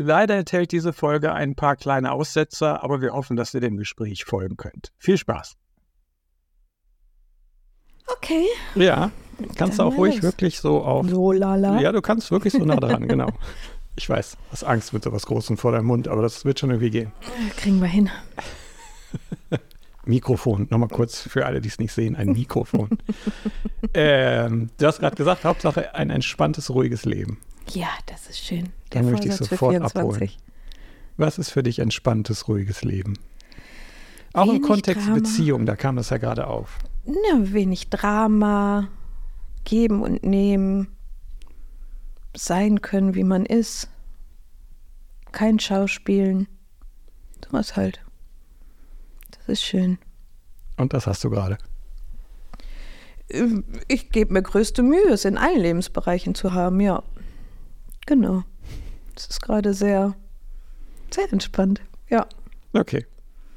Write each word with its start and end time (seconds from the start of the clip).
Leider 0.00 0.36
enthält 0.36 0.70
diese 0.70 0.92
Folge 0.92 1.32
ein 1.32 1.56
paar 1.56 1.74
kleine 1.74 2.12
Aussetzer, 2.12 2.84
aber 2.84 3.00
wir 3.00 3.14
hoffen, 3.14 3.36
dass 3.36 3.52
ihr 3.52 3.60
dem 3.60 3.76
Gespräch 3.76 4.24
folgen 4.24 4.56
könnt. 4.56 4.92
Viel 4.96 5.18
Spaß. 5.18 5.56
Okay. 8.06 8.46
Ja, 8.76 9.10
kannst 9.56 9.80
du 9.80 9.82
auch 9.82 9.96
ruhig 9.96 10.14
los. 10.14 10.22
wirklich 10.22 10.60
so 10.60 10.84
auf. 10.84 11.10
So 11.10 11.32
lala. 11.32 11.80
Ja, 11.80 11.90
du 11.90 12.00
kannst 12.00 12.30
wirklich 12.30 12.52
so 12.52 12.64
nah 12.64 12.76
dran, 12.80 13.08
genau. 13.08 13.28
Ich 13.96 14.08
weiß, 14.08 14.36
hast 14.52 14.62
Angst 14.62 14.92
mit 14.92 15.02
sowas 15.02 15.26
Großem 15.26 15.56
vor 15.56 15.72
deinem 15.72 15.86
Mund, 15.86 16.06
aber 16.06 16.22
das 16.22 16.44
wird 16.44 16.60
schon 16.60 16.70
irgendwie 16.70 16.90
gehen. 16.90 17.10
Kriegen 17.56 17.80
wir 17.80 17.88
hin. 17.88 18.08
Mikrofon, 20.04 20.68
nochmal 20.70 20.90
kurz 20.90 21.22
für 21.22 21.44
alle, 21.44 21.60
die 21.60 21.68
es 21.70 21.80
nicht 21.80 21.92
sehen, 21.92 22.14
ein 22.14 22.28
Mikrofon. 22.28 22.90
ähm, 23.94 24.70
du 24.78 24.86
hast 24.86 25.00
gerade 25.00 25.16
gesagt, 25.16 25.44
Hauptsache 25.44 25.92
ein 25.96 26.10
entspanntes, 26.10 26.70
ruhiges 26.70 27.04
Leben. 27.04 27.40
Ja, 27.70 27.88
das 28.06 28.28
ist 28.28 28.38
schön. 28.38 28.70
Der 28.92 29.02
Dann 29.02 29.10
möchte 29.10 29.28
ich 29.28 29.34
sofort 29.34 29.80
abholen. 29.80 30.30
Was 31.16 31.38
ist 31.38 31.50
für 31.50 31.62
dich 31.62 31.80
entspanntes, 31.80 32.48
ruhiges 32.48 32.82
Leben? 32.84 33.14
Auch 34.32 34.46
wenig 34.46 34.56
im 34.56 34.62
Kontext 34.62 35.06
Drama. 35.06 35.16
Beziehung, 35.16 35.66
da 35.66 35.76
kam 35.76 35.96
das 35.96 36.10
ja 36.10 36.18
gerade 36.18 36.46
auf. 36.46 36.78
Na, 37.04 37.52
wenig 37.52 37.90
Drama, 37.90 38.88
geben 39.64 40.02
und 40.02 40.22
nehmen, 40.22 40.88
sein 42.36 42.82
können, 42.82 43.14
wie 43.14 43.24
man 43.24 43.46
ist. 43.46 43.88
Kein 45.32 45.58
Schauspielen. 45.58 46.46
Sowas 47.44 47.76
halt. 47.76 48.00
Das 49.30 49.48
ist 49.48 49.62
schön. 49.62 49.98
Und 50.76 50.92
das 50.92 51.06
hast 51.06 51.24
du 51.24 51.30
gerade. 51.30 51.58
Ähm, 53.30 53.64
ich 53.88 54.10
gebe 54.10 54.32
mir 54.32 54.42
größte 54.42 54.82
Mühe, 54.82 55.10
es 55.10 55.24
in 55.24 55.36
allen 55.36 55.60
Lebensbereichen 55.60 56.34
zu 56.34 56.52
haben, 56.52 56.80
ja. 56.80 57.02
Genau. 58.08 58.42
Es 59.14 59.26
ist 59.26 59.42
gerade 59.42 59.74
sehr, 59.74 60.14
sehr 61.10 61.30
entspannt, 61.30 61.82
ja. 62.08 62.26
Okay. 62.72 63.04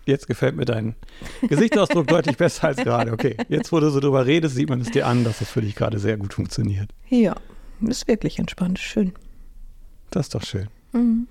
Jetzt 0.06 0.28
gefällt 0.28 0.58
mir 0.58 0.66
dein 0.66 0.96
Gesichtsausdruck 1.48 2.08
deutlich 2.08 2.36
besser 2.36 2.68
als 2.68 2.78
gerade. 2.78 3.14
Okay, 3.14 3.38
jetzt, 3.48 3.72
wo 3.72 3.80
du 3.80 3.90
so 3.90 4.02
drüber 4.02 4.26
redest, 4.26 4.56
sieht 4.56 4.68
man 4.68 4.82
es 4.82 4.92
dir 4.92 5.08
an, 5.08 5.24
dass 5.24 5.40
es 5.40 5.50
für 5.50 5.62
dich 5.62 5.74
gerade 5.74 6.00
sehr 6.00 6.18
gut 6.18 6.34
funktioniert. 6.34 6.90
Ja, 7.08 7.36
ist 7.80 8.10
wirklich 8.10 8.40
entspannt, 8.40 8.78
schön. 8.78 9.14
Das 10.10 10.26
ist 10.26 10.36
doch 10.36 10.44
schön. 10.44 10.68
Mhm. 10.92 11.28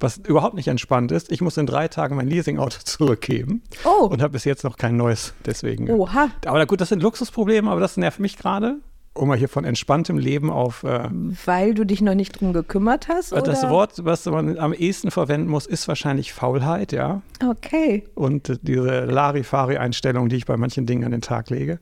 Was 0.00 0.16
überhaupt 0.16 0.56
nicht 0.56 0.66
entspannt 0.66 1.12
ist, 1.12 1.30
ich 1.30 1.42
muss 1.42 1.56
in 1.56 1.66
drei 1.66 1.86
Tagen 1.86 2.16
mein 2.16 2.26
Leasingauto 2.26 2.78
zurückgeben. 2.84 3.62
Oh. 3.84 4.06
Und 4.06 4.20
habe 4.20 4.32
bis 4.32 4.44
jetzt 4.44 4.64
noch 4.64 4.78
kein 4.78 4.96
neues, 4.96 5.32
deswegen. 5.46 5.88
Oha. 5.90 6.30
Aber 6.44 6.66
gut, 6.66 6.80
das 6.80 6.88
sind 6.88 7.04
Luxusprobleme, 7.04 7.70
aber 7.70 7.80
das 7.80 7.96
nervt 7.98 8.18
mich 8.18 8.36
gerade. 8.36 8.80
Um 9.14 9.28
mal 9.28 9.38
hier 9.38 9.48
von 9.48 9.64
entspanntem 9.64 10.18
Leben 10.18 10.50
auf. 10.50 10.82
Äh, 10.82 11.08
Weil 11.44 11.74
du 11.74 11.84
dich 11.86 12.00
noch 12.00 12.14
nicht 12.14 12.40
drum 12.40 12.52
gekümmert 12.52 13.08
hast? 13.08 13.32
Oder? 13.32 13.42
Das 13.42 13.68
Wort, 13.68 14.04
was 14.04 14.26
man 14.26 14.58
am 14.58 14.72
ehesten 14.72 15.10
verwenden 15.10 15.48
muss, 15.48 15.66
ist 15.66 15.86
wahrscheinlich 15.86 16.32
Faulheit, 16.32 16.92
ja. 16.92 17.22
Okay. 17.48 18.04
Und 18.14 18.58
diese 18.62 19.04
Larifari-Einstellung, 19.04 20.28
die 20.28 20.36
ich 20.36 20.46
bei 20.46 20.56
manchen 20.56 20.86
Dingen 20.86 21.04
an 21.04 21.12
den 21.12 21.20
Tag 21.20 21.50
lege. 21.50 21.78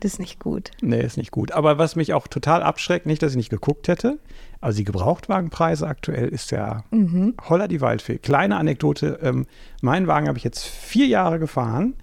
Das 0.00 0.14
ist 0.14 0.18
nicht 0.18 0.38
gut. 0.38 0.70
Nee, 0.80 1.00
ist 1.00 1.16
nicht 1.16 1.32
gut. 1.32 1.52
Aber 1.52 1.78
was 1.78 1.96
mich 1.96 2.12
auch 2.12 2.28
total 2.28 2.62
abschreckt, 2.62 3.06
nicht, 3.06 3.22
dass 3.22 3.32
ich 3.32 3.36
nicht 3.36 3.50
geguckt 3.50 3.88
hätte, 3.88 4.18
also 4.60 4.78
die 4.78 4.84
Gebrauchtwagenpreise 4.84 5.86
aktuell 5.86 6.28
ist 6.28 6.50
ja 6.50 6.84
mhm. 6.90 7.34
holla 7.48 7.68
die 7.68 7.80
Waldfee. 7.80 8.18
Kleine 8.18 8.56
Anekdote, 8.56 9.18
ähm, 9.22 9.46
meinen 9.82 10.06
Wagen 10.06 10.28
habe 10.28 10.38
ich 10.38 10.44
jetzt 10.44 10.64
vier 10.64 11.06
Jahre 11.06 11.38
gefahren, 11.38 11.94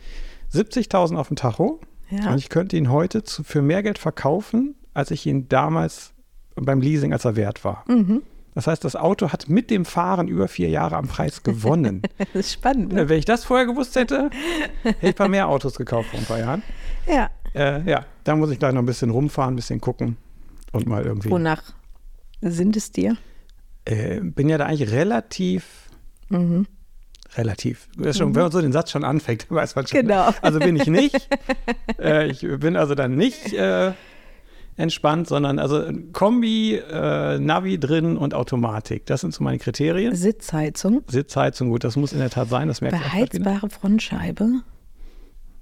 70.000 0.54 1.16
auf 1.16 1.28
dem 1.28 1.38
Tacho 1.38 1.80
ja. 2.10 2.32
und 2.32 2.38
ich 2.38 2.50
könnte 2.50 2.78
ihn 2.78 2.90
heute 2.90 3.24
zu, 3.24 3.44
für 3.44 3.62
mehr 3.62 3.84
Geld 3.84 3.98
verkaufen, 3.98 4.76
als 4.94 5.12
ich 5.12 5.26
ihn 5.26 5.48
damals 5.50 6.14
beim 6.56 6.82
Leasing 6.82 7.14
als 7.14 7.26
er 7.26 7.36
wert 7.36 7.64
war. 7.64 7.84
Mhm. 7.88 8.22
Das 8.56 8.68
heißt, 8.68 8.86
das 8.86 8.96
Auto 8.96 9.34
hat 9.34 9.50
mit 9.50 9.70
dem 9.70 9.84
Fahren 9.84 10.30
über 10.30 10.48
vier 10.48 10.70
Jahre 10.70 10.96
am 10.96 11.10
Preis 11.10 11.44
gewonnen. 11.44 12.02
das 12.18 12.28
ist 12.34 12.54
spannend. 12.54 12.94
Ne? 12.94 13.10
Wenn 13.10 13.20
ich 13.20 13.26
das 13.26 13.44
vorher 13.44 13.66
gewusst 13.66 13.96
hätte, 13.98 14.30
hätte 14.84 14.98
ich 15.02 15.10
ein 15.10 15.14
paar 15.14 15.28
mehr 15.28 15.50
Autos 15.50 15.76
gekauft 15.76 16.10
vor 16.10 16.20
ein 16.20 16.26
paar 16.26 16.40
Jahren. 16.40 16.64
Ja. 17.06 17.30
Äh, 17.54 17.90
ja, 17.90 18.06
da 18.24 18.36
muss 18.36 18.50
ich 18.52 18.60
gleich 18.60 18.74
noch 18.74 18.82
ein 18.82 18.86
bisschen 18.86 19.10
rumfahren, 19.10 19.54
ein 19.54 19.56
bisschen 19.58 19.82
gucken 19.82 20.16
und 20.72 20.88
mal 20.88 21.04
irgendwie. 21.04 21.30
Wonach 21.30 21.64
sind 22.42 22.78
es 22.78 22.92
dir? 22.92 23.18
Äh, 23.84 24.22
bin 24.22 24.48
ja 24.48 24.58
da 24.58 24.66
eigentlich 24.66 24.92
relativ. 24.92 25.90
Mhm. 26.30 26.66
Relativ. 27.38 27.88
Schon, 28.12 28.30
mhm. 28.30 28.36
Wenn 28.36 28.44
man 28.44 28.52
so 28.52 28.62
den 28.62 28.72
Satz 28.72 28.92
schon 28.92 29.04
anfängt, 29.04 29.48
weiß 29.50 29.76
man 29.76 29.88
schon. 29.88 30.02
Genau. 30.02 30.30
Also 30.42 30.60
bin 30.60 30.76
ich 30.76 30.88
nicht. 30.88 31.30
äh, 32.00 32.28
ich 32.28 32.42
bin 32.42 32.76
also 32.76 32.96
dann 32.96 33.16
nicht 33.16 33.54
äh, 33.54 33.92
entspannt, 34.78 35.28
sondern 35.28 35.60
also 35.60 35.84
Kombi, 36.14 36.76
äh, 36.76 37.40
Navi 37.40 37.80
drin 37.80 38.18
und 38.18 38.34
Automatik. 38.34 39.06
Das 39.06 39.22
sind 39.22 39.34
so 39.34 39.44
meine 39.44 39.60
Kriterien. 39.60 40.16
Sitzheizung. 40.16 41.04
Sitzheizung, 41.08 41.70
gut, 41.70 41.84
das 41.84 41.96
muss 41.96 42.14
in 42.14 42.20
der 42.20 42.30
Tat 42.30 42.50
sein. 42.50 42.68
Das 42.68 42.82
merkt 42.82 42.98
Beheizbare 42.98 43.70
Frontscheibe. 43.70 44.62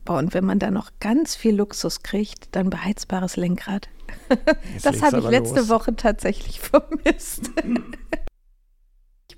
Boah, 0.06 0.18
und 0.18 0.34
wenn 0.34 0.44
man 0.44 0.60
da 0.60 0.70
noch 0.70 0.92
ganz 1.00 1.36
viel 1.36 1.56
Luxus 1.56 2.04
kriegt, 2.04 2.56
dann 2.56 2.70
beheizbares 2.70 3.38
Lenkrad. 3.38 3.88
Jetzt 4.74 4.86
das 4.86 5.02
habe 5.02 5.20
ich 5.20 5.26
letzte 5.26 5.62
los. 5.62 5.70
Woche 5.70 5.96
tatsächlich 5.96 6.60
vermisst. 6.60 7.52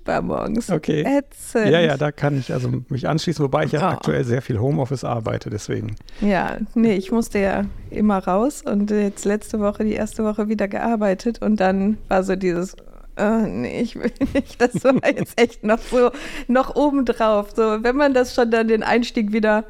War 0.06 0.22
morgens 0.22 0.70
okay. 0.70 1.02
ätzend. 1.02 1.68
Ja, 1.68 1.80
ja, 1.80 1.96
da 1.96 2.12
kann 2.12 2.38
ich 2.38 2.52
also 2.52 2.70
mich 2.88 3.08
anschließen, 3.08 3.44
wobei 3.44 3.64
ich 3.64 3.72
ja 3.72 3.80
oh. 3.80 3.92
aktuell 3.92 4.24
sehr 4.24 4.42
viel 4.42 4.58
Homeoffice 4.58 5.04
arbeite, 5.04 5.50
deswegen. 5.50 5.96
Ja, 6.20 6.56
nee, 6.74 6.94
ich 6.94 7.12
musste 7.12 7.38
ja 7.38 7.64
immer 7.90 8.18
raus 8.18 8.62
und 8.62 8.90
jetzt 8.90 9.24
letzte 9.24 9.60
Woche, 9.60 9.84
die 9.84 9.94
erste 9.94 10.24
Woche 10.24 10.48
wieder 10.48 10.68
gearbeitet 10.68 11.42
und 11.42 11.60
dann 11.60 11.98
war 12.08 12.22
so 12.22 12.36
dieses, 12.36 12.76
Oh, 13.18 13.46
nee, 13.46 13.80
ich 13.80 13.96
will 13.96 14.12
nicht. 14.34 14.60
Das 14.60 14.84
war 14.84 14.94
jetzt 15.06 15.40
echt 15.40 15.64
noch 15.64 15.78
so, 15.78 16.10
noch 16.48 16.76
obendrauf. 16.76 17.48
So, 17.56 17.82
wenn 17.82 17.96
man 17.96 18.12
das 18.12 18.34
schon 18.34 18.50
dann 18.50 18.68
den 18.68 18.82
Einstieg 18.82 19.32
wieder 19.32 19.64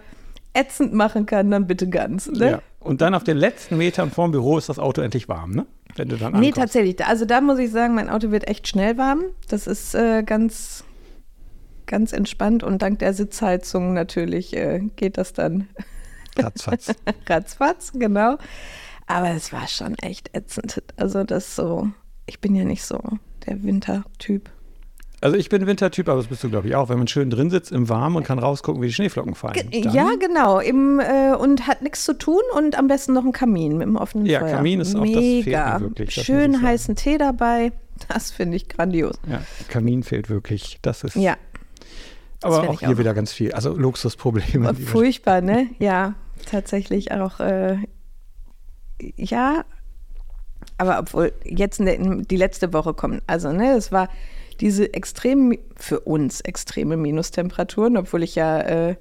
ätzend 0.52 0.92
machen 0.94 1.26
kann, 1.26 1.50
dann 1.50 1.66
bitte 1.66 1.88
ganz. 1.88 2.26
Ne? 2.26 2.50
Ja. 2.50 2.62
Und 2.80 3.00
dann 3.00 3.14
auf 3.14 3.24
den 3.24 3.36
letzten 3.36 3.76
Metern 3.76 4.10
vorm 4.10 4.32
Büro 4.32 4.58
ist 4.58 4.68
das 4.68 4.78
Auto 4.78 5.00
endlich 5.00 5.28
warm, 5.28 5.52
ne? 5.52 5.66
Wenn 5.96 6.08
du 6.08 6.16
dann 6.16 6.34
ankommst. 6.34 6.40
Nee, 6.40 6.52
tatsächlich. 6.52 7.04
Also 7.04 7.24
da 7.24 7.40
muss 7.40 7.58
ich 7.58 7.70
sagen, 7.70 7.94
mein 7.94 8.10
Auto 8.10 8.30
wird 8.30 8.48
echt 8.48 8.68
schnell 8.68 8.96
warm. 8.98 9.24
Das 9.48 9.66
ist 9.66 9.94
äh, 9.94 10.22
ganz, 10.22 10.84
ganz 11.86 12.12
entspannt 12.12 12.62
und 12.62 12.82
dank 12.82 12.98
der 12.98 13.14
Sitzheizung 13.14 13.94
natürlich 13.94 14.54
äh, 14.56 14.80
geht 14.96 15.18
das 15.18 15.32
dann. 15.32 15.68
Ratzfatz. 16.38 16.92
Ratzfatz, 17.26 17.92
genau. 17.94 18.36
Aber 19.06 19.30
es 19.30 19.52
war 19.52 19.68
schon 19.68 19.94
echt 19.98 20.36
ätzend. 20.36 20.82
Also 20.96 21.24
das 21.24 21.56
so, 21.56 21.88
ich 22.26 22.40
bin 22.40 22.54
ja 22.54 22.64
nicht 22.64 22.84
so 22.84 23.00
der 23.46 23.62
Wintertyp. 23.62 24.50
Also 25.22 25.36
ich 25.36 25.48
bin 25.48 25.66
Wintertyp, 25.66 26.08
aber 26.08 26.18
das 26.18 26.26
bist 26.26 26.44
du, 26.44 26.50
glaube 26.50 26.68
ich, 26.68 26.74
auch. 26.74 26.90
Wenn 26.90 26.98
man 26.98 27.08
schön 27.08 27.30
drin 27.30 27.48
sitzt 27.48 27.72
im 27.72 27.88
Warmen 27.88 28.16
und 28.16 28.24
kann 28.24 28.38
rausgucken, 28.38 28.82
wie 28.82 28.88
die 28.88 28.92
Schneeflocken 28.92 29.34
fallen. 29.34 29.70
Ge 29.70 29.88
ja, 29.88 30.10
genau. 30.20 30.60
Im, 30.60 31.00
äh, 31.00 31.34
und 31.34 31.66
hat 31.66 31.80
nichts 31.80 32.04
zu 32.04 32.18
tun 32.18 32.42
und 32.54 32.78
am 32.78 32.86
besten 32.86 33.14
noch 33.14 33.24
ein 33.24 33.32
Kamin 33.32 33.78
mit 33.78 33.86
einem 33.86 33.96
offenen 33.96 34.26
ja, 34.26 34.40
Feuer. 34.40 34.48
Ja, 34.50 34.56
Kamin 34.56 34.80
ist 34.80 34.94
Mega. 34.94 35.00
auch, 35.00 35.14
das 35.14 35.22
fehlt 35.44 35.80
wirklich. 35.80 36.14
Schön 36.14 36.62
heißen 36.62 36.96
Tee 36.96 37.16
dabei. 37.16 37.72
Das 38.08 38.30
finde 38.30 38.56
ich 38.58 38.68
grandios. 38.68 39.18
Ja, 39.26 39.42
Kamin 39.68 40.02
fehlt 40.02 40.28
wirklich. 40.28 40.78
Das 40.82 41.02
ist. 41.02 41.16
Ja. 41.16 41.36
Aber 42.42 42.68
auch 42.68 42.80
hier 42.80 42.90
auch. 42.90 42.98
wieder 42.98 43.14
ganz 43.14 43.32
viel. 43.32 43.52
Also 43.52 43.74
Luxusprobleme. 43.74 44.74
Furchtbar, 44.74 45.40
ne? 45.40 45.68
Ja, 45.78 46.14
tatsächlich 46.44 47.12
auch. 47.12 47.40
Äh, 47.40 47.78
ja, 49.16 49.64
aber 50.76 50.98
obwohl 50.98 51.32
jetzt 51.44 51.80
die 51.80 52.36
letzte 52.36 52.72
Woche 52.74 52.92
kommt, 52.92 53.22
also 53.26 53.50
ne, 53.50 53.72
es 53.72 53.92
war 53.92 54.08
diese 54.60 54.92
extremen, 54.94 55.58
für 55.76 56.00
uns 56.00 56.40
extreme 56.40 56.96
Minustemperaturen, 56.96 57.96
obwohl 57.96 58.22
ich 58.22 58.34
ja, 58.34 58.60
äh, 58.60 58.96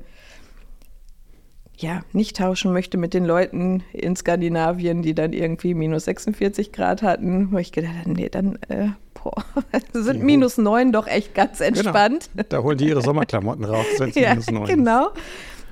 ja 1.78 2.02
nicht 2.14 2.38
tauschen 2.38 2.74
möchte 2.74 2.98
mit 2.98 3.14
den 3.14 3.26
Leuten 3.26 3.84
in 3.92 4.16
Skandinavien, 4.16 5.02
die 5.02 5.14
dann 5.14 5.34
irgendwie 5.34 5.74
minus 5.74 6.06
46 6.06 6.72
Grad 6.72 7.02
hatten, 7.02 7.52
wo 7.52 7.58
ich 7.58 7.72
gedacht 7.72 7.96
habe, 8.00 8.12
nee, 8.12 8.30
dann 8.30 8.58
äh, 8.70 8.90
sind 9.94 10.24
minus 10.24 10.58
9 10.58 10.92
doch 10.92 11.08
echt 11.08 11.34
ganz 11.34 11.60
genau. 11.60 11.68
entspannt. 11.70 12.30
Genau. 12.34 12.46
Da 12.50 12.62
holen 12.62 12.78
die 12.78 12.88
ihre 12.88 13.02
Sommerklamotten 13.02 13.66
raus, 13.66 13.86
wenn 13.98 14.10
es 14.10 14.16
ja, 14.16 14.32
minus 14.32 14.52
9 14.52 14.66
genau. 14.66 15.10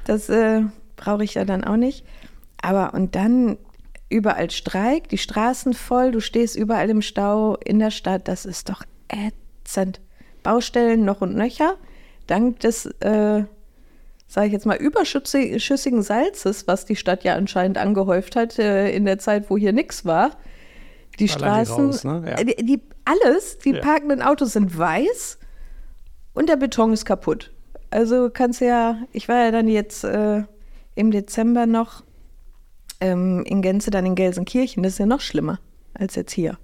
Das 0.05 0.27
äh, 0.29 0.63
brauche 0.95 1.23
ich 1.23 1.35
ja 1.35 1.45
dann 1.45 1.63
auch 1.63 1.77
nicht. 1.77 2.05
Aber 2.61 2.93
und 2.93 3.15
dann 3.15 3.57
überall 4.09 4.49
Streik, 4.49 5.09
die 5.09 5.17
Straßen 5.17 5.73
voll, 5.73 6.11
du 6.11 6.19
stehst 6.19 6.55
überall 6.55 6.89
im 6.89 7.01
Stau 7.01 7.57
in 7.57 7.79
der 7.79 7.91
Stadt, 7.91 8.27
das 8.27 8.45
ist 8.45 8.69
doch 8.69 8.83
ätzend 9.09 9.42
ätzend. 9.63 10.01
Baustellen 10.43 11.05
noch 11.05 11.21
und 11.21 11.35
nöcher. 11.35 11.77
Dank 12.27 12.59
des, 12.59 12.85
äh, 12.85 13.43
sage 14.27 14.47
ich 14.47 14.53
jetzt 14.53 14.65
mal, 14.65 14.77
überschüssigen 14.77 16.01
Salzes, 16.01 16.67
was 16.67 16.85
die 16.85 16.95
Stadt 16.95 17.23
ja 17.23 17.35
anscheinend 17.35 17.77
angehäuft 17.77 18.35
hat 18.35 18.59
äh, 18.59 18.91
in 18.91 19.05
der 19.05 19.19
Zeit, 19.19 19.49
wo 19.49 19.57
hier 19.57 19.73
nichts 19.73 20.05
war. 20.05 20.31
Die 21.19 21.29
Allein 21.29 21.65
Straßen, 21.65 21.75
die, 21.75 21.83
raus, 21.83 22.03
ne? 22.03 22.23
ja. 22.25 22.43
die, 22.43 22.65
die, 22.65 22.81
alles, 23.05 23.59
die 23.59 23.71
ja. 23.71 23.81
parkenden 23.81 24.21
Autos 24.21 24.53
sind 24.53 24.77
weiß 24.77 25.37
und 26.33 26.49
der 26.49 26.55
Beton 26.55 26.93
ist 26.93 27.05
kaputt. 27.05 27.51
Also 27.91 28.29
kannst 28.33 28.61
du 28.61 28.65
ja, 28.65 28.97
ich 29.11 29.29
war 29.29 29.45
ja 29.45 29.51
dann 29.51 29.67
jetzt 29.67 30.03
äh, 30.03 30.43
im 30.95 31.11
Dezember 31.11 31.67
noch 31.67 32.03
ähm, 32.99 33.43
in 33.45 33.61
Gänze 33.61 33.91
dann 33.91 34.05
in 34.05 34.15
Gelsenkirchen, 34.15 34.81
das 34.81 34.93
ist 34.93 34.99
ja 34.99 35.05
noch 35.05 35.21
schlimmer 35.21 35.59
als 35.93 36.15
jetzt 36.15 36.31
hier. 36.31 36.57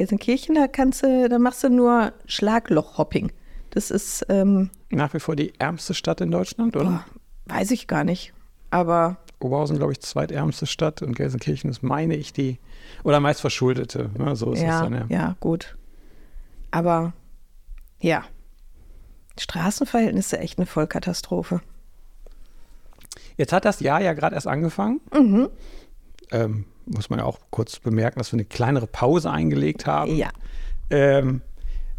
Gelsenkirchen, 0.00 0.54
da 0.54 0.66
kannst 0.66 1.02
du, 1.02 1.28
da 1.28 1.38
machst 1.38 1.62
du 1.62 1.68
nur 1.68 2.14
Schlaglochhopping. 2.24 3.32
Das 3.68 3.90
ist 3.90 4.24
ähm, 4.30 4.70
nach 4.88 5.12
wie 5.12 5.20
vor 5.20 5.36
die 5.36 5.52
ärmste 5.58 5.92
Stadt 5.92 6.22
in 6.22 6.30
Deutschland, 6.30 6.74
oder? 6.74 7.04
Oh, 7.06 7.52
weiß 7.52 7.70
ich 7.70 7.86
gar 7.86 8.02
nicht. 8.02 8.32
Aber 8.70 9.18
Oberhausen, 9.40 9.76
glaube 9.76 9.92
ich, 9.92 10.00
zweitärmste 10.00 10.64
Stadt 10.64 11.02
und 11.02 11.14
Gelsenkirchen 11.16 11.68
ist, 11.68 11.82
meine 11.82 12.16
ich, 12.16 12.32
die 12.32 12.58
oder 13.04 13.20
meist 13.20 13.42
verschuldete. 13.42 14.08
Ne? 14.16 14.34
So 14.36 14.52
ist 14.52 14.62
ja, 14.62 14.76
es 14.76 14.82
dann, 14.88 14.94
ja. 14.94 15.06
ja, 15.10 15.36
gut. 15.38 15.76
Aber 16.70 17.12
ja, 18.00 18.24
Straßenverhältnisse 19.38 20.38
echt 20.38 20.58
eine 20.58 20.64
Vollkatastrophe. 20.64 21.60
Jetzt 23.36 23.52
hat 23.52 23.66
das 23.66 23.80
Jahr 23.80 24.00
ja 24.00 24.14
gerade 24.14 24.34
erst 24.34 24.46
angefangen. 24.46 25.02
Mhm. 25.12 25.50
Ähm, 26.30 26.64
muss 26.86 27.10
man 27.10 27.18
ja 27.20 27.24
auch 27.24 27.38
kurz 27.50 27.78
bemerken, 27.78 28.18
dass 28.18 28.32
wir 28.32 28.36
eine 28.38 28.44
kleinere 28.44 28.86
Pause 28.86 29.30
eingelegt 29.30 29.86
haben. 29.86 30.14
Ja. 30.14 30.28
Ähm, 30.90 31.42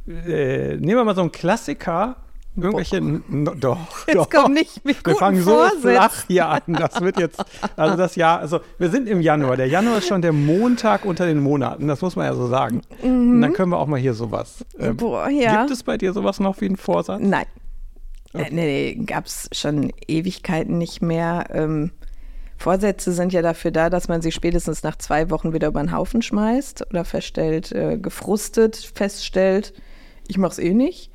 äh, 0.07 0.75
nehmen 0.75 0.97
wir 0.97 1.03
mal 1.03 1.15
so 1.15 1.21
einen 1.21 1.31
Klassiker. 1.31 2.17
Irgendwelche, 2.57 2.99
no, 2.99 3.53
doch, 3.55 3.77
Jetzt 4.07 4.17
doch. 4.17 4.29
komm 4.29 4.53
nicht 4.53 4.83
mit 4.83 5.05
Wir 5.05 5.15
fangen 5.15 5.41
so 5.41 5.51
Vorsätzen. 5.51 5.81
flach 5.81 6.23
hier 6.27 6.49
an. 6.49 6.61
Das 6.67 6.99
wird 6.99 7.17
jetzt, 7.17 7.41
also 7.77 7.95
das 7.95 8.17
Jahr, 8.17 8.39
also 8.39 8.59
wir 8.77 8.89
sind 8.89 9.07
im 9.07 9.21
Januar. 9.21 9.55
Der 9.55 9.67
Januar 9.67 9.99
ist 9.99 10.07
schon 10.09 10.21
der 10.21 10.33
Montag 10.33 11.05
unter 11.05 11.25
den 11.25 11.39
Monaten. 11.39 11.87
Das 11.87 12.01
muss 12.01 12.17
man 12.17 12.25
ja 12.25 12.33
so 12.33 12.47
sagen. 12.47 12.81
Und 13.01 13.39
dann 13.39 13.53
können 13.53 13.69
wir 13.71 13.77
auch 13.77 13.87
mal 13.87 13.99
hier 14.01 14.13
sowas. 14.13 14.65
Ähm, 14.77 14.97
Boah, 14.97 15.29
ja. 15.29 15.61
Gibt 15.61 15.71
es 15.71 15.83
bei 15.83 15.97
dir 15.97 16.11
sowas 16.11 16.41
noch 16.41 16.59
wie 16.59 16.65
einen 16.65 16.75
Vorsatz? 16.75 17.21
Nein. 17.23 17.45
Äh, 18.33 18.49
nee, 18.51 18.95
gab 19.05 19.27
es 19.27 19.49
schon 19.53 19.93
Ewigkeiten 20.07 20.77
nicht 20.77 21.01
mehr. 21.01 21.45
Ähm, 21.53 21.91
Vorsätze 22.61 23.11
sind 23.11 23.33
ja 23.33 23.41
dafür 23.41 23.71
da, 23.71 23.89
dass 23.89 24.07
man 24.07 24.21
sie 24.21 24.31
spätestens 24.31 24.83
nach 24.83 24.95
zwei 24.95 25.29
Wochen 25.29 25.51
wieder 25.53 25.67
über 25.67 25.81
den 25.81 25.91
Haufen 25.91 26.21
schmeißt 26.21 26.87
oder 26.89 27.03
feststellt, 27.03 27.71
äh, 27.71 27.97
gefrustet 27.97 28.77
feststellt, 28.93 29.73
ich 30.27 30.37
mach's 30.37 30.59
eh 30.59 30.73
nicht. 30.73 31.11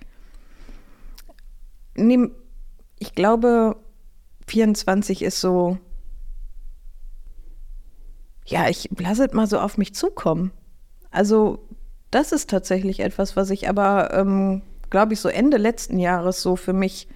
Nehm, 1.94 2.32
ich 2.98 3.14
glaube, 3.14 3.76
24 4.46 5.22
ist 5.22 5.40
so, 5.40 5.78
ja, 8.44 8.68
ich 8.68 8.90
lasse 8.98 9.26
es 9.26 9.32
mal 9.32 9.46
so 9.46 9.58
auf 9.58 9.78
mich 9.78 9.94
zukommen. 9.94 10.52
Also, 11.10 11.68
das 12.10 12.32
ist 12.32 12.50
tatsächlich 12.50 13.00
etwas, 13.00 13.36
was 13.36 13.50
ich 13.50 13.68
aber, 13.68 14.12
ähm, 14.12 14.62
glaube 14.90 15.14
ich, 15.14 15.20
so 15.20 15.28
Ende 15.28 15.56
letzten 15.56 15.98
Jahres 15.98 16.42
so 16.42 16.56
für 16.56 16.72
mich 16.72 17.08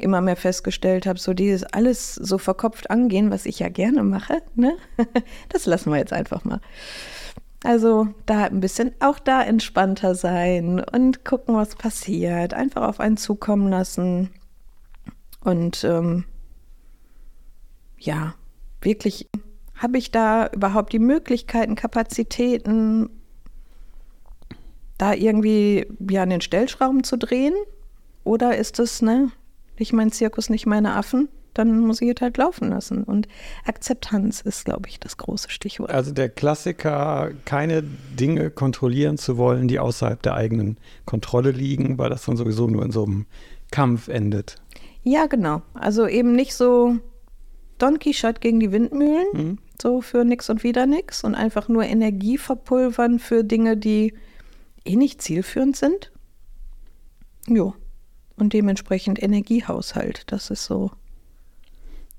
immer 0.00 0.20
mehr 0.20 0.36
festgestellt 0.36 1.06
habe, 1.06 1.18
so 1.18 1.32
dieses 1.32 1.64
alles 1.64 2.14
so 2.14 2.38
verkopft 2.38 2.90
angehen, 2.90 3.30
was 3.30 3.46
ich 3.46 3.58
ja 3.58 3.68
gerne 3.68 4.02
mache, 4.02 4.42
ne? 4.54 4.76
Das 5.48 5.66
lassen 5.66 5.90
wir 5.90 5.98
jetzt 5.98 6.12
einfach 6.12 6.44
mal. 6.44 6.60
Also 7.64 8.08
da 8.26 8.44
ein 8.44 8.60
bisschen 8.60 8.94
auch 9.00 9.18
da 9.18 9.42
entspannter 9.42 10.14
sein 10.14 10.80
und 10.80 11.24
gucken, 11.24 11.54
was 11.56 11.74
passiert. 11.74 12.54
Einfach 12.54 12.82
auf 12.82 13.00
einen 13.00 13.16
zukommen 13.16 13.68
lassen. 13.68 14.30
Und 15.40 15.82
ähm, 15.84 16.24
ja, 17.98 18.34
wirklich, 18.82 19.28
habe 19.74 19.98
ich 19.98 20.10
da 20.10 20.48
überhaupt 20.48 20.92
die 20.92 20.98
Möglichkeiten, 20.98 21.74
Kapazitäten, 21.74 23.10
da 24.98 25.12
irgendwie 25.12 25.86
ja 26.08 26.22
an 26.22 26.30
den 26.30 26.40
Stellschrauben 26.40 27.04
zu 27.04 27.18
drehen? 27.18 27.54
Oder 28.24 28.56
ist 28.56 28.78
es, 28.78 29.02
ne, 29.02 29.30
nicht 29.78 29.92
mein 29.92 30.12
Zirkus, 30.12 30.50
nicht 30.50 30.66
meine 30.66 30.94
Affen? 30.94 31.28
Dann 31.54 31.80
muss 31.80 32.02
ich 32.02 32.10
es 32.14 32.20
halt 32.20 32.36
laufen 32.36 32.68
lassen. 32.68 33.02
Und 33.02 33.28
Akzeptanz 33.64 34.42
ist, 34.42 34.66
glaube 34.66 34.88
ich, 34.90 35.00
das 35.00 35.16
große 35.16 35.48
Stichwort. 35.48 35.90
Also 35.90 36.12
der 36.12 36.28
Klassiker, 36.28 37.30
keine 37.46 37.82
Dinge 37.82 38.50
kontrollieren 38.50 39.16
zu 39.16 39.38
wollen, 39.38 39.66
die 39.66 39.78
außerhalb 39.78 40.20
der 40.20 40.34
eigenen 40.34 40.76
Kontrolle 41.06 41.52
liegen, 41.52 41.96
weil 41.96 42.10
das 42.10 42.26
dann 42.26 42.36
sowieso 42.36 42.66
nur 42.68 42.84
in 42.84 42.90
so 42.90 43.04
einem 43.04 43.24
Kampf 43.70 44.08
endet. 44.08 44.56
Ja, 45.02 45.26
genau. 45.26 45.62
Also 45.72 46.06
eben 46.06 46.32
nicht 46.32 46.54
so 46.54 46.96
Don 47.78 47.98
Quixote 47.98 48.40
gegen 48.40 48.60
die 48.60 48.72
Windmühlen, 48.72 49.26
Mhm. 49.32 49.58
so 49.80 50.02
für 50.02 50.24
nix 50.24 50.50
und 50.50 50.62
wieder 50.62 50.84
nix 50.84 51.24
und 51.24 51.34
einfach 51.34 51.68
nur 51.68 51.84
Energie 51.84 52.36
verpulvern 52.36 53.18
für 53.18 53.44
Dinge, 53.44 53.78
die 53.78 54.12
eh 54.84 54.96
nicht 54.96 55.22
zielführend 55.22 55.76
sind. 55.76 56.12
Jo. 57.48 57.74
Und 58.36 58.52
dementsprechend 58.52 59.22
Energiehaushalt, 59.22 60.24
das 60.30 60.50
ist 60.50 60.64
so 60.64 60.90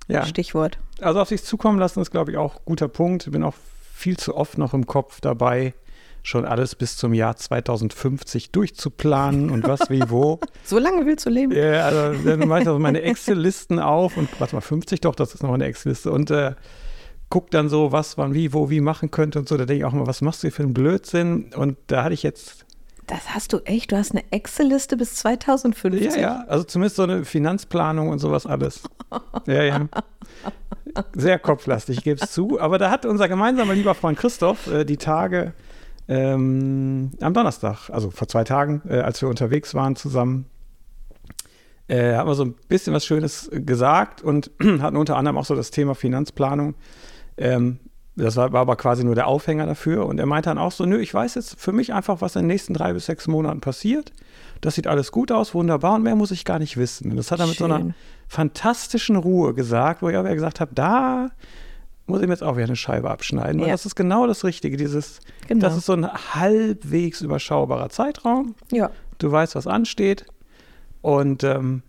Ja, 0.07 0.25
Stichwort. 0.25 0.79
also 1.01 1.19
auf 1.19 1.29
sich 1.29 1.43
zukommen 1.43 1.79
lassen 1.79 2.01
ist, 2.01 2.11
glaube 2.11 2.31
ich, 2.31 2.37
auch 2.37 2.55
ein 2.55 2.61
guter 2.65 2.87
Punkt. 2.87 3.27
Ich 3.27 3.31
bin 3.31 3.43
auch 3.43 3.53
viel 3.93 4.17
zu 4.17 4.35
oft 4.35 4.57
noch 4.57 4.73
im 4.73 4.85
Kopf 4.87 5.21
dabei, 5.21 5.73
schon 6.23 6.45
alles 6.45 6.75
bis 6.75 6.97
zum 6.97 7.13
Jahr 7.13 7.35
2050 7.35 8.51
durchzuplanen 8.51 9.49
und 9.49 9.67
was 9.67 9.89
wie 9.89 10.09
wo. 10.09 10.39
So 10.63 10.79
lange 10.79 11.05
willst 11.05 11.25
du 11.25 11.29
leben? 11.29 11.53
Ja, 11.53 11.85
also 11.85 12.23
dann 12.29 12.39
mache 12.47 12.61
ich 12.61 12.67
also 12.67 12.79
meine 12.79 13.01
Excel-Listen 13.01 13.79
auf 13.79 14.17
und 14.17 14.29
warte 14.39 14.55
mal, 14.55 14.61
50 14.61 15.01
doch, 15.01 15.15
das 15.15 15.33
ist 15.33 15.43
noch 15.43 15.53
eine 15.53 15.65
Excel-Liste 15.65 16.11
und 16.11 16.29
äh, 16.31 16.55
guck 17.29 17.51
dann 17.51 17.69
so, 17.69 17.91
was 17.91 18.17
man 18.17 18.33
wie, 18.33 18.53
wo, 18.53 18.69
wie 18.69 18.81
machen 18.81 19.11
könnte 19.11 19.39
und 19.39 19.47
so. 19.49 19.57
Da 19.57 19.65
denke 19.65 19.79
ich 19.79 19.85
auch 19.85 19.93
mal, 19.93 20.07
was 20.07 20.21
machst 20.21 20.43
du 20.43 20.47
hier 20.47 20.53
für 20.53 20.63
einen 20.63 20.73
Blödsinn? 20.73 21.53
Und 21.55 21.77
da 21.87 22.03
hatte 22.03 22.13
ich 22.13 22.23
jetzt, 22.23 22.65
Das 23.07 23.33
hast 23.33 23.53
du 23.53 23.59
echt. 23.59 23.91
Du 23.91 23.97
hast 23.97 24.11
eine 24.11 24.23
Excel-Liste 24.31 24.97
bis 24.97 25.15
2050. 25.15 26.15
ja, 26.15 26.19
ja, 26.19 26.45
also 26.47 26.65
zumindest 26.65 26.97
so 26.97 27.03
eine 27.03 27.23
Finanzplanung 27.25 28.09
und 28.09 28.19
sowas 28.19 28.45
alles. 28.45 28.83
Ja, 29.45 29.63
ja. 29.63 29.87
Sehr 31.13 31.39
kopflastig, 31.39 31.99
ich 31.99 32.03
gebe 32.03 32.19
es 32.21 32.31
zu. 32.33 32.59
Aber 32.59 32.77
da 32.77 32.91
hat 32.91 33.05
unser 33.05 33.29
gemeinsamer 33.29 33.73
lieber 33.73 33.95
Freund 33.95 34.19
Christoph 34.19 34.67
äh, 34.67 34.83
die 34.83 34.97
Tage 34.97 35.53
ähm, 36.09 37.11
am 37.21 37.33
Donnerstag, 37.33 37.89
also 37.89 38.09
vor 38.09 38.27
zwei 38.27 38.43
Tagen, 38.43 38.81
äh, 38.89 38.99
als 38.99 39.21
wir 39.21 39.29
unterwegs 39.29 39.73
waren 39.73 39.95
zusammen, 39.95 40.47
äh, 41.87 42.15
hat 42.15 42.25
man 42.25 42.35
so 42.35 42.43
ein 42.43 42.55
bisschen 42.67 42.93
was 42.93 43.05
Schönes 43.05 43.49
gesagt 43.53 44.21
und 44.21 44.51
hatten 44.81 44.97
unter 44.97 45.15
anderem 45.15 45.37
auch 45.37 45.45
so 45.45 45.55
das 45.55 45.71
Thema 45.71 45.95
Finanzplanung. 45.95 46.75
Ähm, 47.37 47.79
das 48.17 48.35
war, 48.35 48.51
war 48.51 48.61
aber 48.61 48.75
quasi 48.75 49.03
nur 49.03 49.15
der 49.15 49.27
Aufhänger 49.27 49.65
dafür. 49.65 50.05
Und 50.07 50.19
er 50.19 50.25
meinte 50.25 50.49
dann 50.49 50.57
auch 50.57 50.71
so, 50.71 50.85
nö, 50.85 50.99
ich 50.99 51.13
weiß 51.13 51.35
jetzt 51.35 51.59
für 51.59 51.71
mich 51.71 51.93
einfach, 51.93 52.19
was 52.21 52.35
in 52.35 52.41
den 52.41 52.47
nächsten 52.47 52.73
drei 52.73 52.91
bis 52.93 53.05
sechs 53.05 53.27
Monaten 53.27 53.61
passiert. 53.61 54.11
Das 54.61 54.75
sieht 54.75 54.87
alles 54.87 55.11
gut 55.11 55.31
aus, 55.31 55.53
wunderbar 55.53 55.95
und 55.95 56.03
mehr 56.03 56.15
muss 56.15 56.31
ich 56.31 56.43
gar 56.43 56.57
nicht 56.59 56.77
wissen. 56.77 57.11
Und 57.11 57.17
das 57.17 57.31
hat 57.31 57.39
er 57.39 57.47
mit 57.47 57.57
so 57.57 57.65
einer 57.65 57.77
Schön. 57.79 57.93
fantastischen 58.27 59.15
Ruhe 59.15 59.53
gesagt, 59.53 60.01
wo 60.01 60.09
ich 60.09 60.17
auch 60.17 60.23
wieder 60.23 60.33
gesagt 60.33 60.59
habe, 60.59 60.73
da 60.73 61.29
muss 62.07 62.21
ich 62.21 62.27
mir 62.27 62.33
jetzt 62.33 62.43
auch 62.43 62.55
wieder 62.55 62.65
eine 62.65 62.75
Scheibe 62.75 63.11
abschneiden. 63.11 63.59
Ja. 63.61 63.67
das 63.67 63.85
ist 63.85 63.95
genau 63.95 64.25
das 64.27 64.43
Richtige. 64.43 64.77
Dieses, 64.77 65.19
Genau. 65.47 65.61
das 65.61 65.77
ist 65.77 65.85
so 65.85 65.93
ein 65.93 66.07
halbwegs 66.11 67.21
überschaubarer 67.21 67.89
Zeitraum. 67.89 68.55
Ja. 68.71 68.89
Du 69.19 69.31
weißt, 69.31 69.55
was 69.55 69.67
ansteht. 69.67 70.25
Und 71.01 71.43
ähm, 71.43 71.83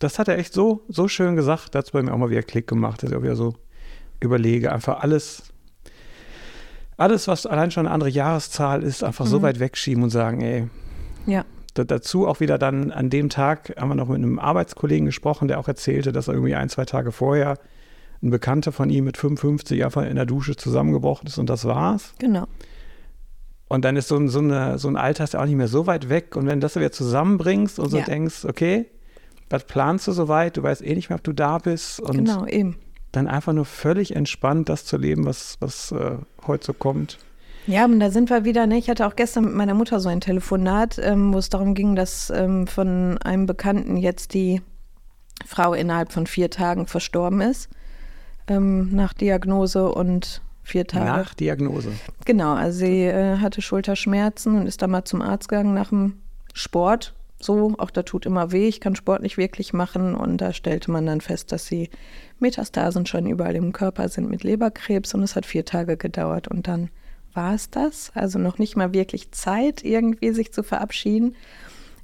das 0.00 0.18
hat 0.18 0.26
er 0.28 0.38
echt 0.38 0.52
so, 0.52 0.82
so 0.88 1.06
schön 1.06 1.36
gesagt. 1.36 1.74
Da 1.74 1.78
hat 1.78 1.84
es 1.86 1.90
bei 1.92 2.02
mir 2.02 2.12
auch 2.12 2.18
mal 2.18 2.30
wieder 2.30 2.42
Klick 2.42 2.66
gemacht, 2.66 3.02
dass 3.02 3.10
ich 3.10 3.16
auch 3.16 3.22
wieder 3.22 3.36
so 3.36 3.54
überlege, 4.20 4.72
einfach 4.72 5.00
alles, 5.02 5.42
alles, 6.96 7.26
was 7.28 7.46
allein 7.46 7.70
schon 7.70 7.86
eine 7.86 7.94
andere 7.94 8.10
Jahreszahl 8.10 8.82
ist, 8.82 9.02
einfach 9.02 9.26
so 9.26 9.38
Mhm. 9.38 9.42
weit 9.42 9.60
wegschieben 9.60 10.02
und 10.04 10.10
sagen, 10.10 10.40
ey, 10.42 10.68
Ja. 11.26 11.44
da, 11.74 11.84
dazu 11.84 12.26
auch 12.28 12.40
wieder 12.40 12.56
dann 12.58 12.92
an 12.92 13.10
dem 13.10 13.28
Tag 13.28 13.74
haben 13.78 13.88
wir 13.88 13.94
noch 13.96 14.08
mit 14.08 14.18
einem 14.18 14.38
Arbeitskollegen 14.38 15.06
gesprochen, 15.06 15.48
der 15.48 15.58
auch 15.58 15.68
erzählte, 15.68 16.12
dass 16.12 16.28
er 16.28 16.34
irgendwie 16.34 16.54
ein, 16.54 16.68
zwei 16.68 16.84
Tage 16.84 17.10
vorher 17.12 17.58
ein 18.22 18.30
Bekannter 18.30 18.72
von 18.72 18.90
ihm 18.90 19.04
mit 19.04 19.16
55 19.16 19.84
einfach 19.84 20.04
in 20.04 20.14
der 20.16 20.24
Dusche 20.26 20.56
zusammengebrochen 20.56 21.26
ist 21.26 21.36
und 21.38 21.50
das 21.50 21.64
war's. 21.64 22.14
Genau. 22.18 22.46
Und 23.68 23.84
dann 23.84 23.96
ist 23.96 24.08
so 24.08 24.16
ein, 24.16 24.28
so, 24.28 24.38
eine, 24.38 24.78
so 24.78 24.88
ein 24.88 24.96
Alter 24.96 25.24
ist 25.24 25.34
ja 25.34 25.40
auch 25.42 25.46
nicht 25.46 25.56
mehr 25.56 25.68
so 25.68 25.86
weit 25.86 26.08
weg. 26.08 26.36
Und 26.36 26.46
wenn 26.46 26.60
du 26.60 26.64
das 26.64 26.76
wieder 26.76 26.92
zusammenbringst 26.92 27.78
und 27.80 27.90
so 27.90 27.98
Ja. 27.98 28.04
denkst, 28.04 28.44
okay, 28.44 28.86
was 29.50 29.64
planst 29.64 30.06
du 30.06 30.12
soweit? 30.12 30.56
Du 30.56 30.62
weißt 30.62 30.82
eh 30.82 30.94
nicht 30.94 31.08
mehr, 31.10 31.16
ob 31.18 31.24
du 31.24 31.32
da 31.32 31.58
bist. 31.58 31.98
Und 32.00 32.16
Genau, 32.18 32.46
eben. 32.46 32.76
Dann 33.16 33.28
einfach 33.28 33.52
nur 33.52 33.64
völlig 33.64 34.14
entspannt 34.14 34.68
das 34.68 34.84
zu 34.84 34.96
leben, 34.96 35.24
was, 35.24 35.56
was 35.60 35.92
äh, 35.92 36.16
heute 36.46 36.66
so 36.66 36.72
kommt. 36.72 37.18
Ja, 37.66 37.86
und 37.86 37.98
da 37.98 38.10
sind 38.10 38.28
wir 38.28 38.44
wieder, 38.44 38.66
ne? 38.66 38.76
Ich 38.76 38.90
hatte 38.90 39.06
auch 39.06 39.16
gestern 39.16 39.44
mit 39.44 39.54
meiner 39.54 39.74
Mutter 39.74 39.98
so 39.98 40.08
ein 40.08 40.20
Telefonat, 40.20 40.98
ähm, 40.98 41.32
wo 41.32 41.38
es 41.38 41.48
darum 41.48 41.74
ging, 41.74 41.96
dass 41.96 42.30
ähm, 42.30 42.66
von 42.66 43.16
einem 43.18 43.46
Bekannten 43.46 43.96
jetzt 43.96 44.34
die 44.34 44.60
Frau 45.46 45.72
innerhalb 45.72 46.12
von 46.12 46.26
vier 46.26 46.50
Tagen 46.50 46.86
verstorben 46.86 47.40
ist. 47.40 47.70
Ähm, 48.48 48.94
nach 48.94 49.14
Diagnose 49.14 49.90
und 49.90 50.42
vier 50.62 50.86
Tage. 50.86 51.06
Nach 51.06 51.34
Diagnose. 51.34 51.92
Genau, 52.26 52.54
also 52.54 52.80
sie 52.80 53.04
äh, 53.04 53.38
hatte 53.38 53.62
Schulterschmerzen 53.62 54.60
und 54.60 54.66
ist 54.66 54.82
dann 54.82 54.90
mal 54.90 55.04
zum 55.04 55.22
Arzt 55.22 55.48
gegangen 55.48 55.72
nach 55.72 55.88
dem 55.88 56.20
Sport. 56.52 57.14
So, 57.44 57.74
auch 57.76 57.90
da 57.90 58.02
tut 58.02 58.24
immer 58.24 58.52
weh, 58.52 58.68
ich 58.68 58.80
kann 58.80 58.96
Sport 58.96 59.20
nicht 59.20 59.36
wirklich 59.36 59.74
machen. 59.74 60.14
Und 60.14 60.38
da 60.38 60.54
stellte 60.54 60.90
man 60.90 61.04
dann 61.04 61.20
fest, 61.20 61.52
dass 61.52 61.66
sie 61.66 61.90
Metastasen 62.38 63.04
schon 63.04 63.26
überall 63.26 63.54
im 63.54 63.72
Körper 63.72 64.08
sind 64.08 64.30
mit 64.30 64.44
Leberkrebs 64.44 65.12
und 65.14 65.22
es 65.22 65.36
hat 65.36 65.44
vier 65.44 65.66
Tage 65.66 65.98
gedauert. 65.98 66.48
Und 66.48 66.68
dann 66.68 66.88
war 67.34 67.54
es 67.54 67.68
das. 67.68 68.12
Also 68.14 68.38
noch 68.38 68.58
nicht 68.58 68.76
mal 68.76 68.94
wirklich 68.94 69.32
Zeit, 69.32 69.84
irgendwie 69.84 70.32
sich 70.32 70.52
zu 70.52 70.62
verabschieden. 70.62 71.36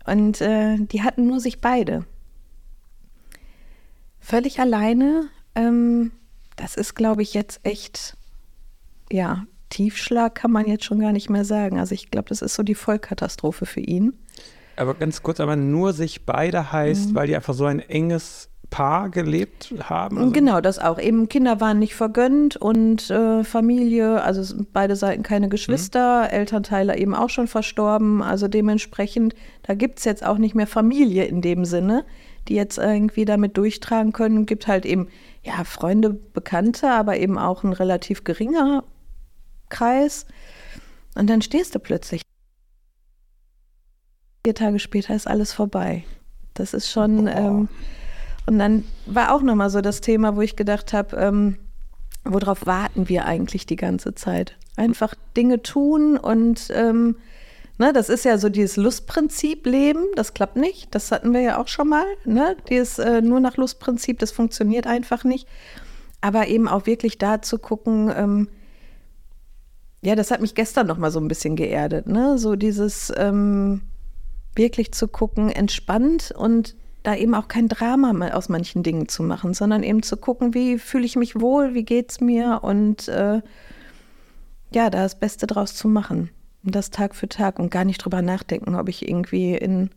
Und 0.05 0.43
äh, 0.43 0.77
die 0.77 1.03
hatten 1.03 1.27
nur 1.27 1.41
sich 1.41 1.63
beide. 1.63 2.05
Völlig 4.19 4.61
alleine. 4.61 5.29
Ähm, 5.55 6.13
das 6.57 6.77
ist, 6.77 6.95
glaube 6.95 7.23
ich, 7.23 7.33
jetzt 7.33 7.61
echt, 7.63 8.15
ja, 9.11 9.47
Tiefschlag 9.71 10.35
kann 10.35 10.51
man 10.51 10.67
jetzt 10.67 10.85
schon 10.85 11.01
gar 11.01 11.13
nicht 11.13 11.31
mehr 11.31 11.47
sagen. 11.47 11.79
Also 11.79 11.95
ich 11.95 12.11
glaube, 12.11 12.29
das 12.29 12.43
ist 12.43 12.55
so 12.55 12.63
die 12.63 12.75
Vollkatastrophe 12.75 13.65
für 13.65 13.81
ihn. 13.81 14.13
Aber 14.81 14.95
ganz 14.95 15.23
kurz, 15.23 15.41
aber 15.41 15.57
nur 15.57 15.93
sich 15.93 16.25
beide 16.25 16.73
heißt, 16.73 17.11
mhm. 17.11 17.15
weil 17.15 17.27
die 17.27 17.37
einfach 17.37 17.53
so 17.53 17.67
ein 17.67 17.81
enges 17.81 18.49
Paar 18.71 19.11
gelebt 19.11 19.75
haben? 19.83 20.17
Also 20.17 20.31
genau, 20.31 20.61
das 20.61 20.79
auch. 20.79 20.99
Eben 20.99 21.29
Kinder 21.29 21.61
waren 21.61 21.79
nicht 21.79 21.95
vergönnt 21.95 22.57
und 22.57 23.11
äh, 23.11 23.45
Familie, 23.45 24.23
also 24.23 24.55
beide 24.73 24.97
Seiten 24.97 25.23
keine 25.23 25.49
Geschwister, 25.49 26.23
mhm. 26.23 26.29
Elternteile 26.31 26.97
eben 26.97 27.15
auch 27.15 27.29
schon 27.29 27.47
verstorben. 27.47 28.23
Also 28.23 28.49
dementsprechend, 28.49 29.35
da 29.65 29.75
gibt 29.75 29.99
es 29.99 30.05
jetzt 30.05 30.25
auch 30.25 30.39
nicht 30.39 30.55
mehr 30.55 30.69
Familie 30.69 31.25
in 31.25 31.43
dem 31.43 31.65
Sinne, 31.65 32.07
die 32.49 32.55
jetzt 32.55 32.79
irgendwie 32.79 33.27
damit 33.27 33.59
durchtragen 33.59 34.13
können. 34.13 34.47
Gibt 34.47 34.67
halt 34.67 34.87
eben, 34.87 35.09
ja, 35.43 35.65
Freunde, 35.65 36.11
Bekannte, 36.11 36.91
aber 36.91 37.19
eben 37.19 37.39
auch 37.39 37.65
ein 37.65 37.73
relativ 37.75 38.25
geringer 38.25 38.85
Kreis. 39.69 40.27
Und 41.17 41.29
dann 41.29 41.43
stehst 41.43 41.75
du 41.75 41.81
plötzlich. 41.81 42.23
Vier 44.45 44.55
Tage 44.55 44.79
später 44.79 45.15
ist 45.15 45.27
alles 45.27 45.53
vorbei. 45.53 46.05
Das 46.55 46.75
ist 46.75 46.91
schon. 46.91 47.27
Ähm, 47.27 47.69
und 48.47 48.59
dann 48.59 48.85
war 49.07 49.35
auch 49.35 49.43
nochmal 49.43 49.71
so 49.71 49.81
das 49.81 50.01
Thema, 50.01 50.35
wo 50.37 50.41
ich 50.41 50.57
gedacht 50.57 50.93
habe, 50.93 51.17
ähm, 51.17 51.57
worauf 52.25 52.67
warten 52.67 53.09
wir 53.09 53.27
eigentlich 53.27 53.67
die 53.67 53.77
ganze 53.77 54.15
Zeit? 54.15 54.57
Einfach 54.77 55.15
Dinge 55.37 55.63
tun 55.63 56.17
und 56.17 56.69
ähm, 56.75 57.17
ne, 57.79 57.93
das 57.93 58.09
ist 58.09 58.25
ja 58.25 58.39
so 58.39 58.49
dieses 58.49 58.77
Lustprinzip 58.77 59.67
Leben, 59.67 60.05
das 60.17 60.33
klappt 60.33 60.57
nicht. 60.57 60.95
Das 60.95 61.13
hatten 61.13 61.33
wir 61.33 61.41
ja 61.41 61.61
auch 61.61 61.69
schon 61.69 61.89
mal. 61.89 62.07
Ne? 62.25 62.57
Dieses 62.69 62.99
äh, 62.99 63.21
nur 63.21 63.41
nach 63.41 63.57
Lustprinzip, 63.57 64.19
das 64.19 64.33
funktioniert 64.33 64.87
einfach 64.87 65.25
nicht. 65.25 65.47
Aber 66.21 66.49
eben 66.49 66.69
auch 66.69 66.87
wirklich 66.87 67.19
da 67.19 67.43
zu 67.43 67.59
gucken, 67.59 68.13
ähm, 68.15 68.49
ja, 70.03 70.15
das 70.15 70.31
hat 70.31 70.41
mich 70.41 70.55
gestern 70.55 70.87
noch 70.87 70.97
mal 70.97 71.11
so 71.11 71.21
ein 71.21 71.29
bisschen 71.29 71.57
geerdet, 71.57 72.07
ne? 72.07 72.39
So 72.39 72.57
dieses 72.57 73.13
ähm, 73.17 73.83
wirklich 74.61 74.93
zu 74.93 75.09
gucken, 75.09 75.51
entspannt 75.51 76.33
und 76.37 76.77
da 77.03 77.15
eben 77.17 77.35
auch 77.35 77.49
kein 77.49 77.67
Drama 77.67 78.29
aus 78.29 78.51
manchen 78.51 78.83
Dingen 78.83 79.09
zu 79.09 79.23
machen, 79.23 79.55
sondern 79.55 79.83
eben 79.83 80.03
zu 80.03 80.19
gucken, 80.19 80.53
wie 80.53 80.79
fühle 80.79 81.07
ich 81.07 81.17
mich 81.17 81.41
wohl, 81.41 81.73
wie 81.73 81.83
geht's 81.83 82.21
mir 82.21 82.61
und 82.63 83.09
äh, 83.09 83.41
ja, 84.73 84.91
da 84.91 85.03
das 85.03 85.19
Beste 85.19 85.47
draus 85.47 85.75
zu 85.75 85.89
machen. 85.89 86.31
Und 86.63 86.75
das 86.75 86.91
Tag 86.91 87.15
für 87.15 87.27
Tag 87.27 87.59
und 87.59 87.71
gar 87.71 87.87
nicht 87.87 88.05
drüber 88.05 88.21
nachdenken, 88.21 88.75
ob 88.75 88.91
ich 88.91 89.09
irgendwie 89.09 89.55
in, 89.55 89.89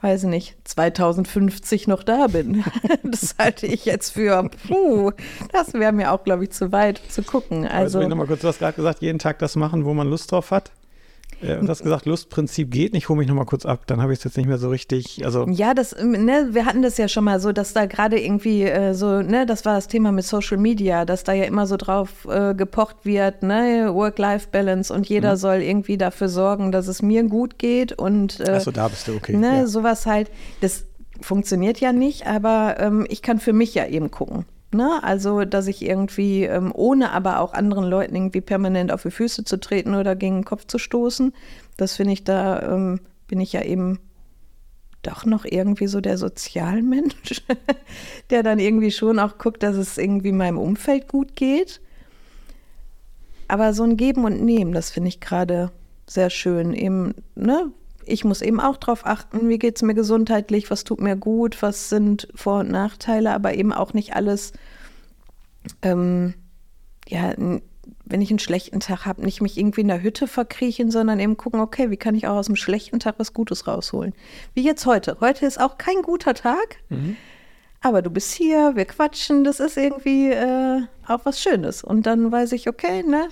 weiß 0.00 0.24
ich 0.24 0.30
nicht, 0.30 0.56
2050 0.64 1.86
noch 1.86 2.02
da 2.02 2.28
bin. 2.28 2.64
das 3.02 3.34
halte 3.38 3.66
ich 3.66 3.84
jetzt 3.84 4.12
für, 4.12 4.48
puh, 4.66 5.12
das 5.52 5.74
wäre 5.74 5.92
mir 5.92 6.12
auch, 6.12 6.24
glaube 6.24 6.44
ich, 6.44 6.50
zu 6.52 6.72
weit 6.72 6.98
zu 7.10 7.22
gucken. 7.22 7.66
Also, 7.66 7.98
also 7.98 8.08
nochmal 8.08 8.26
kurz, 8.26 8.40
du 8.40 8.48
hast 8.48 8.58
gerade 8.58 8.74
gesagt, 8.74 9.02
jeden 9.02 9.18
Tag 9.18 9.38
das 9.38 9.54
machen, 9.54 9.84
wo 9.84 9.92
man 9.92 10.08
Lust 10.08 10.32
drauf 10.32 10.50
hat. 10.50 10.72
Äh, 11.42 11.56
und 11.56 11.68
hast 11.68 11.82
gesagt, 11.82 12.06
Lustprinzip 12.06 12.70
geht 12.70 12.92
nicht, 12.92 13.08
hol 13.08 13.16
mich 13.16 13.28
nochmal 13.28 13.46
kurz 13.46 13.64
ab, 13.64 13.86
dann 13.86 14.00
habe 14.02 14.12
ich 14.12 14.18
es 14.18 14.24
jetzt 14.24 14.36
nicht 14.36 14.46
mehr 14.46 14.58
so 14.58 14.68
richtig, 14.68 15.24
also. 15.24 15.46
Ja, 15.48 15.74
das, 15.74 15.96
ne, 15.96 16.48
wir 16.52 16.66
hatten 16.66 16.82
das 16.82 16.96
ja 16.98 17.08
schon 17.08 17.24
mal 17.24 17.40
so, 17.40 17.52
dass 17.52 17.72
da 17.72 17.86
gerade 17.86 18.20
irgendwie 18.20 18.64
äh, 18.64 18.94
so, 18.94 19.22
ne, 19.22 19.46
das 19.46 19.64
war 19.64 19.74
das 19.74 19.88
Thema 19.88 20.12
mit 20.12 20.24
Social 20.24 20.58
Media, 20.58 21.04
dass 21.04 21.24
da 21.24 21.32
ja 21.32 21.44
immer 21.44 21.66
so 21.66 21.76
drauf 21.76 22.26
äh, 22.28 22.54
gepocht 22.54 22.96
wird, 23.04 23.42
ne, 23.42 23.90
Work-Life-Balance 23.92 24.92
und 24.92 25.08
jeder 25.08 25.32
mhm. 25.32 25.38
soll 25.38 25.56
irgendwie 25.56 25.96
dafür 25.96 26.28
sorgen, 26.28 26.72
dass 26.72 26.88
es 26.88 27.02
mir 27.02 27.22
gut 27.24 27.58
geht 27.58 27.92
und 27.92 28.40
äh, 28.40 28.52
Achso, 28.52 28.70
da 28.70 28.88
bist 28.88 29.08
du, 29.08 29.14
okay. 29.14 29.36
Ne, 29.36 29.58
ja. 29.58 29.66
sowas 29.66 30.06
halt, 30.06 30.30
das 30.60 30.84
funktioniert 31.20 31.80
ja 31.80 31.92
nicht, 31.92 32.26
aber 32.26 32.76
ähm, 32.78 33.06
ich 33.08 33.22
kann 33.22 33.38
für 33.38 33.52
mich 33.52 33.74
ja 33.74 33.86
eben 33.86 34.10
gucken. 34.10 34.44
Ne? 34.72 35.02
Also, 35.02 35.44
dass 35.44 35.66
ich 35.66 35.82
irgendwie, 35.82 36.44
ähm, 36.44 36.70
ohne 36.74 37.10
aber 37.10 37.40
auch 37.40 37.54
anderen 37.54 37.84
Leuten 37.84 38.14
irgendwie 38.14 38.40
permanent 38.40 38.92
auf 38.92 39.02
die 39.02 39.10
Füße 39.10 39.44
zu 39.44 39.58
treten 39.58 39.94
oder 39.94 40.14
gegen 40.14 40.38
den 40.38 40.44
Kopf 40.44 40.66
zu 40.66 40.78
stoßen, 40.78 41.32
das 41.76 41.96
finde 41.96 42.12
ich, 42.12 42.22
da 42.22 42.62
ähm, 42.62 43.00
bin 43.26 43.40
ich 43.40 43.52
ja 43.52 43.62
eben 43.62 43.98
doch 45.02 45.24
noch 45.24 45.44
irgendwie 45.44 45.86
so 45.86 46.00
der 46.00 46.18
Sozialmensch, 46.18 47.42
der 48.30 48.42
dann 48.42 48.58
irgendwie 48.58 48.90
schon 48.90 49.18
auch 49.18 49.38
guckt, 49.38 49.62
dass 49.62 49.76
es 49.76 49.98
irgendwie 49.98 50.32
meinem 50.32 50.58
Umfeld 50.58 51.08
gut 51.08 51.34
geht. 51.36 51.80
Aber 53.48 53.72
so 53.72 53.82
ein 53.82 53.96
Geben 53.96 54.24
und 54.24 54.42
Nehmen, 54.44 54.72
das 54.72 54.90
finde 54.90 55.08
ich 55.08 55.20
gerade 55.20 55.72
sehr 56.06 56.30
schön. 56.30 56.74
Eben, 56.74 57.14
ne, 57.34 57.72
ich 58.04 58.24
muss 58.24 58.42
eben 58.42 58.60
auch 58.60 58.76
darauf 58.76 59.06
achten, 59.06 59.48
wie 59.48 59.58
geht 59.58 59.76
es 59.76 59.82
mir 59.82 59.94
gesundheitlich, 59.94 60.70
was 60.70 60.84
tut 60.84 61.00
mir 61.00 61.16
gut, 61.16 61.62
was 61.62 61.88
sind 61.88 62.28
Vor- 62.34 62.60
und 62.60 62.70
Nachteile, 62.70 63.32
aber 63.32 63.54
eben 63.54 63.72
auch 63.72 63.94
nicht 63.94 64.14
alles, 64.14 64.52
ähm, 65.82 66.34
ja, 67.08 67.34
wenn 68.04 68.22
ich 68.22 68.30
einen 68.30 68.38
schlechten 68.38 68.80
Tag 68.80 69.06
habe, 69.06 69.24
nicht 69.24 69.40
mich 69.40 69.56
irgendwie 69.56 69.82
in 69.82 69.88
der 69.88 70.02
Hütte 70.02 70.26
verkriechen, 70.26 70.90
sondern 70.90 71.20
eben 71.20 71.36
gucken, 71.36 71.60
okay, 71.60 71.90
wie 71.90 71.96
kann 71.96 72.14
ich 72.14 72.26
auch 72.26 72.36
aus 72.36 72.48
einem 72.48 72.56
schlechten 72.56 72.98
Tag 72.98 73.16
was 73.18 73.32
Gutes 73.32 73.66
rausholen. 73.66 74.14
Wie 74.54 74.62
jetzt 74.62 74.84
heute. 74.86 75.16
Heute 75.20 75.46
ist 75.46 75.60
auch 75.60 75.78
kein 75.78 76.02
guter 76.02 76.34
Tag, 76.34 76.78
mhm. 76.88 77.16
aber 77.80 78.02
du 78.02 78.10
bist 78.10 78.32
hier, 78.32 78.74
wir 78.74 78.84
quatschen, 78.84 79.44
das 79.44 79.60
ist 79.60 79.76
irgendwie 79.76 80.30
äh, 80.30 80.82
auch 81.06 81.20
was 81.24 81.40
Schönes. 81.40 81.84
Und 81.84 82.06
dann 82.06 82.32
weiß 82.32 82.52
ich, 82.52 82.68
okay, 82.68 83.02
ne, 83.02 83.28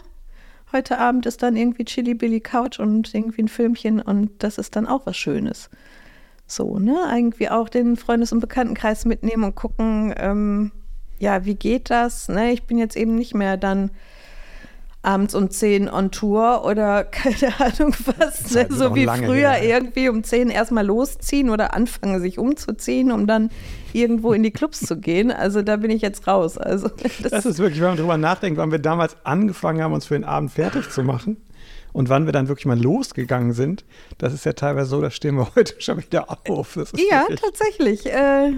heute 0.73 0.99
Abend 0.99 1.27
ist 1.27 1.43
dann 1.43 1.57
irgendwie 1.57 1.85
Chili 1.85 2.15
Billy 2.15 2.41
Couch 2.41 2.79
und 2.79 3.15
irgendwie 3.15 3.43
ein 3.43 3.49
Filmchen 3.49 4.01
und 4.01 4.31
das 4.43 4.59
ist 4.59 4.77
dann 4.77 4.87
auch 4.87 5.07
was 5.07 5.17
Schönes. 5.17 5.71
So, 6.47 6.79
ne? 6.79 6.97
Irgendwie 7.15 7.51
auch 7.51 7.69
den 7.69 7.97
Freundes- 7.97 8.33
und 8.33 8.41
Bekanntenkreis 8.41 9.05
mitnehmen 9.05 9.45
und 9.45 9.55
gucken, 9.55 10.15
ähm, 10.17 10.73
ja, 11.19 11.45
wie 11.45 11.55
geht 11.55 11.91
das? 11.91 12.29
Ne? 12.29 12.53
Ich 12.53 12.65
bin 12.65 12.79
jetzt 12.79 12.97
eben 12.97 13.15
nicht 13.15 13.35
mehr 13.35 13.57
dann 13.57 13.91
abends 15.03 15.35
um 15.35 15.51
10 15.51 15.89
on 15.89 16.11
Tour 16.11 16.65
oder 16.65 17.05
keine 17.11 17.59
Ahnung 17.61 17.95
was, 18.19 18.51
ne? 18.53 18.67
so 18.71 18.95
wie 18.95 19.07
früher 19.07 19.51
her. 19.51 19.63
irgendwie 19.63 20.09
um 20.09 20.25
10 20.25 20.51
erstmal 20.51 20.85
losziehen 20.85 21.51
oder 21.51 21.75
anfangen 21.75 22.21
sich 22.21 22.39
umzuziehen, 22.39 23.13
um 23.13 23.27
dann 23.27 23.51
irgendwo 23.93 24.33
in 24.33 24.43
die 24.43 24.51
Clubs 24.51 24.81
zu 24.81 24.99
gehen. 24.99 25.31
Also 25.31 25.63
da 25.63 25.77
bin 25.77 25.91
ich 25.91 26.03
jetzt 26.03 26.27
raus. 26.27 26.59
Also 26.59 26.89
das, 27.23 27.31
das 27.31 27.47
ist 27.47 27.59
wirklich, 27.59 27.81
wenn 27.81 27.89
man 27.89 27.97
drüber 27.97 28.17
nachdenkt, 28.17 28.59
wann 28.59 28.73
wir 28.73 28.79
damals 28.79 29.17
angefangen 29.25 29.83
haben, 29.83 29.93
uns 29.93 30.07
für 30.07 30.15
den 30.15 30.25
Abend 30.25 30.51
fertig 30.51 30.91
zu 30.91 31.03
machen 31.03 31.37
und 31.93 32.09
wann 32.09 32.27
wir 32.27 32.33
dann 32.33 32.49
wirklich 32.49 32.67
mal 32.67 32.81
losgegangen 32.81 33.53
sind, 33.53 33.85
das 34.19 34.33
ist 34.33 34.45
ja 34.45 34.53
teilweise 34.53 34.91
so, 34.91 35.01
da 35.01 35.11
stehen 35.11 35.37
wir 35.37 35.49
heute 35.57 35.81
schon 35.81 35.99
wieder 35.99 36.27
auf. 36.49 36.77
ja, 36.77 37.27
tatsächlich. 37.41 38.07
Äh, 38.07 38.53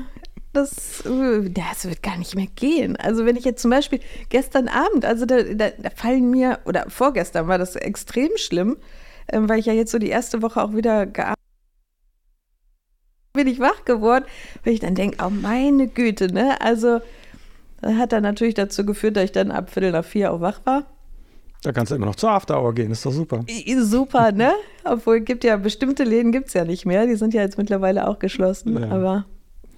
das, 0.52 1.04
äh, 1.06 1.48
das 1.50 1.88
wird 1.88 2.02
gar 2.02 2.16
nicht 2.16 2.34
mehr 2.34 2.48
gehen. 2.54 2.96
Also 2.96 3.24
wenn 3.26 3.36
ich 3.36 3.44
jetzt 3.44 3.62
zum 3.62 3.70
Beispiel 3.70 4.00
gestern 4.28 4.68
Abend, 4.68 5.04
also 5.04 5.26
da, 5.26 5.42
da, 5.42 5.70
da 5.70 5.90
fallen 5.90 6.30
mir, 6.30 6.58
oder 6.64 6.86
vorgestern 6.88 7.48
war 7.48 7.58
das 7.58 7.76
extrem 7.76 8.30
schlimm, 8.36 8.76
äh, 9.28 9.40
weil 9.42 9.58
ich 9.58 9.66
ja 9.66 9.72
jetzt 9.72 9.92
so 9.92 9.98
die 9.98 10.08
erste 10.08 10.42
Woche 10.42 10.62
auch 10.62 10.74
wieder 10.74 11.06
gearbeitet 11.06 11.36
bin 13.32 13.46
ich 13.46 13.60
wach 13.60 13.84
geworden, 13.84 14.24
weil 14.64 14.74
ich 14.74 14.80
dann 14.80 14.94
denke, 14.94 15.18
oh 15.24 15.30
meine 15.30 15.86
Güte, 15.86 16.32
ne? 16.32 16.60
Also 16.60 17.00
das 17.80 17.94
hat 17.94 18.12
dann 18.12 18.22
natürlich 18.22 18.54
dazu 18.54 18.84
geführt, 18.84 19.16
dass 19.16 19.24
ich 19.24 19.32
dann 19.32 19.50
ab 19.50 19.70
Viertel 19.70 19.92
nach 19.92 20.04
vier 20.04 20.32
auch 20.32 20.40
wach 20.40 20.60
war. 20.64 20.84
Da 21.62 21.72
kannst 21.72 21.92
du 21.92 21.96
immer 21.96 22.06
noch 22.06 22.16
zur 22.16 22.30
After 22.30 22.60
Hour 22.60 22.74
gehen, 22.74 22.90
ist 22.90 23.04
doch 23.04 23.12
super. 23.12 23.44
Super, 23.78 24.32
ne? 24.32 24.52
Obwohl 24.84 25.18
es 25.18 25.24
gibt 25.26 25.44
ja 25.44 25.56
bestimmte 25.56 26.04
Läden 26.04 26.32
gibt 26.32 26.48
es 26.48 26.54
ja 26.54 26.64
nicht 26.64 26.86
mehr, 26.86 27.06
die 27.06 27.16
sind 27.16 27.34
ja 27.34 27.42
jetzt 27.42 27.58
mittlerweile 27.58 28.08
auch 28.08 28.18
geschlossen. 28.18 28.80
Ja. 28.80 28.90
Aber 28.90 29.26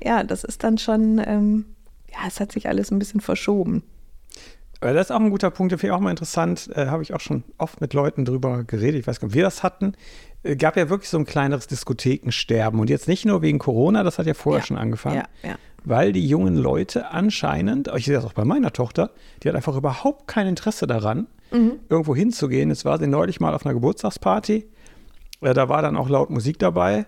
ja, 0.04 0.24
das 0.24 0.44
ist 0.44 0.64
dann 0.64 0.78
schon, 0.78 1.20
ähm, 1.24 1.64
ja, 2.10 2.18
es 2.26 2.40
hat 2.40 2.52
sich 2.52 2.68
alles 2.68 2.90
ein 2.90 2.98
bisschen 2.98 3.20
verschoben. 3.20 3.82
Aber 4.82 4.94
das 4.94 5.06
ist 5.06 5.10
auch 5.12 5.20
ein 5.20 5.30
guter 5.30 5.50
Punkt, 5.50 5.70
der 5.70 5.78
finde 5.78 5.92
ich 5.92 5.96
auch 5.96 6.00
mal 6.00 6.10
interessant. 6.10 6.68
Äh, 6.74 6.86
Habe 6.86 7.04
ich 7.04 7.14
auch 7.14 7.20
schon 7.20 7.44
oft 7.56 7.80
mit 7.80 7.94
Leuten 7.94 8.24
drüber 8.24 8.64
geredet. 8.64 9.00
Ich 9.00 9.06
weiß 9.06 9.20
gar 9.20 9.28
nicht, 9.28 9.34
ob 9.34 9.36
wir 9.36 9.44
das 9.44 9.62
hatten. 9.62 9.92
Äh, 10.42 10.56
gab 10.56 10.76
ja 10.76 10.90
wirklich 10.90 11.08
so 11.08 11.18
ein 11.18 11.24
kleineres 11.24 11.68
Diskothekensterben. 11.68 12.80
Und 12.80 12.90
jetzt 12.90 13.06
nicht 13.06 13.24
nur 13.24 13.42
wegen 13.42 13.60
Corona, 13.60 14.02
das 14.02 14.18
hat 14.18 14.26
ja 14.26 14.34
vorher 14.34 14.60
ja, 14.60 14.66
schon 14.66 14.78
angefangen. 14.78 15.22
Ja, 15.44 15.48
ja. 15.48 15.54
Weil 15.84 16.12
die 16.12 16.26
jungen 16.26 16.56
Leute 16.56 17.10
anscheinend, 17.10 17.92
ich 17.96 18.06
sehe 18.06 18.14
das 18.14 18.24
auch 18.24 18.32
bei 18.32 18.44
meiner 18.44 18.72
Tochter, 18.72 19.10
die 19.42 19.48
hat 19.48 19.54
einfach 19.54 19.76
überhaupt 19.76 20.26
kein 20.26 20.48
Interesse 20.48 20.88
daran, 20.88 21.28
mhm. 21.52 21.74
irgendwo 21.88 22.16
hinzugehen. 22.16 22.70
Jetzt 22.70 22.84
war 22.84 22.98
sie 22.98 23.06
neulich 23.06 23.38
mal 23.38 23.54
auf 23.54 23.64
einer 23.64 23.74
Geburtstagsparty. 23.74 24.66
Äh, 25.42 25.54
da 25.54 25.68
war 25.68 25.82
dann 25.82 25.96
auch 25.96 26.08
laut 26.08 26.30
Musik 26.30 26.58
dabei. 26.58 27.06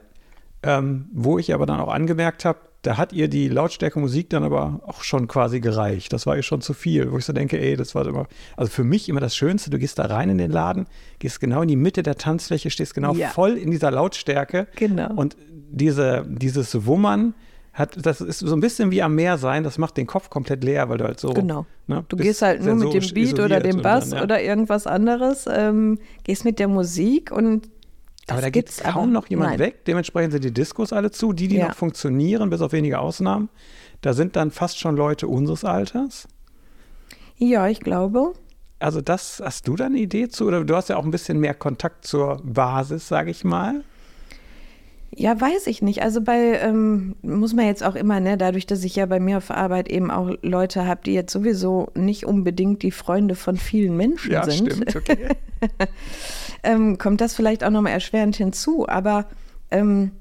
Ähm, 0.62 1.10
wo 1.12 1.38
ich 1.38 1.52
aber 1.52 1.66
dann 1.66 1.80
auch 1.80 1.92
angemerkt 1.92 2.44
habe, 2.44 2.58
da 2.84 2.98
hat 2.98 3.12
ihr 3.12 3.28
die 3.28 3.48
Lautstärke 3.48 3.98
Musik 3.98 4.30
dann 4.30 4.44
aber 4.44 4.80
auch 4.86 5.02
schon 5.02 5.26
quasi 5.26 5.60
gereicht. 5.60 6.12
Das 6.12 6.26
war 6.26 6.36
ihr 6.36 6.42
schon 6.42 6.60
zu 6.60 6.74
viel, 6.74 7.10
wo 7.10 7.18
ich 7.18 7.24
so 7.24 7.32
denke, 7.32 7.58
ey, 7.58 7.76
das 7.76 7.94
war 7.94 8.06
immer, 8.06 8.26
also 8.56 8.70
für 8.70 8.84
mich 8.84 9.08
immer 9.08 9.20
das 9.20 9.34
Schönste, 9.34 9.70
du 9.70 9.78
gehst 9.78 9.98
da 9.98 10.04
rein 10.04 10.28
in 10.28 10.38
den 10.38 10.50
Laden, 10.50 10.86
gehst 11.18 11.40
genau 11.40 11.62
in 11.62 11.68
die 11.68 11.76
Mitte 11.76 12.02
der 12.02 12.16
Tanzfläche, 12.16 12.70
stehst 12.70 12.94
genau 12.94 13.14
ja. 13.14 13.28
voll 13.28 13.52
in 13.56 13.70
dieser 13.70 13.90
Lautstärke. 13.90 14.68
Genau. 14.76 15.12
Und 15.14 15.36
diese, 15.70 16.26
dieses 16.28 16.86
Wummern, 16.86 17.34
hat, 17.74 18.06
das 18.06 18.20
ist 18.20 18.38
so 18.38 18.54
ein 18.54 18.60
bisschen 18.60 18.92
wie 18.92 19.02
am 19.02 19.16
Meer 19.16 19.36
sein, 19.36 19.64
das 19.64 19.78
macht 19.78 19.96
den 19.96 20.06
Kopf 20.06 20.30
komplett 20.30 20.62
leer, 20.62 20.88
weil 20.88 20.98
du 20.98 21.04
halt 21.04 21.18
so. 21.18 21.30
Genau. 21.30 21.66
Ne, 21.88 22.04
du 22.08 22.16
gehst 22.16 22.40
halt 22.40 22.64
nur 22.64 22.76
mit 22.76 22.94
dem 22.94 23.14
Beat 23.14 23.40
oder 23.40 23.60
dem 23.60 23.82
Bass 23.82 24.10
dann, 24.10 24.18
ja. 24.18 24.24
oder 24.24 24.40
irgendwas 24.40 24.86
anderes, 24.86 25.46
ähm, 25.52 25.98
gehst 26.22 26.44
mit 26.44 26.60
der 26.60 26.68
Musik 26.68 27.32
und 27.32 27.68
aber 28.28 28.40
da 28.40 28.50
geht 28.50 28.76
kaum 28.78 29.12
noch 29.12 29.26
jemand 29.28 29.50
nein. 29.50 29.58
weg. 29.58 29.84
Dementsprechend 29.84 30.32
sind 30.32 30.44
die 30.44 30.52
Diskos 30.52 30.92
alle 30.92 31.10
zu. 31.10 31.32
Die, 31.32 31.48
die 31.48 31.56
ja. 31.56 31.68
noch 31.68 31.74
funktionieren, 31.74 32.50
bis 32.50 32.60
auf 32.60 32.72
wenige 32.72 32.98
Ausnahmen, 32.98 33.48
da 34.00 34.14
sind 34.14 34.36
dann 34.36 34.50
fast 34.50 34.78
schon 34.78 34.96
Leute 34.96 35.28
unseres 35.28 35.64
Alters. 35.64 36.26
Ja, 37.36 37.68
ich 37.68 37.80
glaube. 37.80 38.32
Also 38.78 39.00
das, 39.00 39.42
hast 39.44 39.68
du 39.68 39.76
da 39.76 39.86
eine 39.86 39.98
Idee 39.98 40.28
zu? 40.28 40.46
Oder 40.46 40.64
du 40.64 40.74
hast 40.74 40.88
ja 40.88 40.96
auch 40.96 41.04
ein 41.04 41.10
bisschen 41.10 41.38
mehr 41.38 41.54
Kontakt 41.54 42.06
zur 42.06 42.40
Basis, 42.42 43.08
sage 43.08 43.30
ich 43.30 43.44
mal. 43.44 43.82
Ja, 45.16 45.40
weiß 45.40 45.68
ich 45.68 45.80
nicht. 45.80 46.02
Also 46.02 46.20
bei, 46.20 46.58
ähm, 46.60 47.14
muss 47.22 47.54
man 47.54 47.66
jetzt 47.66 47.84
auch 47.84 47.94
immer, 47.94 48.18
ne, 48.20 48.36
dadurch, 48.36 48.66
dass 48.66 48.82
ich 48.82 48.96
ja 48.96 49.06
bei 49.06 49.20
mir 49.20 49.38
auf 49.38 49.50
Arbeit 49.50 49.88
eben 49.88 50.10
auch 50.10 50.30
Leute 50.42 50.86
habe, 50.86 51.02
die 51.04 51.12
jetzt 51.12 51.32
sowieso 51.32 51.88
nicht 51.94 52.26
unbedingt 52.26 52.82
die 52.82 52.90
Freunde 52.90 53.36
von 53.36 53.56
vielen 53.56 53.96
Menschen 53.96 54.32
Ja, 54.32 54.44
sind, 54.44 54.72
stimmt. 54.72 54.96
Okay. 54.96 55.28
ähm, 56.64 56.98
kommt 56.98 57.20
das 57.20 57.34
vielleicht 57.34 57.64
auch 57.64 57.70
nochmal 57.70 57.92
erschwerend 57.92 58.36
hinzu. 58.36 58.88
Aber 58.88 59.26
ähm, 59.70 60.12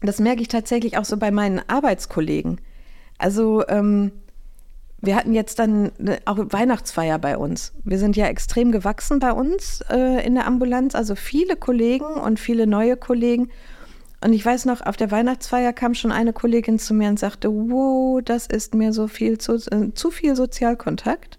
das 0.00 0.18
merke 0.18 0.42
ich 0.42 0.48
tatsächlich 0.48 0.98
auch 0.98 1.04
so 1.04 1.16
bei 1.16 1.30
meinen 1.30 1.60
Arbeitskollegen. 1.68 2.60
Also 3.18 3.66
ähm, 3.68 4.12
wir 5.00 5.16
hatten 5.16 5.34
jetzt 5.34 5.58
dann 5.58 5.92
ne, 5.98 6.18
auch 6.24 6.38
Weihnachtsfeier 6.38 7.18
bei 7.18 7.36
uns. 7.36 7.72
Wir 7.84 7.98
sind 7.98 8.16
ja 8.16 8.26
extrem 8.26 8.70
gewachsen 8.72 9.18
bei 9.18 9.32
uns 9.32 9.82
äh, 9.90 10.24
in 10.24 10.34
der 10.34 10.46
Ambulanz, 10.46 10.94
also 10.94 11.14
viele 11.14 11.56
Kollegen 11.56 12.04
und 12.04 12.38
viele 12.38 12.66
neue 12.66 12.96
Kollegen. 12.96 13.50
Und 14.24 14.32
ich 14.32 14.46
weiß 14.46 14.66
noch, 14.66 14.80
auf 14.80 14.96
der 14.96 15.10
Weihnachtsfeier 15.10 15.72
kam 15.72 15.94
schon 15.94 16.12
eine 16.12 16.32
Kollegin 16.32 16.78
zu 16.78 16.94
mir 16.94 17.08
und 17.08 17.18
sagte, 17.18 17.50
wow, 17.50 18.22
das 18.24 18.46
ist 18.46 18.74
mir 18.74 18.92
so 18.92 19.08
viel 19.08 19.38
zu, 19.38 19.54
äh, 19.54 19.92
zu 19.94 20.12
viel 20.12 20.36
Sozialkontakt. 20.36 21.38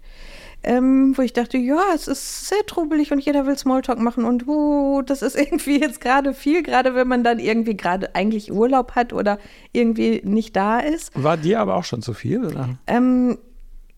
Ähm, 0.66 1.12
wo 1.16 1.20
ich 1.20 1.34
dachte, 1.34 1.58
ja, 1.58 1.82
es 1.94 2.08
ist 2.08 2.48
sehr 2.48 2.64
trubelig 2.66 3.12
und 3.12 3.18
jeder 3.18 3.44
will 3.44 3.58
Smalltalk 3.58 3.98
machen 3.98 4.24
und 4.24 4.46
wow, 4.46 5.04
das 5.04 5.20
ist 5.20 5.36
irgendwie 5.38 5.78
jetzt 5.78 6.00
gerade 6.00 6.32
viel, 6.32 6.62
gerade 6.62 6.94
wenn 6.94 7.06
man 7.06 7.22
dann 7.22 7.38
irgendwie 7.38 7.76
gerade 7.76 8.14
eigentlich 8.14 8.50
Urlaub 8.50 8.92
hat 8.92 9.12
oder 9.12 9.38
irgendwie 9.72 10.22
nicht 10.24 10.56
da 10.56 10.80
ist. 10.80 11.10
War 11.14 11.36
dir 11.36 11.60
aber 11.60 11.76
auch 11.76 11.84
schon 11.84 12.00
zu 12.00 12.14
viel? 12.14 12.46
Oder? 12.46 12.70
Ähm, 12.86 13.36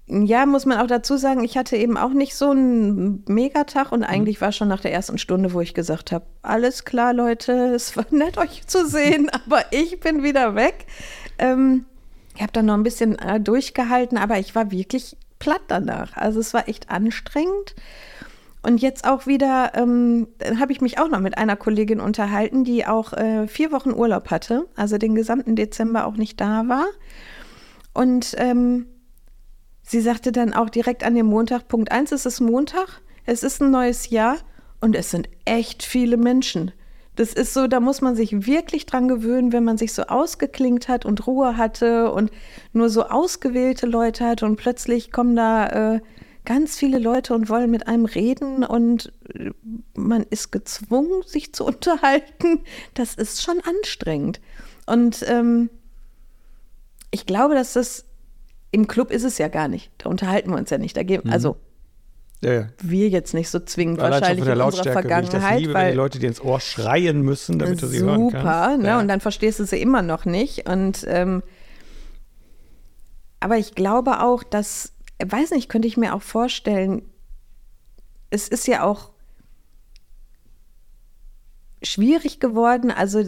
ja, 0.08 0.46
muss 0.46 0.66
man 0.66 0.78
auch 0.78 0.86
dazu 0.86 1.16
sagen, 1.16 1.42
ich 1.42 1.56
hatte 1.56 1.76
eben 1.76 1.96
auch 1.96 2.12
nicht 2.12 2.36
so 2.36 2.50
einen 2.50 3.24
Megatag 3.26 3.90
und 3.90 4.04
eigentlich 4.04 4.40
war 4.40 4.52
schon 4.52 4.68
nach 4.68 4.80
der 4.80 4.92
ersten 4.92 5.18
Stunde, 5.18 5.52
wo 5.52 5.60
ich 5.60 5.74
gesagt 5.74 6.12
habe, 6.12 6.24
alles 6.42 6.84
klar, 6.84 7.12
Leute, 7.12 7.74
es 7.74 7.96
war 7.96 8.06
nett, 8.10 8.38
euch 8.38 8.66
zu 8.66 8.86
sehen, 8.86 9.28
aber 9.46 9.64
ich 9.72 10.00
bin 10.00 10.22
wieder 10.22 10.54
weg. 10.54 10.86
Ähm, 11.38 11.86
ich 12.36 12.42
habe 12.42 12.52
dann 12.52 12.66
noch 12.66 12.74
ein 12.74 12.82
bisschen 12.82 13.18
äh, 13.18 13.40
durchgehalten, 13.40 14.18
aber 14.18 14.38
ich 14.38 14.54
war 14.54 14.70
wirklich 14.70 15.16
platt 15.38 15.62
danach. 15.68 16.16
Also 16.16 16.40
es 16.40 16.54
war 16.54 16.68
echt 16.68 16.90
anstrengend. 16.90 17.74
Und 18.62 18.78
jetzt 18.82 19.06
auch 19.06 19.26
wieder, 19.26 19.72
ähm, 19.74 20.26
habe 20.58 20.72
ich 20.72 20.80
mich 20.80 20.98
auch 20.98 21.08
noch 21.08 21.20
mit 21.20 21.38
einer 21.38 21.54
Kollegin 21.54 22.00
unterhalten, 22.00 22.64
die 22.64 22.84
auch 22.84 23.12
äh, 23.12 23.46
vier 23.46 23.70
Wochen 23.70 23.92
Urlaub 23.92 24.30
hatte, 24.30 24.66
also 24.74 24.98
den 24.98 25.14
gesamten 25.14 25.54
Dezember 25.54 26.04
auch 26.06 26.16
nicht 26.16 26.40
da 26.40 26.66
war. 26.66 26.86
Und 27.94 28.34
ähm, 28.38 28.86
Sie 29.88 30.00
sagte 30.00 30.32
dann 30.32 30.52
auch 30.52 30.68
direkt 30.68 31.04
an 31.04 31.14
dem 31.14 31.26
Montag, 31.26 31.68
Punkt 31.68 31.92
1, 31.92 32.10
es 32.10 32.26
ist 32.26 32.40
Montag, 32.40 33.00
es 33.24 33.44
ist 33.44 33.62
ein 33.62 33.70
neues 33.70 34.10
Jahr 34.10 34.36
und 34.80 34.96
es 34.96 35.12
sind 35.12 35.28
echt 35.44 35.84
viele 35.84 36.16
Menschen. 36.16 36.72
Das 37.16 37.32
ist 37.32 37.54
so, 37.54 37.66
da 37.66 37.80
muss 37.80 38.02
man 38.02 38.14
sich 38.14 38.46
wirklich 38.46 38.86
dran 38.86 39.08
gewöhnen, 39.08 39.52
wenn 39.52 39.64
man 39.64 39.78
sich 39.78 39.92
so 39.94 40.02
ausgeklingt 40.02 40.88
hat 40.88 41.04
und 41.04 41.26
Ruhe 41.26 41.56
hatte 41.56 42.12
und 42.12 42.30
nur 42.72 42.90
so 42.90 43.04
ausgewählte 43.06 43.86
Leute 43.86 44.24
hat 44.26 44.42
und 44.42 44.56
plötzlich 44.56 45.10
kommen 45.10 45.34
da 45.34 45.94
äh, 45.94 46.00
ganz 46.44 46.76
viele 46.76 46.98
Leute 46.98 47.34
und 47.34 47.48
wollen 47.48 47.70
mit 47.70 47.88
einem 47.88 48.04
reden 48.04 48.64
und 48.64 49.12
äh, 49.34 49.50
man 49.94 50.24
ist 50.30 50.52
gezwungen, 50.52 51.22
sich 51.26 51.52
zu 51.52 51.64
unterhalten. 51.66 52.60
Das 52.94 53.14
ist 53.14 53.42
schon 53.42 53.60
anstrengend. 53.60 54.40
Und 54.86 55.24
ähm, 55.28 55.70
ich 57.10 57.26
glaube, 57.26 57.54
dass 57.54 57.72
das 57.72 58.04
im 58.70 58.86
Club 58.86 59.10
ist 59.10 59.24
es 59.24 59.38
ja 59.38 59.48
gar 59.48 59.68
nicht. 59.68 59.90
Da 59.98 60.10
unterhalten 60.10 60.50
wir 60.50 60.58
uns 60.58 60.70
ja 60.70 60.78
nicht. 60.78 60.96
Da 60.96 61.02
gehen, 61.02 61.22
Mhm. 61.24 61.32
also 61.32 61.56
Ja, 62.42 62.68
wir 62.82 63.08
jetzt 63.08 63.32
nicht 63.34 63.48
so 63.48 63.60
zwingend 63.60 63.98
Allein 63.98 64.20
wahrscheinlich 64.20 64.44
von 64.44 64.46
der 64.46 64.56
in 64.56 64.62
unserer 64.62 64.84
wie 64.84 64.88
ich 64.88 64.92
Vergangenheit, 64.92 65.60
liebe, 65.60 65.74
wenn 65.74 65.80
weil 65.80 65.90
die 65.92 65.96
Leute 65.96 66.18
dir 66.18 66.28
ins 66.28 66.40
Ohr 66.40 66.60
schreien 66.60 67.22
müssen, 67.22 67.58
damit 67.58 67.80
du 67.80 67.86
sie 67.86 68.00
hören 68.00 68.30
super, 68.30 68.42
kannst. 68.42 68.82
ne? 68.82 68.88
Ja. 68.88 69.00
Und 69.00 69.08
dann 69.08 69.20
verstehst 69.20 69.58
du 69.58 69.64
sie 69.64 69.80
immer 69.80 70.02
noch 70.02 70.26
nicht. 70.26 70.68
Und 70.68 71.04
ähm, 71.08 71.42
aber 73.40 73.58
ich 73.58 73.74
glaube 73.74 74.22
auch, 74.22 74.42
dass, 74.42 74.92
weiß 75.24 75.52
nicht, 75.52 75.68
könnte 75.68 75.88
ich 75.88 75.96
mir 75.96 76.14
auch 76.14 76.22
vorstellen, 76.22 77.02
es 78.30 78.48
ist 78.48 78.66
ja 78.66 78.82
auch 78.82 79.10
schwierig 81.82 82.40
geworden. 82.40 82.90
Also 82.90 83.22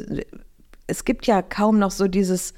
es 0.87 1.05
gibt 1.05 1.27
ja 1.27 1.43
kaum 1.43 1.79
noch 1.79 1.91
so 1.93 2.09
dieses, 2.09 2.55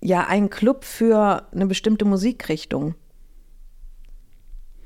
ja, 0.00 0.26
ein 0.26 0.50
Club 0.50 0.84
für 0.84 1.46
eine 1.52 1.66
bestimmte 1.66 2.04
Musikrichtung. 2.04 2.94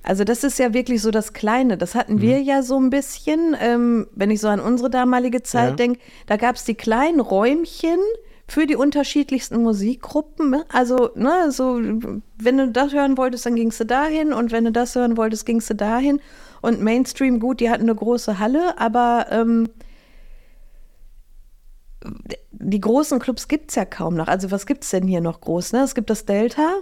Also 0.06 0.22
das 0.22 0.44
ist 0.44 0.58
ja 0.60 0.72
wirklich 0.72 1.02
so 1.02 1.10
das 1.10 1.32
Kleine. 1.32 1.76
Das 1.76 1.96
hatten 1.96 2.20
wir 2.20 2.40
ja 2.40 2.62
so 2.62 2.78
ein 2.78 2.90
bisschen, 2.90 3.56
ähm, 3.60 4.06
wenn 4.14 4.30
ich 4.30 4.40
so 4.40 4.46
an 4.46 4.60
unsere 4.60 4.88
damalige 4.88 5.42
Zeit 5.42 5.70
Ja. 5.70 5.74
denke. 5.76 5.98
Da 6.26 6.36
gab 6.36 6.54
es 6.54 6.64
die 6.64 6.76
kleinen 6.76 7.18
Räumchen 7.18 7.98
für 8.46 8.68
die 8.68 8.76
unterschiedlichsten 8.76 9.60
Musikgruppen. 9.64 10.50
ne? 10.50 10.64
Also, 10.72 11.10
ne, 11.16 11.50
so, 11.50 11.80
wenn 12.38 12.56
du 12.56 12.68
das 12.70 12.92
hören 12.92 13.18
wolltest, 13.18 13.46
dann 13.46 13.56
gingst 13.56 13.80
du 13.80 13.84
dahin 13.84 14.32
und 14.32 14.52
wenn 14.52 14.64
du 14.64 14.70
das 14.70 14.94
hören 14.94 15.16
wolltest, 15.16 15.44
gingst 15.44 15.68
du 15.70 15.74
dahin. 15.74 16.20
Und 16.62 16.80
Mainstream, 16.80 17.40
gut, 17.40 17.58
die 17.58 17.68
hatten 17.68 17.82
eine 17.82 17.94
große 17.96 18.38
Halle, 18.38 18.78
aber 18.78 19.26
ähm, 19.30 19.68
die 22.52 22.80
großen 22.80 23.18
Clubs 23.18 23.48
gibt 23.48 23.70
es 23.70 23.74
ja 23.74 23.84
kaum 23.84 24.14
noch. 24.14 24.28
Also 24.28 24.52
was 24.52 24.66
gibt 24.66 24.84
es 24.84 24.90
denn 24.90 25.08
hier 25.08 25.20
noch 25.20 25.40
groß? 25.40 25.72
Ne? 25.72 25.80
Es 25.82 25.96
gibt 25.96 26.10
das 26.10 26.24
Delta. 26.24 26.76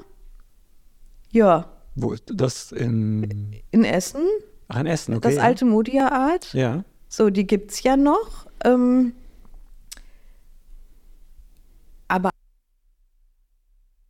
Ja, 1.32 1.66
Wo 1.94 2.12
ist 2.12 2.24
das 2.26 2.72
in, 2.72 3.62
in 3.70 3.84
Essen. 3.84 4.22
ach, 4.68 4.80
in 4.80 4.86
Essen? 4.86 5.14
Okay. 5.16 5.34
das 5.34 5.42
alte 5.42 5.64
Modia 5.64 6.08
Art. 6.08 6.52
Ja. 6.52 6.84
So, 7.08 7.30
die 7.30 7.46
gibt 7.46 7.70
es 7.70 7.82
ja 7.82 7.96
noch. 7.96 8.46
Ähm, 8.64 9.12
aber 12.08 12.30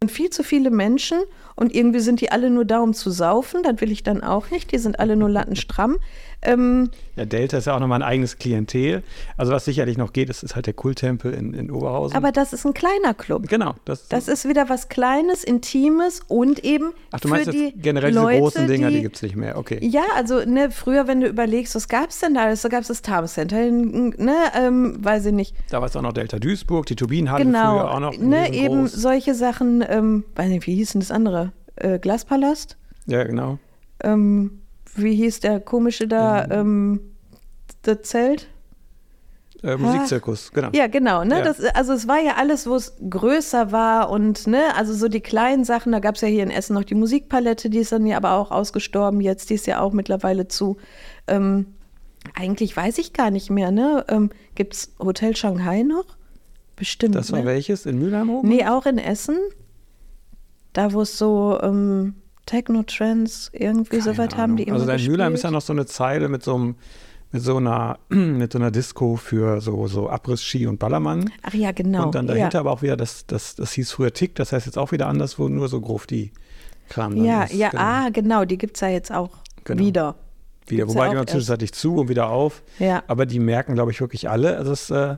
sind 0.02 0.10
viel 0.10 0.30
zu 0.30 0.42
viele 0.42 0.70
Menschen 0.70 1.18
und 1.56 1.74
irgendwie 1.74 2.00
sind 2.00 2.20
die 2.20 2.32
alle 2.32 2.50
nur 2.50 2.64
da, 2.64 2.80
um 2.80 2.94
zu 2.94 3.10
saufen. 3.10 3.62
Das 3.62 3.80
will 3.80 3.92
ich 3.92 4.02
dann 4.02 4.22
auch 4.22 4.50
nicht. 4.50 4.72
Die 4.72 4.78
sind 4.78 4.98
alle 4.98 5.16
nur 5.16 5.30
lattenstramm. 5.30 5.98
Ähm, 6.46 6.90
ja, 7.16 7.24
Delta 7.24 7.56
ist 7.56 7.66
ja 7.66 7.74
auch 7.74 7.80
nochmal 7.80 8.02
ein 8.02 8.06
eigenes 8.06 8.36
Klientel. 8.38 9.02
Also 9.38 9.52
was 9.52 9.64
sicherlich 9.64 9.96
noch 9.96 10.12
geht, 10.12 10.28
ist, 10.28 10.42
ist 10.42 10.54
halt 10.56 10.66
der 10.66 10.74
Kulttempel 10.74 11.32
in, 11.32 11.54
in 11.54 11.70
Oberhausen. 11.70 12.14
aber 12.14 12.32
das 12.32 12.52
ist 12.52 12.66
ein 12.66 12.74
kleiner 12.74 13.14
Club. 13.14 13.48
genau. 13.48 13.76
Das, 13.86 14.08
Das 14.08 14.28
ist 14.28 14.46
wieder 14.46 14.68
was 14.68 14.90
Kleines, 14.90 15.42
Intimes 15.42 16.20
und 16.28 16.62
eben 16.62 16.92
ach, 17.12 17.20
du 17.20 17.28
meinst 17.28 17.50
die 17.50 17.68
jetzt 17.68 17.82
generell 17.82 18.10
diese 18.10 18.20
Leute, 18.22 18.38
großen 18.40 18.66
Dinger, 18.66 18.88
die, 18.90 18.96
die 18.96 19.02
gibt 19.02 19.16
es 19.16 19.22
nicht 19.22 19.36
mehr. 19.36 19.56
Okay. 19.56 19.78
Ja, 19.80 20.02
also 20.16 20.44
ne, 20.44 20.70
früher, 20.70 21.06
wenn 21.06 21.22
du 21.22 21.28
überlegst, 21.28 21.74
was 21.74 21.88
gab 21.88 22.10
es 22.10 22.20
denn 22.20 22.34
da 22.34 22.42
alles? 22.42 22.60
Da 22.60 22.68
gab 22.68 22.82
es 22.82 22.88
das 22.88 23.00
Tarm 23.00 23.26
Center, 23.26 23.70
ne, 23.70 24.34
ähm, 24.54 24.96
weiß 25.02 25.24
ich 25.26 25.32
nicht. 25.32 25.54
Da 25.70 25.80
war 25.80 25.88
es 25.88 25.96
auch 25.96 26.02
noch 26.02 26.12
Delta 26.12 26.38
Duisburg, 26.38 26.84
die 26.86 26.96
Turbinenhalle 26.96 27.44
Genau, 27.46 27.78
früher 27.78 27.90
auch 27.90 28.00
noch. 28.00 28.18
ne, 28.18 28.52
eben 28.52 28.86
solche 28.86 29.34
Sachen, 29.34 29.82
ähm, 29.88 30.24
weiß 30.36 30.48
nicht, 30.50 30.66
wie 30.66 30.74
hieß 30.74 30.92
denn 30.92 31.00
das 31.00 31.10
andere? 31.10 31.43
Äh, 31.76 31.98
Glaspalast? 31.98 32.76
Ja, 33.06 33.24
genau. 33.24 33.58
Ähm, 34.02 34.62
wie 34.94 35.14
hieß 35.14 35.40
der 35.40 35.60
komische 35.60 36.06
da, 36.06 36.46
ähm, 36.50 37.00
das 37.82 38.02
Zelt? 38.02 38.48
Äh, 39.64 39.76
Musikzirkus, 39.78 40.52
genau. 40.52 40.68
Ja, 40.74 40.88
genau. 40.88 41.24
Ne? 41.24 41.38
Ja. 41.38 41.44
Das, 41.44 41.64
also 41.74 41.94
es 41.94 42.06
war 42.06 42.20
ja 42.20 42.34
alles, 42.36 42.66
wo 42.66 42.74
es 42.74 42.96
größer 43.08 43.72
war 43.72 44.10
und 44.10 44.46
ne, 44.46 44.62
also 44.76 44.92
so 44.92 45.08
die 45.08 45.20
kleinen 45.20 45.64
Sachen, 45.64 45.90
da 45.90 46.00
gab 46.00 46.16
es 46.16 46.20
ja 46.20 46.28
hier 46.28 46.42
in 46.42 46.50
Essen 46.50 46.74
noch 46.74 46.84
die 46.84 46.94
Musikpalette, 46.94 47.70
die 47.70 47.78
ist 47.78 47.90
dann 47.90 48.04
ja 48.04 48.18
aber 48.18 48.32
auch 48.32 48.50
ausgestorben 48.50 49.22
jetzt, 49.22 49.48
die 49.48 49.54
ist 49.54 49.66
ja 49.66 49.80
auch 49.80 49.92
mittlerweile 49.92 50.48
zu. 50.48 50.76
Ähm, 51.26 51.66
eigentlich 52.34 52.76
weiß 52.76 52.98
ich 52.98 53.14
gar 53.14 53.30
nicht 53.30 53.50
mehr, 53.50 53.70
ne? 53.70 54.04
Ähm, 54.08 54.30
Gibt 54.54 54.74
es 54.74 54.94
Hotel 54.98 55.34
Shanghai 55.34 55.82
noch? 55.82 56.16
Bestimmt. 56.76 57.14
Das 57.14 57.32
war 57.32 57.40
ne? 57.40 57.46
welches? 57.46 57.86
In 57.86 57.98
Mülheim 57.98 58.30
oben? 58.30 58.48
Nee, 58.48 58.66
auch 58.66 58.84
in 58.84 58.98
Essen. 58.98 59.38
Da, 60.74 60.92
wo 60.92 61.00
es 61.00 61.16
so 61.16 61.58
ähm, 61.62 62.14
Techno-Trends 62.46 63.50
irgendwie 63.54 64.00
so 64.00 64.10
Keine 64.10 64.18
weit 64.18 64.36
haben, 64.36 64.56
die 64.56 64.64
Ahnung. 64.64 64.82
immer 64.82 64.92
Also 64.92 65.04
in 65.06 65.10
Mülheim 65.12 65.34
ist 65.34 65.44
ja 65.44 65.50
noch 65.50 65.62
so 65.62 65.72
eine 65.72 65.86
Zeile 65.86 66.28
mit 66.28 66.42
so 66.42 66.54
einem 66.54 66.74
mit 67.32 67.42
so 67.42 67.56
einer 67.56 67.98
mit 68.10 68.52
so 68.52 68.58
einer 68.58 68.70
Disco 68.70 69.16
für 69.16 69.60
so 69.60 69.86
so 69.86 70.08
Abriss-Ski 70.10 70.66
und 70.66 70.78
Ballermann. 70.78 71.30
Ach 71.42 71.54
ja, 71.54 71.72
genau. 71.72 72.06
und 72.06 72.14
dann 72.14 72.26
dahinter 72.26 72.54
ja. 72.58 72.60
aber 72.60 72.70
auch 72.72 72.82
wieder 72.82 72.96
das, 72.96 73.26
das, 73.26 73.54
das 73.56 73.72
hieß 73.72 73.90
früher 73.92 74.12
Tick, 74.12 74.34
das 74.34 74.52
heißt 74.52 74.66
jetzt 74.66 74.78
auch 74.78 74.92
wieder 74.92 75.06
anders, 75.06 75.38
wo 75.38 75.48
nur 75.48 75.68
so 75.68 75.80
grob 75.80 76.06
die 76.06 76.32
Kram 76.88 77.16
dann 77.16 77.24
Ja, 77.24 77.42
ist. 77.44 77.54
ja, 77.54 77.70
genau. 77.70 77.82
ah, 77.82 78.08
genau, 78.10 78.44
die 78.44 78.58
gibt 78.58 78.76
es 78.76 78.80
ja 78.82 78.88
jetzt 78.88 79.10
auch 79.10 79.30
Genau. 79.64 79.80
wieder. 79.82 80.14
wieder. 80.66 80.84
gibt's 80.84 80.94
Wobei 80.94 81.06
ja 81.06 81.10
die 81.12 81.16
waren 81.16 81.26
zwischenzeitlich 81.26 81.72
zu 81.72 81.96
und 81.96 82.08
wieder 82.08 82.28
auf. 82.28 82.62
Ja. 82.78 83.02
Aber 83.06 83.24
die 83.26 83.38
merken, 83.38 83.74
glaube 83.74 83.90
ich, 83.90 84.00
wirklich 84.00 84.28
alle, 84.28 84.56
also 84.58 84.72
es, 84.72 84.90
äh, 84.90 85.16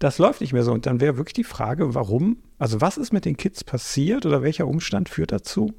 das 0.00 0.18
läuft 0.18 0.40
nicht 0.40 0.52
mehr 0.52 0.64
so. 0.64 0.72
Und 0.72 0.86
dann 0.86 0.98
wäre 0.98 1.16
wirklich 1.16 1.34
die 1.34 1.44
Frage, 1.44 1.94
warum, 1.94 2.38
also 2.58 2.80
was 2.80 2.96
ist 2.96 3.12
mit 3.12 3.24
den 3.24 3.36
Kids 3.36 3.62
passiert 3.62 4.26
oder 4.26 4.42
welcher 4.42 4.66
Umstand 4.66 5.08
führt 5.08 5.30
dazu? 5.30 5.72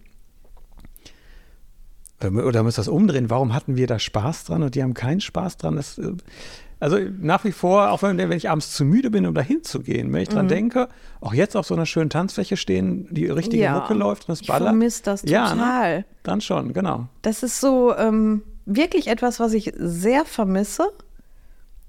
Oder 2.23 2.61
muss 2.61 2.75
das 2.75 2.87
umdrehen? 2.87 3.31
Warum 3.31 3.53
hatten 3.53 3.75
wir 3.75 3.87
da 3.87 3.97
Spaß 3.97 4.45
dran 4.45 4.61
und 4.61 4.75
die 4.75 4.83
haben 4.83 4.93
keinen 4.93 5.21
Spaß 5.21 5.57
dran? 5.57 5.75
Das, 5.75 5.97
äh, 5.97 6.13
also 6.79 6.99
nach 7.19 7.43
wie 7.45 7.51
vor, 7.51 7.89
auch 7.89 8.03
wenn, 8.03 8.17
wenn 8.19 8.31
ich 8.31 8.47
abends 8.47 8.73
zu 8.73 8.85
müde 8.85 9.09
bin, 9.09 9.25
um 9.25 9.33
da 9.33 9.41
hinzugehen, 9.41 10.13
wenn 10.13 10.21
ich 10.21 10.29
dran 10.29 10.45
mhm. 10.45 10.49
denke, 10.49 10.87
auch 11.19 11.33
jetzt 11.33 11.57
auf 11.57 11.65
so 11.65 11.73
einer 11.73 11.87
schönen 11.87 12.11
Tanzfläche 12.11 12.57
stehen, 12.57 13.07
die 13.09 13.25
richtige 13.25 13.63
ja, 13.63 13.73
Mucke 13.73 13.95
läuft 13.95 14.29
und 14.29 14.33
es 14.33 14.43
ballert. 14.43 14.61
Ich 14.61 14.69
vermisse 14.69 15.03
das 15.03 15.21
total. 15.23 15.33
Ja, 15.33 15.95
ne? 15.95 16.05
Dann 16.21 16.41
schon, 16.41 16.73
genau. 16.73 17.07
Das 17.23 17.41
ist 17.41 17.59
so 17.59 17.95
ähm, 17.97 18.43
wirklich 18.65 19.07
etwas, 19.07 19.39
was 19.39 19.53
ich 19.53 19.73
sehr 19.77 20.25
vermisse. 20.25 20.91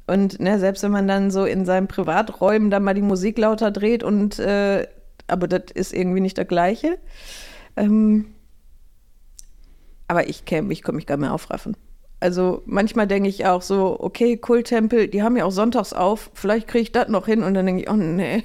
Und 0.07 0.41
ne, 0.41 0.59
selbst 0.59 0.83
wenn 0.83 0.91
man 0.91 1.09
dann 1.09 1.31
so 1.31 1.45
in 1.45 1.65
seinen 1.65 1.89
Privaträumen 1.89 2.71
dann 2.71 2.83
mal 2.83 2.95
die 2.95 3.03
Musik 3.03 3.39
lauter 3.39 3.71
dreht 3.71 4.03
und 4.03 4.39
äh, 4.39 4.87
aber 5.29 5.49
das 5.49 5.71
ist 5.73 5.93
irgendwie 5.95 6.21
nicht 6.21 6.37
das 6.37 6.49
Gleiche. 6.49 6.99
Ähm, 7.77 8.27
aber 10.09 10.29
ich 10.29 10.45
käme, 10.45 10.73
ich 10.73 10.83
könnte 10.83 10.97
mich 10.97 11.07
gar 11.07 11.17
mehr 11.17 11.33
aufraffen. 11.33 11.77
Also 12.21 12.63
manchmal 12.67 13.09
denke 13.09 13.29
ich 13.29 13.47
auch 13.47 13.63
so, 13.63 13.97
okay, 13.99 14.37
Kulttempel, 14.37 15.09
die 15.09 15.25
haben 15.25 15.37
ja 15.37 15.45
auch 15.45 15.51
sonntags 15.51 15.93
auf, 15.93 16.31
vielleicht 16.35 16.69
kriege 16.69 16.83
ich 16.83 16.93
das 16.93 17.09
noch 17.09 17.27
hin 17.27 17.43
und 17.43 17.55
dann 17.55 17.67
denke 17.67 17.83
ich, 17.83 17.91
oh 17.91 17.97
nee, 17.97 18.45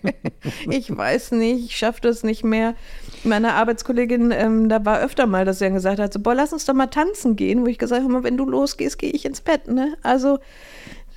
ich 0.70 0.94
weiß 0.94 1.32
nicht, 1.32 1.64
ich 1.64 1.76
schaffe 1.76 2.02
das 2.02 2.22
nicht 2.22 2.44
mehr. 2.44 2.74
Meine 3.24 3.54
Arbeitskollegin, 3.54 4.30
ähm, 4.30 4.68
da 4.68 4.84
war 4.84 5.00
öfter 5.00 5.26
mal, 5.26 5.46
dass 5.46 5.58
sie 5.58 5.64
dann 5.64 5.74
gesagt 5.74 6.00
hat, 6.00 6.12
so, 6.12 6.20
boah, 6.20 6.34
lass 6.34 6.52
uns 6.52 6.66
doch 6.66 6.74
mal 6.74 6.88
tanzen 6.88 7.34
gehen, 7.34 7.62
wo 7.62 7.66
ich 7.66 7.78
gesagt 7.78 8.02
habe, 8.02 8.24
wenn 8.24 8.36
du 8.36 8.44
losgehst, 8.44 8.98
gehe 8.98 9.10
ich 9.10 9.24
ins 9.24 9.40
Bett. 9.40 9.68
Ne? 9.68 9.96
Also 10.02 10.38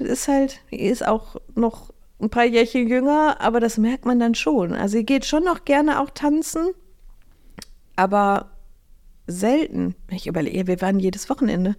ist 0.06 0.28
halt, 0.28 0.62
ist 0.70 1.06
auch 1.06 1.38
noch 1.56 1.92
ein 2.22 2.30
paar 2.30 2.46
Jährchen 2.46 2.88
jünger, 2.88 3.38
aber 3.40 3.60
das 3.60 3.78
merkt 3.78 4.06
man 4.06 4.20
dann 4.20 4.36
schon. 4.36 4.74
Also 4.74 4.98
sie 4.98 5.06
geht 5.06 5.26
schon 5.26 5.44
noch 5.44 5.66
gerne 5.66 6.00
auch 6.00 6.10
tanzen, 6.12 6.72
aber 7.96 8.52
selten. 9.28 9.96
Ich 10.10 10.28
überlege, 10.28 10.68
wir 10.68 10.82
waren 10.82 11.00
jedes 11.00 11.30
Wochenende. 11.30 11.76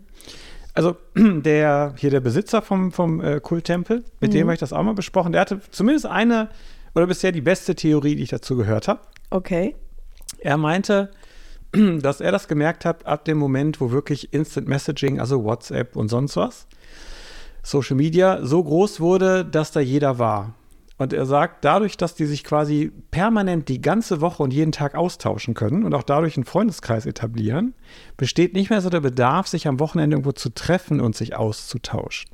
Also 0.75 0.97
der 1.17 1.95
hier 1.97 2.11
der 2.11 2.21
Besitzer 2.21 2.63
vom, 2.63 2.93
vom 2.93 3.21
äh, 3.21 3.41
Kulttempel, 3.41 4.05
mit 4.21 4.31
mhm. 4.31 4.35
dem 4.35 4.47
habe 4.47 4.55
ich 4.55 4.61
das 4.61 4.73
auch 4.73 4.83
mal 4.83 4.95
besprochen, 4.95 5.33
der 5.33 5.43
hatte 5.43 5.61
zumindest 5.71 6.07
eine 6.07 6.49
oder 6.95 7.07
bisher 7.07 7.33
die 7.33 7.41
beste 7.41 7.75
Theorie, 7.75 8.17
die 8.17 8.23
ich 8.25 8.31
dazu 8.31 8.57
gehört 8.57 8.89
habe. 8.89 9.01
Okay. 9.31 9.77
Er 10.39 10.57
meinte, 10.57 11.11
dass 11.73 12.21
er 12.21 12.33
das 12.33 12.49
gemerkt 12.49 12.85
hat 12.85 13.07
ab 13.07 13.25
dem 13.25 13.39
Moment, 13.39 13.81
wo 13.81 13.91
wirklich 13.91 14.33
Instant 14.33 14.69
Messaging, 14.69 15.21
also 15.21 15.45
WhatsApp 15.45 15.97
und 15.97 16.09
sonst 16.09 16.37
was, 16.37 16.67
Social 17.63 17.97
Media 17.97 18.45
so 18.45 18.63
groß 18.63 19.01
wurde, 19.01 19.45
dass 19.45 19.73
da 19.73 19.81
jeder 19.81 20.19
war. 20.19 20.55
Und 20.99 21.13
er 21.13 21.27
sagt, 21.27 21.65
dadurch, 21.65 21.97
dass 21.97 22.15
die 22.15 22.27
sich 22.27 22.45
quasi 22.45 22.93
permanent 23.11 23.69
die 23.69 23.81
ganze 23.81 24.21
Woche 24.21 24.43
und 24.43 24.53
jeden 24.53 24.73
Tag 24.73 24.95
austauschen 24.95 25.55
können 25.55 25.85
und 25.85 25.95
auch 25.95 26.05
dadurch 26.05 26.37
einen 26.37 26.45
Freundeskreis 26.45 27.07
etablieren, 27.07 27.75
besteht 28.17 28.55
nicht 28.55 28.71
mehr 28.71 28.81
so 28.81 28.91
der 28.91 29.01
Bedarf, 29.01 29.49
sich 29.49 29.67
am 29.67 29.81
Wochenende 29.81 30.15
irgendwo 30.15 30.33
zu 30.33 30.51
treffen 30.51 31.01
und 31.01 31.17
sich 31.17 31.35
auszutauschen. 31.35 32.31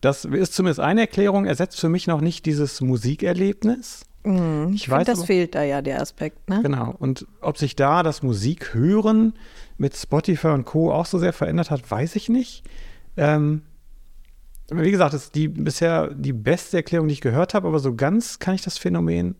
Das 0.00 0.24
ist 0.24 0.54
zumindest 0.54 0.80
eine 0.80 1.02
Erklärung, 1.02 1.44
ersetzt 1.44 1.80
für 1.80 1.88
mich 1.88 2.06
noch 2.06 2.20
nicht 2.20 2.46
dieses 2.46 2.80
Musikerlebnis. 2.80 4.04
Mhm, 4.24 4.70
ich, 4.74 4.82
ich 4.82 4.90
weiß, 4.90 5.06
das 5.06 5.20
aber, 5.20 5.26
fehlt 5.26 5.54
da 5.54 5.62
ja 5.62 5.82
der 5.82 6.00
Aspekt. 6.00 6.48
Ne? 6.48 6.60
Genau. 6.62 6.94
Und 6.98 7.26
ob 7.40 7.58
sich 7.58 7.74
da 7.74 8.02
das 8.02 8.22
Musikhören 8.22 9.34
mit 9.78 9.96
Spotify 9.96 10.48
und 10.48 10.64
Co. 10.64 10.92
auch 10.92 11.06
so 11.06 11.18
sehr 11.18 11.32
verändert 11.32 11.70
hat, 11.70 11.90
weiß 11.90 12.16
ich 12.16 12.28
nicht. 12.28 12.62
Ähm, 13.16 13.62
wie 14.74 14.90
gesagt, 14.90 15.14
das 15.14 15.24
ist 15.24 15.34
die 15.34 15.48
bisher 15.48 16.08
die 16.14 16.32
beste 16.32 16.78
Erklärung, 16.78 17.08
die 17.08 17.14
ich 17.14 17.20
gehört 17.20 17.54
habe, 17.54 17.68
aber 17.68 17.78
so 17.78 17.94
ganz 17.94 18.38
kann 18.38 18.54
ich 18.54 18.62
das 18.62 18.78
Phänomen 18.78 19.36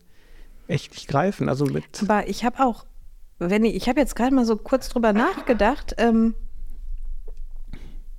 echt 0.67 0.91
nicht 0.91 1.07
greifen. 1.07 1.49
Also 1.49 1.65
mit 1.65 1.83
aber 2.01 2.27
ich 2.27 2.43
habe 2.43 2.63
auch, 2.63 2.85
wenn 3.39 3.65
ich, 3.65 3.75
ich 3.75 3.89
habe 3.89 3.99
jetzt 3.99 4.15
gerade 4.15 4.33
mal 4.33 4.45
so 4.45 4.55
kurz 4.55 4.89
drüber 4.89 5.13
nachgedacht, 5.13 5.95
ähm, 5.97 6.35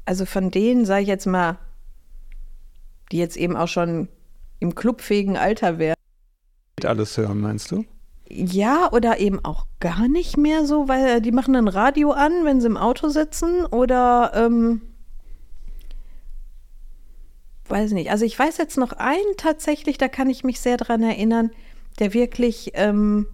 also 0.05 0.27
von 0.27 0.51
denen, 0.51 0.85
sage 0.85 1.03
ich 1.03 1.09
jetzt 1.09 1.27
mal, 1.27 1.59
die 3.11 3.19
jetzt 3.19 3.37
eben 3.37 3.57
auch 3.57 3.69
schon 3.69 4.09
im 4.61 4.75
clubfähigen 4.75 5.37
Alter 5.37 5.79
wären. 5.79 5.95
Alles 6.85 7.17
hören, 7.17 7.41
meinst 7.41 7.71
du? 7.71 7.85
Ja, 8.29 8.91
oder 8.93 9.21
eben 9.21 9.45
auch 9.45 9.67
gar 9.81 10.09
nicht 10.09 10.37
mehr 10.37 10.67
so, 10.67 10.89
weil 10.89 11.21
die 11.21 11.33
machen 11.33 11.55
ein 11.57 11.69
Radio 11.69 12.11
an, 12.13 12.45
wenn 12.45 12.61
sie 12.61 12.67
im 12.67 12.77
Auto 12.77 13.09
sitzen 13.09 13.65
oder 13.67 14.33
ähm, 14.35 14.83
weiß 17.69 17.93
nicht. 17.93 18.11
Also 18.11 18.25
ich 18.25 18.39
weiß 18.39 18.59
jetzt 18.59 18.77
noch 18.77 18.93
einen 18.93 19.37
tatsächlich, 19.37 19.99
da 19.99 20.09
kann 20.09 20.31
ich 20.31 20.45
mich 20.45 20.61
sehr 20.61 20.77
dran 20.77 21.03
erinnern, 21.03 21.51
der 21.99 22.13
wirklich 22.13 22.73
ähm, 22.75 23.27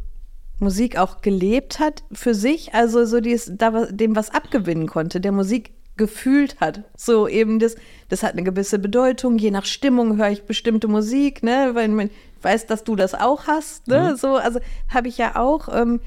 Musik 0.58 0.98
auch 0.98 1.22
gelebt 1.22 1.78
hat 1.78 2.04
für 2.12 2.34
sich, 2.34 2.74
also 2.74 3.04
so 3.06 3.20
dies, 3.20 3.50
da, 3.54 3.86
dem 3.86 4.14
was 4.14 4.30
abgewinnen 4.30 4.86
konnte, 4.86 5.20
der 5.20 5.32
Musik 5.32 5.72
gefühlt 5.96 6.60
hat. 6.60 6.84
So 6.96 7.28
eben 7.28 7.58
das, 7.58 7.76
das 8.08 8.22
hat 8.22 8.32
eine 8.32 8.42
gewisse 8.42 8.78
Bedeutung. 8.78 9.38
Je 9.38 9.50
nach 9.50 9.66
Stimmung 9.66 10.16
höre 10.16 10.30
ich 10.30 10.44
bestimmte 10.44 10.88
Musik, 10.88 11.42
ne, 11.42 11.70
weil 11.74 11.88
man 11.88 12.10
weiß, 12.42 12.66
dass 12.66 12.84
du 12.84 12.96
das 12.96 13.14
auch 13.14 13.46
hast, 13.46 13.88
ne, 13.88 14.12
mhm. 14.12 14.16
so, 14.16 14.36
also 14.36 14.60
habe 14.88 15.08
ich 15.08 15.18
ja 15.18 15.36
auch. 15.36 15.68
Ähm, 15.72 16.00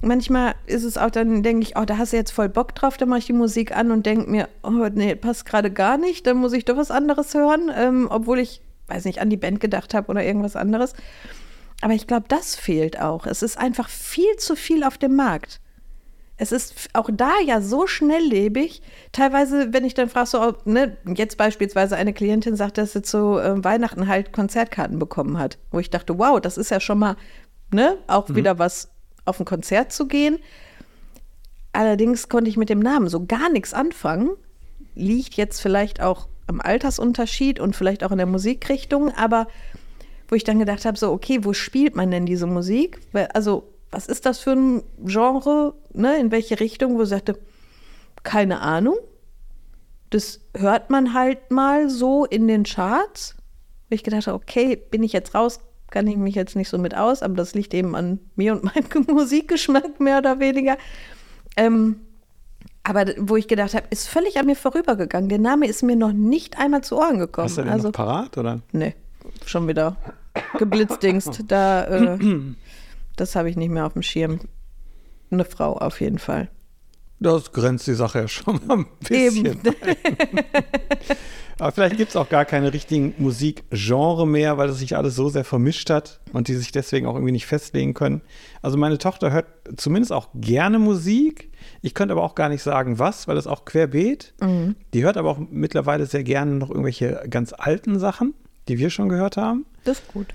manchmal 0.00 0.54
ist 0.66 0.84
es 0.84 0.96
auch, 0.96 1.10
dann 1.10 1.42
denke 1.42 1.62
ich, 1.62 1.76
oh, 1.76 1.84
da 1.84 1.98
hast 1.98 2.12
du 2.12 2.16
jetzt 2.16 2.30
voll 2.30 2.48
Bock 2.48 2.74
drauf, 2.74 2.96
dann 2.96 3.08
mache 3.08 3.20
ich 3.20 3.26
die 3.26 3.32
Musik 3.32 3.76
an 3.76 3.90
und 3.90 4.06
denke 4.06 4.30
mir, 4.30 4.48
oh, 4.62 4.88
nee, 4.92 5.14
passt 5.14 5.44
gerade 5.44 5.70
gar 5.70 5.98
nicht, 5.98 6.26
dann 6.26 6.38
muss 6.38 6.52
ich 6.52 6.64
doch 6.64 6.76
was 6.76 6.90
anderes 6.90 7.34
hören, 7.34 7.70
ähm, 7.74 8.08
obwohl 8.10 8.38
ich, 8.38 8.62
weiß 8.88 9.04
nicht, 9.04 9.20
an 9.20 9.30
die 9.30 9.36
Band 9.36 9.60
gedacht 9.60 9.94
habe 9.94 10.08
oder 10.08 10.24
irgendwas 10.24 10.56
anderes. 10.56 10.94
Aber 11.82 11.94
ich 11.94 12.06
glaube, 12.06 12.26
das 12.28 12.56
fehlt 12.56 13.00
auch. 13.00 13.26
Es 13.26 13.42
ist 13.42 13.58
einfach 13.58 13.88
viel 13.88 14.36
zu 14.36 14.54
viel 14.54 14.84
auf 14.84 14.98
dem 14.98 15.16
Markt. 15.16 15.60
Es 16.36 16.52
ist 16.52 16.88
auch 16.94 17.10
da 17.12 17.32
ja 17.44 17.60
so 17.60 17.86
schnelllebig. 17.86 18.80
Teilweise, 19.12 19.74
wenn 19.74 19.84
ich 19.84 19.92
dann 19.92 20.08
frage, 20.08 20.26
so, 20.26 20.54
ne, 20.64 20.96
jetzt 21.14 21.36
beispielsweise 21.36 21.96
eine 21.96 22.14
Klientin 22.14 22.56
sagt, 22.56 22.78
dass 22.78 22.92
sie 22.92 23.02
zu 23.02 23.38
äh, 23.38 23.62
Weihnachten 23.62 24.08
halt 24.08 24.32
Konzertkarten 24.32 24.98
bekommen 24.98 25.38
hat, 25.38 25.58
wo 25.70 25.78
ich 25.78 25.90
dachte, 25.90 26.18
wow, 26.18 26.40
das 26.40 26.56
ist 26.56 26.70
ja 26.70 26.80
schon 26.80 26.98
mal, 26.98 27.16
ne, 27.72 27.98
auch 28.06 28.28
mhm. 28.28 28.36
wieder 28.36 28.58
was 28.58 28.88
auf 29.24 29.40
ein 29.40 29.46
Konzert 29.46 29.92
zu 29.92 30.06
gehen. 30.06 30.38
Allerdings 31.72 32.28
konnte 32.28 32.50
ich 32.50 32.56
mit 32.56 32.68
dem 32.68 32.80
Namen 32.80 33.08
so 33.08 33.26
gar 33.26 33.50
nichts 33.50 33.74
anfangen. 33.74 34.30
Liegt 34.94 35.34
jetzt 35.34 35.60
vielleicht 35.60 36.00
auch 36.00 36.28
am 36.46 36.60
Altersunterschied 36.60 37.60
und 37.60 37.76
vielleicht 37.76 38.02
auch 38.02 38.10
in 38.10 38.18
der 38.18 38.26
Musikrichtung, 38.26 39.12
aber 39.14 39.46
wo 40.28 40.36
ich 40.36 40.44
dann 40.44 40.58
gedacht 40.58 40.84
habe, 40.84 40.98
so, 40.98 41.12
okay, 41.12 41.40
wo 41.42 41.52
spielt 41.52 41.96
man 41.96 42.10
denn 42.10 42.26
diese 42.26 42.46
Musik? 42.46 43.00
Also, 43.34 43.72
was 43.90 44.06
ist 44.06 44.26
das 44.26 44.38
für 44.38 44.52
ein 44.52 44.82
Genre? 45.04 45.74
Ne? 45.92 46.18
In 46.18 46.30
welche 46.30 46.60
Richtung? 46.60 46.96
Wo 46.96 47.02
ich 47.02 47.08
sagte, 47.08 47.38
keine 48.22 48.60
Ahnung. 48.60 48.96
Das 50.10 50.40
hört 50.56 50.90
man 50.90 51.14
halt 51.14 51.50
mal 51.50 51.88
so 51.88 52.24
in 52.24 52.46
den 52.46 52.64
Charts. 52.64 53.36
Wo 53.88 53.94
ich 53.94 54.04
gedacht 54.04 54.28
habe, 54.28 54.36
okay, 54.36 54.76
bin 54.76 55.02
ich 55.02 55.12
jetzt 55.12 55.34
raus, 55.34 55.60
kann 55.90 56.06
ich 56.06 56.16
mich 56.16 56.34
jetzt 56.34 56.56
nicht 56.56 56.68
so 56.68 56.78
mit 56.78 56.96
aus, 56.96 57.22
aber 57.22 57.34
das 57.34 57.54
liegt 57.54 57.74
eben 57.74 57.94
an 57.94 58.18
mir 58.36 58.52
und 58.52 58.64
meinem 58.94 59.06
Musikgeschmack 59.08 60.00
mehr 60.00 60.18
oder 60.18 60.40
weniger. 60.40 60.76
Ähm, 61.56 61.96
aber 62.82 63.06
wo 63.18 63.36
ich 63.36 63.46
gedacht 63.46 63.74
habe, 63.74 63.86
ist 63.90 64.08
völlig 64.08 64.38
an 64.38 64.46
mir 64.46 64.56
vorübergegangen. 64.56 65.28
Der 65.28 65.38
Name 65.38 65.66
ist 65.66 65.82
mir 65.82 65.96
noch 65.96 66.12
nicht 66.12 66.58
einmal 66.58 66.82
zu 66.82 66.96
Ohren 66.96 67.18
gekommen. 67.18 67.46
Hast 67.46 67.58
du 67.58 67.62
den 67.62 67.70
also, 67.70 67.88
noch 67.88 67.92
parat, 67.92 68.38
oder? 68.38 68.60
Nee, 68.72 68.94
schon 69.44 69.68
wieder 69.68 69.96
geblitzdingst. 70.58 71.44
Da, 71.48 71.84
äh, 71.84 72.18
das 73.16 73.36
habe 73.36 73.50
ich 73.50 73.56
nicht 73.56 73.70
mehr 73.70 73.86
auf 73.86 73.92
dem 73.92 74.02
Schirm. 74.02 74.40
Eine 75.30 75.44
Frau 75.44 75.76
auf 75.76 76.00
jeden 76.00 76.18
Fall. 76.18 76.48
Das 77.18 77.52
grenzt 77.52 77.86
die 77.86 77.94
Sache 77.94 78.20
ja 78.20 78.28
schon 78.28 78.60
mal 78.66 78.78
ein 78.78 78.86
bisschen. 79.00 79.46
Eben. 79.46 79.60
Aber 81.60 81.72
vielleicht 81.72 81.98
gibt 81.98 82.08
es 82.08 82.16
auch 82.16 82.30
gar 82.30 82.46
keine 82.46 82.72
richtigen 82.72 83.14
Musikgenre 83.18 84.26
mehr, 84.26 84.56
weil 84.56 84.68
das 84.68 84.78
sich 84.78 84.96
alles 84.96 85.14
so 85.14 85.28
sehr 85.28 85.44
vermischt 85.44 85.90
hat 85.90 86.20
und 86.32 86.48
die 86.48 86.54
sich 86.54 86.72
deswegen 86.72 87.06
auch 87.06 87.14
irgendwie 87.14 87.32
nicht 87.32 87.46
festlegen 87.46 87.92
können. 87.92 88.22
Also 88.62 88.78
meine 88.78 88.96
Tochter 88.96 89.30
hört 89.30 89.46
zumindest 89.76 90.10
auch 90.10 90.28
gerne 90.34 90.78
Musik. 90.78 91.52
Ich 91.82 91.92
könnte 91.92 92.12
aber 92.12 92.22
auch 92.22 92.34
gar 92.34 92.48
nicht 92.48 92.62
sagen, 92.62 92.98
was, 92.98 93.28
weil 93.28 93.34
das 93.34 93.46
auch 93.46 93.66
querbeet. 93.66 94.32
Mhm. 94.40 94.74
Die 94.94 95.04
hört 95.04 95.18
aber 95.18 95.30
auch 95.30 95.38
mittlerweile 95.38 96.06
sehr 96.06 96.24
gerne 96.24 96.52
noch 96.52 96.70
irgendwelche 96.70 97.22
ganz 97.28 97.52
alten 97.52 97.98
Sachen, 97.98 98.32
die 98.68 98.78
wir 98.78 98.88
schon 98.88 99.10
gehört 99.10 99.36
haben. 99.36 99.66
Das 99.84 99.98
ist 99.98 100.08
gut. 100.08 100.28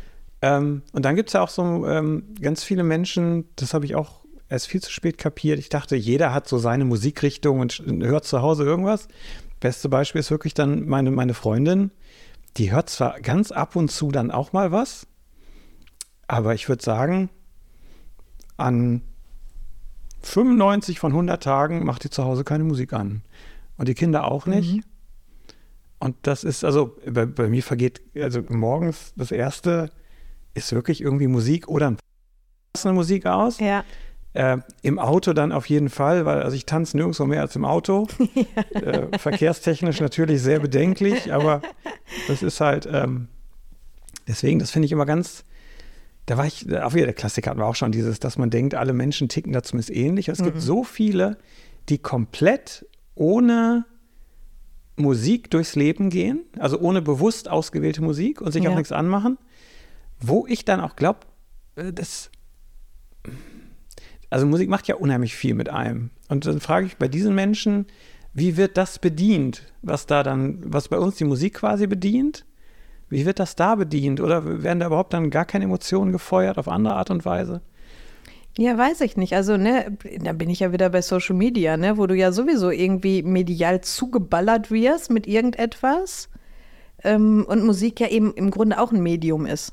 Ähm, 0.43 0.83
und 0.93 1.05
dann 1.05 1.15
gibt 1.15 1.29
es 1.29 1.33
ja 1.33 1.41
auch 1.41 1.49
so 1.49 1.88
ähm, 1.88 2.35
ganz 2.39 2.63
viele 2.63 2.83
Menschen, 2.83 3.45
das 3.55 3.73
habe 3.73 3.85
ich 3.85 3.95
auch 3.95 4.25
erst 4.47 4.67
viel 4.67 4.81
zu 4.81 4.91
spät 4.91 5.17
kapiert. 5.17 5.57
Ich 5.57 5.69
dachte, 5.69 5.95
jeder 5.95 6.33
hat 6.33 6.47
so 6.47 6.59
seine 6.59 6.85
Musikrichtung 6.85 7.61
und 7.61 7.81
hört 8.01 8.25
zu 8.25 8.43
Hause 8.43 8.63
irgendwas. 8.63 9.07
Beste 9.59 9.89
Beispiel 9.89 10.19
ist 10.19 10.31
wirklich 10.31 10.53
dann 10.53 10.85
meine, 10.85 11.11
meine 11.11 11.33
Freundin, 11.33 11.91
die 12.57 12.71
hört 12.71 12.89
zwar 12.89 13.19
ganz 13.21 13.51
ab 13.51 13.75
und 13.75 13.91
zu 13.91 14.11
dann 14.11 14.31
auch 14.31 14.53
mal 14.53 14.71
was, 14.71 15.07
aber 16.27 16.53
ich 16.53 16.69
würde 16.69 16.83
sagen, 16.83 17.29
an 18.57 19.01
95 20.21 20.99
von 20.99 21.11
100 21.11 21.41
Tagen 21.41 21.85
macht 21.85 22.03
die 22.03 22.09
zu 22.09 22.23
Hause 22.23 22.43
keine 22.43 22.63
Musik 22.63 22.93
an. 22.93 23.21
Und 23.77 23.87
die 23.87 23.93
Kinder 23.93 24.31
auch 24.31 24.45
nicht. 24.45 24.77
Mhm. 24.77 24.83
Und 25.99 26.15
das 26.23 26.43
ist, 26.43 26.63
also 26.63 26.97
bei, 27.05 27.25
bei, 27.25 27.47
mir 27.47 27.63
vergeht, 27.63 28.01
also 28.15 28.41
morgens 28.49 29.13
das 29.15 29.31
erste 29.31 29.91
ist 30.53 30.71
wirklich 30.71 31.01
irgendwie 31.01 31.27
Musik 31.27 31.67
oder 31.67 31.95
eine 32.83 32.93
Musik 32.93 33.25
aus. 33.25 33.59
Ja. 33.59 33.83
Äh, 34.36 34.58
Im 34.82 35.00
Auto 35.00 35.32
dann 35.32 35.54
auf 35.54 35.69
jeden 35.69 35.89
Fall, 35.89 36.26
weil 36.26 36.41
also 36.41 36.58
ich 36.58 36.65
tanze 36.65 36.98
nirgendwo 36.98 37.24
mehr 37.26 37.39
als 37.39 37.56
im 37.56 37.63
Auto. 37.63 38.08
Ja. 38.34 38.43
Äh, 38.76 39.17
verkehrstechnisch 39.17 40.02
natürlich 40.02 40.41
sehr 40.41 40.60
bedenklich, 40.60 41.34
aber 41.34 41.62
das 42.28 42.43
ist 42.43 42.60
halt, 42.60 42.88
ähm, 42.91 43.30
deswegen, 44.28 44.60
das 44.60 44.71
finde 44.71 44.86
ich 44.88 44.91
immer 44.91 45.06
ganz, 45.06 45.45
da 46.26 46.38
war 46.38 46.45
ich, 46.45 46.65
auch 46.78 46.93
wieder 46.93 47.06
der 47.06 47.13
Klassiker 47.13 47.50
hatten 47.52 47.60
wir 47.60 47.65
auch 47.65 47.76
schon 47.76 47.91
dieses, 47.91 48.19
dass 48.19 48.38
man 48.38 48.50
denkt, 48.50 48.76
alle 48.76 48.91
Menschen 48.91 49.30
ticken 49.30 49.54
da 49.54 49.63
zumindest 49.63 49.91
ähnlich. 49.91 50.28
Es 50.28 50.39
mhm. 50.39 50.45
gibt 50.45 50.62
so 50.62 50.84
viele, 50.84 51.38
die 51.88 51.98
komplett 51.98 52.86
ohne 53.15 53.86
Musik 54.98 55.50
durchs 55.50 55.76
Leben 55.76 56.10
gehen, 56.10 56.41
also 56.60 56.80
ohne 56.80 57.02
bewusst 57.02 57.50
ausgewählte 57.50 58.04
Musik 58.04 58.41
und 58.41 58.52
sich 58.52 58.63
ja. 58.63 58.69
auch 58.69 58.76
nichts 58.76 58.91
anmachen, 58.91 59.38
wo 60.19 60.45
ich 60.48 60.65
dann 60.65 60.82
auch 60.82 60.95
glaube, 60.98 61.19
äh, 61.76 61.93
das 61.93 62.30
also 64.36 64.45
Musik 64.45 64.67
macht 64.67 64.89
ja 64.89 64.95
unheimlich 64.95 65.34
viel 65.34 65.54
mit 65.54 65.69
einem. 65.69 66.10
Und 66.28 66.45
dann 66.45 66.60
frage 66.60 66.88
ich 66.88 66.98
bei 66.98 67.08
diesen 67.08 67.34
Menschen, 67.36 67.86
wie 68.34 68.58
wird 68.58 68.76
das 68.76 69.00
bedient, 69.00 69.63
was 69.82 70.08
da 70.08 70.24
dann, 70.24 70.60
was 70.65 70.89
bei 70.89 71.00
uns 71.00 71.15
die 71.15 71.24
Musik 71.24 71.54
quasi 71.54 71.88
bedient? 71.88 72.45
Wie 73.08 73.26
wird 73.26 73.39
das 73.39 73.56
da 73.56 73.76
bedient? 73.76 74.19
Oder 74.19 74.62
werden 74.62 74.82
da 74.82 74.88
überhaupt 74.88 75.13
dann 75.13 75.30
gar 75.30 75.45
keine 75.45 75.63
Emotionen 75.63 76.12
gefeuert 76.12 76.58
auf 76.58 76.67
andere 76.67 76.95
Art 76.95 77.12
und 77.12 77.24
Weise? 77.24 77.62
Ja, 78.58 78.78
weiß 78.78 79.00
ich 79.00 79.15
nicht. 79.15 79.34
Also, 79.38 79.56
ne, 79.56 79.98
da 80.19 80.34
bin 80.34 80.50
ich 80.50 80.60
ja 80.60 80.74
wieder 80.74 80.89
bei 80.89 81.02
Social 81.02 81.38
Media, 81.38 81.78
ne, 81.78 81.98
wo 81.98 82.06
du 82.06 82.13
ja 82.13 82.34
sowieso 82.34 82.71
irgendwie 82.71 83.24
medial 83.24 83.80
zugeballert 83.80 84.69
wirst 84.69 85.12
mit 85.12 85.28
irgendetwas 85.28 86.28
ähm, 87.06 87.45
und 87.48 87.63
Musik 87.63 88.02
ja 88.02 88.10
eben 88.10 88.34
im 88.34 88.52
Grunde 88.52 88.82
auch 88.82 88.91
ein 88.91 89.02
Medium 89.02 89.45
ist. 89.45 89.71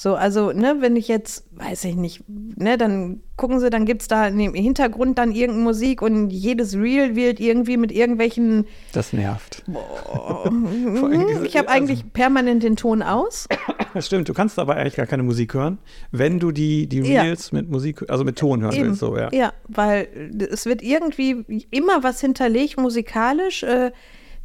So, 0.00 0.14
also, 0.14 0.50
ne, 0.52 0.76
wenn 0.80 0.96
ich 0.96 1.08
jetzt, 1.08 1.44
weiß 1.52 1.84
ich 1.84 1.94
nicht, 1.94 2.24
ne, 2.26 2.78
dann 2.78 3.20
gucken 3.36 3.60
sie, 3.60 3.68
dann 3.68 3.84
gibt 3.84 4.00
es 4.00 4.08
da 4.08 4.28
im 4.28 4.54
Hintergrund 4.54 5.18
dann 5.18 5.30
irgendeine 5.30 5.62
Musik 5.62 6.00
und 6.00 6.30
jedes 6.30 6.74
Reel 6.74 7.16
wird 7.16 7.38
irgendwie 7.38 7.76
mit 7.76 7.92
irgendwelchen. 7.92 8.64
Das 8.94 9.12
nervt. 9.12 9.62
Boah. 9.66 10.50
ich 11.44 11.54
habe 11.54 11.68
eigentlich 11.68 11.98
also, 11.98 12.10
permanent 12.14 12.62
den 12.62 12.76
Ton 12.76 13.02
aus. 13.02 13.46
Das 13.92 14.06
stimmt, 14.06 14.30
du 14.30 14.32
kannst 14.32 14.58
aber 14.58 14.76
eigentlich 14.76 14.96
gar 14.96 15.04
keine 15.04 15.22
Musik 15.22 15.52
hören, 15.52 15.76
wenn 16.12 16.40
du 16.40 16.50
die, 16.50 16.86
die 16.86 17.00
Reels 17.00 17.50
ja. 17.50 17.58
mit 17.58 17.68
Musik, 17.68 18.02
also 18.08 18.24
mit 18.24 18.38
Ton 18.38 18.62
hören 18.62 18.72
Eben. 18.72 18.86
willst. 18.86 19.00
So, 19.00 19.18
ja. 19.18 19.28
ja, 19.34 19.52
weil 19.68 20.08
es 20.50 20.64
wird 20.64 20.80
irgendwie 20.80 21.66
immer 21.70 22.02
was 22.02 22.22
hinterlegt 22.22 22.80
musikalisch. 22.80 23.64
Äh, 23.64 23.92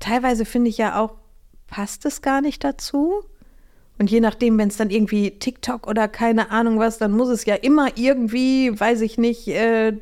teilweise 0.01 0.43
finde 0.43 0.69
ich 0.69 0.77
ja 0.77 0.99
auch, 0.99 1.13
passt 1.67 2.05
es 2.05 2.21
gar 2.21 2.41
nicht 2.41 2.61
dazu. 2.65 3.23
Und 3.97 4.11
je 4.11 4.19
nachdem, 4.19 4.57
wenn 4.57 4.67
es 4.67 4.77
dann 4.77 4.89
irgendwie 4.89 5.31
TikTok 5.31 5.87
oder 5.87 6.07
keine 6.07 6.51
Ahnung 6.51 6.79
was, 6.79 6.97
dann 6.97 7.11
muss 7.11 7.29
es 7.29 7.45
ja 7.45 7.55
immer 7.55 7.97
irgendwie, 7.97 8.77
weiß 8.77 9.01
ich 9.01 9.17
nicht, 9.17 9.47
äh, 9.47 9.93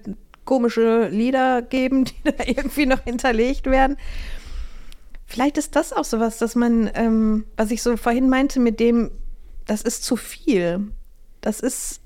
komische 0.46 1.08
Lieder 1.10 1.62
geben, 1.62 2.06
die 2.06 2.14
da 2.24 2.44
irgendwie 2.46 2.86
noch 2.86 3.04
hinterlegt 3.04 3.66
werden. 3.66 3.98
Vielleicht 5.26 5.58
ist 5.58 5.76
das 5.76 5.94
auch 5.94 6.06
sowas, 6.06 6.38
dass 6.38 6.56
man, 6.56 6.90
ähm, 6.94 7.46
was 7.56 7.72
ich 7.72 7.82
so 7.82 7.98
vorhin 7.98 8.30
meinte, 8.30 8.60
mit 8.60 8.80
dem, 8.80 9.12
das 9.66 9.82
ist 9.82 10.04
zu 10.04 10.16
viel. 10.16 10.88
Das 11.42 11.60
ist 11.60 12.02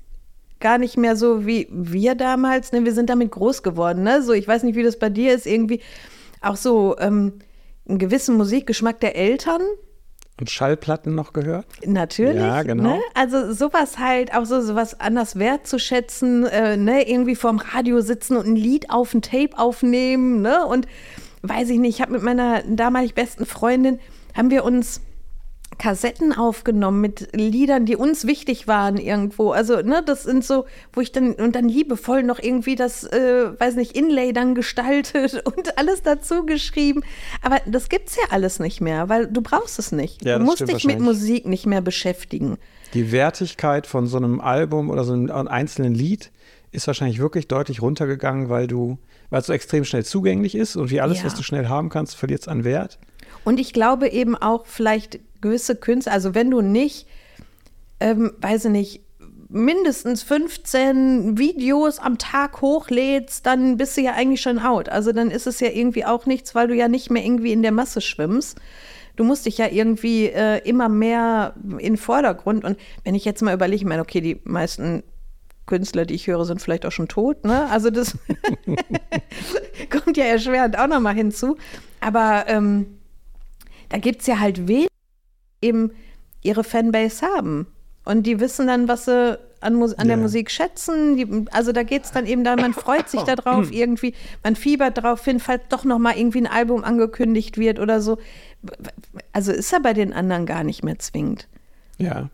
gar 0.60 0.78
nicht 0.78 0.96
mehr 0.96 1.16
so 1.16 1.46
wie 1.46 1.68
wir 1.70 2.14
damals. 2.14 2.72
Ne? 2.72 2.84
Wir 2.84 2.92
sind 2.92 3.10
damit 3.10 3.30
groß 3.30 3.62
geworden. 3.62 4.02
Ne? 4.02 4.22
So, 4.22 4.32
ich 4.32 4.48
weiß 4.48 4.62
nicht, 4.62 4.76
wie 4.76 4.82
das 4.82 4.98
bei 4.98 5.10
dir 5.10 5.34
ist. 5.34 5.46
Irgendwie 5.46 5.80
auch 6.40 6.56
so 6.56 6.96
ähm, 6.98 7.34
einen 7.88 7.98
gewissen 7.98 8.36
Musikgeschmack 8.36 9.00
der 9.00 9.16
Eltern 9.16 9.62
und 10.40 10.50
Schallplatten 10.50 11.14
noch 11.14 11.32
gehört? 11.32 11.66
Natürlich. 11.84 12.40
Ja, 12.40 12.62
genau. 12.62 12.94
Ne? 12.96 13.00
Also 13.14 13.52
sowas 13.52 13.98
halt, 13.98 14.34
auch 14.34 14.44
so 14.44 14.60
sowas 14.60 14.98
anders 15.00 15.36
wertzuschätzen, 15.36 16.46
äh, 16.46 16.76
ne? 16.76 17.08
irgendwie 17.08 17.34
vorm 17.34 17.58
Radio 17.58 18.00
sitzen 18.00 18.36
und 18.36 18.46
ein 18.46 18.56
Lied 18.56 18.90
auf 18.90 19.14
ein 19.14 19.22
Tape 19.22 19.58
aufnehmen, 19.58 20.42
ne? 20.42 20.66
Und 20.66 20.86
weiß 21.42 21.70
ich 21.70 21.78
nicht, 21.78 21.96
ich 21.96 22.02
habe 22.02 22.12
mit 22.12 22.22
meiner 22.22 22.62
damalig 22.62 23.14
besten 23.14 23.46
Freundin, 23.46 23.98
haben 24.36 24.50
wir 24.50 24.64
uns 24.64 25.00
Kassetten 25.78 26.32
aufgenommen 26.32 27.00
mit 27.00 27.28
Liedern, 27.34 27.86
die 27.86 27.96
uns 27.96 28.26
wichtig 28.26 28.66
waren 28.66 28.96
irgendwo. 28.96 29.52
Also, 29.52 29.76
ne, 29.76 30.02
das 30.04 30.24
sind 30.24 30.44
so, 30.44 30.66
wo 30.92 31.00
ich 31.00 31.12
dann 31.12 31.34
und 31.34 31.54
dann 31.54 31.68
liebevoll 31.68 32.22
noch 32.22 32.38
irgendwie 32.40 32.74
das, 32.74 33.04
äh, 33.04 33.58
weiß 33.58 33.76
nicht, 33.76 33.96
Inlay 33.96 34.32
dann 34.32 34.54
gestaltet 34.54 35.42
und 35.56 35.78
alles 35.78 36.02
dazu 36.02 36.44
geschrieben. 36.44 37.02
Aber 37.42 37.60
das 37.66 37.88
gibt's 37.88 38.16
ja 38.16 38.24
alles 38.30 38.58
nicht 38.58 38.80
mehr, 38.80 39.08
weil 39.08 39.26
du 39.28 39.40
brauchst 39.40 39.78
es 39.78 39.92
nicht. 39.92 40.24
Ja, 40.24 40.38
du 40.38 40.44
musst 40.44 40.68
dich 40.68 40.84
mit 40.84 41.00
Musik 41.00 41.46
nicht 41.46 41.66
mehr 41.66 41.80
beschäftigen. 41.80 42.58
Die 42.94 43.12
Wertigkeit 43.12 43.86
von 43.86 44.06
so 44.06 44.16
einem 44.16 44.40
Album 44.40 44.90
oder 44.90 45.04
so 45.04 45.12
einem 45.12 45.48
einzelnen 45.48 45.94
Lied 45.94 46.32
ist 46.72 46.86
wahrscheinlich 46.86 47.18
wirklich 47.18 47.48
deutlich 47.48 47.82
runtergegangen, 47.82 48.48
weil 48.48 48.66
du, 48.66 48.98
weil 49.30 49.40
es 49.40 49.46
so 49.46 49.52
extrem 49.52 49.84
schnell 49.84 50.04
zugänglich 50.04 50.54
ist 50.54 50.76
und 50.76 50.90
wie 50.90 51.00
alles, 51.00 51.18
ja. 51.18 51.24
was 51.24 51.34
du 51.34 51.42
schnell 51.42 51.68
haben 51.68 51.88
kannst, 51.88 52.16
verliert 52.16 52.42
es 52.42 52.48
an 52.48 52.64
Wert. 52.64 52.98
Und 53.44 53.60
ich 53.60 53.72
glaube 53.72 54.08
eben 54.08 54.36
auch 54.36 54.66
vielleicht 54.66 55.20
gewisse 55.40 55.76
Künstler, 55.76 56.12
also 56.12 56.34
wenn 56.34 56.50
du 56.50 56.60
nicht, 56.60 57.06
ähm, 58.00 58.32
weiß 58.40 58.66
ich 58.66 58.70
nicht, 58.70 59.00
mindestens 59.48 60.22
15 60.22 61.38
Videos 61.38 61.98
am 61.98 62.18
Tag 62.18 62.60
hochlädst, 62.60 63.46
dann 63.46 63.78
bist 63.78 63.96
du 63.96 64.02
ja 64.02 64.12
eigentlich 64.12 64.42
schon 64.42 64.58
out. 64.58 64.88
Also 64.88 65.12
dann 65.12 65.30
ist 65.30 65.46
es 65.46 65.60
ja 65.60 65.68
irgendwie 65.68 66.04
auch 66.04 66.26
nichts, 66.26 66.54
weil 66.54 66.68
du 66.68 66.74
ja 66.74 66.88
nicht 66.88 67.10
mehr 67.10 67.24
irgendwie 67.24 67.52
in 67.52 67.62
der 67.62 67.72
Masse 67.72 68.00
schwimmst. 68.00 68.58
Du 69.16 69.24
musst 69.24 69.46
dich 69.46 69.58
ja 69.58 69.66
irgendwie 69.66 70.26
äh, 70.26 70.58
immer 70.68 70.88
mehr 70.88 71.54
in 71.64 71.78
den 71.78 71.96
Vordergrund. 71.96 72.64
Und 72.64 72.78
wenn 73.04 73.14
ich 73.14 73.24
jetzt 73.24 73.42
mal 73.42 73.54
überlege, 73.54 73.82
ich 73.82 73.88
meine, 73.88 74.02
okay, 74.02 74.20
die 74.20 74.40
meisten 74.44 75.02
Künstler, 75.66 76.04
die 76.04 76.14
ich 76.14 76.26
höre, 76.26 76.44
sind 76.44 76.60
vielleicht 76.60 76.86
auch 76.86 76.92
schon 76.92 77.08
tot. 77.08 77.44
Ne? 77.44 77.68
Also 77.70 77.90
das 77.90 78.16
kommt 79.90 80.16
ja 80.16 80.24
erschwerend 80.24 80.78
auch 80.78 80.86
noch 80.86 81.00
mal 81.00 81.14
hinzu. 81.14 81.56
Aber 82.00 82.44
ähm, 82.48 82.98
da 83.88 83.98
gibt 83.98 84.20
es 84.20 84.26
ja 84.26 84.38
halt 84.38 84.68
wenig 84.68 84.87
eben 85.60 85.92
ihre 86.42 86.64
Fanbase 86.64 87.26
haben. 87.26 87.66
Und 88.04 88.24
die 88.24 88.40
wissen 88.40 88.66
dann, 88.66 88.88
was 88.88 89.04
sie 89.04 89.38
an, 89.60 89.74
Mus 89.74 89.92
an 89.92 90.06
yeah. 90.06 90.16
der 90.16 90.22
Musik 90.22 90.50
schätzen. 90.50 91.16
Die, 91.16 91.46
also 91.50 91.72
da 91.72 91.82
geht 91.82 92.04
es 92.04 92.12
dann 92.12 92.26
eben 92.26 92.44
da, 92.44 92.56
man 92.56 92.72
freut 92.72 93.08
sich 93.08 93.22
darauf 93.22 93.72
irgendwie, 93.72 94.14
man 94.42 94.56
fiebert 94.56 94.96
darauf 94.96 95.24
hin, 95.24 95.40
falls 95.40 95.62
doch 95.68 95.84
noch 95.84 95.98
mal 95.98 96.16
irgendwie 96.16 96.40
ein 96.40 96.46
Album 96.46 96.84
angekündigt 96.84 97.58
wird 97.58 97.78
oder 97.78 98.00
so. 98.00 98.18
Also 99.32 99.52
ist 99.52 99.72
er 99.72 99.80
bei 99.80 99.92
den 99.92 100.12
anderen 100.12 100.46
gar 100.46 100.64
nicht 100.64 100.84
mehr 100.84 100.98
zwingend. 100.98 101.48
Ja. 101.98 102.30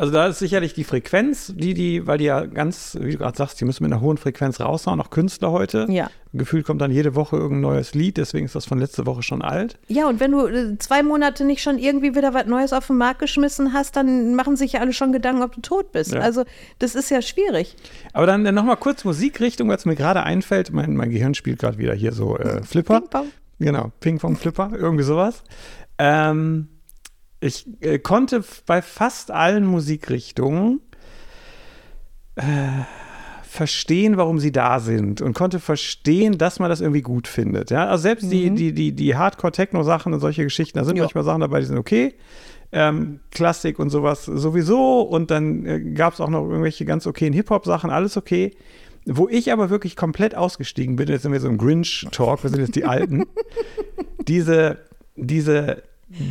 Also 0.00 0.14
da 0.14 0.28
ist 0.28 0.38
sicherlich 0.38 0.72
die 0.72 0.84
Frequenz, 0.84 1.52
die 1.54 1.74
die, 1.74 2.06
weil 2.06 2.16
die 2.16 2.24
ja 2.24 2.46
ganz, 2.46 2.96
wie 2.98 3.12
du 3.12 3.18
gerade 3.18 3.36
sagst, 3.36 3.60
die 3.60 3.66
müssen 3.66 3.82
mit 3.82 3.92
einer 3.92 4.00
hohen 4.00 4.16
Frequenz 4.16 4.58
raushauen, 4.58 4.98
auch 4.98 5.10
Künstler 5.10 5.50
heute. 5.52 5.84
Ja. 5.90 6.10
Gefühlt 6.32 6.64
kommt 6.64 6.80
dann 6.80 6.90
jede 6.90 7.14
Woche 7.14 7.36
irgendein 7.36 7.60
neues 7.60 7.92
Lied, 7.92 8.16
deswegen 8.16 8.46
ist 8.46 8.54
das 8.54 8.64
von 8.64 8.78
letzter 8.78 9.04
Woche 9.04 9.22
schon 9.22 9.42
alt. 9.42 9.78
Ja, 9.88 10.08
und 10.08 10.18
wenn 10.18 10.30
du 10.30 10.46
äh, 10.46 10.78
zwei 10.78 11.02
Monate 11.02 11.44
nicht 11.44 11.60
schon 11.62 11.76
irgendwie 11.76 12.14
wieder 12.14 12.32
was 12.32 12.46
Neues 12.46 12.72
auf 12.72 12.86
den 12.86 12.96
Markt 12.96 13.18
geschmissen 13.18 13.74
hast, 13.74 13.94
dann 13.94 14.34
machen 14.34 14.56
sich 14.56 14.72
ja 14.72 14.80
alle 14.80 14.94
schon 14.94 15.12
Gedanken, 15.12 15.42
ob 15.42 15.54
du 15.54 15.60
tot 15.60 15.92
bist. 15.92 16.14
Ja. 16.14 16.20
Also 16.20 16.44
das 16.78 16.94
ist 16.94 17.10
ja 17.10 17.20
schwierig. 17.20 17.76
Aber 18.14 18.24
dann, 18.24 18.42
dann 18.42 18.54
nochmal 18.54 18.78
kurz 18.78 19.04
Musikrichtung, 19.04 19.68
weil 19.68 19.76
es 19.76 19.84
mir 19.84 19.96
gerade 19.96 20.22
einfällt. 20.22 20.72
Mein, 20.72 20.96
mein 20.96 21.10
Gehirn 21.10 21.34
spielt 21.34 21.58
gerade 21.58 21.76
wieder 21.76 21.92
hier 21.92 22.12
so 22.12 22.38
äh, 22.38 22.62
Flipper. 22.62 23.02
Ping-Pong. 23.02 23.26
Genau, 23.58 23.92
Ping-Pong-Flipper, 24.00 24.70
irgendwie 24.78 25.04
sowas. 25.04 25.44
Ähm, 25.98 26.68
ich 27.40 27.66
äh, 27.80 27.98
konnte 27.98 28.44
bei 28.66 28.82
fast 28.82 29.30
allen 29.30 29.64
Musikrichtungen 29.64 30.80
äh, 32.36 32.44
verstehen, 33.42 34.16
warum 34.16 34.38
sie 34.38 34.52
da 34.52 34.78
sind 34.78 35.20
und 35.22 35.34
konnte 35.34 35.58
verstehen, 35.58 36.38
dass 36.38 36.60
man 36.60 36.68
das 36.68 36.80
irgendwie 36.80 37.02
gut 37.02 37.26
findet. 37.26 37.70
Ja? 37.70 37.88
Also 37.88 38.02
selbst 38.02 38.26
mhm. 38.26 38.30
die, 38.30 38.50
die, 38.50 38.72
die, 38.72 38.92
die 38.92 39.16
Hardcore-Techno-Sachen 39.16 40.12
und 40.12 40.20
solche 40.20 40.44
Geschichten, 40.44 40.78
da 40.78 40.84
sind 40.84 40.96
ja. 40.96 41.02
manchmal 41.02 41.24
Sachen 41.24 41.40
dabei, 41.40 41.60
die 41.60 41.66
sind 41.66 41.78
okay. 41.78 42.14
Ähm, 42.72 43.18
Klassik 43.32 43.80
und 43.80 43.90
sowas 43.90 44.24
sowieso. 44.24 45.00
Und 45.00 45.32
dann 45.32 45.66
äh, 45.66 45.80
gab 45.80 46.12
es 46.12 46.20
auch 46.20 46.28
noch 46.28 46.44
irgendwelche 46.44 46.84
ganz 46.84 47.06
okayen 47.06 47.34
Hip-Hop-Sachen, 47.34 47.90
alles 47.90 48.16
okay. 48.16 48.52
Wo 49.06 49.28
ich 49.28 49.50
aber 49.50 49.70
wirklich 49.70 49.96
komplett 49.96 50.36
ausgestiegen 50.36 50.94
bin, 50.94 51.08
jetzt 51.08 51.22
sind 51.22 51.32
wir 51.32 51.40
so 51.40 51.48
im 51.48 51.58
Grinch-Talk, 51.58 52.44
wir 52.44 52.50
sind 52.50 52.60
jetzt 52.60 52.76
die 52.76 52.84
Alten, 52.84 53.24
diese, 54.28 54.78
diese 55.16 55.82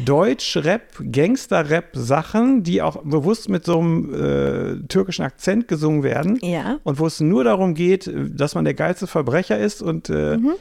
Deutsch-Rap, 0.05 1.01
Gangster-Rap-Sachen, 1.11 2.63
die 2.63 2.81
auch 2.81 3.01
bewusst 3.03 3.47
mit 3.47 3.65
so 3.65 3.79
einem 3.79 4.13
äh, 4.13 4.87
türkischen 4.87 5.23
Akzent 5.23 5.69
gesungen 5.69 6.03
werden. 6.03 6.37
Ja. 6.41 6.79
Und 6.83 6.99
wo 6.99 7.07
es 7.07 7.21
nur 7.21 7.45
darum 7.45 7.75
geht, 7.75 8.11
dass 8.13 8.55
man 8.55 8.65
der 8.65 8.73
geilste 8.73 9.07
Verbrecher 9.07 9.57
ist 9.57 9.81
und 9.81 10.09
äh, 10.09 10.37
mhm. 10.37 10.51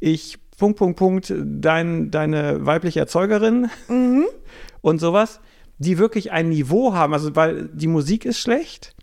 ich, 0.00 0.38
Punkt, 0.58 0.78
Punkt, 0.78 0.98
Punkt, 0.98 1.34
dein, 1.36 2.10
deine 2.10 2.64
weibliche 2.64 3.00
Erzeugerin 3.00 3.68
mhm. 3.88 4.24
und 4.80 5.00
sowas, 5.00 5.40
die 5.76 5.98
wirklich 5.98 6.32
ein 6.32 6.48
Niveau 6.48 6.94
haben. 6.94 7.12
Also, 7.12 7.36
weil 7.36 7.68
die 7.74 7.88
Musik 7.88 8.24
ist 8.24 8.38
schlecht. 8.38 8.94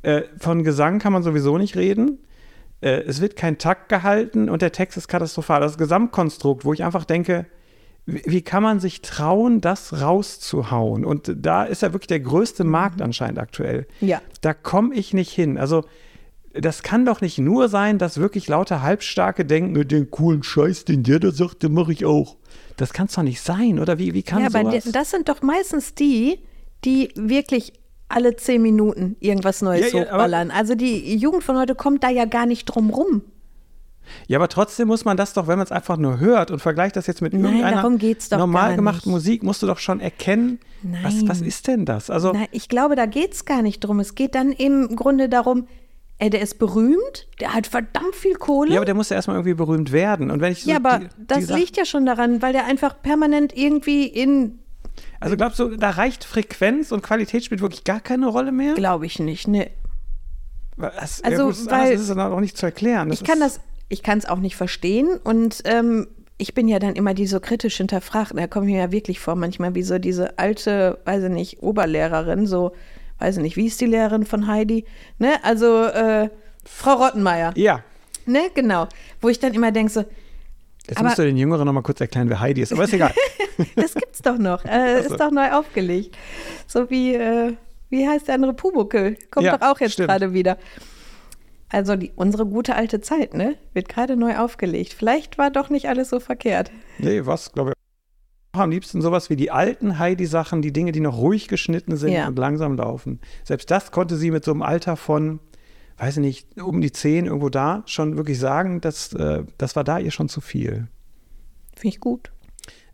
Äh, 0.00 0.22
von 0.38 0.64
Gesang 0.64 1.00
kann 1.00 1.12
man 1.12 1.22
sowieso 1.22 1.58
nicht 1.58 1.76
reden. 1.76 2.18
Äh, 2.80 3.02
es 3.02 3.20
wird 3.20 3.36
kein 3.36 3.58
Takt 3.58 3.90
gehalten 3.90 4.48
und 4.48 4.62
der 4.62 4.72
Text 4.72 4.96
ist 4.96 5.08
katastrophal. 5.08 5.60
Das 5.60 5.76
Gesamtkonstrukt, 5.76 6.64
wo 6.64 6.72
ich 6.72 6.82
einfach 6.82 7.04
denke, 7.04 7.46
wie 8.06 8.42
kann 8.42 8.62
man 8.62 8.80
sich 8.80 9.00
trauen, 9.00 9.60
das 9.60 10.00
rauszuhauen? 10.00 11.04
Und 11.04 11.32
da 11.36 11.64
ist 11.64 11.82
ja 11.82 11.92
wirklich 11.92 12.08
der 12.08 12.20
größte 12.20 12.64
Markt 12.64 12.96
mhm. 12.96 13.04
anscheinend 13.04 13.38
aktuell. 13.38 13.86
Ja. 14.00 14.20
Da 14.40 14.54
komme 14.54 14.94
ich 14.94 15.14
nicht 15.14 15.30
hin. 15.30 15.56
Also 15.56 15.84
das 16.54 16.82
kann 16.82 17.06
doch 17.06 17.20
nicht 17.20 17.38
nur 17.38 17.68
sein, 17.68 17.98
dass 17.98 18.18
wirklich 18.18 18.48
lauter 18.48 18.82
Halbstarke 18.82 19.44
denken, 19.44 19.86
den 19.86 20.10
coolen 20.10 20.42
Scheiß, 20.42 20.84
den 20.84 21.02
der 21.02 21.20
da 21.20 21.30
sagt, 21.30 21.62
den 21.62 21.72
mache 21.72 21.92
ich 21.92 22.04
auch. 22.04 22.36
Das 22.76 22.92
kann 22.92 23.06
es 23.06 23.14
doch 23.14 23.22
nicht 23.22 23.40
sein, 23.40 23.78
oder 23.78 23.98
wie, 23.98 24.14
wie 24.14 24.22
kann 24.22 24.42
ja, 24.42 24.50
sowas? 24.50 24.84
aber 24.84 24.92
das 24.92 25.10
sind 25.10 25.28
doch 25.28 25.42
meistens 25.42 25.94
die, 25.94 26.40
die 26.84 27.10
wirklich 27.14 27.72
alle 28.08 28.36
zehn 28.36 28.60
Minuten 28.60 29.16
irgendwas 29.20 29.62
Neues 29.62 29.92
Ja, 29.92 30.00
ja, 30.00 30.04
hochballern. 30.06 30.50
Also 30.50 30.74
die 30.74 31.16
Jugend 31.16 31.44
von 31.44 31.56
heute 31.56 31.74
kommt 31.74 32.04
da 32.04 32.10
ja 32.10 32.26
gar 32.26 32.46
nicht 32.46 32.66
drum 32.66 32.90
rum. 32.90 33.22
Ja, 34.26 34.38
aber 34.38 34.48
trotzdem 34.48 34.88
muss 34.88 35.04
man 35.04 35.16
das 35.16 35.32
doch, 35.32 35.46
wenn 35.46 35.58
man 35.58 35.64
es 35.64 35.72
einfach 35.72 35.96
nur 35.96 36.18
hört 36.20 36.50
und 36.50 36.60
vergleicht 36.60 36.96
das 36.96 37.06
jetzt 37.06 37.22
mit 37.22 37.32
Nein, 37.32 37.44
irgendeiner 37.44 37.82
normal 38.38 38.76
gemachten. 38.76 39.10
Musik, 39.12 39.42
musst 39.42 39.62
du 39.62 39.66
doch 39.66 39.78
schon 39.78 40.00
erkennen, 40.00 40.58
was, 41.02 41.14
Nein. 41.16 41.28
was 41.28 41.40
ist 41.40 41.66
denn 41.68 41.84
das? 41.84 42.10
Also, 42.10 42.32
Na, 42.34 42.44
ich 42.50 42.68
glaube, 42.68 42.96
da 42.96 43.06
geht 43.06 43.34
es 43.34 43.44
gar 43.44 43.62
nicht 43.62 43.80
drum. 43.80 44.00
Es 44.00 44.14
geht 44.14 44.34
dann 44.34 44.52
im 44.52 44.96
Grunde 44.96 45.28
darum, 45.28 45.66
ey, 46.18 46.30
der 46.30 46.40
ist 46.42 46.58
berühmt, 46.58 47.26
der 47.40 47.52
hat 47.54 47.66
verdammt 47.66 48.14
viel 48.14 48.34
Kohle. 48.34 48.70
ja, 48.70 48.76
aber 48.78 48.84
der 48.86 48.94
muss 48.94 49.08
ja 49.08 49.16
erstmal 49.16 49.36
irgendwie 49.36 49.54
berühmt 49.54 49.90
werden. 49.92 50.30
Und 50.30 50.40
wenn 50.40 50.52
ich 50.52 50.62
so 50.62 50.70
Ja, 50.70 50.76
aber 50.76 50.98
die, 51.00 51.08
das 51.26 51.38
die 51.38 51.44
Sach- 51.44 51.56
liegt 51.58 51.76
ja 51.76 51.84
schon 51.84 52.06
daran, 52.06 52.42
weil 52.42 52.52
der 52.52 52.64
einfach 52.66 53.00
permanent 53.02 53.56
irgendwie 53.56 54.06
in, 54.06 54.58
Also 55.20 55.36
glaubst 55.36 55.58
du, 55.58 55.76
da 55.76 55.90
reicht 55.90 56.22
Frequenz 56.24 56.92
und 56.92 57.02
Qualität 57.02 57.44
spielt 57.44 57.60
wirklich 57.60 57.82
gar 57.84 58.00
keine 58.00 58.26
Rolle 58.28 58.52
mehr? 58.52 58.74
glaube 58.74 59.06
ich 59.06 59.18
nicht, 59.18 59.48
ne. 59.48 59.70
Was, 60.76 61.22
Also, 61.22 61.38
ja, 61.38 61.44
gut, 61.44 61.52
das 61.52 61.66
weil- 61.70 61.92
ist 61.92 62.00
es 62.02 62.08
dann 62.08 62.20
auch 62.20 62.40
nicht 62.40 62.56
zu 62.56 62.66
erklären. 62.66 63.08
Das 63.10 63.20
Ich 63.20 63.26
kann 63.26 63.38
das, 63.40 63.60
ich 63.88 64.02
kann 64.02 64.18
es 64.18 64.26
auch 64.26 64.38
nicht 64.38 64.56
verstehen 64.56 65.18
und 65.22 65.62
ähm, 65.64 66.08
ich 66.38 66.54
bin 66.54 66.66
ja 66.66 66.78
dann 66.78 66.94
immer 66.96 67.14
die 67.14 67.26
so 67.26 67.38
kritisch 67.40 67.76
hinterfragt. 67.76 68.32
Da 68.34 68.46
komme 68.46 68.66
ich 68.66 68.72
mir 68.72 68.80
ja 68.80 68.92
wirklich 68.92 69.20
vor, 69.20 69.36
manchmal 69.36 69.74
wie 69.74 69.82
so 69.82 69.98
diese 69.98 70.38
alte, 70.38 70.98
weiß 71.04 71.24
ich 71.24 71.30
nicht, 71.30 71.62
Oberlehrerin, 71.62 72.46
so, 72.46 72.72
weiß 73.18 73.36
ich 73.36 73.42
nicht, 73.42 73.56
wie 73.56 73.66
ist 73.66 73.80
die 73.80 73.86
Lehrerin 73.86 74.24
von 74.24 74.46
Heidi? 74.48 74.84
Ne? 75.18 75.34
Also 75.44 75.84
äh, 75.84 76.30
Frau 76.64 76.94
Rottenmeier, 76.94 77.52
Ja, 77.56 77.82
ne, 78.26 78.50
genau. 78.54 78.88
Wo 79.20 79.28
ich 79.28 79.38
dann 79.38 79.52
immer 79.54 79.70
denke 79.72 79.92
so, 79.92 80.04
jetzt 80.88 80.96
Aber- 80.98 81.04
musst 81.08 81.18
du 81.18 81.22
den 81.22 81.36
Jüngeren 81.36 81.64
noch 81.66 81.72
mal 81.72 81.82
kurz 81.82 82.00
erklären, 82.00 82.28
wer 82.28 82.40
Heidi 82.40 82.62
ist. 82.62 82.72
Aber 82.72 82.84
ist 82.84 82.92
egal. 82.94 83.12
das 83.76 83.94
gibt's 83.94 84.22
doch 84.22 84.38
noch. 84.38 84.64
Äh, 84.64 85.00
ist 85.00 85.20
doch 85.20 85.30
neu 85.30 85.52
aufgelegt. 85.52 86.16
So 86.66 86.88
wie, 86.90 87.14
äh, 87.14 87.52
wie 87.90 88.08
heißt 88.08 88.26
der 88.26 88.36
andere 88.36 88.54
Pubuckel? 88.54 89.16
Kommt 89.30 89.46
Ja, 89.46 89.58
doch 89.58 89.68
auch 89.70 89.80
jetzt 89.80 89.96
gerade 89.96 90.32
wieder. 90.32 90.56
Also 91.72 91.96
die, 91.96 92.12
unsere 92.14 92.44
gute 92.46 92.76
alte 92.76 93.00
Zeit, 93.00 93.32
ne? 93.34 93.56
Wird 93.72 93.88
gerade 93.88 94.16
neu 94.16 94.36
aufgelegt. 94.36 94.92
Vielleicht 94.92 95.38
war 95.38 95.50
doch 95.50 95.70
nicht 95.70 95.88
alles 95.88 96.10
so 96.10 96.20
verkehrt. 96.20 96.70
nee, 96.98 97.24
was, 97.24 97.52
glaube 97.52 97.70
ich. 97.70 97.74
Am 98.60 98.70
liebsten 98.70 99.00
sowas 99.00 99.30
wie 99.30 99.36
die 99.36 99.50
alten 99.50 99.98
Heidi-Sachen, 99.98 100.60
die 100.60 100.74
Dinge, 100.74 100.92
die 100.92 101.00
noch 101.00 101.16
ruhig 101.16 101.48
geschnitten 101.48 101.96
sind 101.96 102.12
Ja. 102.12 102.28
und 102.28 102.38
langsam 102.38 102.76
laufen. 102.76 103.18
Selbst 103.44 103.70
das 103.70 103.90
konnte 103.90 104.16
sie 104.16 104.30
mit 104.30 104.44
so 104.44 104.50
einem 104.50 104.60
Alter 104.60 104.96
von, 104.96 105.40
weiß 105.96 106.18
ich 106.18 106.20
nicht, 106.20 106.60
um 106.60 106.82
die 106.82 106.92
zehn 106.92 107.24
irgendwo 107.24 107.48
da 107.48 107.82
schon 107.86 108.18
wirklich 108.18 108.38
sagen, 108.38 108.82
dass, 108.82 109.14
äh, 109.14 109.44
das 109.56 109.74
war 109.74 109.84
da 109.84 109.98
ihr 109.98 110.10
schon 110.10 110.28
zu 110.28 110.42
viel. 110.42 110.88
Finde 111.74 111.94
ich 111.94 112.00
gut. 112.00 112.30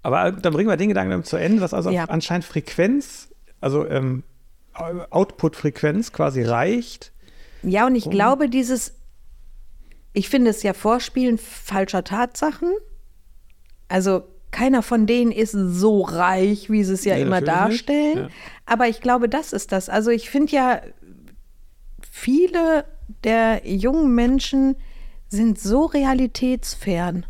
Aber 0.03 0.27
äh, 0.27 0.33
dann 0.41 0.53
bringen 0.53 0.69
wir 0.71 0.77
den 0.77 0.91
Gedanken 0.91 1.25
zu 1.25 1.37
Ende, 1.37 1.59
dass 1.59 1.75
also 1.75 1.91
Ja. 1.91 2.05
anscheinend 2.05 2.45
Frequenz, 2.45 3.29
also 3.61 3.85
ähm, 3.89 4.23
Output-Frequenz 5.11 6.13
quasi 6.13 6.43
reicht. 6.43 7.13
Ja, 7.63 7.87
und 7.87 7.95
ich 7.95 8.07
Oh. 8.07 8.11
glaube, 8.11 8.49
dieses, 8.49 8.95
ich 10.13 10.29
finde 10.29 10.51
es 10.51 10.63
ja 10.63 10.73
Vorspielen 10.75 11.39
falscher 11.39 12.05
Tatsachen. 12.05 12.73
Also 13.89 14.23
keiner 14.51 14.83
von 14.83 15.07
denen 15.07 15.31
ist 15.33 15.53
so 15.53 16.03
reich, 16.03 16.71
wie 16.71 16.85
sie 16.85 16.95
es 16.95 17.05
ja 17.05 17.17
Nee, 17.17 17.23
immer 17.23 17.41
darstellen. 17.41 18.19
Ja. 18.19 18.29
Aber 18.67 18.89
ich 18.89 19.01
glaube, 19.01 19.29
das 19.29 19.53
ist 19.53 19.73
das. 19.73 19.89
Also 19.89 20.11
ich 20.11 20.31
finde 20.31 20.53
ja, 20.53 20.81
viele 22.11 22.85
der 23.25 23.63
jungen 23.67 24.15
Menschen 24.15 24.77
sind 25.29 25.59
so 25.59 25.85
realitätsfern 25.87 27.27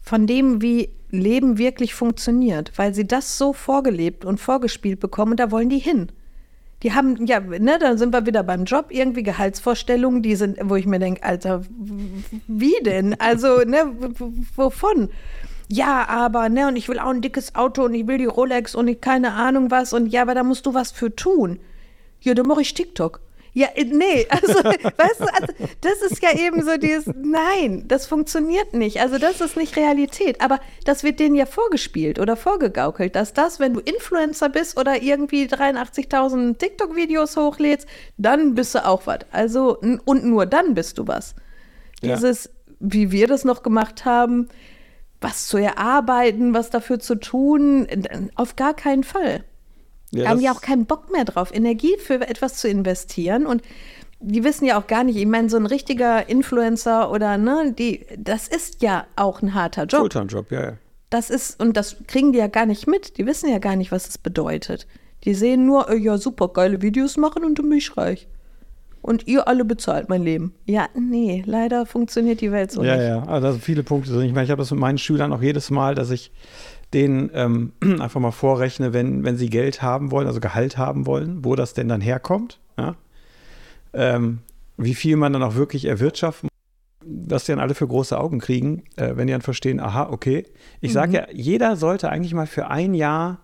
von 0.00 0.26
dem, 0.26 0.60
wie 0.60 0.90
Leben 1.10 1.58
wirklich 1.58 1.94
funktioniert, 1.94 2.72
weil 2.76 2.94
sie 2.94 3.06
das 3.06 3.38
so 3.38 3.52
vorgelebt 3.52 4.24
und 4.24 4.40
vorgespielt 4.40 5.00
bekommen 5.00 5.32
und 5.32 5.40
da 5.40 5.50
wollen 5.50 5.68
die 5.68 5.78
hin. 5.78 6.10
Die 6.84 6.92
haben, 6.92 7.26
ja, 7.26 7.40
ne, 7.40 7.78
dann 7.80 7.96
sind 7.96 8.12
wir 8.12 8.26
wieder 8.26 8.42
beim 8.42 8.64
Job, 8.64 8.86
irgendwie 8.90 9.22
Gehaltsvorstellungen, 9.22 10.20
die 10.22 10.36
sind, 10.36 10.58
wo 10.62 10.76
ich 10.76 10.86
mir 10.86 10.98
denke, 10.98 11.24
Alter, 11.24 11.62
wie 12.46 12.74
denn? 12.84 13.18
Also, 13.18 13.60
ne, 13.60 13.90
wovon? 14.54 15.08
Ja, 15.68 16.06
aber, 16.08 16.50
ne, 16.50 16.68
und 16.68 16.76
ich 16.76 16.90
will 16.90 16.98
auch 16.98 17.08
ein 17.08 17.22
dickes 17.22 17.54
Auto 17.54 17.84
und 17.84 17.94
ich 17.94 18.06
will 18.06 18.18
die 18.18 18.26
Rolex 18.26 18.74
und 18.74 18.86
ich 18.86 19.00
keine 19.00 19.32
Ahnung 19.32 19.70
was 19.70 19.94
und 19.94 20.08
ja, 20.08 20.22
aber 20.22 20.34
da 20.34 20.44
musst 20.44 20.66
du 20.66 20.74
was 20.74 20.92
für 20.92 21.16
tun. 21.16 21.58
Ja, 22.20 22.34
dann 22.34 22.46
mache 22.46 22.60
ich 22.60 22.74
TikTok. 22.74 23.20
Ja, 23.54 23.68
äh, 23.74 23.84
nee, 23.84 24.26
also, 24.30 24.52
weißt 24.52 25.20
du, 25.20 25.32
also, 25.32 25.54
das 25.80 26.02
ist 26.02 26.22
ja 26.22 26.36
eben 26.36 26.62
so 26.62 26.76
dieses, 26.76 27.06
nein, 27.16 27.84
das 27.86 28.06
funktioniert 28.06 28.74
nicht. 28.74 29.00
Also, 29.00 29.18
das 29.18 29.40
ist 29.40 29.56
nicht 29.56 29.76
Realität. 29.76 30.40
Aber 30.40 30.60
das 30.84 31.04
wird 31.04 31.20
denen 31.20 31.36
ja 31.36 31.46
vorgespielt 31.46 32.18
oder 32.18 32.36
vorgegaukelt, 32.36 33.16
dass 33.16 33.32
das, 33.32 33.60
wenn 33.60 33.72
du 33.72 33.80
Influencer 33.80 34.48
bist 34.48 34.78
oder 34.78 35.02
irgendwie 35.02 35.46
83.000 35.46 36.58
TikTok-Videos 36.58 37.36
hochlädst, 37.36 37.88
dann 38.18 38.54
bist 38.54 38.74
du 38.74 38.84
auch 38.84 39.06
was. 39.06 39.20
Also, 39.30 39.78
und 39.78 40.24
nur 40.24 40.46
dann 40.46 40.74
bist 40.74 40.98
du 40.98 41.06
was. 41.06 41.36
Ja. 42.02 42.16
Dieses, 42.16 42.50
wie 42.80 43.12
wir 43.12 43.28
das 43.28 43.44
noch 43.44 43.62
gemacht 43.62 44.04
haben, 44.04 44.48
was 45.20 45.46
zu 45.46 45.56
erarbeiten, 45.56 46.52
was 46.52 46.70
dafür 46.70 46.98
zu 46.98 47.14
tun, 47.14 47.86
auf 48.34 48.56
gar 48.56 48.74
keinen 48.74 49.04
Fall 49.04 49.44
Ja, 50.14 50.30
haben 50.30 50.40
ja 50.40 50.52
auch 50.52 50.60
keinen 50.60 50.86
Bock 50.86 51.12
mehr 51.12 51.24
drauf, 51.24 51.54
Energie 51.54 51.96
für 51.98 52.20
etwas 52.26 52.56
zu 52.56 52.68
investieren. 52.68 53.46
Und 53.46 53.62
die 54.20 54.44
wissen 54.44 54.64
ja 54.64 54.78
auch 54.78 54.86
gar 54.86 55.04
nicht, 55.04 55.16
ich 55.16 55.26
meine, 55.26 55.50
so 55.50 55.56
ein 55.56 55.66
richtiger 55.66 56.28
Influencer 56.28 57.10
oder 57.10 57.36
ne, 57.36 57.74
die, 57.76 58.06
das 58.16 58.48
ist 58.48 58.82
ja 58.82 59.06
auch 59.16 59.42
ein 59.42 59.54
harter 59.54 59.84
Job. 59.84 60.00
Fulltime-Job, 60.00 60.50
ja, 60.50 60.62
ja. 60.62 60.72
Das 61.10 61.30
ist, 61.30 61.60
und 61.62 61.76
das 61.76 61.96
kriegen 62.06 62.32
die 62.32 62.38
ja 62.38 62.48
gar 62.48 62.66
nicht 62.66 62.86
mit. 62.86 63.18
Die 63.18 63.26
wissen 63.26 63.48
ja 63.48 63.58
gar 63.58 63.76
nicht, 63.76 63.92
was 63.92 64.08
es 64.08 64.18
bedeutet. 64.18 64.86
Die 65.24 65.34
sehen 65.34 65.66
nur, 65.66 65.88
äh, 65.90 65.96
ja, 65.96 66.18
super, 66.18 66.48
geile 66.48 66.82
Videos 66.82 67.16
machen 67.16 67.44
und 67.44 67.58
du 67.58 67.62
mich 67.62 67.96
reich. 67.96 68.26
Und 69.00 69.26
ihr 69.26 69.46
alle 69.46 69.66
bezahlt 69.66 70.08
mein 70.08 70.22
Leben. 70.22 70.54
Ja, 70.64 70.88
nee, 70.94 71.42
leider 71.46 71.84
funktioniert 71.84 72.40
die 72.40 72.50
Welt 72.50 72.72
so 72.72 72.82
ja, 72.82 72.96
nicht. 72.96 73.06
ja, 73.06 73.22
also 73.24 73.46
da 73.46 73.52
sind 73.52 73.62
viele 73.62 73.82
Punkte 73.82 74.10
drin. 74.10 74.22
Ich 74.22 74.32
meine, 74.32 74.46
ich 74.46 74.50
habe 74.50 74.62
das 74.62 74.70
mit 74.70 74.80
meinen 74.80 74.96
Schülern 74.96 75.32
auch 75.32 75.42
jedes 75.42 75.70
Mal, 75.70 75.94
dass 75.94 76.10
ich 76.10 76.32
denen 76.92 77.30
ähm, 77.34 77.72
einfach 78.00 78.20
mal 78.20 78.32
vorrechne, 78.32 78.92
wenn, 78.92 79.24
wenn 79.24 79.36
sie 79.36 79.50
Geld 79.50 79.82
haben 79.82 80.10
wollen, 80.10 80.26
also 80.26 80.40
Gehalt 80.40 80.76
haben 80.78 81.06
wollen, 81.06 81.44
wo 81.44 81.54
das 81.54 81.74
denn 81.74 81.88
dann 81.88 82.00
herkommt. 82.00 82.60
Ja? 82.76 82.96
Ähm, 83.92 84.40
wie 84.76 84.94
viel 84.94 85.16
man 85.16 85.32
dann 85.32 85.42
auch 85.42 85.54
wirklich 85.54 85.84
erwirtschaften 85.84 86.48
dass 87.06 87.44
die 87.44 87.52
dann 87.52 87.60
alle 87.60 87.74
für 87.74 87.86
große 87.86 88.18
Augen 88.18 88.38
kriegen, 88.38 88.84
äh, 88.96 89.16
wenn 89.16 89.26
die 89.26 89.32
dann 89.32 89.42
verstehen, 89.42 89.80
aha, 89.80 90.08
okay. 90.10 90.44
Ich 90.80 90.92
sage 90.92 91.12
ja, 91.12 91.26
jeder 91.32 91.76
sollte 91.76 92.08
eigentlich 92.08 92.34
mal 92.34 92.46
für 92.46 92.68
ein 92.68 92.94
Jahr 92.94 93.40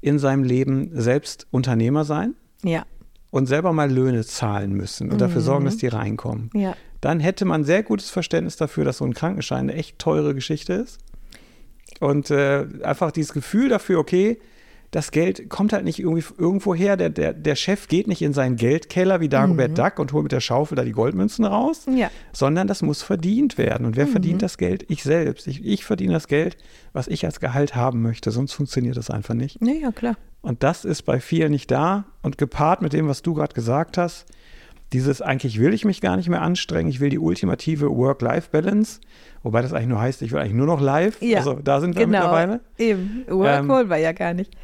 in 0.00 0.18
seinem 0.18 0.42
Leben 0.42 0.90
selbst 0.92 1.46
Unternehmer 1.50 2.04
sein 2.04 2.34
Ja, 2.62 2.84
und 3.30 3.46
selber 3.46 3.72
mal 3.72 3.90
Löhne 3.90 4.24
zahlen 4.24 4.72
müssen 4.72 5.10
und 5.10 5.20
dafür 5.20 5.40
sorgen, 5.40 5.64
dass 5.64 5.76
die 5.76 5.88
reinkommen 5.88 6.50
ja. 6.54 6.74
dann 7.00 7.20
hätte 7.20 7.44
man 7.44 7.64
sehr 7.64 7.82
gutes 7.82 8.10
Verständnis 8.10 8.56
dafür, 8.56 8.84
dass 8.84 8.98
so 8.98 9.04
ein 9.04 9.14
Krankenschein 9.14 9.70
eine 9.70 9.74
echt 9.74 9.98
teure 9.98 10.34
Geschichte 10.34 10.72
ist. 10.74 10.98
Und 12.00 12.30
äh, 12.30 12.66
einfach 12.82 13.10
dieses 13.10 13.32
Gefühl 13.32 13.68
dafür, 13.68 13.98
okay, 13.98 14.38
das 14.90 15.10
Geld 15.10 15.50
kommt 15.50 15.74
halt 15.74 15.84
nicht 15.84 15.98
irgendwie 15.98 16.24
irgendwo 16.38 16.74
her. 16.74 16.96
Der, 16.96 17.10
der, 17.10 17.34
der 17.34 17.56
Chef 17.56 17.88
geht 17.88 18.06
nicht 18.08 18.22
in 18.22 18.32
seinen 18.32 18.56
Geldkeller 18.56 19.20
wie 19.20 19.28
Dagobert 19.28 19.76
Duck 19.76 19.98
und 19.98 20.14
holt 20.14 20.22
mit 20.22 20.32
der 20.32 20.40
Schaufel 20.40 20.76
da 20.76 20.84
die 20.84 20.92
Goldmünzen 20.92 21.44
raus, 21.44 21.84
Ja. 21.94 22.10
sondern 22.32 22.66
das 22.66 22.80
muss 22.80 23.02
verdient 23.02 23.58
werden. 23.58 23.84
Und 23.86 23.96
wer 23.96 24.06
verdient 24.06 24.40
das 24.40 24.56
Geld? 24.56 24.86
Ich 24.88 25.02
selbst. 25.02 25.46
Ich, 25.46 25.62
ich 25.62 25.84
verdiene 25.84 26.14
das 26.14 26.26
Geld, 26.26 26.56
was 26.94 27.06
ich 27.06 27.26
als 27.26 27.38
Gehalt 27.38 27.74
haben 27.74 28.00
möchte. 28.00 28.30
Sonst 28.30 28.54
funktioniert 28.54 28.96
das 28.96 29.10
einfach 29.10 29.34
nicht. 29.34 29.58
Ja, 29.60 29.74
ja, 29.74 29.92
klar. 29.92 30.16
Und 30.40 30.62
das 30.62 30.86
ist 30.86 31.02
bei 31.02 31.20
vielen 31.20 31.50
nicht 31.50 31.70
da. 31.70 32.06
Und 32.22 32.38
gepaart 32.38 32.80
mit 32.80 32.94
dem, 32.94 33.08
was 33.08 33.20
du 33.20 33.34
gerade 33.34 33.52
gesagt 33.54 33.98
hast, 33.98 34.24
dieses 34.92 35.20
eigentlich 35.20 35.58
will 35.60 35.74
ich 35.74 35.84
mich 35.84 36.00
gar 36.00 36.16
nicht 36.16 36.28
mehr 36.28 36.42
anstrengen, 36.42 36.88
ich 36.88 37.00
will 37.00 37.10
die 37.10 37.18
ultimative 37.18 37.90
Work-Life-Balance, 37.90 39.00
wobei 39.42 39.60
das 39.60 39.72
eigentlich 39.72 39.88
nur 39.88 40.00
heißt, 40.00 40.22
ich 40.22 40.32
will 40.32 40.40
eigentlich 40.40 40.54
nur 40.54 40.66
noch 40.66 40.80
live. 40.80 41.20
Ja, 41.20 41.38
also 41.38 41.54
da 41.54 41.80
sind 41.80 41.96
wir 41.96 42.06
genau. 42.06 42.18
mittlerweile. 42.18 42.60
Eben. 42.78 43.24
Work 43.28 43.60
Ähm, 43.60 43.68
wollen 43.68 43.90
wir 43.90 43.98
ja 43.98 44.12
gar 44.12 44.34
nicht. 44.34 44.56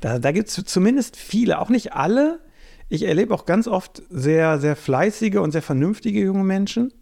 Da, 0.00 0.18
da 0.18 0.32
gibt 0.32 0.48
es 0.48 0.54
zumindest 0.64 1.16
viele, 1.16 1.58
auch 1.58 1.68
nicht 1.68 1.92
alle. 1.92 2.40
Ich 2.88 3.06
erlebe 3.06 3.34
auch 3.34 3.44
ganz 3.44 3.68
oft 3.68 4.02
sehr, 4.08 4.58
sehr 4.58 4.76
fleißige 4.76 5.36
und 5.36 5.52
sehr 5.52 5.62
vernünftige 5.62 6.20
junge 6.20 6.44
Menschen. 6.44 6.92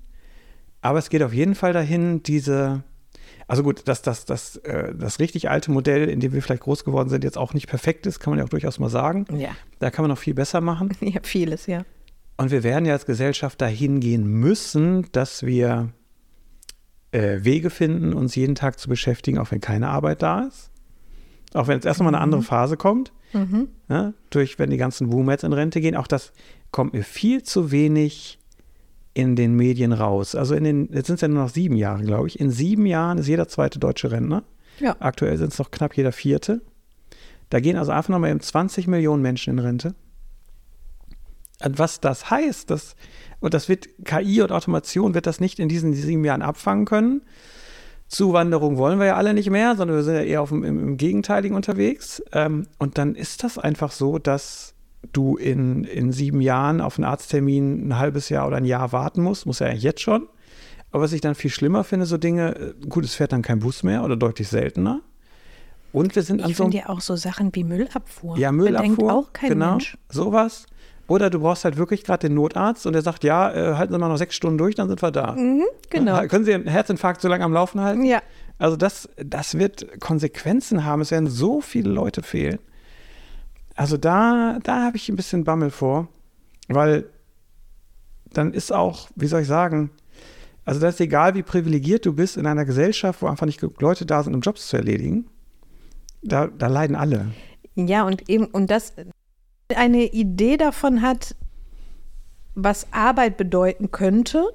Aber 0.81 0.99
es 0.99 1.11
geht 1.11 1.23
auf 1.23 1.33
jeden 1.33 1.55
Fall 1.55 1.72
dahin, 1.72 2.22
diese, 2.22 2.83
also 3.47 3.62
gut, 3.62 3.87
dass 3.87 4.03
das, 4.03 4.24
das, 4.24 4.57
äh, 4.57 4.95
das 4.95 5.20
richtig 5.20 5.49
alte 5.49 5.70
Modell, 5.70 6.09
in 6.09 6.20
dem 6.20 6.33
wir 6.33 6.43
vielleicht 6.43 6.62
groß 6.64 6.85
geworden 6.85 7.09
sind, 7.09 7.24
jetzt 7.24 7.39
auch 7.39 7.55
nicht 7.55 7.68
perfekt 7.68 8.07
ist, 8.07 8.20
kann 8.20 8.33
man 8.33 8.39
ja 8.39 8.45
auch 8.45 8.51
durchaus 8.51 8.78
mal 8.78 8.91
sagen. 8.91 9.26
Ja. 9.37 9.51
Da 9.78 9.91
kann 9.91 10.03
man 10.03 10.11
noch 10.11 10.18
viel 10.18 10.35
besser 10.35 10.61
machen. 10.61 10.91
Ja, 11.01 11.20
vieles, 11.22 11.66
ja. 11.66 11.85
Und 12.39 12.51
wir 12.51 12.62
werden 12.62 12.86
ja 12.86 12.95
als 12.95 13.05
Gesellschaft 13.05 13.61
dahin 13.61 14.01
gehen 14.01 14.26
müssen, 14.26 15.07
dass 15.12 15.45
wir 15.45 15.91
äh, 17.12 17.39
Wege 17.43 17.68
finden, 17.68 18.12
uns 18.14 18.34
jeden 18.36 18.55
Tag 18.55 18.78
zu 18.78 18.89
beschäftigen, 18.89 19.39
auch 19.39 19.51
wenn 19.51 19.61
keine 19.61 19.89
Arbeit 19.89 20.22
da 20.22 20.43
ist. 20.43 20.70
Auch 21.55 21.66
wenn 21.66 21.74
jetzt 21.76 21.84
erstmal 21.86 22.14
eine 22.14 22.22
andere 22.22 22.43
Phase 22.43 22.76
kommt, 22.76 23.12
Mhm. 23.34 23.68
ne? 23.89 24.14
durch 24.30 24.59
wenn 24.59 24.70
die 24.70 24.76
ganzen 24.78 25.11
Boomers 25.11 25.43
in 25.43 25.53
Rente 25.53 25.82
gehen. 25.82 25.97
Auch 25.97 26.07
das 26.07 26.32
kommt 26.70 26.95
mir 26.95 27.03
viel 27.05 27.43
zu 27.43 27.70
wenig 27.70 28.39
in 29.12 29.36
den 29.36 29.55
Medien 29.55 29.93
raus. 29.93 30.34
Also 30.34 30.55
in 30.55 30.64
den, 30.64 30.89
jetzt 30.93 31.09
sind 31.09 31.16
es 31.16 31.20
ja 31.20 31.28
nur 31.28 31.43
noch 31.43 31.51
sieben 31.51 31.76
Jahre, 31.76 32.03
glaube 32.05 32.28
ich. 32.28 32.41
In 32.41 32.51
sieben 32.51 32.86
Jahren 32.86 33.18
ist 33.18 33.26
jeder 33.26 33.49
zweite 33.49 33.78
deutsche 33.78 34.11
Rentner. 34.11 34.45
Ja. 34.80 34.97
Aktuell 35.01 35.36
sind 35.36 35.53
es 35.53 35.59
noch 35.59 35.70
knapp 35.70 35.95
jeder 35.97 36.12
vierte. 36.12 36.62
Da 37.51 37.61
gehen 37.61 37.76
also 37.76 37.91
einfach 37.93 38.11
nochmal 38.11 38.39
20 38.39 38.86
Millionen 38.86 39.22
Menschen 39.22 39.55
in 39.55 39.59
Rente. 39.59 39.95
Was 41.61 42.01
das 42.01 42.31
heißt, 42.31 42.71
das, 42.71 42.95
und 43.41 43.55
das 43.55 43.69
wird 43.69 43.89
KI 44.05 44.43
und 44.43 44.53
Automation 44.53 45.15
wird 45.15 45.27
das 45.27 45.41
nicht 45.41 45.59
in 45.59 45.69
diesen 45.69 45.93
sieben 45.95 46.25
Jahren 46.25 46.43
abfangen 46.43 46.85
können. 46.85 47.23
Zuwanderung 48.09 48.79
wollen 48.79 48.99
wir 48.99 49.07
ja 49.07 49.17
alle 49.17 49.35
nicht 49.35 49.51
mehr, 49.51 49.77
sondern 49.77 49.97
wir 49.97 50.03
sind 50.03 50.15
ja 50.15 50.23
eher 50.23 50.43
auf 50.43 50.49
dem, 50.49 50.65
im, 50.65 50.79
im 50.79 50.97
Gegenteiligen 50.97 51.55
unterwegs. 51.55 52.23
Ähm, 52.33 52.67
und 52.79 52.97
dann 52.97 53.15
ist 53.15 53.45
das 53.45 53.59
einfach 53.59 53.93
so, 53.93 54.19
dass 54.19 54.75
du 55.13 55.37
in, 55.37 55.85
in 55.85 56.13
sieben 56.13 56.41
Jahren 56.41 56.81
auf 56.81 56.99
einen 56.99 57.05
Arzttermin 57.05 57.89
ein 57.89 57.99
halbes 57.99 58.31
Jahr 58.31 58.47
oder 58.47 58.57
ein 58.57 58.65
Jahr 58.65 58.93
warten 58.93 59.23
musst, 59.23 59.47
muss 59.47 59.59
ja 59.59 59.67
eigentlich 59.67 59.83
jetzt 59.83 60.01
schon. 60.01 60.27
Aber 60.91 61.03
was 61.03 61.13
ich 61.13 61.21
dann 61.21 61.35
viel 61.35 61.51
schlimmer 61.51 61.85
finde, 61.85 62.07
so 62.07 62.17
Dinge, 62.17 62.57
äh, 62.57 62.75
gut, 62.89 63.05
es 63.05 63.15
fährt 63.15 63.33
dann 63.33 63.43
kein 63.43 63.59
Bus 63.59 63.83
mehr 63.83 64.03
oder 64.05 64.17
deutlich 64.17 64.49
seltener. 64.49 65.03
Und 65.93 66.17
wir 66.17 66.23
sind 66.23 66.43
an 66.43 66.51
Ich 66.51 66.57
so 66.57 66.65
einem 66.65 66.73
finde 66.73 66.85
ja 66.87 66.93
auch 66.93 67.01
so 67.01 67.17
Sachen 67.17 67.55
wie 67.55 67.65
Müllabfuhr. 67.65 68.39
ja, 68.39 68.53
Müllabfuhr. 68.53 68.95
Bedenkt 68.95 69.13
auch 69.13 69.33
kein 69.33 69.51
genau, 69.51 69.73
Mensch. 69.73 69.99
sowas. 70.09 70.67
Oder 71.09 71.31
du 71.31 71.41
brauchst 71.41 71.65
halt 71.65 71.79
wirklich 71.79 72.05
gerade 72.05 72.29
den 72.29 72.35
Notarzt 72.35 72.87
und 72.87 72.93
der 72.93 73.01
sagt, 73.01 73.25
ja, 73.25 73.51
äh, 73.51 73.75
halten 73.77 73.95
Sie 73.95 73.99
mal 73.99 74.09
noch 74.09 74.19
sechs 74.19 74.37
Stunden 74.37 74.59
durch, 74.59 74.75
dann 74.75 74.89
sind 74.89 75.03
wir 75.03 75.11
da. 75.11 75.35
genau. 75.89 76.27
Können 76.27 76.45
Sie 76.45 76.51
Ihren 76.51 76.67
Herzinfarkt 76.67 77.23
so 77.23 77.29
lange 77.29 77.45
am 77.45 77.53
Laufen 77.53 77.81
halten? 77.81 78.05
Ja. 78.05 78.23
Also 78.59 78.77
das, 78.77 79.09
das 79.17 79.59
wird 79.59 80.01
Konsequenzen 80.01 80.85
haben. 80.85 81.01
Es 81.01 81.11
werden 81.11 81.27
so 81.27 81.63
viele 81.63 81.91
Leute 81.91 82.23
fehlen. 82.23 82.59
Also 83.75 83.97
da, 83.97 84.59
da 84.63 84.85
habe 84.85 84.97
ich 84.97 85.09
ein 85.09 85.17
bisschen 85.17 85.45
Bammel 85.45 85.71
vor, 85.71 86.09
weil 86.69 87.09
dann 88.33 88.53
ist 88.53 88.73
auch, 88.73 89.09
wie 89.15 89.29
soll 89.29 89.43
ich 89.43 89.49
sagen, 89.49 89.91
also 90.67 90.81
das 90.81 90.97
ist 90.97 91.01
egal, 91.01 91.35
wie 91.35 91.43
privilegiert 91.43 92.05
du 92.05 92.13
bist 92.13 92.37
in 92.37 92.47
einer 92.47 92.67
Gesellschaft, 92.67 93.23
wo 93.23 93.29
einfach 93.29 93.47
nicht 93.47 93.63
Leute 93.81 94.05
da 94.05 94.23
sind, 94.23 94.35
um 94.35 94.43
Jobs 94.43 94.69
zu 94.69 94.77
erledigen. 94.77 95.27
Da, 96.23 96.49
da 96.49 96.67
leiden 96.67 96.97
alle. 96.97 97.31
Ja, 97.77 98.03
und 98.05 98.29
eben, 98.29 98.47
und 98.47 98.71
das 98.71 98.93
eine 99.77 100.05
Idee 100.05 100.57
davon 100.57 101.03
hat, 101.03 101.35
was 102.55 102.93
Arbeit 102.93 103.37
bedeuten 103.37 103.91
könnte, 103.91 104.53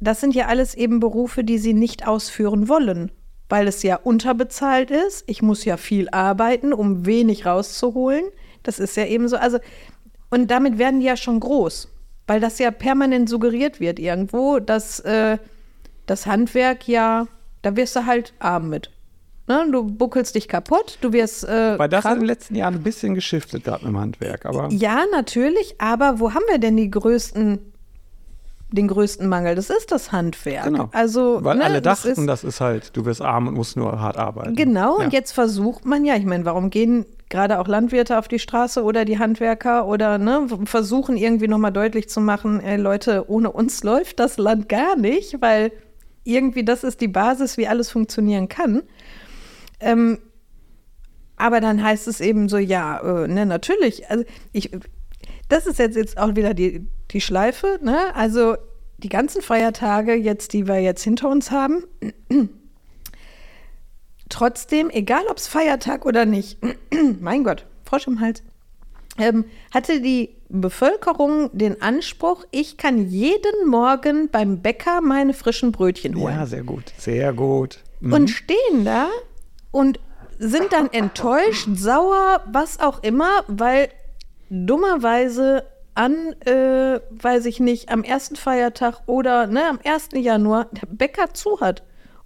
das 0.00 0.20
sind 0.20 0.34
ja 0.34 0.46
alles 0.46 0.74
eben 0.74 1.00
Berufe, 1.00 1.42
die 1.42 1.58
sie 1.58 1.74
nicht 1.74 2.06
ausführen 2.06 2.68
wollen, 2.68 3.10
weil 3.48 3.66
es 3.66 3.82
ja 3.82 3.96
unterbezahlt 3.96 4.90
ist. 4.90 5.24
Ich 5.26 5.42
muss 5.42 5.64
ja 5.64 5.76
viel 5.76 6.08
arbeiten, 6.10 6.72
um 6.72 7.04
wenig 7.04 7.46
rauszuholen. 7.46 8.24
Das 8.62 8.78
ist 8.78 8.96
ja 8.96 9.06
eben 9.06 9.28
so. 9.28 9.36
Also, 9.36 9.58
und 10.30 10.50
damit 10.50 10.78
werden 10.78 11.00
die 11.00 11.06
ja 11.06 11.16
schon 11.16 11.40
groß, 11.40 11.88
weil 12.28 12.38
das 12.38 12.58
ja 12.58 12.70
permanent 12.70 13.28
suggeriert 13.28 13.80
wird 13.80 13.98
irgendwo, 13.98 14.60
dass 14.60 15.00
äh, 15.00 15.38
das 16.06 16.26
Handwerk 16.26 16.86
ja, 16.86 17.26
da 17.62 17.74
wirst 17.74 17.96
du 17.96 18.06
halt 18.06 18.34
arm 18.38 18.68
mit. 18.68 18.90
Ne? 19.48 19.66
Du 19.72 19.82
buckelst 19.84 20.34
dich 20.34 20.46
kaputt, 20.48 20.98
du 21.00 21.12
wirst 21.12 21.44
äh, 21.44 21.78
Weil 21.78 21.88
das 21.88 21.98
hat 21.98 22.02
krank. 22.04 22.16
in 22.16 22.20
den 22.22 22.28
letzten 22.28 22.54
Jahren 22.54 22.74
ein 22.74 22.82
bisschen 22.82 23.14
geschiftet, 23.14 23.64
gerade 23.64 23.84
mit 23.84 23.94
dem 23.94 23.98
Handwerk. 24.00 24.46
Aber 24.46 24.68
Ja, 24.70 25.04
natürlich, 25.10 25.74
aber 25.78 26.20
wo 26.20 26.34
haben 26.34 26.44
wir 26.48 26.58
denn 26.58 26.76
die 26.76 26.90
größten, 26.90 27.58
den 28.70 28.88
größten 28.88 29.26
Mangel? 29.28 29.54
Das 29.54 29.70
ist 29.70 29.90
das 29.90 30.12
Handwerk. 30.12 30.64
genau. 30.64 30.90
Also, 30.92 31.38
Weil 31.42 31.56
ne, 31.56 31.64
alle 31.64 31.82
das 31.82 32.02
dachten, 32.02 32.20
ist, 32.20 32.28
das 32.28 32.44
ist 32.44 32.60
halt, 32.60 32.96
du 32.96 33.04
wirst 33.06 33.22
arm 33.22 33.48
und 33.48 33.54
musst 33.54 33.76
nur 33.76 33.98
hart 34.00 34.18
arbeiten. 34.18 34.54
Genau, 34.54 34.98
ja. 34.98 35.06
und 35.06 35.12
jetzt 35.12 35.32
versucht 35.32 35.86
man 35.86 36.04
ja, 36.04 36.16
ich 36.16 36.26
meine, 36.26 36.44
warum 36.44 36.68
gehen 36.70 37.06
gerade 37.30 37.58
auch 37.58 37.68
Landwirte 37.68 38.18
auf 38.18 38.28
die 38.28 38.38
Straße 38.38 38.82
oder 38.82 39.04
die 39.04 39.18
Handwerker 39.18 39.86
oder 39.86 40.18
ne, 40.18 40.46
versuchen 40.64 41.16
irgendwie 41.16 41.48
nochmal 41.48 41.72
deutlich 41.72 42.08
zu 42.08 42.20
machen, 42.20 42.60
ey, 42.60 42.76
Leute, 42.76 43.24
ohne 43.28 43.50
uns 43.52 43.82
läuft 43.84 44.18
das 44.20 44.38
Land 44.38 44.68
gar 44.68 44.96
nicht, 44.96 45.40
weil 45.40 45.72
irgendwie 46.24 46.64
das 46.64 46.84
ist 46.84 47.00
die 47.00 47.08
Basis, 47.08 47.56
wie 47.56 47.68
alles 47.68 47.90
funktionieren 47.90 48.48
kann. 48.48 48.82
Ähm, 49.80 50.18
aber 51.36 51.60
dann 51.60 51.82
heißt 51.82 52.08
es 52.08 52.20
eben 52.20 52.48
so, 52.48 52.58
ja, 52.58 52.98
äh, 52.98 53.28
ne, 53.28 53.46
natürlich, 53.46 54.10
also 54.10 54.24
ich, 54.52 54.70
das 55.48 55.66
ist 55.66 55.78
jetzt, 55.78 55.96
jetzt 55.96 56.18
auch 56.18 56.34
wieder 56.34 56.52
die, 56.52 56.86
die 57.10 57.20
Schleife, 57.20 57.78
ne? 57.82 58.14
Also 58.14 58.56
die 58.98 59.08
ganzen 59.08 59.40
Feiertage 59.40 60.14
jetzt, 60.14 60.52
die 60.52 60.66
wir 60.66 60.80
jetzt 60.80 61.04
hinter 61.04 61.28
uns 61.30 61.50
haben, 61.50 61.84
trotzdem, 64.28 64.90
egal 64.90 65.22
ob 65.30 65.38
es 65.38 65.46
Feiertag 65.46 66.04
oder 66.04 66.24
nicht, 66.26 66.58
mein 67.20 67.44
Gott, 67.44 67.66
Frosch 67.84 68.08
im 68.08 68.20
Hals, 68.20 68.42
ähm, 69.16 69.44
hatte 69.72 70.00
die 70.00 70.30
Bevölkerung 70.48 71.50
den 71.52 71.82
Anspruch, 71.82 72.44
ich 72.50 72.76
kann 72.76 73.08
jeden 73.08 73.68
Morgen 73.68 74.28
beim 74.30 74.60
Bäcker 74.60 75.00
meine 75.00 75.34
frischen 75.34 75.72
Brötchen 75.72 76.16
holen. 76.16 76.34
ja, 76.34 76.46
sehr 76.46 76.62
gut. 76.62 76.92
Sehr 76.98 77.32
gut. 77.32 77.80
Mhm. 78.00 78.12
Und 78.12 78.30
stehen 78.30 78.84
da 78.84 79.08
und 79.70 80.00
sind 80.38 80.72
dann 80.72 80.92
enttäuscht, 80.92 81.68
sauer, 81.74 82.42
was 82.46 82.80
auch 82.80 83.02
immer, 83.02 83.44
weil 83.48 83.88
dummerweise 84.50 85.64
an, 85.94 86.34
äh, 86.42 87.00
weiß 87.10 87.46
ich 87.46 87.58
nicht, 87.58 87.90
am 87.90 88.04
ersten 88.04 88.36
Feiertag 88.36 89.02
oder 89.06 89.48
ne, 89.48 89.68
am 89.68 89.80
1. 89.84 90.10
Januar 90.14 90.66
der 90.66 90.86
Bäcker 90.86 91.34
zu 91.34 91.60
hat. 91.60 91.82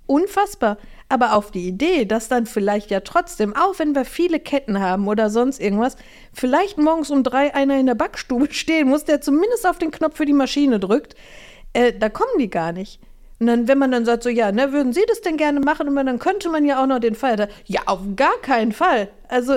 Unfassbar. 0.06 0.76
Aber 1.08 1.34
auf 1.34 1.50
die 1.50 1.68
Idee, 1.68 2.04
dass 2.04 2.28
dann 2.28 2.46
vielleicht 2.46 2.90
ja 2.90 3.00
trotzdem, 3.00 3.56
auch 3.56 3.78
wenn 3.78 3.94
wir 3.94 4.04
viele 4.04 4.40
Ketten 4.40 4.78
haben 4.78 5.08
oder 5.08 5.30
sonst 5.30 5.60
irgendwas, 5.60 5.96
vielleicht 6.34 6.78
morgens 6.78 7.10
um 7.10 7.22
drei 7.22 7.54
einer 7.54 7.78
in 7.78 7.86
der 7.86 7.94
Backstube 7.94 8.48
stehen 8.52 8.88
muss, 8.88 9.04
der 9.04 9.22
zumindest 9.22 9.66
auf 9.66 9.78
den 9.78 9.90
Knopf 9.90 10.16
für 10.16 10.26
die 10.26 10.32
Maschine 10.32 10.78
drückt, 10.78 11.14
äh, 11.72 11.92
da 11.92 12.10
kommen 12.10 12.38
die 12.38 12.50
gar 12.50 12.72
nicht. 12.72 13.00
Und 13.42 13.48
dann, 13.48 13.66
wenn 13.66 13.76
man 13.78 13.90
dann 13.90 14.04
sagt, 14.04 14.22
so, 14.22 14.28
ja, 14.28 14.52
ne, 14.52 14.72
würden 14.72 14.92
Sie 14.92 15.02
das 15.08 15.20
denn 15.20 15.36
gerne 15.36 15.58
machen? 15.58 15.88
Und 15.88 15.96
dann 15.96 16.20
könnte 16.20 16.48
man 16.48 16.64
ja 16.64 16.80
auch 16.80 16.86
noch 16.86 17.00
den 17.00 17.16
Feiertag. 17.16 17.50
Ja, 17.64 17.80
auf 17.86 17.98
gar 18.14 18.38
keinen 18.40 18.70
Fall. 18.70 19.08
Also, 19.26 19.54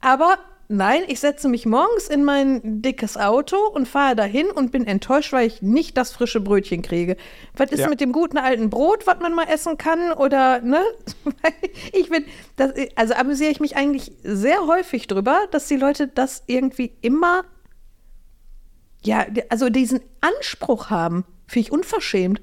aber 0.00 0.38
nein, 0.68 1.02
ich 1.08 1.18
setze 1.18 1.48
mich 1.48 1.66
morgens 1.66 2.06
in 2.06 2.22
mein 2.22 2.60
dickes 2.82 3.16
Auto 3.16 3.56
und 3.74 3.88
fahre 3.88 4.14
dahin 4.14 4.46
und 4.52 4.70
bin 4.70 4.86
enttäuscht, 4.86 5.32
weil 5.32 5.48
ich 5.48 5.60
nicht 5.60 5.96
das 5.96 6.12
frische 6.12 6.40
Brötchen 6.40 6.82
kriege. 6.82 7.16
Was 7.56 7.72
ist 7.72 7.80
Ja. 7.80 7.88
mit 7.88 8.00
dem 8.00 8.12
guten 8.12 8.38
alten 8.38 8.70
Brot, 8.70 9.08
was 9.08 9.18
man 9.18 9.34
mal 9.34 9.48
essen 9.48 9.76
kann? 9.76 10.12
Oder, 10.12 10.60
ne? 10.60 10.84
Ich 11.92 12.08
bin, 12.08 12.26
das, 12.54 12.74
also 12.94 13.14
amüsiere 13.14 13.50
ich 13.50 13.58
mich 13.58 13.74
eigentlich 13.76 14.12
sehr 14.22 14.68
häufig 14.68 15.08
drüber, 15.08 15.48
dass 15.50 15.66
die 15.66 15.76
Leute 15.78 16.06
das 16.06 16.44
irgendwie 16.46 16.92
immer, 17.00 17.42
ja, 19.02 19.26
also 19.48 19.68
diesen 19.68 19.98
Anspruch 20.20 20.90
haben. 20.90 21.24
Finde 21.48 21.66
ich 21.66 21.72
unverschämt. 21.72 22.40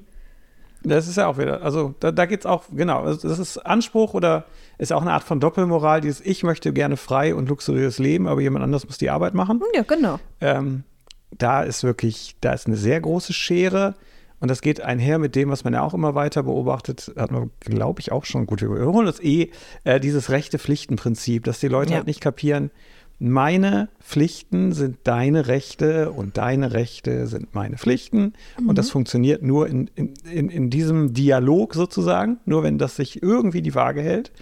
Das 0.84 1.08
ist 1.08 1.16
ja 1.16 1.26
auch 1.26 1.38
wieder, 1.38 1.62
also 1.62 1.94
da, 2.00 2.12
da 2.12 2.26
geht 2.26 2.40
es 2.40 2.46
auch, 2.46 2.64
genau, 2.74 3.02
also 3.04 3.26
das 3.26 3.38
ist 3.38 3.58
Anspruch 3.58 4.12
oder 4.14 4.44
ist 4.76 4.92
auch 4.92 5.00
eine 5.02 5.12
Art 5.12 5.24
von 5.24 5.40
Doppelmoral, 5.40 6.00
dieses 6.02 6.20
Ich 6.20 6.42
möchte 6.42 6.72
gerne 6.72 6.96
frei 6.96 7.34
und 7.34 7.48
luxuriöses 7.48 7.98
Leben, 7.98 8.26
aber 8.28 8.40
jemand 8.42 8.64
anders 8.64 8.84
muss 8.86 8.98
die 8.98 9.08
Arbeit 9.10 9.34
machen. 9.34 9.62
Ja, 9.74 9.82
genau. 9.82 10.18
Ähm, 10.40 10.84
da 11.30 11.62
ist 11.62 11.84
wirklich, 11.84 12.36
da 12.40 12.52
ist 12.52 12.66
eine 12.66 12.76
sehr 12.76 13.00
große 13.00 13.32
Schere 13.32 13.94
und 14.40 14.50
das 14.50 14.60
geht 14.60 14.82
einher 14.82 15.18
mit 15.18 15.34
dem, 15.36 15.48
was 15.48 15.64
man 15.64 15.72
ja 15.72 15.82
auch 15.82 15.94
immer 15.94 16.14
weiter 16.14 16.42
beobachtet, 16.42 17.12
hat 17.16 17.30
man, 17.30 17.50
glaube 17.60 18.00
ich, 18.00 18.12
auch 18.12 18.26
schon 18.26 18.46
gut 18.46 18.60
überholen 18.60 19.06
das 19.06 19.20
eh, 19.20 19.50
äh, 19.84 20.00
dieses 20.00 20.28
Rechte-Pflichten-Prinzip, 20.28 21.44
dass 21.44 21.60
die 21.60 21.68
Leute 21.68 21.92
Ja. 21.92 21.96
halt 21.98 22.06
nicht 22.06 22.20
kapieren, 22.20 22.70
meine 23.18 23.88
Pflichten 24.00 24.72
sind 24.72 24.98
deine 25.04 25.46
Rechte 25.46 26.10
und 26.10 26.36
deine 26.36 26.72
Rechte 26.72 27.26
sind 27.26 27.54
meine 27.54 27.78
Pflichten. 27.78 28.32
Und 28.66 28.76
das 28.76 28.90
funktioniert 28.90 29.42
nur 29.42 29.68
in, 29.68 29.88
in, 29.94 30.14
in, 30.30 30.48
in 30.48 30.70
diesem 30.70 31.14
Dialog 31.14 31.74
sozusagen, 31.74 32.38
nur 32.44 32.62
wenn 32.62 32.78
das 32.78 32.96
sich 32.96 33.22
irgendwie 33.22 33.62
die 33.62 33.74
Waage 33.74 34.02
hält. 34.02 34.32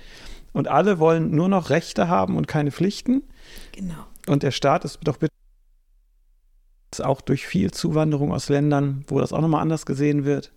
Und 0.53 0.69
alle 0.69 0.99
wollen 0.99 1.35
nur 1.35 1.49
noch 1.49 1.71
Rechte 1.71 2.09
haben 2.09 2.37
und 2.37 2.49
keine 2.49 2.71
Pflichten. 2.73 3.23
Genau. 3.73 4.07
Und 4.27 4.43
der 4.43 4.51
Staat 4.51 4.85
ist 4.85 5.01
doch 5.05 5.19
bitte 5.19 5.33
auch 7.03 7.21
durch 7.21 7.47
viel 7.47 7.71
Zuwanderung 7.71 8.33
aus 8.33 8.49
Ländern, 8.49 9.05
wo 9.07 9.19
das 9.19 9.33
auch 9.33 9.41
nochmal 9.41 9.63
anders 9.63 9.87
gesehen 9.87 10.25
wird. 10.25 10.53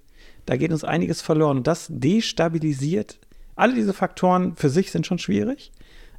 Da 0.46 0.58
geht 0.58 0.72
uns 0.72 0.84
einiges 0.84 1.22
verloren. 1.22 1.58
Und 1.58 1.68
das 1.68 1.88
destabilisiert. 1.90 3.20
Alle 3.56 3.74
diese 3.74 3.94
Faktoren 3.94 4.56
für 4.56 4.70
sich 4.70 4.92
sind 4.92 5.06
schon 5.06 5.20
schwierig. 5.20 5.72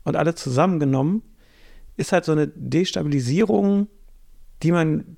Und 0.04 0.16
alle 0.16 0.34
zusammengenommen 0.34 1.22
ist 1.96 2.12
halt 2.12 2.24
so 2.24 2.32
eine 2.32 2.48
Destabilisierung, 2.48 3.88
die 4.62 4.72
man 4.72 5.16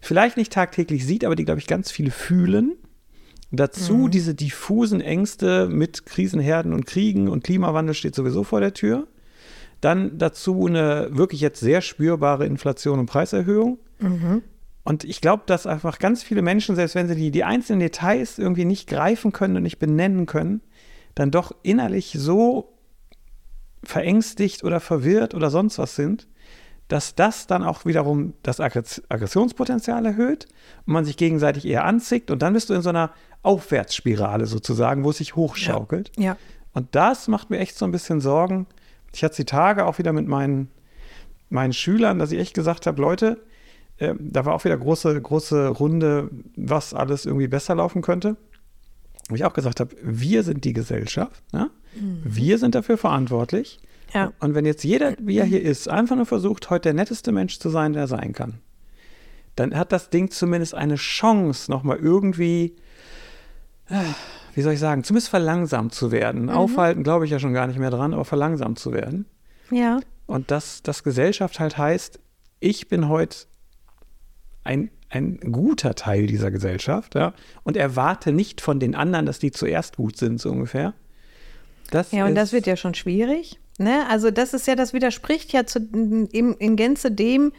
vielleicht 0.00 0.36
nicht 0.36 0.52
tagtäglich 0.52 1.06
sieht, 1.06 1.24
aber 1.24 1.36
die, 1.36 1.44
glaube 1.44 1.60
ich, 1.60 1.66
ganz 1.66 1.90
viele 1.90 2.10
fühlen. 2.10 2.76
Dazu 3.54 4.08
diese 4.08 4.34
diffusen 4.34 5.02
Ängste 5.02 5.68
mit 5.68 6.06
Krisenherden 6.06 6.72
und 6.72 6.86
Kriegen 6.86 7.28
und 7.28 7.44
Klimawandel 7.44 7.94
steht 7.94 8.14
sowieso 8.14 8.44
vor 8.44 8.60
der 8.60 8.72
Tür. 8.72 9.06
Dann 9.82 10.16
dazu 10.16 10.66
eine 10.66 11.08
wirklich 11.12 11.40
jetzt 11.42 11.60
sehr 11.60 11.82
spürbare 11.82 12.46
Inflation 12.46 12.98
und 12.98 13.06
Preiserhöhung. 13.06 13.78
Und 14.84 15.04
ich 15.04 15.20
glaube, 15.20 15.42
dass 15.46 15.66
einfach 15.66 15.98
ganz 15.98 16.22
viele 16.22 16.42
Menschen, 16.42 16.76
selbst 16.76 16.94
wenn 16.94 17.08
sie 17.08 17.14
die, 17.14 17.30
die 17.30 17.44
einzelnen 17.44 17.80
Details 17.80 18.38
irgendwie 18.38 18.64
nicht 18.64 18.88
greifen 18.88 19.32
können 19.32 19.56
und 19.56 19.62
nicht 19.62 19.78
benennen 19.78 20.26
können, 20.26 20.62
dann 21.14 21.30
doch 21.30 21.54
innerlich 21.62 22.16
so 22.18 22.72
verängstigt 23.84 24.64
oder 24.64 24.80
verwirrt 24.80 25.34
oder 25.34 25.50
sonst 25.50 25.78
was 25.78 25.96
sind, 25.96 26.28
dass 26.88 27.14
das 27.14 27.46
dann 27.46 27.62
auch 27.62 27.84
wiederum 27.84 28.34
das 28.42 28.60
Aggressionspotenzial 28.60 30.04
erhöht 30.04 30.46
und 30.86 30.92
man 30.92 31.04
sich 31.04 31.16
gegenseitig 31.16 31.66
eher 31.66 31.84
anzickt 31.84 32.30
und 32.30 32.42
dann 32.42 32.52
bist 32.52 32.70
du 32.70 32.74
in 32.74 32.82
so 32.82 32.90
einer 32.90 33.12
Aufwärtsspirale 33.42 34.46
sozusagen, 34.46 35.04
wo 35.04 35.10
es 35.10 35.18
sich 35.18 35.34
hochschaukelt. 35.34 36.12
Ja. 36.16 36.22
ja. 36.24 36.36
Und 36.74 36.94
das 36.94 37.28
macht 37.28 37.50
mir 37.50 37.58
echt 37.58 37.76
so 37.76 37.84
ein 37.84 37.92
bisschen 37.92 38.20
Sorgen. 38.20 38.66
Ich 39.12 39.24
hatte 39.24 39.36
die 39.36 39.44
Tage 39.44 39.86
auch 39.86 39.98
wieder 39.98 40.12
mit 40.12 40.26
meinen, 40.26 40.70
meinen 41.50 41.72
Schülern, 41.72 42.18
dass 42.18 42.32
ich 42.32 42.38
echt 42.38 42.54
gesagt 42.54 42.86
habe, 42.86 43.00
Leute, 43.00 43.42
äh, 43.98 44.14
da 44.18 44.44
war 44.44 44.54
auch 44.54 44.64
wieder 44.64 44.76
große, 44.76 45.20
große 45.20 45.68
Runde, 45.68 46.30
was 46.56 46.94
alles 46.94 47.26
irgendwie 47.26 47.48
besser 47.48 47.74
laufen 47.74 48.02
könnte. 48.02 48.36
Wo 49.28 49.34
ich 49.34 49.44
auch 49.44 49.52
gesagt 49.52 49.80
habe, 49.80 49.94
wir 50.02 50.42
sind 50.42 50.64
die 50.64 50.72
Gesellschaft, 50.72 51.42
ja? 51.52 51.70
Mhm. 51.94 52.20
wir 52.24 52.58
sind 52.58 52.74
dafür 52.74 52.98
verantwortlich. 52.98 53.80
Ja. 54.14 54.32
Und 54.40 54.54
wenn 54.54 54.66
jetzt 54.66 54.84
jeder, 54.84 55.14
wie 55.18 55.38
er 55.38 55.44
hier 55.44 55.62
ist, 55.62 55.88
einfach 55.88 56.16
nur 56.16 56.26
versucht, 56.26 56.68
heute 56.70 56.82
der 56.82 56.94
netteste 56.94 57.32
Mensch 57.32 57.58
zu 57.58 57.70
sein, 57.70 57.94
der 57.94 58.02
er 58.02 58.08
sein 58.08 58.32
kann, 58.32 58.58
dann 59.56 59.74
hat 59.74 59.92
das 59.92 60.10
Ding 60.10 60.30
zumindest 60.30 60.74
eine 60.74 60.96
Chance, 60.96 61.70
nochmal 61.70 61.98
irgendwie, 61.98 62.76
äh, 63.88 64.02
wie 64.54 64.62
soll 64.62 64.74
ich 64.74 64.80
sagen, 64.80 65.04
zumindest 65.04 65.30
verlangsamt 65.30 65.94
zu 65.94 66.10
werden. 66.10 66.44
Mhm. 66.44 66.50
Aufhalten 66.50 67.02
glaube 67.02 67.24
ich 67.24 67.30
ja 67.30 67.38
schon 67.38 67.54
gar 67.54 67.66
nicht 67.66 67.78
mehr 67.78 67.90
dran, 67.90 68.12
aber 68.12 68.24
verlangsamt 68.24 68.78
zu 68.78 68.92
werden. 68.92 69.26
Ja. 69.70 70.00
Und 70.26 70.50
dass, 70.50 70.82
dass 70.82 71.02
Gesellschaft 71.02 71.60
halt 71.60 71.78
heißt, 71.78 72.20
ich 72.60 72.88
bin 72.88 73.08
heute 73.08 73.36
ein, 74.64 74.90
ein 75.10 75.38
guter 75.52 75.94
Teil 75.94 76.26
dieser 76.26 76.50
Gesellschaft, 76.50 77.14
ja, 77.14 77.34
und 77.64 77.76
erwarte 77.76 78.32
nicht 78.32 78.60
von 78.60 78.78
den 78.78 78.94
anderen, 78.94 79.26
dass 79.26 79.38
die 79.38 79.50
zuerst 79.50 79.96
gut 79.96 80.16
sind, 80.16 80.40
so 80.40 80.50
ungefähr. 80.50 80.94
Das 81.92 82.10
ja, 82.10 82.24
und 82.24 82.34
das 82.34 82.52
wird 82.52 82.66
ja 82.66 82.76
schon 82.76 82.94
schwierig. 82.94 83.60
Ne? 83.78 84.06
Also 84.08 84.30
das 84.30 84.54
ist 84.54 84.66
ja, 84.66 84.74
das 84.74 84.94
widerspricht 84.94 85.52
ja 85.52 85.66
zu, 85.66 85.78
in, 85.78 86.54
in 86.54 86.76
Gänze 86.76 87.10
dem, 87.10 87.52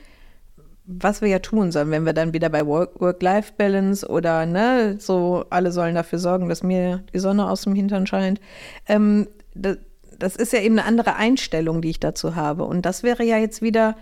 was 0.85 1.21
wir 1.21 1.29
ja 1.29 1.39
tun 1.39 1.71
sollen, 1.71 1.91
wenn 1.91 2.05
wir 2.05 2.13
dann 2.13 2.33
wieder 2.33 2.49
bei 2.49 2.65
Work-Life-Balance 2.65 4.07
oder 4.07 4.45
ne, 4.45 4.97
so 4.99 5.45
alle 5.49 5.71
sollen 5.71 5.95
dafür 5.95 6.19
sorgen, 6.19 6.49
dass 6.49 6.63
mir 6.63 7.03
die 7.13 7.19
Sonne 7.19 7.49
aus 7.49 7.61
dem 7.61 7.75
Hintern 7.75 8.07
scheint. 8.07 8.41
Ähm, 8.87 9.27
das, 9.53 9.77
das 10.17 10.35
ist 10.35 10.51
ja 10.51 10.59
eben 10.59 10.79
eine 10.79 10.87
andere 10.87 11.15
Einstellung, 11.15 11.81
die 11.81 11.91
ich 11.91 11.99
dazu 11.99 12.35
habe. 12.35 12.65
Und 12.65 12.85
das 12.85 13.03
wäre 13.03 13.23
ja 13.23 13.37
jetzt 13.37 13.61
wieder 13.61 13.95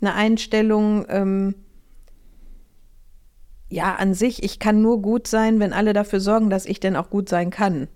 eine 0.00 0.14
Einstellung, 0.14 1.06
ähm, 1.08 1.54
ja, 3.70 3.94
an 3.96 4.14
sich, 4.14 4.42
ich 4.42 4.58
kann 4.58 4.80
nur 4.80 5.02
gut 5.02 5.26
sein, 5.26 5.60
wenn 5.60 5.72
alle 5.72 5.92
dafür 5.92 6.20
sorgen, 6.20 6.50
dass 6.50 6.66
ich 6.66 6.78
denn 6.80 6.96
auch 6.96 7.10
gut 7.10 7.28
sein 7.28 7.50
kann. 7.50 7.88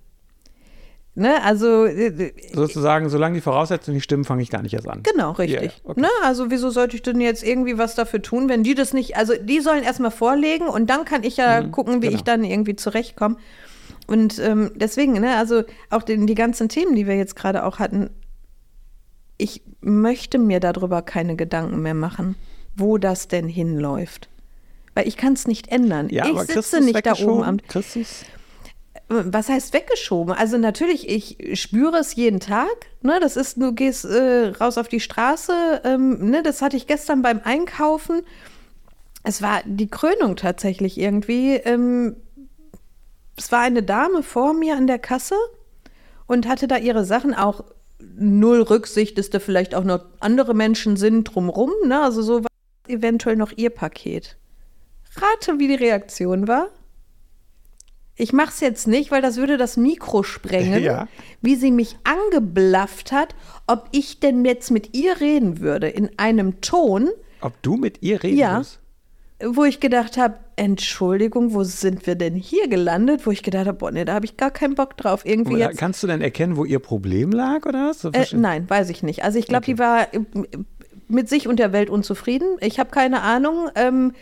Ne, 1.15 1.43
also 1.45 1.85
äh, 1.85 2.33
sozusagen, 2.55 3.11
solange 3.11 3.35
die 3.35 3.43
Voraussetzungen 3.43 3.97
nicht 3.97 4.05
stimmen, 4.05 4.25
fange 4.25 4.43
ich 4.43 4.49
gar 4.49 4.63
nicht 4.63 4.73
erst 4.73 4.89
an. 4.89 5.03
Genau, 5.03 5.33
richtig. 5.33 5.61
Yeah, 5.61 5.73
okay. 5.85 6.01
ne, 6.01 6.09
also 6.25 6.51
wieso 6.51 6.71
sollte 6.71 6.97
ich 6.97 7.03
denn 7.03 7.21
jetzt 7.21 7.43
irgendwie 7.43 7.77
was 7.77 7.95
dafür 7.95 8.23
tun, 8.23 8.49
wenn 8.49 8.63
die 8.63 8.75
das 8.75 8.95
nicht, 8.95 9.15
also 9.17 9.35
die 9.39 9.61
sollen 9.61 9.83
erstmal 9.83 10.11
vorlegen 10.11 10.69
und 10.69 10.89
dann 10.89 11.05
kann 11.05 11.23
ich 11.23 11.37
ja 11.37 11.63
mhm, 11.63 11.71
gucken, 11.71 11.97
wie 12.01 12.07
genau. 12.07 12.17
ich 12.17 12.25
dann 12.25 12.45
irgendwie 12.45 12.77
zurechtkomme. 12.77 13.37
Und 14.07 14.39
ähm, 14.39 14.73
deswegen, 14.75 15.13
ne, 15.13 15.37
also 15.37 15.65
auch 15.91 16.03
den, 16.03 16.27
die 16.27 16.35
ganzen 16.35 16.71
Themen, 16.71 16.95
die 16.97 17.07
wir 17.07 17.17
jetzt 17.17 17.37
gerade 17.37 17.65
auch 17.65 17.79
hatten, 17.79 18.09
ich 19.37 19.63
möchte 19.83 20.39
mir 20.39 20.61
darüber 20.61 21.03
keine 21.03 21.37
Gedanken 21.37 21.83
mehr 21.83 21.95
machen, 21.95 22.37
wo 22.75 22.97
das 22.97 23.29
denn 23.29 23.49
hinläuft. 23.49 24.31
Weil 24.95 25.07
ich 25.07 25.19
kann 25.19 25.35
es 25.35 25.47
nicht 25.47 25.69
ändern. 25.69 26.09
Ja, 26.09 26.27
ich 26.27 26.39
sitze 26.51 26.81
nicht 26.81 27.05
da 27.05 27.15
oben 27.15 27.43
am. 27.43 27.57
Christus 27.59 28.25
was 29.09 29.49
heißt 29.49 29.75
weggeschoben? 29.75 30.35
Also 30.35 30.57
natürlich, 30.59 31.09
ich 31.09 31.61
spüre 31.61 31.99
es 31.99 32.15
jeden 32.15 32.41
Tag. 32.41 32.87
Ne, 33.03 33.19
das 33.21 33.37
ist, 33.37 33.61
du 33.61 33.73
gehst 33.73 34.05
äh, 34.05 34.53
raus 34.61 34.79
auf 34.79 34.89
die 34.89 35.01
Straße. 35.01 35.83
Ähm, 35.85 36.31
ne, 36.31 36.43
das 36.43 36.63
hatte 36.63 36.77
ich 36.77 36.87
gestern 36.87 37.23
beim 37.23 37.41
Einkaufen. 37.45 38.23
Es 39.23 39.43
war 39.43 39.61
die 39.65 39.89
Krönung 39.89 40.37
tatsächlich 40.37 40.99
irgendwie. 40.99 41.55
Ähm, 41.57 42.17
es 43.37 43.53
war 43.53 43.61
eine 43.61 43.83
Dame 43.83 44.23
vor 44.23 44.55
mir 44.55 44.77
an 44.77 44.87
der 44.87 44.99
Kasse 44.99 45.37
und 46.27 46.49
hatte 46.49 46.69
da 46.69 46.77
ihre 46.77 47.05
Sachen 47.05 47.35
auch 47.35 47.65
null 47.99 48.63
Rücksicht, 48.63 49.19
dass 49.19 49.31
da 49.31 49.39
vielleicht 49.39 49.75
auch 49.75 49.85
noch 49.85 50.05
andere 50.21 50.55
Menschen 50.55 50.97
sind 50.97 51.25
drumrum. 51.25 51.71
Ne? 51.87 52.01
Also 52.01 52.23
so 52.23 52.45
war 52.45 52.51
eventuell 52.89 53.37
noch 53.37 53.53
ihr 53.57 53.71
Paket. 53.71 54.37
Rate, 55.17 55.59
wie 55.59 55.69
die 55.69 55.75
Reaktion 55.75 56.49
war. 56.49 56.69
Ich 58.17 58.33
mache 58.33 58.51
es 58.51 58.61
jetzt 58.61 58.87
nicht, 58.87 59.11
weil 59.11 59.23
das 59.23 59.37
würde 59.37 59.57
das 59.57 59.77
Mikro 59.77 60.23
sprengen, 60.23 60.83
ja. 60.85 61.09
wie 61.41 61.57
sie 61.57 61.71
mich 61.71 61.97
angeblafft 62.05 63.11
hat, 63.13 63.35
ob 63.67 63.89
ich 63.93 64.21
denn 64.21 64.45
jetzt 64.45 64.71
mit 64.71 64.95
ihr 64.95 65.21
reden 65.21 65.61
würde 65.61 65.89
in 65.89 66.11
einem 66.19 66.61
Ton. 66.61 67.11
Ob 67.41 67.61
du 67.63 67.77
mit 67.77 68.03
ihr 68.03 68.23
reden 68.23 68.39
ja, 68.39 68.63
Wo 69.45 69.65
ich 69.65 69.81
gedacht 69.81 70.19
habe, 70.19 70.37
Entschuldigung, 70.57 71.55
wo 71.55 71.65
sind 71.65 72.07
wir 72.07 72.15
denn 72.15 72.35
hier 72.35 72.69
gelandet? 72.69 73.27
Wo 73.27 73.31
ich 73.31 73.43
gedacht 73.43 73.67
habe, 73.67 73.79
boah, 73.79 73.91
nee, 73.91 74.05
da 74.05 74.15
habe 74.15 74.27
ich 74.27 74.37
gar 74.37 74.51
keinen 74.51 74.75
Bock 74.75 74.97
drauf. 74.99 75.25
Irgendwie 75.25 75.57
jetzt, 75.57 75.79
Kannst 75.79 76.03
du 76.03 76.07
denn 76.07 76.21
erkennen, 76.21 76.57
wo 76.57 76.65
ihr 76.65 76.79
Problem 76.81 77.33
lag 77.33 77.65
oder 77.65 77.89
was? 77.89 78.05
Äh, 78.05 78.37
nein, 78.37 78.69
weiß 78.69 78.91
ich 78.91 79.03
nicht. 79.03 79.25
Also 79.25 79.39
ich 79.39 79.47
glaube, 79.47 79.65
okay. 79.65 79.73
die 79.73 79.79
war 79.79 80.15
äh, 80.15 80.21
mit 81.09 81.31
sich 81.31 81.49
und 81.49 81.59
der 81.59 81.73
Welt 81.73 81.89
unzufrieden. 81.89 82.59
Ich 82.61 82.79
habe 82.79 82.91
keine 82.91 83.23
Ahnung. 83.23 83.71
Ähm, 83.75 84.13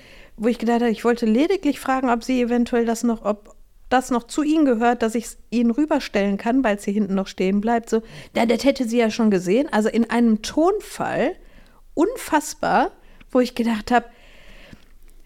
wo 0.43 0.49
ich 0.49 0.59
gedacht 0.59 0.80
habe, 0.80 0.91
ich 0.91 1.05
wollte 1.05 1.26
lediglich 1.26 1.78
fragen, 1.78 2.09
ob 2.09 2.24
sie 2.24 2.41
eventuell 2.41 2.86
das 2.86 3.03
noch, 3.03 3.26
ob, 3.26 3.55
das 3.91 4.11
noch 4.11 4.22
zu 4.24 4.43
ihnen 4.43 4.64
gehört, 4.64 5.03
dass 5.03 5.14
ich 5.14 5.24
es 5.24 5.38
ihnen 5.51 5.70
rüberstellen 5.70 6.38
kann, 6.38 6.64
weil 6.64 6.76
es 6.76 6.84
hier 6.84 6.95
hinten 6.95 7.14
noch 7.14 7.26
stehen 7.26 7.61
bleibt. 7.61 7.91
So, 7.91 8.03
ja, 8.34 8.47
das 8.47 8.64
hätte 8.64 8.88
sie 8.88 8.99
ja 8.99 9.11
schon 9.11 9.30
gesehen. 9.30 9.68
Also 9.70 9.88
in 9.91 10.09
einem 10.09 10.43
Tonfall, 10.43 11.36
unfassbar, 11.95 12.93
wo 13.30 13.41
ich 13.41 13.55
gedacht 13.55 13.91
habe, 13.91 14.07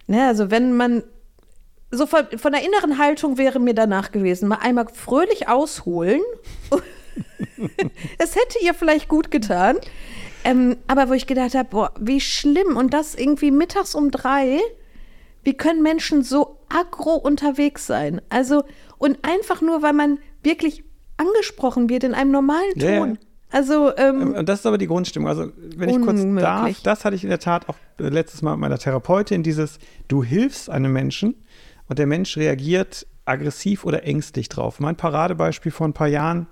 ne, 0.06 0.26
also 0.26 0.50
wenn 0.50 0.76
man 0.76 1.04
so 1.90 2.06
von, 2.06 2.26
von 2.36 2.52
der 2.52 2.64
inneren 2.64 2.98
Haltung 2.98 3.38
wäre 3.38 3.60
mir 3.60 3.74
danach 3.74 4.10
gewesen, 4.10 4.48
mal 4.48 4.58
einmal 4.60 4.88
fröhlich 4.92 5.46
ausholen. 5.46 6.22
es 8.18 8.34
hätte 8.34 8.58
ihr 8.62 8.74
vielleicht 8.74 9.08
gut 9.08 9.30
getan. 9.30 9.76
Ähm, 10.42 10.76
aber 10.88 11.08
wo 11.08 11.12
ich 11.12 11.26
gedacht 11.26 11.54
habe, 11.54 11.68
boah, 11.68 11.92
wie 12.00 12.20
schlimm. 12.20 12.76
Und 12.76 12.92
das 12.92 13.14
irgendwie 13.14 13.50
mittags 13.50 13.94
um 13.94 14.10
drei 14.10 14.60
wie 15.44 15.54
können 15.54 15.82
Menschen 15.82 16.22
so 16.22 16.58
aggro 16.74 17.14
unterwegs 17.14 17.86
sein? 17.86 18.20
Also, 18.28 18.64
und 18.98 19.18
einfach 19.22 19.62
nur, 19.62 19.82
weil 19.82 19.92
man 19.92 20.18
wirklich 20.42 20.84
angesprochen 21.16 21.88
wird 21.88 22.04
in 22.04 22.14
einem 22.14 22.30
normalen 22.30 22.74
Ton. 22.74 23.10
Ja, 23.10 23.16
Also, 23.50 23.96
ähm, 23.96 24.34
ähm 24.36 24.46
das 24.46 24.60
ist 24.60 24.66
aber 24.66 24.78
die 24.78 24.86
Grundstimmung. 24.86 25.28
Also, 25.28 25.50
wenn 25.76 25.88
ich 25.88 26.00
kurz 26.00 26.20
darf, 26.42 26.82
das 26.82 27.04
hatte 27.04 27.16
ich 27.16 27.24
in 27.24 27.30
der 27.30 27.38
Tat 27.38 27.68
auch 27.68 27.76
letztes 27.98 28.42
Mal 28.42 28.52
mit 28.52 28.60
meiner 28.60 28.78
Therapeutin, 28.78 29.42
dieses, 29.42 29.78
du 30.08 30.24
hilfst 30.24 30.68
einem 30.68 30.92
Menschen 30.92 31.34
und 31.88 31.98
der 31.98 32.06
Mensch 32.06 32.36
reagiert 32.36 33.06
aggressiv 33.24 33.84
oder 33.84 34.04
ängstlich 34.04 34.48
drauf. 34.48 34.80
Mein 34.80 34.96
Paradebeispiel 34.96 35.72
vor 35.72 35.88
ein 35.88 35.92
paar 35.92 36.08
Jahren, 36.08 36.46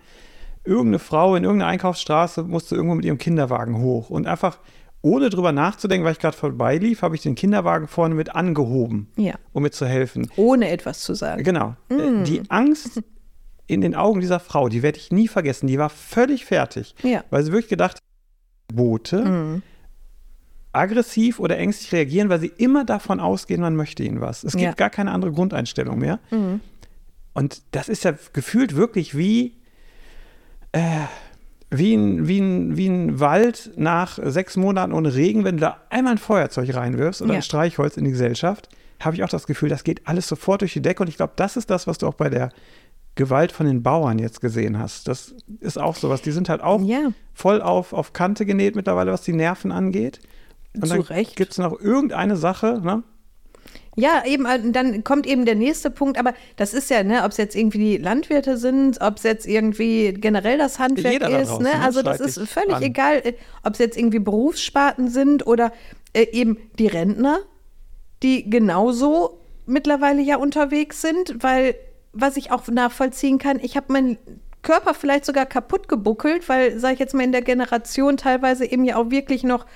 irgendeine 0.64 0.98
Frau 1.00 1.34
in 1.34 1.44
irgendeiner 1.44 1.70
Einkaufsstraße 1.70 2.44
musste 2.44 2.76
irgendwo 2.76 2.94
mit 2.94 3.04
ihrem 3.04 3.18
Kinderwagen 3.18 3.78
hoch 3.78 4.10
und 4.10 4.26
einfach 4.26 4.58
ohne 5.02 5.30
drüber 5.30 5.52
nachzudenken, 5.52 6.04
weil 6.04 6.12
ich 6.12 6.20
gerade 6.20 6.36
vorbeilief, 6.36 7.02
habe 7.02 7.16
ich 7.16 7.22
den 7.22 7.34
Kinderwagen 7.34 7.88
vorne 7.88 8.14
mit 8.14 8.34
angehoben, 8.34 9.08
ja. 9.16 9.34
um 9.52 9.64
mir 9.64 9.72
zu 9.72 9.86
helfen. 9.86 10.30
Ohne 10.36 10.70
etwas 10.70 11.00
zu 11.00 11.14
sagen. 11.14 11.42
Genau. 11.42 11.74
Mm. 11.88 12.24
Die 12.24 12.42
Angst 12.48 13.02
in 13.66 13.80
den 13.80 13.94
Augen 13.94 14.20
dieser 14.20 14.40
Frau, 14.40 14.68
die 14.68 14.82
werde 14.82 14.98
ich 14.98 15.10
nie 15.10 15.28
vergessen. 15.28 15.66
Die 15.66 15.78
war 15.78 15.90
völlig 15.90 16.44
fertig, 16.44 16.94
ja. 17.02 17.24
weil 17.30 17.42
sie 17.42 17.52
wirklich 17.52 17.68
gedacht 17.68 17.96
hat, 17.96 18.02
Boote 18.74 19.24
mm. 19.24 19.62
aggressiv 20.72 21.40
oder 21.40 21.58
ängstlich 21.58 21.92
reagieren, 21.92 22.28
weil 22.28 22.40
sie 22.40 22.52
immer 22.56 22.84
davon 22.84 23.18
ausgehen, 23.18 23.60
man 23.60 23.74
möchte 23.74 24.04
ihnen 24.04 24.20
was. 24.20 24.44
Es 24.44 24.52
gibt 24.52 24.64
ja. 24.64 24.72
gar 24.72 24.90
keine 24.90 25.10
andere 25.10 25.32
Grundeinstellung 25.32 25.98
mehr. 25.98 26.20
Mm. 26.30 26.60
Und 27.34 27.62
das 27.72 27.88
ist 27.88 28.04
ja 28.04 28.14
gefühlt 28.32 28.76
wirklich 28.76 29.16
wie 29.16 29.56
äh, 30.72 31.06
wie 31.72 31.94
ein, 31.94 32.28
wie, 32.28 32.38
ein, 32.38 32.76
wie 32.76 32.86
ein 32.86 33.18
Wald 33.18 33.72
nach 33.76 34.18
sechs 34.22 34.56
Monaten 34.56 34.92
ohne 34.92 35.14
Regen, 35.14 35.44
wenn 35.44 35.56
du 35.56 35.62
da 35.62 35.78
einmal 35.88 36.14
ein 36.14 36.18
Feuerzeug 36.18 36.74
reinwirfst 36.74 37.22
oder 37.22 37.32
ja. 37.32 37.38
ein 37.38 37.42
Streichholz 37.42 37.96
in 37.96 38.04
die 38.04 38.10
Gesellschaft, 38.10 38.68
habe 39.00 39.16
ich 39.16 39.24
auch 39.24 39.28
das 39.28 39.46
Gefühl, 39.46 39.70
das 39.70 39.82
geht 39.82 40.06
alles 40.06 40.28
sofort 40.28 40.60
durch 40.60 40.74
die 40.74 40.82
Decke. 40.82 41.02
Und 41.02 41.08
ich 41.08 41.16
glaube, 41.16 41.32
das 41.36 41.56
ist 41.56 41.70
das, 41.70 41.86
was 41.86 41.98
du 41.98 42.06
auch 42.06 42.14
bei 42.14 42.28
der 42.28 42.50
Gewalt 43.14 43.52
von 43.52 43.66
den 43.66 43.82
Bauern 43.82 44.18
jetzt 44.18 44.40
gesehen 44.40 44.78
hast. 44.78 45.08
Das 45.08 45.34
ist 45.60 45.78
auch 45.78 45.96
sowas. 45.96 46.22
Die 46.22 46.30
sind 46.30 46.48
halt 46.48 46.62
auch 46.62 46.80
ja. 46.82 47.12
voll 47.34 47.60
auf, 47.60 47.92
auf 47.92 48.12
Kante 48.12 48.46
genäht 48.46 48.76
mittlerweile, 48.76 49.12
was 49.12 49.22
die 49.22 49.32
Nerven 49.32 49.72
angeht. 49.72 50.20
Und 50.74 50.86
Zu 50.86 51.02
dann 51.02 51.26
gibt 51.34 51.52
es 51.52 51.58
noch 51.58 51.78
irgendeine 51.78 52.36
Sache, 52.36 52.80
ne? 52.82 53.02
Ja, 53.94 54.22
eben, 54.24 54.46
äh, 54.46 54.58
dann 54.72 55.04
kommt 55.04 55.26
eben 55.26 55.44
der 55.44 55.54
nächste 55.54 55.90
Punkt, 55.90 56.18
aber 56.18 56.32
das 56.56 56.72
ist 56.72 56.88
ja, 56.88 57.02
ne, 57.02 57.24
ob 57.24 57.32
es 57.32 57.36
jetzt 57.36 57.54
irgendwie 57.54 57.78
die 57.78 57.96
Landwirte 57.98 58.56
sind, 58.56 59.00
ob 59.00 59.18
es 59.18 59.22
jetzt 59.22 59.46
irgendwie 59.46 60.14
generell 60.14 60.56
das 60.56 60.78
Handwerk 60.78 61.12
Jeder 61.12 61.40
ist, 61.40 61.60
ne? 61.60 61.72
Also 61.82 62.02
das 62.02 62.20
ist 62.20 62.38
völlig 62.48 62.76
an. 62.76 62.82
egal, 62.82 63.20
äh, 63.24 63.34
ob 63.62 63.74
es 63.74 63.78
jetzt 63.78 63.98
irgendwie 63.98 64.18
Berufssparten 64.18 65.08
sind 65.08 65.46
oder 65.46 65.72
äh, 66.14 66.26
eben 66.32 66.56
die 66.78 66.86
Rentner, 66.86 67.40
die 68.22 68.48
genauso 68.48 69.40
mittlerweile 69.66 70.22
ja 70.22 70.36
unterwegs 70.36 71.02
sind, 71.02 71.42
weil 71.42 71.74
was 72.12 72.36
ich 72.36 72.50
auch 72.50 72.66
nachvollziehen 72.68 73.38
kann, 73.38 73.58
ich 73.60 73.76
habe 73.76 73.92
meinen 73.92 74.18
Körper 74.62 74.94
vielleicht 74.94 75.24
sogar 75.24 75.44
kaputt 75.44 75.88
gebuckelt, 75.88 76.48
weil, 76.48 76.78
sage 76.78 76.94
ich 76.94 77.00
jetzt 77.00 77.14
mal, 77.14 77.24
in 77.24 77.32
der 77.32 77.42
Generation 77.42 78.16
teilweise 78.16 78.64
eben 78.64 78.84
ja 78.84 78.96
auch 78.96 79.10
wirklich 79.10 79.42
noch 79.42 79.66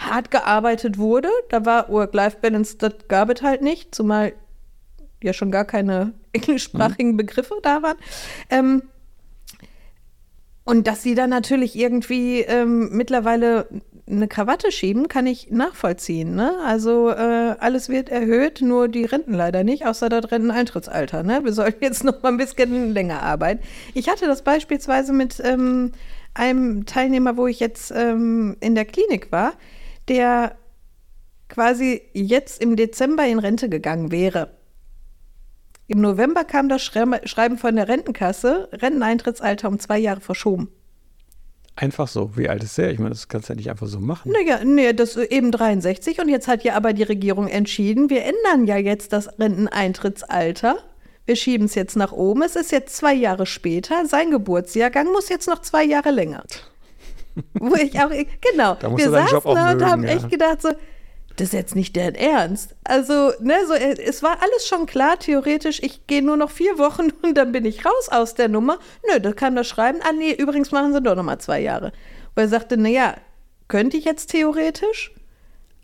hart 0.00 0.30
gearbeitet 0.30 0.98
wurde. 0.98 1.28
Da 1.48 1.64
war 1.64 1.88
Work-Life-Balance, 1.88 2.78
das 2.78 2.94
gab 3.08 3.30
es 3.30 3.42
halt 3.42 3.62
nicht, 3.62 3.94
zumal 3.94 4.32
ja 5.22 5.32
schon 5.32 5.50
gar 5.50 5.64
keine 5.64 6.12
englischsprachigen 6.32 7.16
Begriffe 7.16 7.54
da 7.62 7.82
waren. 7.82 7.96
Ähm, 8.48 8.82
und 10.64 10.86
dass 10.86 11.02
sie 11.02 11.14
dann 11.14 11.30
natürlich 11.30 11.74
irgendwie 11.76 12.40
ähm, 12.40 12.90
mittlerweile 12.92 13.66
eine 14.08 14.28
Krawatte 14.28 14.72
schieben, 14.72 15.08
kann 15.08 15.26
ich 15.26 15.50
nachvollziehen. 15.50 16.34
Ne? 16.34 16.52
Also 16.64 17.10
äh, 17.10 17.56
alles 17.58 17.88
wird 17.88 18.08
erhöht, 18.08 18.60
nur 18.60 18.88
die 18.88 19.04
Renten 19.04 19.34
leider 19.34 19.64
nicht, 19.64 19.86
außer 19.86 20.08
das 20.08 20.30
Renteneintrittsalter. 20.30 21.22
Ne? 21.22 21.40
Wir 21.44 21.52
sollten 21.52 21.82
jetzt 21.82 22.04
noch 22.04 22.22
mal 22.22 22.30
ein 22.30 22.36
bisschen 22.36 22.92
länger 22.92 23.22
arbeiten. 23.22 23.62
Ich 23.94 24.08
hatte 24.08 24.26
das 24.26 24.42
beispielsweise 24.42 25.12
mit 25.12 25.40
ähm, 25.44 25.92
einem 26.34 26.86
Teilnehmer, 26.86 27.36
wo 27.36 27.46
ich 27.46 27.60
jetzt 27.60 27.92
ähm, 27.94 28.56
in 28.60 28.74
der 28.74 28.84
Klinik 28.84 29.32
war, 29.32 29.54
der 30.10 30.56
quasi 31.48 32.02
jetzt 32.12 32.60
im 32.62 32.76
Dezember 32.76 33.26
in 33.26 33.38
Rente 33.38 33.68
gegangen 33.68 34.10
wäre. 34.10 34.50
Im 35.86 36.00
November 36.00 36.44
kam 36.44 36.68
das 36.68 36.82
Schreiben 36.82 37.58
von 37.58 37.76
der 37.76 37.88
Rentenkasse, 37.88 38.68
Renteneintrittsalter 38.72 39.68
um 39.68 39.78
zwei 39.78 39.98
Jahre 39.98 40.20
verschoben. 40.20 40.68
Einfach 41.74 42.08
so. 42.08 42.36
Wie 42.36 42.48
alt 42.48 42.62
ist 42.62 42.76
der? 42.78 42.92
Ich 42.92 42.98
meine, 42.98 43.10
das 43.10 43.28
kannst 43.28 43.48
du 43.48 43.54
ja 43.54 43.56
nicht 43.56 43.70
einfach 43.70 43.86
so 43.86 44.00
machen. 44.00 44.32
Naja, 44.32 44.62
nee, 44.64 44.92
das 44.92 45.16
ist 45.16 45.32
eben 45.32 45.50
63 45.50 46.20
und 46.20 46.28
jetzt 46.28 46.46
hat 46.46 46.62
ja 46.62 46.74
aber 46.74 46.92
die 46.92 47.02
Regierung 47.02 47.48
entschieden, 47.48 48.10
wir 48.10 48.24
ändern 48.24 48.66
ja 48.66 48.76
jetzt 48.76 49.12
das 49.12 49.38
Renteneintrittsalter. 49.38 50.76
Wir 51.24 51.36
schieben 51.36 51.66
es 51.66 51.74
jetzt 51.74 51.96
nach 51.96 52.12
oben. 52.12 52.42
Es 52.42 52.56
ist 52.56 52.72
jetzt 52.72 52.96
zwei 52.96 53.14
Jahre 53.14 53.46
später. 53.46 54.04
Sein 54.06 54.30
Geburtsjahrgang 54.30 55.06
muss 55.12 55.28
jetzt 55.28 55.48
noch 55.48 55.60
zwei 55.60 55.84
Jahre 55.84 56.10
länger. 56.10 56.44
Wo 57.54 57.74
ich 57.74 57.98
auch, 58.00 58.10
genau, 58.40 58.76
wir 58.96 59.10
saßen 59.10 59.40
da 59.44 59.72
und 59.72 59.84
haben 59.84 60.04
ja. 60.04 60.10
echt 60.10 60.30
gedacht 60.30 60.62
so, 60.62 60.70
das 61.40 61.48
ist 61.48 61.54
jetzt 61.54 61.76
nicht 61.76 61.96
deren 61.96 62.14
Ernst. 62.14 62.74
Also, 62.84 63.32
ne, 63.40 63.54
so, 63.66 63.72
äh, 63.72 63.96
es 63.98 64.22
war 64.22 64.42
alles 64.42 64.66
schon 64.66 64.84
klar, 64.86 65.18
theoretisch, 65.18 65.82
ich 65.82 66.06
gehe 66.06 66.22
nur 66.22 66.36
noch 66.36 66.50
vier 66.50 66.78
Wochen 66.78 67.10
und 67.22 67.34
dann 67.34 67.52
bin 67.52 67.64
ich 67.64 67.84
raus 67.84 68.08
aus 68.10 68.34
der 68.34 68.48
Nummer. 68.48 68.78
Nö, 69.10 69.20
da 69.20 69.32
kann 69.32 69.56
das 69.56 69.66
schreiben. 69.66 70.00
Ah, 70.02 70.12
nee, 70.12 70.32
übrigens 70.32 70.70
machen 70.70 70.92
sie 70.92 71.00
doch 71.00 71.16
noch 71.16 71.22
mal 71.22 71.38
zwei 71.38 71.60
Jahre. 71.60 71.92
Weil 72.34 72.44
er 72.44 72.48
sagte, 72.48 72.76
naja, 72.76 73.14
könnte 73.68 73.96
ich 73.96 74.04
jetzt 74.04 74.30
theoretisch, 74.30 75.12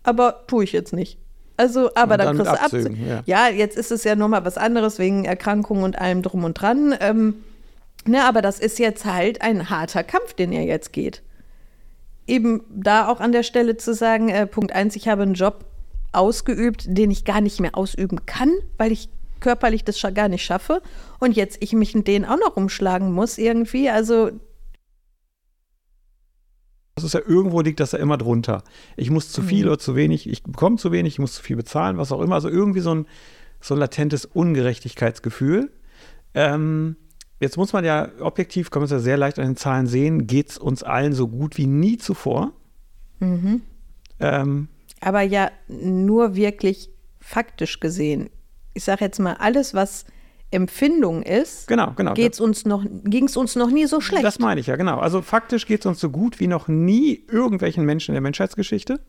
aber 0.03 0.45
tue 0.47 0.63
ich 0.63 0.73
jetzt 0.73 0.93
nicht. 0.93 1.17
Also, 1.55 1.89
aber 1.95 2.17
dann, 2.17 2.37
dann 2.37 2.45
kriegst 2.45 2.53
du 2.53 2.63
Abzügen. 2.63 3.07
Ja. 3.07 3.23
ja. 3.25 3.49
jetzt 3.49 3.77
ist 3.77 3.91
es 3.91 4.03
ja 4.03 4.15
nochmal 4.15 4.45
was 4.45 4.59
anderes 4.59 4.99
wegen 4.99 5.25
Erkrankungen 5.25 5.83
und 5.83 5.97
allem 5.97 6.21
drum 6.21 6.43
und 6.43 6.53
dran. 6.53 6.95
Ähm, 6.99 7.43
ne, 8.05 8.25
aber 8.25 8.43
das 8.43 8.59
ist 8.59 8.77
jetzt 8.77 9.05
halt 9.05 9.41
ein 9.41 9.71
harter 9.71 10.03
Kampf, 10.03 10.35
den 10.35 10.51
er 10.51 10.63
jetzt 10.63 10.93
geht 10.93 11.23
eben 12.27 12.61
da 12.69 13.07
auch 13.07 13.19
an 13.19 13.31
der 13.31 13.43
Stelle 13.43 13.77
zu 13.77 13.93
sagen, 13.93 14.29
äh, 14.29 14.45
Punkt 14.45 14.73
eins, 14.73 14.95
ich 14.95 15.07
habe 15.07 15.23
einen 15.23 15.33
Job 15.33 15.65
ausgeübt, 16.11 16.85
den 16.87 17.11
ich 17.11 17.25
gar 17.25 17.41
nicht 17.41 17.59
mehr 17.59 17.77
ausüben 17.77 18.25
kann, 18.25 18.51
weil 18.77 18.91
ich 18.91 19.09
körperlich 19.39 19.83
das 19.83 20.01
gar 20.13 20.29
nicht 20.29 20.43
schaffe 20.43 20.81
und 21.19 21.35
jetzt 21.35 21.57
ich 21.61 21.73
mich 21.73 21.93
in 21.93 22.03
den 22.03 22.25
auch 22.25 22.39
noch 22.39 22.57
umschlagen 22.57 23.11
muss 23.11 23.37
irgendwie, 23.37 23.89
also 23.89 24.31
das 26.97 27.03
ist 27.03 27.13
ja 27.13 27.21
irgendwo 27.23 27.61
liegt 27.61 27.79
das 27.79 27.91
ja 27.91 27.99
immer 27.99 28.17
drunter. 28.17 28.63
Ich 28.95 29.11
muss 29.11 29.31
zu 29.31 29.43
viel 29.43 29.65
mhm. 29.65 29.67
oder 29.67 29.77
zu 29.77 29.95
wenig, 29.95 30.27
ich 30.27 30.41
bekomme 30.41 30.77
zu 30.77 30.91
wenig, 30.91 31.13
ich 31.13 31.19
muss 31.19 31.35
zu 31.35 31.43
viel 31.43 31.55
bezahlen, 31.55 31.99
was 31.99 32.11
auch 32.11 32.21
immer. 32.21 32.33
Also 32.33 32.49
irgendwie 32.49 32.79
so 32.79 32.91
ein, 32.91 33.05
so 33.61 33.75
ein 33.75 33.79
latentes 33.79 34.25
Ungerechtigkeitsgefühl. 34.25 35.71
Ähm, 36.33 36.95
Jetzt 37.39 37.57
muss 37.57 37.73
man 37.73 37.85
ja 37.85 38.09
objektiv, 38.19 38.71
kann 38.71 38.81
man 38.81 38.85
es 38.85 38.91
ja 38.91 38.99
sehr 38.99 39.17
leicht 39.17 39.37
an 39.37 39.45
den 39.45 39.55
Zahlen 39.55 39.87
sehen, 39.87 40.25
geht 40.25 40.49
es 40.51 40.57
uns 40.57 40.83
allen 40.83 41.13
so 41.13 41.27
gut 41.27 41.57
wie 41.57 41.67
nie 41.67 41.97
zuvor. 41.97 42.51
Mhm. 43.19 43.61
Ähm, 44.19 44.67
Aber 45.01 45.21
ja, 45.21 45.51
nur 45.67 46.35
wirklich 46.35 46.89
faktisch 47.19 47.79
gesehen. 47.79 48.29
Ich 48.73 48.83
sage 48.83 49.05
jetzt 49.05 49.19
mal, 49.19 49.33
alles, 49.33 49.73
was 49.73 50.05
Empfindung 50.49 51.23
ist, 51.23 51.67
genau, 51.67 51.91
genau, 51.95 52.13
geht's 52.13 52.39
uns 52.39 52.65
noch, 52.65 52.85
ging 53.03 53.25
es 53.25 53.35
uns 53.35 53.55
noch 53.55 53.69
nie 53.69 53.85
so 53.85 53.99
schlecht. 53.99 54.23
Das 54.23 54.39
meine 54.39 54.61
ich 54.61 54.67
ja, 54.67 54.77
genau. 54.77 54.97
Also 54.97 55.21
faktisch 55.21 55.67
geht 55.67 55.81
es 55.81 55.85
uns 55.85 55.99
so 55.99 56.09
gut 56.09 56.39
wie 56.39 56.47
noch 56.47 56.67
nie 56.67 57.25
irgendwelchen 57.29 57.85
Menschen 57.85 58.11
in 58.11 58.15
der 58.15 58.21
Menschheitsgeschichte. 58.21 59.01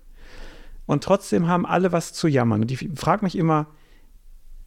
Und 0.84 1.04
trotzdem 1.04 1.46
haben 1.46 1.64
alle 1.64 1.92
was 1.92 2.12
zu 2.12 2.28
jammern. 2.28 2.62
Und 2.62 2.72
ich 2.72 2.88
frage 2.94 3.24
mich 3.24 3.36
immer, 3.36 3.68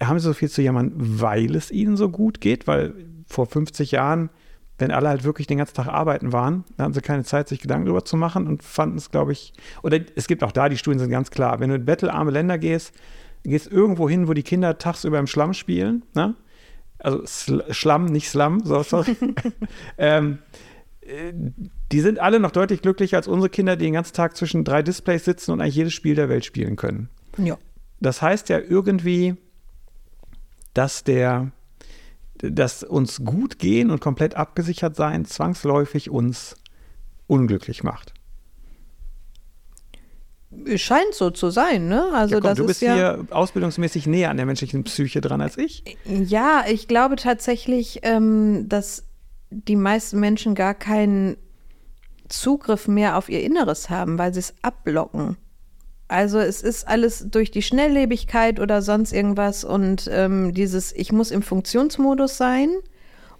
haben 0.01 0.19
sie 0.19 0.27
so 0.27 0.33
viel 0.33 0.49
zu 0.49 0.61
jammern, 0.61 0.93
weil 0.95 1.55
es 1.55 1.71
ihnen 1.71 1.97
so 1.97 2.09
gut 2.09 2.39
geht? 2.39 2.67
Weil 2.67 2.93
vor 3.31 3.45
50 3.45 3.91
Jahren, 3.91 4.29
wenn 4.77 4.91
alle 4.91 5.09
halt 5.09 5.23
wirklich 5.23 5.47
den 5.47 5.59
ganzen 5.59 5.75
Tag 5.75 5.87
arbeiten 5.87 6.33
waren, 6.33 6.63
da 6.77 6.83
haben 6.83 6.93
sie 6.93 7.01
keine 7.01 7.23
Zeit, 7.23 7.47
sich 7.47 7.59
Gedanken 7.59 7.85
darüber 7.85 8.03
zu 8.03 8.17
machen 8.17 8.47
und 8.47 8.63
fanden 8.63 8.97
es, 8.97 9.11
glaube 9.11 9.31
ich, 9.31 9.53
oder 9.83 9.99
es 10.15 10.27
gibt 10.27 10.43
auch 10.43 10.51
da, 10.51 10.69
die 10.69 10.77
Studien 10.77 10.99
sind 10.99 11.11
ganz 11.11 11.31
klar, 11.31 11.59
wenn 11.59 11.69
du 11.69 11.75
in 11.75 11.85
bettelarme 11.85 12.31
Länder 12.31 12.57
gehst, 12.57 12.93
gehst 13.43 13.71
irgendwo 13.71 14.09
hin, 14.09 14.27
wo 14.27 14.33
die 14.33 14.43
Kinder 14.43 14.77
tagsüber 14.77 15.19
im 15.19 15.27
Schlamm 15.27 15.53
spielen, 15.53 16.03
ne? 16.13 16.35
also 16.99 17.25
Sl 17.25 17.63
Schlamm, 17.71 18.05
nicht 18.05 18.29
Slum, 18.29 18.61
so, 18.63 18.83
sorry. 18.83 19.15
ähm, 19.97 20.39
äh, 21.01 21.33
die 21.91 21.99
sind 21.99 22.19
alle 22.19 22.39
noch 22.39 22.51
deutlich 22.51 22.81
glücklicher 22.81 23.17
als 23.17 23.27
unsere 23.27 23.49
Kinder, 23.49 23.75
die 23.75 23.85
den 23.85 23.93
ganzen 23.93 24.13
Tag 24.13 24.37
zwischen 24.37 24.63
drei 24.63 24.81
Displays 24.81 25.25
sitzen 25.25 25.51
und 25.51 25.61
eigentlich 25.61 25.75
jedes 25.75 25.93
Spiel 25.93 26.15
der 26.15 26.29
Welt 26.29 26.45
spielen 26.45 26.75
können. 26.75 27.09
Ja. 27.37 27.57
Das 27.99 28.21
heißt 28.21 28.49
ja 28.49 28.59
irgendwie, 28.59 29.35
dass 30.73 31.03
der 31.03 31.51
dass 32.41 32.83
uns 32.83 33.23
gut 33.23 33.59
gehen 33.59 33.91
und 33.91 34.01
komplett 34.01 34.35
abgesichert 34.35 34.95
sein 34.95 35.25
zwangsläufig 35.25 36.09
uns 36.09 36.55
unglücklich 37.27 37.83
macht. 37.83 38.13
Scheint 40.75 41.13
so 41.13 41.29
zu 41.29 41.49
sein, 41.49 41.87
ne? 41.87 42.11
Also 42.13 42.35
ja, 42.35 42.41
komm, 42.41 42.49
das 42.49 42.57
du 42.57 42.65
bist 42.65 42.81
ja, 42.81 42.93
hier 42.93 43.27
ausbildungsmäßig 43.29 44.05
näher 44.05 44.29
an 44.29 44.37
der 44.37 44.45
menschlichen 44.45 44.83
Psyche 44.83 45.21
dran 45.21 45.39
als 45.39 45.57
ich. 45.57 45.83
Ja, 46.05 46.65
ich 46.67 46.89
glaube 46.89 47.15
tatsächlich, 47.15 48.01
ähm, 48.03 48.67
dass 48.67 49.05
die 49.49 49.77
meisten 49.77 50.19
Menschen 50.19 50.53
gar 50.53 50.73
keinen 50.73 51.37
Zugriff 52.27 52.87
mehr 52.87 53.17
auf 53.17 53.29
ihr 53.29 53.41
Inneres 53.41 53.89
haben, 53.89 54.17
weil 54.17 54.33
sie 54.33 54.39
es 54.39 54.53
abblocken. 54.61 55.37
Also 56.11 56.39
es 56.39 56.61
ist 56.61 56.89
alles 56.89 57.25
durch 57.31 57.51
die 57.51 57.61
Schnelllebigkeit 57.61 58.59
oder 58.59 58.81
sonst 58.81 59.13
irgendwas 59.13 59.63
und 59.63 60.09
ähm, 60.11 60.53
dieses, 60.53 60.91
ich 60.91 61.13
muss 61.13 61.31
im 61.31 61.41
Funktionsmodus 61.41 62.35
sein. 62.35 62.69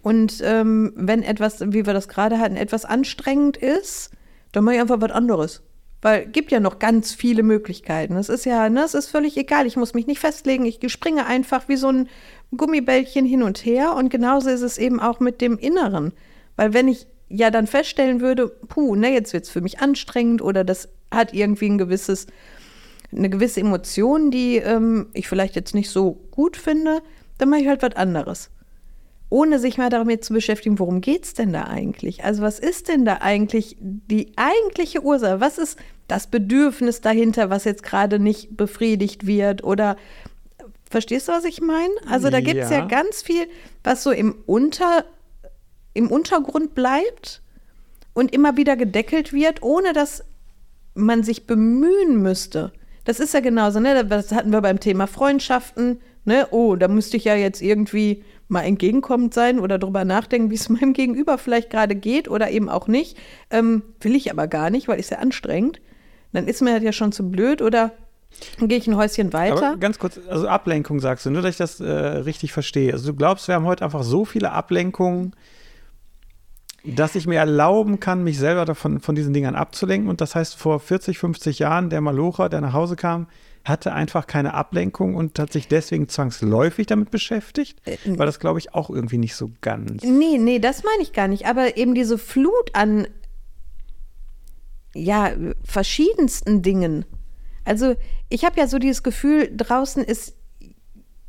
Und 0.00 0.40
ähm, 0.42 0.94
wenn 0.96 1.22
etwas, 1.22 1.60
wie 1.60 1.84
wir 1.84 1.92
das 1.92 2.08
gerade 2.08 2.38
hatten, 2.38 2.56
etwas 2.56 2.86
anstrengend 2.86 3.58
ist, 3.58 4.10
dann 4.52 4.64
mache 4.64 4.76
ich 4.76 4.80
einfach 4.80 5.02
was 5.02 5.10
anderes. 5.10 5.62
Weil 6.00 6.24
gibt 6.24 6.50
ja 6.50 6.60
noch 6.60 6.78
ganz 6.78 7.12
viele 7.12 7.42
Möglichkeiten. 7.42 8.16
Es 8.16 8.30
ist 8.30 8.46
ja, 8.46 8.70
ne, 8.70 8.84
es 8.84 8.94
ist 8.94 9.08
völlig 9.08 9.36
egal. 9.36 9.66
Ich 9.66 9.76
muss 9.76 9.92
mich 9.92 10.06
nicht 10.06 10.20
festlegen. 10.20 10.64
Ich 10.64 10.80
springe 10.90 11.26
einfach 11.26 11.68
wie 11.68 11.76
so 11.76 11.88
ein 11.88 12.08
Gummibällchen 12.56 13.26
hin 13.26 13.42
und 13.42 13.66
her. 13.66 13.94
Und 13.94 14.08
genauso 14.08 14.48
ist 14.48 14.62
es 14.62 14.78
eben 14.78 14.98
auch 14.98 15.20
mit 15.20 15.42
dem 15.42 15.58
Inneren. 15.58 16.12
Weil 16.56 16.72
wenn 16.72 16.88
ich 16.88 17.06
ja 17.28 17.50
dann 17.50 17.66
feststellen 17.66 18.22
würde, 18.22 18.48
puh, 18.48 18.96
ne, 18.96 19.12
jetzt 19.12 19.34
wird 19.34 19.44
es 19.44 19.50
für 19.50 19.60
mich 19.60 19.80
anstrengend 19.80 20.40
oder 20.40 20.64
das 20.64 20.88
hat 21.10 21.34
irgendwie 21.34 21.68
ein 21.68 21.78
gewisses 21.78 22.26
eine 23.14 23.30
gewisse 23.30 23.60
Emotion, 23.60 24.30
die 24.30 24.56
ähm, 24.56 25.08
ich 25.12 25.28
vielleicht 25.28 25.54
jetzt 25.54 25.74
nicht 25.74 25.90
so 25.90 26.18
gut 26.30 26.56
finde, 26.56 27.02
dann 27.38 27.50
mache 27.50 27.60
ich 27.60 27.68
halt 27.68 27.82
was 27.82 27.96
anderes. 27.96 28.50
Ohne 29.28 29.58
sich 29.58 29.78
mal 29.78 29.88
damit 29.88 30.24
zu 30.24 30.34
beschäftigen, 30.34 30.78
worum 30.78 31.00
geht 31.00 31.24
es 31.24 31.34
denn 31.34 31.52
da 31.52 31.64
eigentlich? 31.64 32.24
Also 32.24 32.42
was 32.42 32.58
ist 32.58 32.88
denn 32.88 33.04
da 33.04 33.18
eigentlich 33.20 33.76
die 33.80 34.32
eigentliche 34.36 35.02
Ursache? 35.02 35.40
Was 35.40 35.56
ist 35.58 35.78
das 36.06 36.26
Bedürfnis 36.26 37.00
dahinter, 37.00 37.48
was 37.48 37.64
jetzt 37.64 37.82
gerade 37.82 38.18
nicht 38.18 38.56
befriedigt 38.56 39.26
wird? 39.26 39.64
Oder 39.64 39.96
verstehst 40.90 41.28
du, 41.28 41.32
was 41.32 41.44
ich 41.44 41.62
meine? 41.62 41.94
Also 42.06 42.28
da 42.28 42.40
gibt 42.40 42.60
es 42.60 42.70
ja. 42.70 42.80
ja 42.80 42.84
ganz 42.86 43.22
viel, 43.22 43.46
was 43.82 44.02
so 44.02 44.10
im, 44.10 44.36
Unter, 44.44 45.06
im 45.94 46.10
Untergrund 46.10 46.74
bleibt 46.74 47.40
und 48.12 48.34
immer 48.34 48.58
wieder 48.58 48.76
gedeckelt 48.76 49.32
wird, 49.32 49.62
ohne 49.62 49.94
dass 49.94 50.24
man 50.94 51.22
sich 51.22 51.46
bemühen 51.46 52.20
müsste, 52.20 52.72
das 53.04 53.20
ist 53.20 53.34
ja 53.34 53.40
genauso, 53.40 53.80
ne? 53.80 54.04
Das 54.04 54.32
hatten 54.32 54.52
wir 54.52 54.60
beim 54.60 54.80
Thema 54.80 55.06
Freundschaften, 55.06 56.00
ne? 56.24 56.46
Oh, 56.50 56.76
da 56.76 56.88
müsste 56.88 57.16
ich 57.16 57.24
ja 57.24 57.34
jetzt 57.34 57.60
irgendwie 57.62 58.24
mal 58.48 58.62
entgegenkommend 58.62 59.34
sein 59.34 59.58
oder 59.58 59.78
drüber 59.78 60.04
nachdenken, 60.04 60.50
wie 60.50 60.54
es 60.54 60.68
meinem 60.68 60.92
Gegenüber 60.92 61.38
vielleicht 61.38 61.70
gerade 61.70 61.94
geht 61.94 62.28
oder 62.28 62.50
eben 62.50 62.68
auch 62.68 62.86
nicht. 62.86 63.16
Ähm, 63.50 63.82
will 64.00 64.14
ich 64.14 64.30
aber 64.30 64.46
gar 64.46 64.70
nicht, 64.70 64.88
weil 64.88 65.00
ist 65.00 65.10
ja 65.10 65.18
anstrengend. 65.18 65.80
Dann 66.32 66.46
ist 66.46 66.62
mir 66.62 66.74
das 66.74 66.82
ja 66.82 66.92
schon 66.92 67.12
zu 67.12 67.30
blöd 67.30 67.60
oder 67.60 67.92
dann 68.58 68.68
gehe 68.68 68.78
ich 68.78 68.86
ein 68.86 68.96
Häuschen 68.96 69.32
weiter. 69.32 69.68
Aber 69.68 69.76
ganz 69.76 69.98
kurz, 69.98 70.18
also 70.28 70.48
Ablenkung 70.48 71.00
sagst 71.00 71.26
du, 71.26 71.30
nur 71.30 71.42
dass 71.42 71.50
ich 71.50 71.56
das 71.58 71.80
äh, 71.80 71.90
richtig 71.90 72.52
verstehe. 72.52 72.92
Also 72.92 73.12
du 73.12 73.16
glaubst, 73.16 73.48
wir 73.48 73.54
haben 73.54 73.66
heute 73.66 73.84
einfach 73.84 74.02
so 74.02 74.24
viele 74.24 74.52
Ablenkungen, 74.52 75.34
dass 76.84 77.14
ich 77.14 77.26
mir 77.26 77.38
erlauben 77.38 78.00
kann, 78.00 78.24
mich 78.24 78.38
selber 78.38 78.64
davon 78.64 79.00
von 79.00 79.14
diesen 79.14 79.32
Dingern 79.32 79.54
abzulenken. 79.54 80.08
Und 80.08 80.20
das 80.20 80.34
heißt, 80.34 80.56
vor 80.56 80.80
40, 80.80 81.18
50 81.18 81.60
Jahren, 81.60 81.90
der 81.90 82.00
Malocher, 82.00 82.48
der 82.48 82.60
nach 82.60 82.72
Hause 82.72 82.96
kam, 82.96 83.28
hatte 83.64 83.92
einfach 83.92 84.26
keine 84.26 84.54
Ablenkung 84.54 85.14
und 85.14 85.38
hat 85.38 85.52
sich 85.52 85.68
deswegen 85.68 86.08
zwangsläufig 86.08 86.86
damit 86.86 87.12
beschäftigt? 87.12 87.80
Äh, 87.86 87.96
War 88.18 88.26
das, 88.26 88.40
glaube 88.40 88.58
ich, 88.58 88.74
auch 88.74 88.90
irgendwie 88.90 89.18
nicht 89.18 89.36
so 89.36 89.50
ganz. 89.60 90.02
Nee, 90.02 90.38
nee, 90.38 90.58
das 90.58 90.82
meine 90.82 91.02
ich 91.02 91.12
gar 91.12 91.28
nicht. 91.28 91.46
Aber 91.46 91.76
eben 91.76 91.94
diese 91.94 92.18
Flut 92.18 92.74
an 92.74 93.06
ja, 94.94 95.32
verschiedensten 95.64 96.62
Dingen. 96.62 97.04
Also 97.64 97.94
ich 98.28 98.44
habe 98.44 98.58
ja 98.58 98.66
so 98.66 98.78
dieses 98.78 99.02
Gefühl, 99.02 99.50
draußen 99.56 100.02
ist 100.02 100.36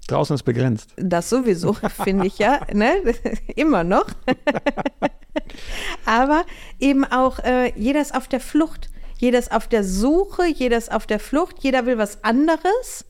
Draußen 0.07 0.33
ist 0.33 0.43
begrenzt. 0.43 0.91
Das 0.97 1.29
sowieso, 1.29 1.73
finde 2.03 2.27
ich 2.27 2.37
ja, 2.37 2.61
ne? 2.73 2.95
immer 3.55 3.83
noch. 3.83 4.07
Aber 6.05 6.45
eben 6.79 7.05
auch, 7.05 7.39
äh, 7.39 7.71
jeder 7.75 8.01
ist 8.01 8.13
auf 8.15 8.27
der 8.27 8.39
Flucht, 8.39 8.89
jeder 9.17 9.39
ist 9.39 9.51
auf 9.51 9.67
der 9.67 9.83
Suche, 9.83 10.45
jeder 10.47 10.77
ist 10.77 10.91
auf 10.91 11.07
der 11.07 11.19
Flucht, 11.19 11.57
jeder 11.61 11.85
will 11.85 11.97
was 11.97 12.23
anderes 12.23 13.05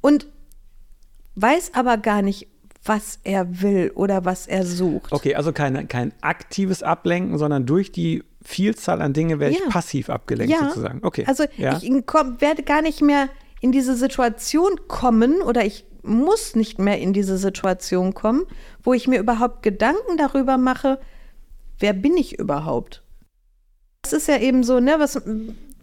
und 0.00 0.26
weiß 1.36 1.72
aber 1.74 1.96
gar 1.96 2.22
nicht, 2.22 2.48
was 2.84 3.18
er 3.24 3.60
will 3.62 3.92
oder 3.94 4.24
was 4.24 4.46
er 4.46 4.64
sucht. 4.64 5.12
Okay, 5.12 5.34
also 5.34 5.52
kein, 5.52 5.88
kein 5.88 6.12
aktives 6.20 6.82
Ablenken, 6.82 7.38
sondern 7.38 7.66
durch 7.66 7.92
die 7.92 8.24
Vielzahl 8.42 9.02
an 9.02 9.12
Dingen 9.12 9.38
werde 9.38 9.54
ja. 9.54 9.60
ich 9.64 9.72
passiv 9.72 10.08
abgelenkt 10.08 10.52
ja. 10.52 10.68
sozusagen. 10.68 11.00
Okay. 11.02 11.24
Also 11.26 11.44
ja. 11.56 11.78
ich 11.80 11.90
komm, 12.06 12.40
werde 12.40 12.62
gar 12.62 12.80
nicht 12.80 13.02
mehr 13.02 13.28
in 13.60 13.72
diese 13.72 13.94
Situation 13.94 14.80
kommen 14.88 15.42
oder 15.42 15.64
ich 15.64 15.84
muss 16.02 16.54
nicht 16.54 16.78
mehr 16.78 16.98
in 16.98 17.12
diese 17.12 17.38
Situation 17.38 18.14
kommen, 18.14 18.46
wo 18.82 18.92
ich 18.92 19.08
mir 19.08 19.18
überhaupt 19.18 19.62
Gedanken 19.62 20.16
darüber 20.16 20.58
mache, 20.58 20.98
wer 21.78 21.92
bin 21.92 22.16
ich 22.16 22.38
überhaupt? 22.38 23.02
Das 24.02 24.12
ist 24.12 24.28
ja 24.28 24.38
eben 24.38 24.64
so, 24.64 24.80
ne, 24.80 24.96
was 24.98 25.20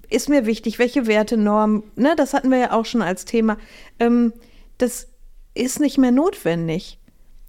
ist 0.09 0.29
mir 0.29 0.45
wichtig, 0.45 0.79
welche 0.79 1.07
Werte, 1.07 1.37
Normen, 1.37 1.83
ne, 1.95 2.15
das 2.15 2.33
hatten 2.33 2.49
wir 2.49 2.57
ja 2.57 2.71
auch 2.71 2.85
schon 2.85 3.01
als 3.01 3.25
Thema. 3.25 3.57
Ähm, 3.99 4.33
das 4.77 5.07
ist 5.53 5.79
nicht 5.79 5.97
mehr 5.97 6.11
notwendig. 6.11 6.99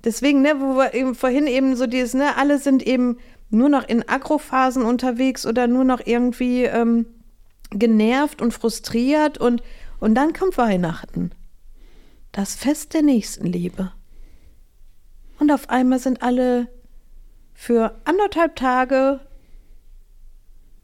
Deswegen, 0.04 0.42
ne, 0.42 0.54
wo 0.58 0.76
wir 0.76 0.94
eben 0.94 1.14
vorhin 1.14 1.46
eben 1.46 1.76
so 1.76 1.86
dieses, 1.86 2.14
ne, 2.14 2.36
alle 2.36 2.58
sind 2.58 2.86
eben 2.86 3.18
nur 3.50 3.68
noch 3.68 3.88
in 3.88 4.06
Agrophasen 4.08 4.84
unterwegs 4.84 5.46
oder 5.46 5.66
nur 5.66 5.84
noch 5.84 6.00
irgendwie 6.04 6.64
ähm, 6.64 7.06
genervt 7.70 8.42
und 8.42 8.52
frustriert 8.52 9.38
und, 9.38 9.62
und 10.00 10.14
dann 10.14 10.32
kommt 10.32 10.58
Weihnachten. 10.58 11.30
Das 12.38 12.54
Fest 12.54 12.94
der 12.94 13.02
Nächstenliebe. 13.02 13.90
Und 15.40 15.50
auf 15.50 15.70
einmal 15.70 15.98
sind 15.98 16.22
alle 16.22 16.68
für 17.52 17.96
anderthalb 18.04 18.54
Tage 18.54 19.18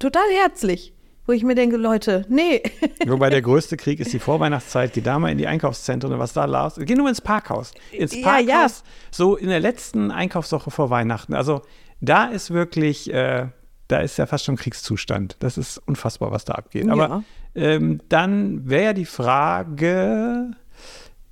total 0.01 0.29
herzlich 0.43 0.93
wo 1.27 1.33
ich 1.33 1.43
mir 1.43 1.55
denke, 1.55 1.77
Leute, 1.77 2.27
nee. 2.29 2.63
Wobei 3.07 3.31
der 3.31 3.41
größte 3.41 3.79
Krieg 3.79 3.99
ist 3.99 4.13
die 4.13 4.19
Vorweihnachtszeit. 4.19 4.93
Geh 4.93 5.01
da 5.01 5.19
mal 5.19 5.31
in 5.31 5.39
die 5.39 5.47
Einkaufszentren 5.47 6.13
und 6.13 6.19
was 6.19 6.35
da 6.35 6.45
los. 6.45 6.75
Geh 6.79 6.95
nur 6.97 7.09
ins 7.09 7.23
Parkhaus. 7.23 7.73
Ins 7.93 8.21
Parkhaus, 8.21 8.47
ja, 8.47 8.67
ja. 8.67 8.71
so 9.11 9.35
in 9.37 9.49
der 9.49 9.61
letzten 9.61 10.11
Einkaufswoche 10.11 10.71
vor 10.71 10.91
Weihnachten. 10.91 11.33
Also 11.33 11.63
da 12.03 12.27
ist 12.27 12.51
wirklich, 12.51 13.11
äh, 13.11 13.47
da 13.89 14.01
ist 14.01 14.19
ja 14.19 14.27
fast 14.27 14.45
schon 14.45 14.57
Kriegszustand. 14.57 15.37
Das 15.39 15.57
ist 15.57 15.79
unfassbar, 15.79 16.31
was 16.31 16.45
da 16.45 16.57
abgeht. 16.57 16.91
Aber 16.91 17.25
ähm, 17.55 18.03
dann 18.11 18.69
wäre 18.69 18.85
ja 18.85 18.93
die 18.93 19.07
Frage, 19.07 20.51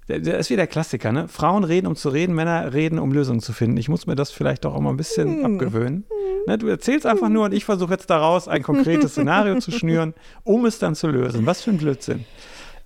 das 0.08 0.26
ist 0.26 0.50
wie 0.50 0.56
der 0.56 0.66
Klassiker, 0.66 1.12
ne? 1.12 1.28
Frauen 1.28 1.64
reden, 1.64 1.86
um 1.86 1.96
zu 1.96 2.08
reden, 2.08 2.34
Männer 2.34 2.72
reden, 2.72 2.98
um 2.98 3.12
Lösungen 3.12 3.40
zu 3.40 3.52
finden. 3.52 3.76
Ich 3.76 3.88
muss 3.88 4.06
mir 4.06 4.16
das 4.16 4.30
vielleicht 4.30 4.64
doch 4.64 4.74
auch 4.74 4.80
mal 4.80 4.90
ein 4.90 4.96
bisschen 4.96 5.44
hm. 5.44 5.54
abgewöhnen. 5.54 6.04
Ne? 6.46 6.58
Du 6.58 6.66
erzählst 6.66 7.06
einfach 7.06 7.28
nur 7.28 7.44
und 7.44 7.54
ich 7.54 7.64
versuche 7.64 7.92
jetzt 7.92 8.10
daraus 8.10 8.48
ein 8.48 8.62
konkretes 8.62 9.12
Szenario 9.12 9.58
zu 9.60 9.70
schnüren, 9.70 10.14
um 10.44 10.66
es 10.66 10.78
dann 10.78 10.94
zu 10.94 11.08
lösen. 11.08 11.46
Was 11.46 11.62
für 11.62 11.70
ein 11.70 11.78
Blödsinn. 11.78 12.24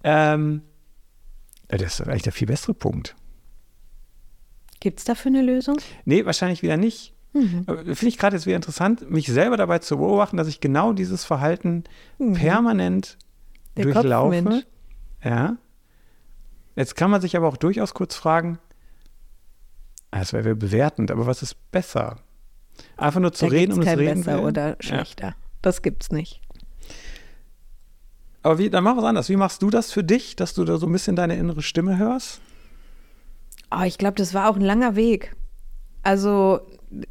Ähm, 0.04 0.62
das 1.68 2.00
ist 2.00 2.06
eigentlich 2.06 2.22
der 2.22 2.32
viel 2.32 2.46
bessere 2.46 2.74
Punkt. 2.74 3.16
Gibt 4.80 4.98
es 4.98 5.04
dafür 5.04 5.30
eine 5.30 5.42
Lösung? 5.42 5.78
Nee, 6.04 6.26
wahrscheinlich 6.26 6.62
wieder 6.62 6.76
nicht. 6.76 7.14
Mhm. 7.32 7.64
Finde 7.66 8.08
ich 8.08 8.18
gerade 8.18 8.36
jetzt 8.36 8.46
wieder 8.46 8.56
interessant, 8.56 9.10
mich 9.10 9.26
selber 9.26 9.56
dabei 9.56 9.78
zu 9.78 9.98
beobachten, 9.98 10.36
dass 10.36 10.48
ich 10.48 10.60
genau 10.60 10.92
dieses 10.92 11.24
Verhalten 11.24 11.84
mhm. 12.18 12.34
permanent 12.34 13.18
der 13.76 13.84
durchlaufe. 13.84 14.64
Ja. 15.24 15.56
Jetzt 16.76 16.94
kann 16.94 17.10
man 17.10 17.20
sich 17.20 17.36
aber 17.36 17.48
auch 17.48 17.56
durchaus 17.56 17.94
kurz 17.94 18.14
fragen, 18.14 18.58
ah, 20.10 20.20
das 20.20 20.32
wäre 20.32 20.54
bewertend, 20.54 21.10
aber 21.10 21.26
was 21.26 21.42
ist 21.42 21.56
besser? 21.72 22.20
Einfach 22.96 23.20
nur 23.20 23.32
zu 23.32 23.46
da 23.46 23.50
reden 23.50 23.72
um 23.72 23.80
das 23.80 23.96
Reden. 23.96 24.22
Besser 24.22 24.38
will. 24.38 24.44
oder 24.44 24.76
schlechter. 24.80 25.28
Ja. 25.28 25.34
Das 25.62 25.82
gibt's 25.82 26.12
nicht. 26.12 26.40
Aber 28.42 28.58
wie, 28.58 28.70
dann 28.70 28.84
mach 28.84 28.96
was 28.96 29.04
anderes. 29.04 29.28
Wie 29.28 29.36
machst 29.36 29.62
du 29.62 29.70
das 29.70 29.90
für 29.90 30.04
dich, 30.04 30.36
dass 30.36 30.54
du 30.54 30.64
da 30.64 30.76
so 30.76 30.86
ein 30.86 30.92
bisschen 30.92 31.16
deine 31.16 31.36
innere 31.36 31.62
Stimme 31.62 31.98
hörst? 31.98 32.40
Oh, 33.74 33.82
ich 33.84 33.98
glaube, 33.98 34.14
das 34.14 34.34
war 34.34 34.48
auch 34.48 34.56
ein 34.56 34.62
langer 34.62 34.94
Weg. 34.94 35.34
Also 36.02 36.60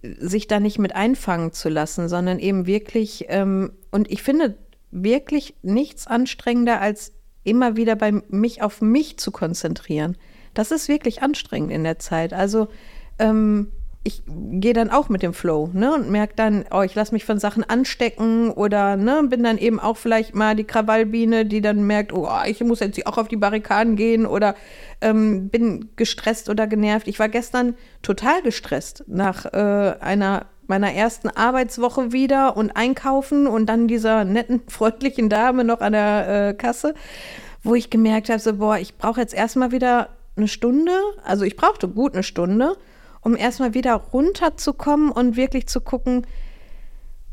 sich 0.02 0.48
da 0.48 0.62
nicht 0.62 0.80
mit 0.80 0.96
einfangen 0.96 1.52
zu 1.52 1.68
lassen, 1.68 2.08
sondern 2.08 2.40
eben 2.40 2.66
wirklich, 2.66 3.26
ähm, 3.28 3.74
und 3.92 4.10
ich 4.10 4.24
finde 4.24 4.58
wirklich 4.92 5.56
nichts 5.62 6.08
anstrengender, 6.08 6.80
als 6.80 7.12
immer 7.46 7.78
wieder 7.78 7.96
bei 7.96 8.12
mich 8.30 8.62
auf 8.62 8.82
mich 8.82 9.18
zu 9.18 9.32
konzentrieren. 9.32 10.18
Das 10.54 10.72
ist 10.72 10.90
wirklich 10.90 11.22
anstrengend 11.22 11.72
in 11.72 11.84
der 11.84 12.00
Zeit. 12.00 12.34
Also 12.34 12.68
ähm, 13.20 13.72
ich 14.08 14.22
gehe 14.28 14.74
dann 14.74 14.92
auch 14.92 15.10
mit 15.10 15.24
dem 15.24 15.34
Flow, 15.34 15.72
ne, 15.74 15.92
und 15.96 16.12
merke 16.12 16.34
dann, 16.36 16.66
oh, 16.70 16.84
ich 16.84 16.94
lasse 16.94 17.12
mich 17.12 17.26
von 17.26 17.40
Sachen 17.40 17.64
anstecken 17.64 18.52
oder, 18.52 18.98
ne, 18.98 19.24
bin 19.28 19.42
dann 19.42 19.58
eben 19.58 19.80
auch 19.80 19.98
vielleicht 19.98 20.36
mal 20.36 20.56
die 20.56 20.64
Krawallbiene, 20.64 21.48
die 21.48 21.60
dann 21.60 21.88
merkt, 21.88 22.14
oh, 22.14 22.30
ich 22.46 22.62
muss 22.62 22.82
jetzt 22.82 23.06
auch 23.08 23.18
auf 23.18 23.28
die 23.28 23.36
Barrikaden 23.36 23.96
gehen 23.96 24.28
oder 24.28 24.54
ähm, 25.02 25.50
bin 25.50 25.90
gestresst 25.96 26.50
oder 26.50 26.68
genervt. 26.68 27.08
Ich 27.08 27.18
war 27.18 27.30
gestern 27.30 27.76
total 28.04 28.44
gestresst 28.44 29.04
nach 29.08 29.46
äh, 29.46 29.96
einer 30.00 30.46
meiner 30.68 30.94
ersten 30.94 31.30
Arbeitswoche 31.30 32.12
wieder 32.12 32.58
und 32.58 32.72
einkaufen 32.72 33.48
und 33.48 33.68
dann 33.68 33.88
dieser 33.88 34.24
netten, 34.24 34.62
freundlichen 34.68 35.30
Dame 35.30 35.64
noch 35.64 35.82
an 35.82 35.94
der 35.94 36.50
äh, 36.50 36.54
Kasse, 36.54 36.94
wo 37.64 37.76
ich 37.76 37.90
gemerkt 37.90 38.30
habe, 38.30 38.40
so, 38.40 38.56
boah, 38.56 38.78
ich 38.78 38.98
brauche 38.98 39.22
jetzt 39.22 39.34
erstmal 39.34 39.72
wieder 39.72 40.10
eine 40.36 40.48
Stunde, 40.48 40.92
also 41.24 41.46
ich 41.46 41.56
brauchte 41.56 41.88
gut 41.88 42.14
eine 42.14 42.24
Stunde 42.24 42.76
um 43.26 43.36
erstmal 43.36 43.74
wieder 43.74 43.96
runterzukommen 43.96 45.12
und 45.12 45.36
wirklich 45.36 45.66
zu 45.66 45.82
gucken, 45.82 46.28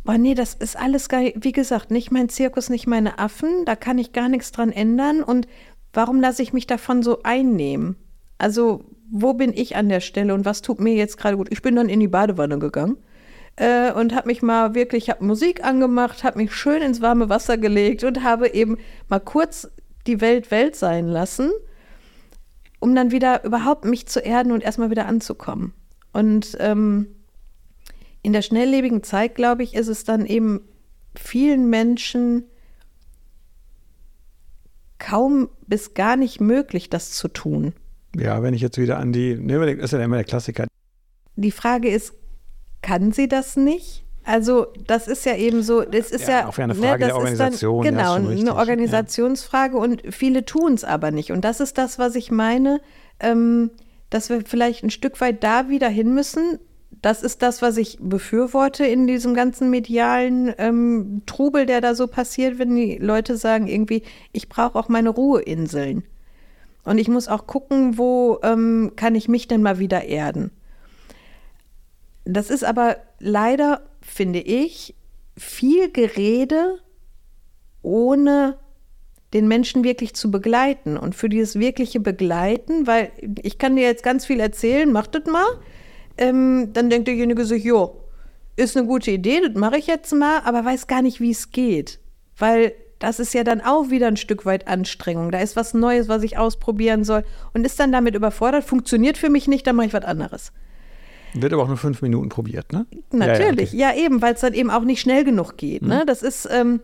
boah, 0.05 0.16
nee, 0.16 0.35
das 0.35 0.55
ist 0.55 0.74
alles 0.74 1.11
geil. 1.11 1.35
Wie 1.37 1.53
gesagt, 1.53 1.91
nicht 1.91 2.11
mein 2.11 2.30
Zirkus, 2.30 2.70
nicht 2.70 2.87
meine 2.87 3.18
Affen, 3.18 3.66
da 3.66 3.76
kann 3.76 3.99
ich 3.99 4.12
gar 4.12 4.30
nichts 4.30 4.53
dran 4.53 4.72
ändern. 4.72 5.22
Und 5.22 5.47
warum 5.93 6.18
lasse 6.18 6.43
ich 6.43 6.55
mich 6.55 6.66
davon 6.66 7.03
so 7.03 7.22
einnehmen? 7.24 7.97
Also, 8.39 8.87
wo 9.11 9.35
bin 9.35 9.53
ich 9.53 9.76
an 9.76 9.91
der 9.91 10.01
Stelle 10.01 10.33
und 10.33 10.47
was 10.47 10.62
tut 10.62 10.80
mir 10.80 10.95
jetzt 10.95 11.18
gerade 11.18 11.37
gut? 11.37 11.49
Ich 11.51 11.61
bin 11.61 11.76
dann 11.76 11.91
in 11.91 12.01
die 12.01 12.09
Badewanne 12.09 12.59
gegangen 12.59 12.97
äh, 13.57 13.92
und 13.92 14.14
habe 14.14 14.28
mich 14.28 14.42
mal 14.42 14.74
wirklich, 14.74 15.11
habe 15.11 15.24
Musik 15.24 15.64
angemacht, 15.64 16.24
habe 16.24 16.38
mich 16.38 16.55
schön 16.55 16.82
ins 16.82 17.00
warme 17.00 17.28
Wasser 17.28 17.59
gelegt 17.59 18.05
und 18.05 18.22
habe 18.22 18.48
eben 18.48 18.78
mal 19.09 19.20
kurz 19.20 19.70
die 20.07 20.20
Welt 20.20 20.50
Welt 20.50 20.76
sein 20.76 21.07
lassen, 21.07 21.50
um 22.80 22.94
dann 22.94 23.11
wieder 23.11 23.44
überhaupt 23.44 23.84
mich 23.84 24.07
zu 24.07 24.20
erden 24.20 24.53
und 24.53 24.62
erstmal 24.62 24.90
wieder 24.90 25.07
anzukommen. 25.07 25.74
Und 26.12 26.57
ähm, 26.61 27.09
in 28.22 28.32
der 28.32 28.42
schnelllebigen 28.42 29.03
Zeit, 29.03 29.34
glaube 29.34 29.62
ich, 29.62 29.74
ist 29.74 29.88
es 29.88 30.05
dann 30.05 30.26
eben 30.26 30.61
vielen 31.14 31.68
Menschen 31.68 32.44
kaum 34.98 35.48
bis 35.66 35.94
gar 35.94 36.16
nicht 36.16 36.40
möglich, 36.40 36.88
das 36.88 37.12
zu 37.12 37.28
tun. 37.28 37.74
Ja, 38.16 38.42
wenn 38.42 38.55
ich 38.55 38.61
jetzt 38.61 38.78
wieder 38.78 38.98
an 38.98 39.12
die, 39.12 39.34
ne, 39.34 39.76
das 39.76 39.86
ist 39.86 39.92
ja 39.92 40.05
immer 40.05 40.16
der 40.16 40.24
Klassiker. 40.24 40.66
Die 41.34 41.50
Frage 41.50 41.88
ist, 41.88 42.14
kann 42.83 43.12
sie 43.12 43.28
das 43.28 43.57
nicht? 43.57 44.05
Also 44.24 44.66
das 44.87 45.09
ist 45.09 45.26
ja 45.26 45.37
eben 45.37 45.62
so, 45.62 45.83
das 45.83 46.11
ist 46.12 46.28
ja, 46.28 46.41
ja 46.41 46.49
auch 46.49 46.59
eine 46.59 46.74
ne, 46.74 46.80
Frage 46.80 47.01
ne, 47.01 47.07
der 47.07 47.16
Organisation. 47.16 47.85
Dann, 47.85 47.95
genau, 47.97 48.16
ja, 48.16 48.41
eine 48.41 48.55
Organisationsfrage 48.55 49.76
ja. 49.76 49.83
und 49.83 50.03
viele 50.11 50.45
tun 50.45 50.74
es 50.74 50.85
aber 50.85 51.11
nicht. 51.11 51.33
Und 51.33 51.45
das 51.45 51.61
ist 51.61 51.78
das, 51.78 51.99
was 51.99 52.14
ich 52.14 52.30
meine. 52.30 52.80
Ähm, 53.18 53.70
dass 54.12 54.28
wir 54.28 54.43
vielleicht 54.45 54.85
ein 54.85 54.91
Stück 54.91 55.20
weit 55.20 55.43
da 55.43 55.68
wieder 55.68 55.89
hin 55.89 56.14
müssen. 56.14 56.59
Das 57.01 57.22
ist 57.22 57.43
das, 57.43 57.62
was 57.62 57.78
ich 57.78 57.99
befürworte 58.01 58.85
in 58.85 59.07
diesem 59.07 59.35
ganzen 59.35 59.70
medialen 59.70 60.53
ähm, 60.59 61.22
Trubel, 61.24 61.64
der 61.64 61.80
da 61.80 61.95
so 61.95 62.07
passiert, 62.07 62.59
wenn 62.59 62.74
die 62.76 62.99
Leute 62.99 63.37
sagen, 63.37 63.66
irgendwie, 63.66 64.03
ich 64.33 64.49
brauche 64.49 64.78
auch 64.78 64.89
meine 64.89 65.09
Ruheinseln. 65.09 66.05
Und 66.85 66.99
ich 66.99 67.09
muss 67.09 67.28
auch 67.28 67.47
gucken, 67.47 67.97
wo 67.97 68.39
ähm, 68.43 68.93
kann 68.97 69.14
ich 69.14 69.28
mich 69.28 69.49
denn 69.49 69.62
mal 69.62 69.78
wieder 69.78 70.05
erden. 70.05 70.51
Das 72.25 72.51
ist 72.51 72.64
aber 72.64 72.97
leider, 73.18 73.83
finde 74.01 74.41
ich, 74.41 74.95
viel 75.37 75.91
Gerede 75.91 76.79
ohne 77.83 78.57
den 79.33 79.49
Menschen 79.49 79.83
wirklich 79.83 80.14
zu 80.14 80.31
begleiten. 80.31 80.97
Und 80.97 81.14
für 81.14 81.29
dieses 81.29 81.59
wirkliche 81.59 82.01
Begleiten, 82.01 82.87
weil 82.87 83.11
ich 83.43 83.59
kann 83.59 83.77
dir 83.77 83.83
jetzt 83.83 84.03
ganz 84.03 84.27
viel 84.27 84.41
erzählen, 84.41 84.93
mach 84.93 85.07
das 85.07 85.25
mal. 85.27 85.47
Ähm, 86.18 86.70
dann 86.73 86.91
denkt 86.91 87.09
derjenige 87.09 87.45
sich, 87.45 87.64
jo, 87.64 88.03
ist 88.57 88.77
eine 88.77 88.87
gute 88.87 89.11
Idee, 89.11 89.41
das 89.41 89.55
mache 89.55 89.79
ich 89.79 89.87
jetzt 89.87 90.12
mal, 90.12 90.41
aber 90.45 90.64
weiß 90.64 90.87
gar 90.87 91.01
nicht, 91.01 91.20
wie 91.20 91.31
es 91.31 91.51
geht. 91.51 92.01
Weil 92.37 92.75
das 92.99 93.18
ist 93.18 93.35
ja 93.35 93.45
dann 93.45 93.61
auch 93.61 93.91
wieder 93.91 94.07
ein 94.07 94.16
Stück 94.16 94.45
weit 94.45 94.68
Anstrengung. 94.68 95.33
Da 95.33 95.41
ist 95.41 95.57
was 95.57 95.75
Neues, 95.75 96.09
was 96.09 96.23
ich 96.23 96.39
ausprobieren 96.39 97.03
soll 97.03 97.25
und 97.55 97.64
ist 97.64 97.81
dann 97.81 97.91
damit 97.91 98.14
überfordert, 98.14 98.64
funktioniert 98.64 99.18
für 99.18 99.31
mich 99.31 99.49
nicht, 99.49 99.66
dann 99.66 99.77
mache 99.77 99.87
ich 99.87 99.93
was 99.93 100.05
anderes. 100.05 100.53
Wird 101.35 101.53
aber 101.53 101.62
auch 101.62 101.68
nur 101.68 101.76
fünf 101.76 102.03
Minuten 102.03 102.28
probiert, 102.28 102.72
ne? 102.72 102.87
Natürlich, 103.11 103.72
ja, 103.72 103.78
ja, 103.78 103.93
okay. 103.93 103.99
ja 104.01 104.07
eben, 104.07 104.22
weil 104.22 104.35
es 104.35 104.41
dann 104.41 104.55
eben 104.55 104.70
auch 104.70 104.83
nicht 104.83 105.01
schnell 105.01 105.24
genug 105.24 105.57
geht. 105.57 105.83
Ne? 105.83 105.89
Mhm. 105.89 105.95
Ne? 106.01 106.07
Das 106.07 106.22
ist, 106.22 106.49
ähm, 106.51 106.80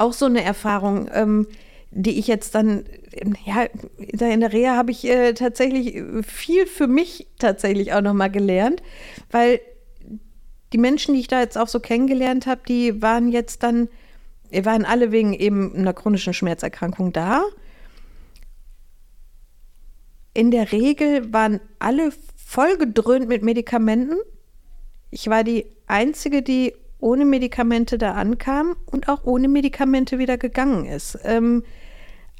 auch 0.00 0.12
so 0.12 0.26
eine 0.26 0.42
Erfahrung, 0.42 1.08
ähm, 1.12 1.46
die 1.90 2.18
ich 2.18 2.26
jetzt 2.26 2.54
dann, 2.54 2.84
ja, 3.44 3.64
in 3.96 4.40
der 4.40 4.52
Reha 4.52 4.76
habe 4.76 4.92
ich 4.92 5.04
äh, 5.06 5.34
tatsächlich 5.34 6.02
viel 6.24 6.66
für 6.66 6.86
mich 6.86 7.26
tatsächlich 7.38 7.92
auch 7.92 8.00
nochmal 8.00 8.30
gelernt, 8.30 8.82
weil 9.30 9.60
die 10.72 10.78
Menschen, 10.78 11.14
die 11.14 11.20
ich 11.20 11.28
da 11.28 11.40
jetzt 11.40 11.58
auch 11.58 11.66
so 11.66 11.80
kennengelernt 11.80 12.46
habe, 12.46 12.60
die 12.66 13.02
waren 13.02 13.30
jetzt 13.30 13.62
dann, 13.62 13.88
waren 14.52 14.84
alle 14.84 15.10
wegen 15.10 15.34
eben 15.34 15.74
einer 15.74 15.92
chronischen 15.92 16.32
Schmerzerkrankung 16.32 17.12
da. 17.12 17.42
In 20.32 20.52
der 20.52 20.70
Regel 20.70 21.32
waren 21.32 21.60
alle 21.80 22.12
vollgedröhnt 22.50 23.28
mit 23.28 23.44
Medikamenten. 23.44 24.18
Ich 25.12 25.28
war 25.30 25.44
die 25.44 25.66
Einzige, 25.86 26.42
die 26.42 26.74
ohne 26.98 27.24
Medikamente 27.24 27.96
da 27.96 28.14
ankam 28.14 28.74
und 28.86 29.08
auch 29.08 29.22
ohne 29.22 29.46
Medikamente 29.46 30.18
wieder 30.18 30.36
gegangen 30.36 30.84
ist. 30.84 31.16
Ähm, 31.22 31.62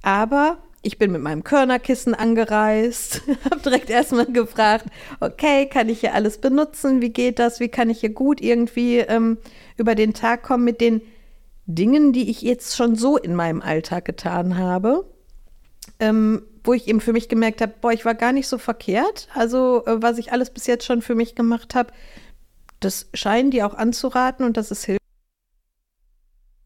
aber 0.02 0.58
ich 0.82 0.98
bin 0.98 1.12
mit 1.12 1.22
meinem 1.22 1.44
Körnerkissen 1.44 2.14
angereist, 2.14 3.22
habe 3.44 3.60
direkt 3.60 3.88
erstmal 3.88 4.26
gefragt, 4.26 4.86
okay, 5.20 5.66
kann 5.66 5.88
ich 5.88 6.00
hier 6.00 6.12
alles 6.12 6.38
benutzen? 6.38 7.00
Wie 7.00 7.10
geht 7.10 7.38
das? 7.38 7.60
Wie 7.60 7.68
kann 7.68 7.88
ich 7.88 8.00
hier 8.00 8.12
gut 8.12 8.40
irgendwie 8.40 8.98
ähm, 8.98 9.38
über 9.76 9.94
den 9.94 10.12
Tag 10.12 10.42
kommen 10.42 10.64
mit 10.64 10.80
den 10.80 11.02
Dingen, 11.66 12.12
die 12.12 12.30
ich 12.30 12.42
jetzt 12.42 12.74
schon 12.74 12.96
so 12.96 13.16
in 13.16 13.36
meinem 13.36 13.62
Alltag 13.62 14.06
getan 14.06 14.58
habe? 14.58 15.04
Ähm, 16.00 16.42
wo 16.64 16.72
ich 16.72 16.88
eben 16.88 17.00
für 17.00 17.12
mich 17.12 17.28
gemerkt 17.28 17.60
habe, 17.60 17.74
boah, 17.80 17.92
ich 17.92 18.04
war 18.04 18.14
gar 18.14 18.32
nicht 18.32 18.48
so 18.48 18.58
verkehrt. 18.58 19.28
Also, 19.34 19.84
äh, 19.86 20.02
was 20.02 20.18
ich 20.18 20.32
alles 20.32 20.50
bis 20.50 20.66
jetzt 20.66 20.84
schon 20.84 21.02
für 21.02 21.14
mich 21.14 21.34
gemacht 21.34 21.74
habe, 21.74 21.92
das 22.80 23.08
scheinen 23.14 23.50
die 23.50 23.62
auch 23.62 23.74
anzuraten 23.74 24.44
und 24.44 24.56
das 24.56 24.70
ist 24.70 24.84
hilfreich 24.84 25.00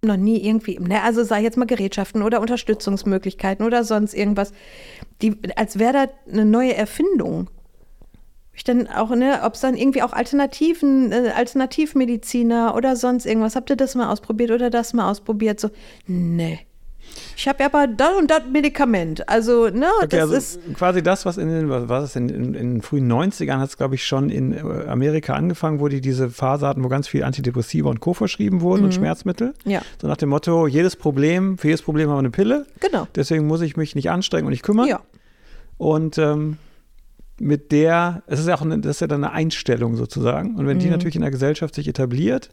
noch 0.04 0.16
nie 0.16 0.46
irgendwie, 0.46 0.78
ne, 0.78 1.02
also 1.02 1.24
sei 1.24 1.42
jetzt 1.42 1.56
mal 1.56 1.64
Gerätschaften 1.64 2.22
oder 2.22 2.40
Unterstützungsmöglichkeiten 2.40 3.64
oder 3.64 3.84
sonst 3.84 4.14
irgendwas, 4.14 4.52
die, 5.22 5.36
als 5.56 5.78
wäre 5.78 5.92
da 5.92 6.06
eine 6.30 6.44
neue 6.44 6.74
Erfindung. 6.74 7.48
Ich 8.52 8.62
dann 8.62 8.86
auch, 8.86 9.10
ne, 9.10 9.40
ob 9.42 9.54
es 9.54 9.60
dann 9.60 9.76
irgendwie 9.76 10.02
auch 10.02 10.12
Alternativen, 10.12 11.10
äh, 11.10 11.32
Alternativmediziner 11.34 12.74
oder 12.76 12.94
sonst 12.94 13.26
irgendwas, 13.26 13.56
habt 13.56 13.70
ihr 13.70 13.76
das 13.76 13.94
mal 13.96 14.10
ausprobiert 14.12 14.52
oder 14.52 14.70
das 14.70 14.92
mal 14.92 15.10
ausprobiert? 15.10 15.58
So, 15.58 15.70
ne. 16.06 16.60
Ich 17.36 17.48
habe 17.48 17.58
ja 17.60 17.66
aber 17.66 17.86
das 17.86 18.16
und 18.18 18.30
das 18.30 18.42
Medikament. 18.52 19.28
Also, 19.28 19.68
ne, 19.68 19.86
okay, 19.98 20.08
das 20.10 20.20
also 20.22 20.34
ist. 20.36 20.60
quasi 20.74 21.02
das, 21.02 21.24
was 21.26 21.36
in 21.38 21.48
den, 21.48 21.68
was 21.68 21.88
war 21.88 22.00
das, 22.00 22.16
in, 22.16 22.28
in, 22.28 22.54
in 22.54 22.74
den 22.74 22.82
frühen 22.82 23.10
90ern 23.10 23.58
hat 23.58 23.68
es, 23.70 23.76
glaube 23.76 23.94
ich, 23.94 24.04
schon 24.06 24.30
in 24.30 24.52
äh, 24.52 24.60
Amerika 24.88 25.34
angefangen, 25.34 25.80
wo 25.80 25.88
die 25.88 26.00
diese 26.00 26.30
Phase 26.30 26.66
hatten, 26.66 26.82
wo 26.84 26.88
ganz 26.88 27.08
viel 27.08 27.24
Antidepressiva 27.24 27.88
und 27.90 28.00
Co. 28.00 28.14
verschrieben 28.14 28.60
wurden 28.60 28.80
Mhm. 28.80 28.86
und 28.86 28.92
Schmerzmittel. 28.94 29.54
Ja. 29.64 29.82
So 30.00 30.06
nach 30.08 30.16
dem 30.16 30.28
Motto, 30.28 30.66
jedes 30.66 30.96
Problem, 30.96 31.58
für 31.58 31.68
jedes 31.68 31.82
Problem 31.82 32.08
haben 32.08 32.16
wir 32.16 32.20
eine 32.20 32.30
Pille. 32.30 32.66
Genau. 32.80 33.06
Deswegen 33.14 33.46
muss 33.46 33.60
ich 33.60 33.76
mich 33.76 33.94
nicht 33.94 34.10
anstrengen 34.10 34.46
und 34.46 34.50
nicht 34.52 34.62
kümmern. 34.64 34.86
Ja. 34.88 35.00
Und 35.78 36.18
ähm, 36.18 36.58
mit 37.40 37.72
der, 37.72 38.22
es 38.26 38.40
ist 38.40 38.46
ja 38.48 38.54
auch 38.54 38.62
eine, 38.62 38.78
das 38.78 38.96
ist 38.96 39.00
ja 39.00 39.06
dann 39.06 39.24
eine 39.24 39.32
Einstellung 39.32 39.96
sozusagen. 39.96 40.54
Und 40.56 40.66
wenn 40.66 40.76
Mhm. 40.76 40.80
die 40.82 40.90
natürlich 40.90 41.16
in 41.16 41.22
der 41.22 41.30
Gesellschaft 41.30 41.74
sich 41.74 41.88
etabliert, 41.88 42.50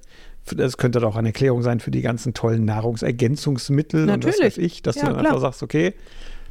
das 0.56 0.78
könnte 0.78 1.00
doch 1.00 1.16
eine 1.16 1.30
Erklärung 1.30 1.62
sein 1.62 1.80
für 1.80 1.92
die 1.92 2.02
ganzen 2.02 2.34
tollen 2.34 2.66
Nahrungsergänzungsmittel 2.66 4.02
und 4.04 4.08
was 4.10 4.38
Natürlich. 4.38 4.40
weiß 4.42 4.58
ich, 4.58 4.82
dass 4.82 4.96
Ja, 4.96 5.02
du 5.04 5.08
dann 5.10 5.20
klar. 5.20 5.28
einfach 5.34 5.42
sagst, 5.42 5.64
okay, 5.64 5.94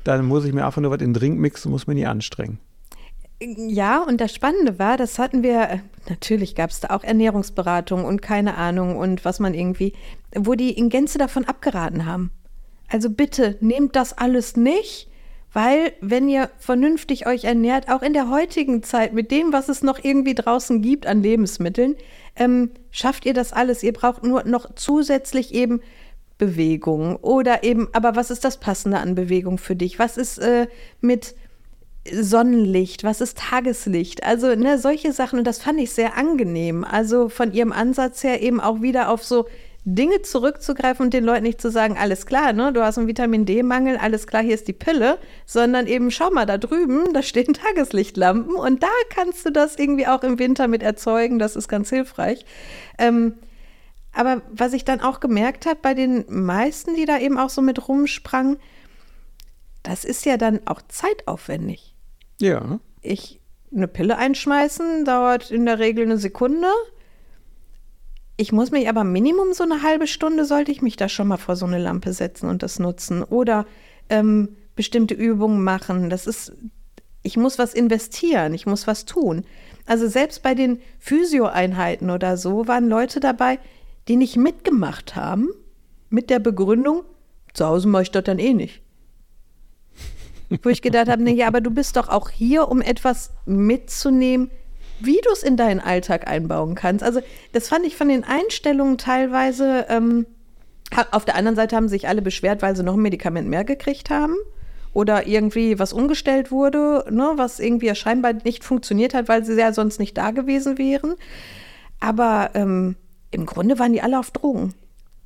dann 0.04 0.24
muss 0.26 0.44
ich 0.44 0.52
mir 0.52 0.64
einfach 0.64 0.80
nur 0.80 0.90
was 0.90 1.00
in 1.00 1.08
den 1.12 1.14
Drink 1.14 1.38
mixen, 1.38 1.70
muss 1.70 1.86
mir 1.86 1.94
nie 1.94 2.06
anstrengen. 2.06 2.58
Ja, 3.42 4.02
und 4.02 4.20
das 4.20 4.34
Spannende 4.34 4.78
war, 4.78 4.96
das 4.98 5.18
hatten 5.18 5.42
wir, 5.42 5.62
äh, 5.62 5.78
natürlich 6.10 6.54
gab 6.54 6.70
es 6.70 6.80
da 6.80 6.90
auch 6.90 7.02
Ernährungsberatung 7.02 8.04
und 8.04 8.20
keine 8.20 8.56
Ahnung 8.56 8.96
und 8.96 9.24
was 9.24 9.40
man 9.40 9.54
irgendwie, 9.54 9.94
wo 10.36 10.54
die 10.54 10.70
in 10.72 10.90
Gänze 10.90 11.16
davon 11.16 11.46
abgeraten 11.46 12.04
haben. 12.04 12.30
Also 12.88 13.08
bitte 13.08 13.56
nehmt 13.60 13.96
das 13.96 14.16
alles 14.16 14.56
nicht, 14.56 15.08
weil 15.52 15.92
wenn 16.00 16.28
ihr 16.28 16.50
vernünftig 16.58 17.26
euch 17.26 17.44
ernährt, 17.44 17.88
auch 17.88 18.02
in 18.02 18.12
der 18.12 18.30
heutigen 18.30 18.82
Zeit 18.82 19.12
mit 19.12 19.30
dem, 19.30 19.52
was 19.52 19.68
es 19.68 19.82
noch 19.82 20.02
irgendwie 20.02 20.34
draußen 20.34 20.80
gibt 20.80 21.06
an 21.06 21.22
Lebensmitteln, 21.22 21.96
ähm, 22.36 22.70
schafft 22.90 23.26
ihr 23.26 23.34
das 23.34 23.52
alles. 23.52 23.82
Ihr 23.82 23.92
braucht 23.92 24.22
nur 24.22 24.44
noch 24.44 24.74
zusätzlich 24.74 25.52
eben 25.54 25.80
Bewegung 26.38 27.16
oder 27.16 27.64
eben, 27.64 27.88
aber 27.92 28.16
was 28.16 28.30
ist 28.30 28.44
das 28.44 28.58
Passende 28.58 28.98
an 28.98 29.14
Bewegung 29.14 29.58
für 29.58 29.76
dich? 29.76 29.98
Was 29.98 30.16
ist 30.16 30.38
äh, 30.38 30.68
mit 31.00 31.34
Sonnenlicht, 32.10 33.04
was 33.04 33.20
ist 33.20 33.38
Tageslicht? 33.38 34.24
Also, 34.24 34.54
ne, 34.54 34.78
solche 34.78 35.12
Sachen, 35.12 35.38
und 35.38 35.46
das 35.46 35.60
fand 35.60 35.78
ich 35.80 35.90
sehr 35.90 36.16
angenehm. 36.16 36.82
Also 36.82 37.28
von 37.28 37.52
ihrem 37.52 37.72
Ansatz 37.72 38.24
her 38.24 38.42
eben 38.42 38.60
auch 38.60 38.80
wieder 38.80 39.10
auf 39.10 39.22
so 39.22 39.46
Dinge 39.94 40.22
zurückzugreifen 40.22 41.06
und 41.06 41.14
den 41.14 41.24
Leuten 41.24 41.42
nicht 41.42 41.60
zu 41.60 41.70
sagen, 41.70 41.96
alles 41.98 42.26
klar, 42.26 42.52
ne, 42.52 42.72
du 42.72 42.82
hast 42.82 42.98
einen 42.98 43.08
Vitamin 43.08 43.44
D-Mangel, 43.44 43.96
alles 43.96 44.26
klar, 44.26 44.42
hier 44.42 44.54
ist 44.54 44.68
die 44.68 44.72
Pille, 44.72 45.18
sondern 45.46 45.86
eben, 45.86 46.10
schau 46.10 46.30
mal, 46.30 46.46
da 46.46 46.58
drüben, 46.58 47.12
da 47.12 47.22
stehen 47.22 47.54
Tageslichtlampen 47.54 48.54
und 48.54 48.82
da 48.82 48.88
kannst 49.08 49.44
du 49.46 49.50
das 49.50 49.76
irgendwie 49.76 50.06
auch 50.06 50.22
im 50.22 50.38
Winter 50.38 50.68
mit 50.68 50.82
erzeugen, 50.82 51.38
das 51.38 51.56
ist 51.56 51.68
ganz 51.68 51.90
hilfreich. 51.90 52.44
Ähm, 52.98 53.34
aber 54.12 54.42
was 54.50 54.72
ich 54.72 54.84
dann 54.84 55.00
auch 55.00 55.20
gemerkt 55.20 55.66
habe 55.66 55.78
bei 55.80 55.94
den 55.94 56.24
meisten, 56.28 56.94
die 56.94 57.04
da 57.04 57.18
eben 57.18 57.38
auch 57.38 57.50
so 57.50 57.62
mit 57.62 57.88
rumsprangen, 57.88 58.56
das 59.82 60.04
ist 60.04 60.26
ja 60.26 60.36
dann 60.36 60.60
auch 60.66 60.82
zeitaufwendig. 60.88 61.94
Ja. 62.40 62.80
Ich 63.02 63.40
eine 63.74 63.88
Pille 63.88 64.18
einschmeißen 64.18 65.04
dauert 65.04 65.50
in 65.50 65.64
der 65.64 65.78
Regel 65.78 66.04
eine 66.04 66.18
Sekunde. 66.18 66.68
Ich 68.40 68.52
muss 68.52 68.70
mich 68.70 68.88
aber 68.88 69.04
Minimum 69.04 69.52
so 69.52 69.64
eine 69.64 69.82
halbe 69.82 70.06
Stunde 70.06 70.46
sollte 70.46 70.72
ich 70.72 70.80
mich 70.80 70.96
da 70.96 71.10
schon 71.10 71.28
mal 71.28 71.36
vor 71.36 71.56
so 71.56 71.66
eine 71.66 71.76
Lampe 71.76 72.14
setzen 72.14 72.48
und 72.48 72.62
das 72.62 72.78
nutzen 72.78 73.22
oder 73.22 73.66
ähm, 74.08 74.56
bestimmte 74.74 75.12
Übungen 75.12 75.62
machen. 75.62 76.08
Das 76.08 76.26
ist, 76.26 76.54
ich 77.22 77.36
muss 77.36 77.58
was 77.58 77.74
investieren, 77.74 78.54
ich 78.54 78.64
muss 78.64 78.86
was 78.86 79.04
tun. 79.04 79.44
Also 79.84 80.08
selbst 80.08 80.42
bei 80.42 80.54
den 80.54 80.80
Physioeinheiten 81.00 82.08
oder 82.08 82.38
so 82.38 82.66
waren 82.66 82.88
Leute 82.88 83.20
dabei, 83.20 83.58
die 84.08 84.16
nicht 84.16 84.38
mitgemacht 84.38 85.16
haben 85.16 85.50
mit 86.08 86.30
der 86.30 86.38
Begründung, 86.38 87.02
zu 87.52 87.66
Hause 87.66 87.88
mache 87.88 88.04
ich 88.04 88.10
das 88.10 88.24
dann 88.24 88.38
eh 88.38 88.54
nicht. 88.54 88.80
Wo 90.62 90.70
ich 90.70 90.80
gedacht 90.80 91.10
habe, 91.10 91.22
nee, 91.22 91.34
ja, 91.34 91.46
aber 91.46 91.60
du 91.60 91.70
bist 91.70 91.94
doch 91.98 92.08
auch 92.08 92.30
hier, 92.30 92.68
um 92.68 92.80
etwas 92.80 93.32
mitzunehmen, 93.44 94.50
wie 95.00 95.20
du 95.24 95.30
es 95.32 95.42
in 95.42 95.56
deinen 95.56 95.80
Alltag 95.80 96.28
einbauen 96.28 96.74
kannst. 96.74 97.02
Also 97.04 97.20
das 97.52 97.68
fand 97.68 97.86
ich 97.86 97.96
von 97.96 98.08
den 98.08 98.24
Einstellungen 98.24 98.98
teilweise. 98.98 99.86
Ähm, 99.88 100.26
auf 101.12 101.24
der 101.24 101.36
anderen 101.36 101.56
Seite 101.56 101.76
haben 101.76 101.88
sich 101.88 102.08
alle 102.08 102.22
beschwert, 102.22 102.62
weil 102.62 102.74
sie 102.76 102.82
noch 102.82 102.94
ein 102.94 103.00
Medikament 103.02 103.48
mehr 103.48 103.64
gekriegt 103.64 104.10
haben 104.10 104.34
oder 104.92 105.26
irgendwie 105.28 105.78
was 105.78 105.92
umgestellt 105.92 106.50
wurde, 106.50 107.04
ne, 107.10 107.30
was 107.36 107.60
irgendwie 107.60 107.86
ja 107.86 107.94
scheinbar 107.94 108.32
nicht 108.44 108.64
funktioniert 108.64 109.14
hat, 109.14 109.28
weil 109.28 109.44
sie 109.44 109.54
ja 109.54 109.72
sonst 109.72 110.00
nicht 110.00 110.18
da 110.18 110.32
gewesen 110.32 110.78
wären. 110.78 111.14
Aber 112.00 112.50
ähm, 112.54 112.96
im 113.30 113.46
Grunde 113.46 113.78
waren 113.78 113.92
die 113.92 114.02
alle 114.02 114.18
auf 114.18 114.30
Drogen. 114.30 114.74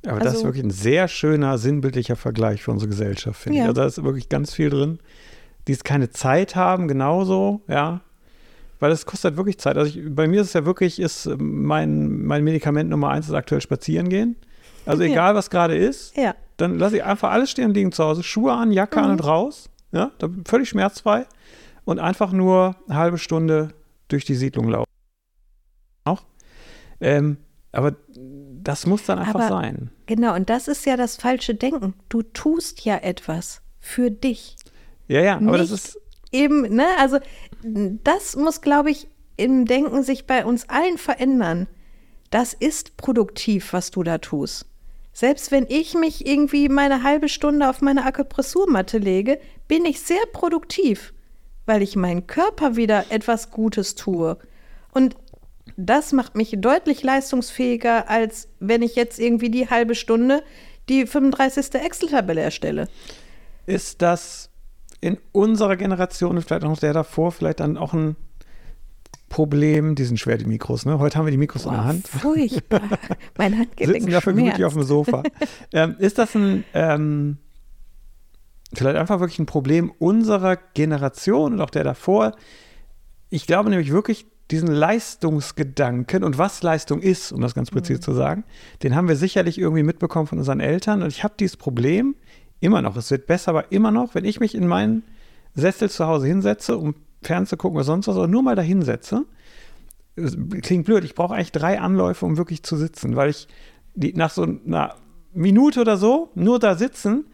Aber 0.05 0.19
das 0.19 0.27
ist 0.29 0.33
Also- 0.35 0.45
wirklich 0.45 0.63
ein 0.63 0.69
sehr 0.71 1.07
schöner, 1.07 1.57
sinnbildlicher 1.57 2.15
Vergleich 2.15 2.61
für 2.61 2.71
unsere 2.71 2.89
Gesellschaft, 2.89 3.41
finde 3.41 3.57
Ja. 3.57 3.63
ich. 3.63 3.69
Also 3.69 3.81
da 3.81 3.87
ist 3.87 4.03
wirklich 4.03 4.29
ganz 4.29 4.53
viel 4.53 4.69
drin. 4.69 4.99
Die 5.67 5.71
es 5.71 5.83
keine 5.83 6.11
Zeit 6.11 6.55
haben, 6.55 6.87
genauso, 6.87 7.61
ja. 7.67 8.01
Weil 8.79 8.91
es 8.91 9.05
kostet 9.05 9.37
wirklich 9.37 9.57
Zeit. 9.57 9.77
Also 9.77 9.97
ich, 9.97 10.13
bei 10.13 10.27
mir 10.27 10.41
ist 10.41 10.47
es 10.47 10.53
ja 10.53 10.65
wirklich, 10.65 10.99
ist 10.99 11.29
mein, 11.37 12.23
mein 12.25 12.43
Medikament 12.43 12.89
Nummer 12.89 13.09
eins 13.09 13.27
ist 13.27 13.33
aktuell 13.33 13.61
spazieren 13.61 14.09
gehen. 14.09 14.35
Also 14.85 15.03
Ja. 15.03 15.11
egal, 15.11 15.35
was 15.35 15.49
gerade 15.49 15.75
ist, 15.77 16.15
Ja. 16.17 16.35
dann 16.57 16.77
lasse 16.77 16.97
ich 16.97 17.03
einfach 17.03 17.31
alles 17.31 17.49
stehen 17.51 17.65
und 17.69 17.73
liegen 17.73 17.91
zu 17.91 18.03
Hause. 18.03 18.21
Schuhe 18.23 18.53
an, 18.53 18.71
Jacke 18.71 18.97
an 18.99 19.05
Mhm. 19.05 19.11
und 19.11 19.19
raus. 19.25 19.69
Ja, 19.91 20.11
völlig 20.45 20.67
schmerzfrei. 20.69 21.25
Und 21.85 21.99
einfach 21.99 22.31
nur 22.31 22.75
eine 22.87 22.97
halbe 22.97 23.17
Stunde 23.17 23.69
durch 24.09 24.25
die 24.25 24.35
Siedlung 24.35 24.67
laufen. 24.69 24.89
Auch. 26.03 26.23
Ähm, 26.99 27.37
aber 27.71 27.95
das 28.61 28.85
muss 28.85 29.05
dann 29.05 29.19
einfach 29.19 29.35
Aber- 29.35 29.47
sein. 29.47 29.91
Genau, 30.05 30.35
und 30.35 30.49
das 30.49 30.67
ist 30.67 30.85
ja 30.85 30.97
das 30.97 31.15
falsche 31.15 31.55
Denken. 31.55 31.93
Du 32.09 32.21
tust 32.23 32.83
ja 32.85 32.97
etwas 32.97 33.61
für 33.79 34.11
dich. 34.11 34.55
Ja, 35.07 35.21
ja, 35.21 35.35
aber 35.37 35.57
das 35.57 35.71
Nicht 35.71 35.85
ist, 35.85 35.99
Eben, 36.31 36.63
ne, 36.75 36.85
also 36.99 37.19
das 38.03 38.35
muss, 38.35 38.61
glaube 38.61 38.91
ich, 38.91 39.07
im 39.37 39.65
Denken 39.65 40.03
sich 40.03 40.27
bei 40.27 40.45
uns 40.45 40.69
allen 40.69 40.97
verändern. 40.97 41.67
Das 42.29 42.53
ist 42.53 42.97
produktiv, 42.97 43.73
was 43.73 43.91
du 43.91 44.03
da 44.03 44.17
tust. 44.19 44.65
Selbst 45.13 45.51
wenn 45.51 45.65
ich 45.69 45.93
mich 45.93 46.27
irgendwie 46.27 46.69
meine 46.69 47.03
halbe 47.03 47.29
Stunde 47.29 47.69
auf 47.69 47.81
meine 47.81 48.05
Akupressurmatte 48.05 48.97
lege, 48.97 49.39
bin 49.67 49.85
ich 49.85 50.01
sehr 50.01 50.25
produktiv, 50.33 51.13
weil 51.65 51.81
ich 51.81 51.95
meinem 51.95 52.27
Körper 52.27 52.75
wieder 52.75 53.05
etwas 53.09 53.49
Gutes 53.49 53.95
tue. 53.95 54.37
Und 54.91 55.15
das 55.77 56.11
macht 56.11 56.35
mich 56.35 56.55
deutlich 56.57 57.01
leistungsfähiger, 57.01 58.09
als 58.09 58.49
wenn 58.59 58.81
ich 58.81 58.95
jetzt 58.95 59.19
irgendwie 59.19 59.49
die 59.49 59.69
halbe 59.69 59.95
Stunde 59.95 60.43
die 60.89 61.07
35. 61.07 61.73
Excel-Tabelle 61.75 62.41
erstelle. 62.41 62.87
ist 63.65 64.01
das 64.01 64.49
in 65.05 65.17
unserer 65.31 65.75
Generation 65.75 66.35
und 66.35 66.41
vielleicht 66.41 66.63
auch 66.63 66.69
noch 66.69 66.79
der 66.79 66.93
davor 66.93 67.31
vielleicht 67.31 67.59
dann 67.59 67.77
auch 67.77 67.93
ein 67.93 68.15
Problem, 69.29 69.95
die 69.95 70.03
sind 70.03 70.19
schwer, 70.19 70.37
die 70.37 70.45
Mikros, 70.45 70.85
ne? 70.85 70.97
Heute 70.97 71.17
haben 71.17 71.25
wir 71.25 71.31
die 71.31 71.37
Mikros 71.37 71.63
Boah, 71.63 71.69
in 71.69 71.75
der 71.75 71.85
Hand. 71.85 72.07
Furchtbar. 72.07 72.81
mein 73.37 73.57
Handgelenk 73.57 73.97
Sitzen 73.97 74.11
dafür 74.11 74.33
gemütlich 74.33 74.65
auf 74.65 74.73
dem 74.73 74.83
Sofa. 74.83 75.23
ähm, 75.73 75.95
ist 75.99 76.17
das 76.17 76.35
ein, 76.35 76.63
ähm, 76.73 77.37
vielleicht 78.73 78.97
einfach 78.97 79.19
wirklich 79.19 79.39
ein 79.39 79.45
Problem 79.45 79.91
unserer 79.99 80.55
Generation 80.55 81.53
und 81.53 81.61
auch 81.61 81.69
der 81.69 81.83
davor? 81.83 82.35
Ich 83.29 83.45
glaube 83.45 83.69
nämlich 83.69 83.91
wirklich, 83.91 84.25
diesen 84.51 84.69
Leistungsgedanken 84.69 86.23
und 86.23 86.37
was 86.37 86.61
Leistung 86.63 87.01
ist, 87.01 87.31
um 87.31 87.41
das 87.41 87.55
ganz 87.55 87.71
präzise 87.71 87.99
zu 87.99 88.13
sagen, 88.13 88.43
den 88.83 88.95
haben 88.95 89.07
wir 89.07 89.15
sicherlich 89.15 89.57
irgendwie 89.57 89.83
mitbekommen 89.83 90.27
von 90.27 90.37
unseren 90.37 90.59
Eltern. 90.59 91.01
Und 91.01 91.09
ich 91.09 91.23
habe 91.23 91.33
dieses 91.39 91.57
Problem 91.57 92.15
immer 92.65 92.81
noch. 92.81 92.97
Es 92.97 93.09
wird 93.11 93.27
besser, 93.27 93.49
aber 93.51 93.71
immer 93.71 93.91
noch, 93.91 94.15
wenn 94.15 94.25
ich 94.25 94.39
mich 94.39 94.55
in 94.55 94.67
meinen 94.67 95.03
Sessel 95.53 95.89
zu 95.89 96.05
Hause 96.05 96.27
hinsetze, 96.27 96.77
um 96.77 96.95
fernzugucken 97.21 97.77
oder 97.77 97.85
sonst 97.85 98.07
was, 98.07 98.17
oder 98.17 98.27
nur 98.27 98.43
mal 98.43 98.55
da 98.55 98.61
hinsetze, 98.61 99.23
klingt 100.61 100.85
blöd, 100.85 101.03
ich 101.03 101.15
brauche 101.15 101.33
eigentlich 101.35 101.51
drei 101.51 101.79
Anläufe, 101.79 102.25
um 102.25 102.37
wirklich 102.37 102.63
zu 102.63 102.77
sitzen, 102.77 103.15
weil 103.15 103.29
ich 103.29 103.47
die, 103.95 104.13
nach 104.13 104.29
so 104.29 104.43
einer 104.43 104.95
Minute 105.33 105.81
oder 105.81 105.97
so 105.97 106.29
nur 106.35 106.59
da 106.59 106.75
sitzen, 106.75 107.25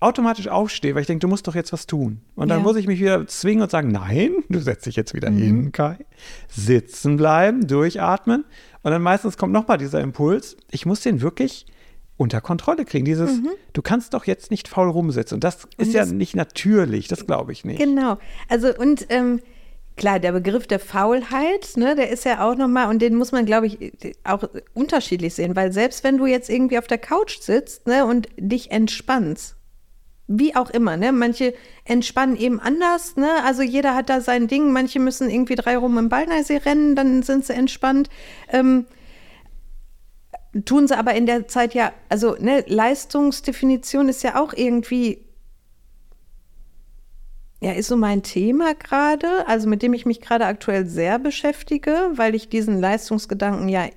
automatisch 0.00 0.48
aufstehe, 0.48 0.94
weil 0.94 1.00
ich 1.00 1.06
denke, 1.06 1.20
du 1.20 1.28
musst 1.28 1.46
doch 1.48 1.54
jetzt 1.54 1.72
was 1.72 1.86
tun. 1.86 2.20
Und 2.34 2.48
dann 2.48 2.58
Ja. 2.58 2.62
muss 2.64 2.76
ich 2.76 2.86
mich 2.86 3.00
wieder 3.00 3.26
zwingen 3.26 3.62
und 3.62 3.70
sagen, 3.70 3.90
nein, 3.92 4.32
du 4.50 4.58
setzt 4.60 4.84
dich 4.84 4.96
jetzt 4.96 5.14
wieder 5.14 5.30
hin, 5.30 5.72
Kai. 5.72 5.96
Sitzen 6.48 7.16
bleiben, 7.16 7.66
durchatmen. 7.66 8.44
Und 8.82 8.90
dann 8.90 9.00
meistens 9.02 9.38
kommt 9.38 9.54
nochmal 9.54 9.78
dieser 9.78 10.00
Impuls, 10.02 10.56
ich 10.70 10.84
muss 10.84 11.00
den 11.00 11.22
wirklich 11.22 11.66
unter 12.16 12.40
Kontrolle 12.40 12.84
kriegen. 12.84 13.04
Dieses, 13.04 13.40
du 13.72 13.82
kannst 13.82 14.14
doch 14.14 14.24
jetzt 14.24 14.50
nicht 14.50 14.68
faul 14.68 14.88
rumsitzen. 14.88 15.36
Und 15.36 15.44
das 15.44 15.68
ist 15.76 15.92
ja 15.92 16.00
das- 16.00 16.12
nicht 16.12 16.34
natürlich, 16.36 17.08
das 17.08 17.26
glaube 17.26 17.52
ich 17.52 17.64
nicht. 17.64 17.78
Genau. 17.78 18.18
Also 18.48 18.74
und 18.74 19.06
ähm, 19.10 19.40
klar, 19.96 20.18
der 20.18 20.32
Begriff 20.32 20.66
der 20.66 20.78
Faulheit, 20.80 21.72
ne, 21.76 21.94
der 21.94 22.10
ist 22.10 22.24
ja 22.24 22.46
auch 22.46 22.54
nochmal, 22.56 22.88
und 22.88 23.00
den 23.00 23.14
muss 23.16 23.32
man, 23.32 23.44
glaube 23.46 23.66
ich, 23.66 23.92
auch 24.24 24.44
unterschiedlich 24.74 25.34
sehen, 25.34 25.56
weil 25.56 25.72
selbst 25.72 26.04
wenn 26.04 26.18
du 26.18 26.26
jetzt 26.26 26.48
irgendwie 26.50 26.78
auf 26.78 26.86
der 26.86 26.98
Couch 26.98 27.38
sitzt 27.40 27.86
ne, 27.86 28.04
und 28.06 28.28
dich 28.38 28.70
entspannst, 28.70 29.54
wie 30.28 30.56
auch 30.56 30.70
immer, 30.70 30.96
ne? 30.96 31.12
Manche 31.12 31.54
entspannen 31.84 32.34
eben 32.36 32.58
anders, 32.58 33.14
ne? 33.16 33.28
Also 33.44 33.62
jeder 33.62 33.94
hat 33.94 34.08
da 34.10 34.20
sein 34.20 34.48
Ding, 34.48 34.72
manche 34.72 34.98
müssen 34.98 35.30
irgendwie 35.30 35.54
drei 35.54 35.76
rum 35.76 35.98
im 35.98 36.08
Ballneisee 36.08 36.56
rennen, 36.56 36.96
dann 36.96 37.22
sind 37.22 37.44
sie 37.46 37.52
entspannt. 37.52 38.10
Ähm, 38.50 38.86
tun 40.64 40.88
sie 40.88 40.96
aber 40.96 41.14
in 41.14 41.26
der 41.26 41.48
Zeit 41.48 41.74
ja, 41.74 41.92
also 42.08 42.36
ne, 42.38 42.64
Leistungsdefinition 42.66 44.08
ist 44.08 44.22
ja 44.22 44.40
auch 44.40 44.52
irgendwie 44.52 45.26
ja, 47.60 47.72
ist 47.72 47.88
so 47.88 47.96
mein 47.96 48.22
Thema 48.22 48.74
gerade, 48.74 49.46
also 49.48 49.68
mit 49.68 49.82
dem 49.82 49.94
ich 49.94 50.04
mich 50.04 50.20
gerade 50.20 50.44
aktuell 50.44 50.86
sehr 50.86 51.18
beschäftige, 51.18 52.10
weil 52.14 52.34
ich 52.34 52.48
diesen 52.48 52.80
Leistungsgedanken 52.80 53.68
ja, 53.68 53.88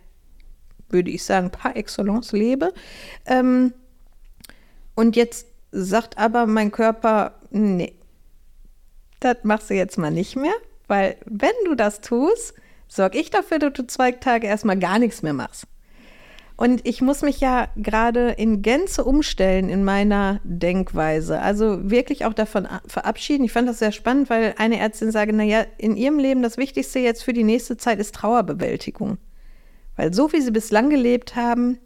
würde 0.89 1.11
ich 1.11 1.23
sagen, 1.23 1.51
par 1.51 1.75
excellence 1.75 2.31
lebe. 2.31 2.73
Ähm, 3.25 3.73
und 4.95 5.15
jetzt 5.15 5.47
sagt 5.71 6.17
aber 6.17 6.45
mein 6.47 6.71
Körper, 6.71 7.35
nee, 7.51 7.93
das 9.19 9.37
machst 9.43 9.69
du 9.69 9.75
jetzt 9.75 9.97
mal 9.97 10.11
nicht 10.11 10.35
mehr, 10.35 10.53
weil 10.87 11.17
wenn 11.25 11.51
du 11.65 11.75
das 11.75 11.99
tust, 12.01 12.53
sorge 12.87 13.19
ich 13.19 13.29
dafür, 13.29 13.59
dass 13.59 13.73
du 13.73 13.85
zwei 13.85 14.13
Tage 14.13 14.47
erstmal 14.47 14.79
gar 14.79 14.99
nichts 14.99 15.21
mehr 15.21 15.33
machst. 15.33 15.65
Und 16.59 16.85
ich 16.85 17.01
muss 17.01 17.21
mich 17.21 17.39
ja 17.39 17.69
gerade 17.77 18.31
in 18.31 18.61
Gänze 18.61 19.05
umstellen 19.05 19.69
in 19.69 19.85
meiner 19.85 20.41
Denkweise. 20.43 21.39
Also 21.39 21.89
wirklich 21.89 22.25
auch 22.25 22.33
davon 22.33 22.67
verabschieden. 22.85 23.45
Ich 23.45 23.53
fand 23.53 23.69
das 23.69 23.79
sehr 23.79 23.93
spannend, 23.93 24.29
weil 24.29 24.55
eine 24.57 24.77
Ärztin 24.77 25.13
sagte, 25.13 25.33
naja, 25.33 25.65
in 25.77 25.95
ihrem 25.95 26.19
Leben 26.19 26.43
das 26.43 26.57
Wichtigste 26.57 26.99
jetzt 26.99 27.23
für 27.23 27.31
die 27.31 27.45
nächste 27.45 27.77
Zeit 27.77 27.97
ist 27.97 28.13
Trauerbewältigung. 28.13 29.19
Weil 29.95 30.13
so 30.13 30.33
wie 30.33 30.41
sie 30.41 30.51
bislang 30.51 30.89
gelebt 30.89 31.37
haben, 31.37 31.77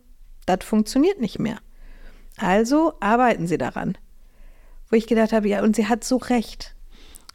das 0.48 0.66
funktioniert 0.66 1.22
nicht 1.22 1.38
mehr. 1.38 1.60
Also 2.38 2.94
arbeiten 3.00 3.46
sie 3.46 3.60
daran. 3.60 3.96
Wo 4.90 4.96
ich 4.96 5.06
gedacht 5.06 5.34
habe, 5.34 5.48
ja, 5.48 5.62
und 5.62 5.76
sie 5.76 5.86
hat 5.86 6.04
so 6.04 6.18
recht. 6.18 6.74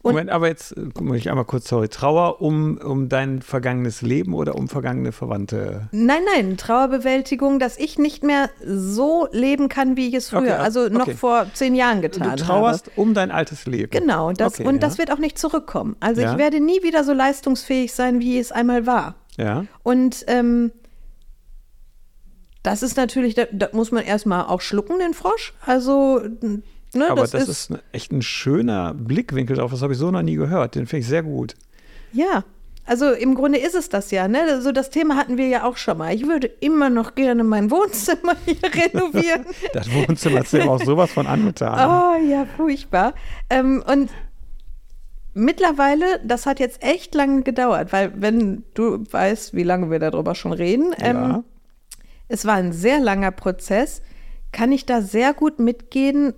Und- 0.01 0.12
Moment, 0.12 0.30
aber 0.30 0.46
jetzt 0.46 0.76
äh, 0.76 0.86
muss 1.01 1.16
ich 1.16 1.28
einmal 1.28 1.44
kurz, 1.44 1.68
sorry, 1.68 1.88
Trauer 1.88 2.40
um, 2.40 2.78
um 2.78 3.09
dein 3.09 3.42
vergangenes 3.42 4.01
Leben 4.01 4.32
oder 4.32 4.55
um 4.55 4.68
vergangene 4.68 5.11
Verwandte? 5.11 5.88
Nein, 5.90 6.22
nein, 6.34 6.57
Trauerbewältigung, 6.57 7.59
dass 7.59 7.76
ich 7.78 7.99
nicht 7.99 8.22
mehr 8.22 8.49
so 8.64 9.26
leben 9.32 9.68
kann, 9.68 9.96
wie 9.96 10.07
ich 10.09 10.14
es 10.14 10.30
früher, 10.30 10.40
Okay, 10.40 10.51
also 10.53 10.88
noch 10.88 11.03
okay. 11.03 11.14
vor 11.14 11.46
zehn 11.53 11.74
Jahren 11.74 11.96
Du 12.01 12.09
getan 12.11 12.36
trauerst 12.36 12.86
habe. 12.86 13.01
um 13.01 13.12
dein 13.12 13.32
altes 13.32 13.66
Leben. 13.66 13.90
Genau, 13.90 14.32
das, 14.32 14.55
Okay, 14.55 14.68
und 14.68 14.76
ja. 14.76 14.80
das 14.80 14.99
wird 14.99 15.11
auch 15.11 15.18
nicht 15.18 15.36
zurückkommen. 15.36 15.96
Also 15.99 16.20
Ja. 16.20 16.32
ich 16.32 16.38
werde 16.38 16.61
nie 16.61 16.82
wieder 16.84 17.03
so 17.03 17.12
leistungsfähig 17.12 17.92
sein, 17.92 18.20
wie 18.20 18.38
es 18.38 18.53
einmal 18.53 18.86
war. 18.86 19.16
Ja. 19.36 19.64
Und 19.82 20.24
ähm, 20.28 20.70
das 22.62 22.82
ist 22.82 22.96
natürlich, 22.96 23.34
da, 23.34 23.44
da 23.53 23.68
muss 23.72 23.92
man 23.92 24.05
erstmal 24.05 24.44
auch 24.46 24.61
schlucken, 24.61 24.99
den 24.99 25.14
Frosch. 25.14 25.55
Also, 25.64 26.20
ne, 26.95 27.11
Aber 27.11 27.22
das, 27.22 27.32
das, 27.32 27.43
ist, 27.43 27.49
ist, 27.49 27.70
ne- 27.70 27.82
echt 27.93 28.12
ein 28.12 28.22
schöner 28.22 28.95
Blickwinkel 28.95 29.57
drauf. 29.57 29.70
Das 29.70 29.82
habe 29.82 29.93
ich 29.93 29.99
so 29.99 30.11
noch 30.11 30.22
nie 30.22 30.36
gehört. 30.36 30.74
Den 30.74 30.86
finde 30.86 31.01
ich 31.01 31.09
sehr 31.09 31.22
gut. 31.22 31.55
Ja, 32.12 32.45
also 32.89 33.12
im 33.12 33.34
Grunde 33.34 33.59
ist 33.59 33.74
es 33.74 33.91
das 33.91 34.11
ja. 34.11 34.28
Ne? 34.28 34.62
So 34.62 34.72
das 34.72 34.89
Thema 34.89 35.16
hatten 35.16 35.36
wir 35.36 35.47
ja 35.47 35.64
auch 35.64 35.76
schon 35.76 35.99
mal. 35.99 36.14
Ich 36.14 36.26
würde 36.26 36.47
immer 36.47 36.89
noch 36.89 37.14
gerne 37.14 37.45
mein 37.45 37.70
Wohnzimmer 37.70 38.34
hier 38.47 38.57
renovieren. 38.62 39.45
Das 39.74 39.93
Wohnzimmer 39.93 40.41
ist 40.41 40.53
ja 40.53 40.64
auch 40.64 40.82
sowas 40.82 41.11
von 41.12 41.26
angetan. 41.26 41.74
Oh 41.78 42.26
ja, 42.26 42.47
furchtbar. 42.57 43.12
Ähm, 43.51 43.84
und 43.86 44.11
mittlerweile, 45.34 46.20
das 46.24 46.47
hat 46.47 46.61
jetzt 46.61 46.82
echt 46.82 47.14
lange 47.14 47.43
gedauert, 47.43 47.93
weil 47.93 48.12
wenn 48.16 48.64
du 48.72 49.05
weißt, 49.11 49.55
wie 49.55 49.64
lange 49.64 49.91
wir 49.91 49.99
darüber 49.99 50.34
schon 50.34 50.53
reden, 50.53 50.95
ähm, 50.99 51.16
ja. 51.16 51.45
es 52.28 52.47
war 52.47 52.55
ein 52.55 52.72
sehr 52.72 53.01
langer 53.01 53.32
Prozess, 53.32 54.01
kann 54.51 54.72
ich 54.72 54.86
da 54.86 55.03
sehr 55.03 55.34
gut 55.34 55.59
mitgehen, 55.59 56.32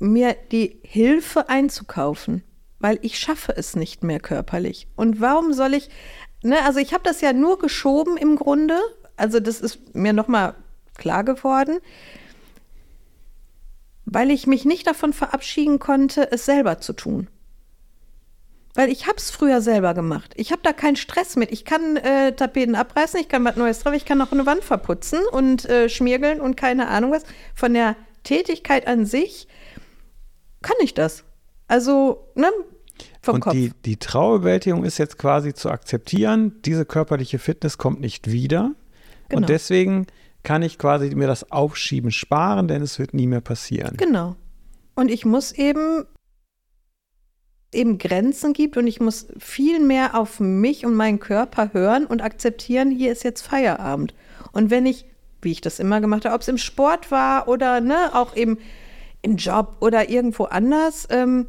mir 0.00 0.34
die 0.50 0.80
Hilfe 0.82 1.48
einzukaufen, 1.48 2.42
weil 2.80 2.98
ich 3.02 3.18
schaffe 3.18 3.54
es 3.56 3.76
nicht 3.76 4.02
mehr 4.02 4.18
körperlich. 4.18 4.88
Und 4.96 5.20
warum 5.20 5.52
soll 5.52 5.74
ich, 5.74 5.90
ne, 6.42 6.64
also 6.64 6.80
ich 6.80 6.92
habe 6.92 7.04
das 7.04 7.20
ja 7.20 7.32
nur 7.32 7.58
geschoben 7.58 8.16
im 8.16 8.36
Grunde, 8.36 8.78
also 9.16 9.38
das 9.38 9.60
ist 9.60 9.94
mir 9.94 10.12
nochmal 10.12 10.54
klar 10.96 11.22
geworden, 11.22 11.78
weil 14.06 14.30
ich 14.30 14.46
mich 14.46 14.64
nicht 14.64 14.86
davon 14.86 15.12
verabschieden 15.12 15.78
konnte, 15.78 16.32
es 16.32 16.46
selber 16.46 16.80
zu 16.80 16.94
tun. 16.94 17.28
Weil 18.74 18.88
ich 18.90 19.06
habe 19.06 19.18
es 19.18 19.30
früher 19.30 19.60
selber 19.60 19.94
gemacht. 19.94 20.32
Ich 20.36 20.52
habe 20.52 20.62
da 20.62 20.72
keinen 20.72 20.96
Stress 20.96 21.36
mit. 21.36 21.50
Ich 21.50 21.64
kann 21.64 21.96
äh, 21.96 22.32
Tapeten 22.32 22.76
abreißen, 22.76 23.20
ich 23.20 23.28
kann 23.28 23.44
was 23.44 23.56
Neues 23.56 23.80
drauf, 23.80 23.94
ich 23.94 24.04
kann 24.04 24.18
noch 24.18 24.32
eine 24.32 24.46
Wand 24.46 24.64
verputzen 24.64 25.20
und 25.32 25.68
äh, 25.68 25.88
schmiergeln 25.88 26.40
und 26.40 26.56
keine 26.56 26.88
Ahnung 26.88 27.10
was. 27.10 27.24
Von 27.54 27.74
der 27.74 27.96
Tätigkeit 28.22 28.86
an 28.86 29.06
sich 29.06 29.48
kann 30.62 30.76
ich 30.82 30.94
das. 30.94 31.24
Also, 31.68 32.28
ne, 32.34 32.50
vom 33.22 33.36
Und 33.36 33.40
Kopf. 33.40 33.52
die, 33.52 33.72
die 33.84 33.96
Trauerbewältigung 33.96 34.84
ist 34.84 34.98
jetzt 34.98 35.18
quasi 35.18 35.54
zu 35.54 35.70
akzeptieren, 35.70 36.60
diese 36.64 36.84
körperliche 36.84 37.38
Fitness 37.38 37.78
kommt 37.78 38.00
nicht 38.00 38.30
wieder. 38.30 38.74
Genau. 39.28 39.40
Und 39.40 39.48
deswegen 39.48 40.06
kann 40.42 40.62
ich 40.62 40.78
quasi 40.78 41.14
mir 41.14 41.26
das 41.26 41.50
Aufschieben 41.50 42.10
sparen, 42.10 42.66
denn 42.68 42.82
es 42.82 42.98
wird 42.98 43.14
nie 43.14 43.26
mehr 43.26 43.40
passieren. 43.40 43.96
Genau. 43.96 44.36
Und 44.94 45.10
ich 45.10 45.24
muss 45.24 45.52
eben 45.52 46.06
eben 47.72 47.98
Grenzen 47.98 48.52
gibt 48.52 48.76
und 48.76 48.88
ich 48.88 49.00
muss 49.00 49.28
viel 49.38 49.78
mehr 49.78 50.18
auf 50.18 50.40
mich 50.40 50.84
und 50.84 50.94
meinen 50.94 51.20
Körper 51.20 51.72
hören 51.72 52.04
und 52.04 52.20
akzeptieren, 52.20 52.90
hier 52.90 53.12
ist 53.12 53.22
jetzt 53.22 53.42
Feierabend. 53.42 54.12
Und 54.50 54.70
wenn 54.70 54.86
ich, 54.86 55.06
wie 55.40 55.52
ich 55.52 55.60
das 55.60 55.78
immer 55.78 56.00
gemacht 56.00 56.24
habe, 56.24 56.34
ob 56.34 56.40
es 56.40 56.48
im 56.48 56.58
Sport 56.58 57.12
war 57.12 57.46
oder 57.46 57.80
ne, 57.80 58.10
auch 58.12 58.34
eben 58.34 58.58
im 59.22 59.36
Job 59.36 59.76
oder 59.80 60.08
irgendwo 60.08 60.44
anders, 60.44 61.06
ähm, 61.10 61.46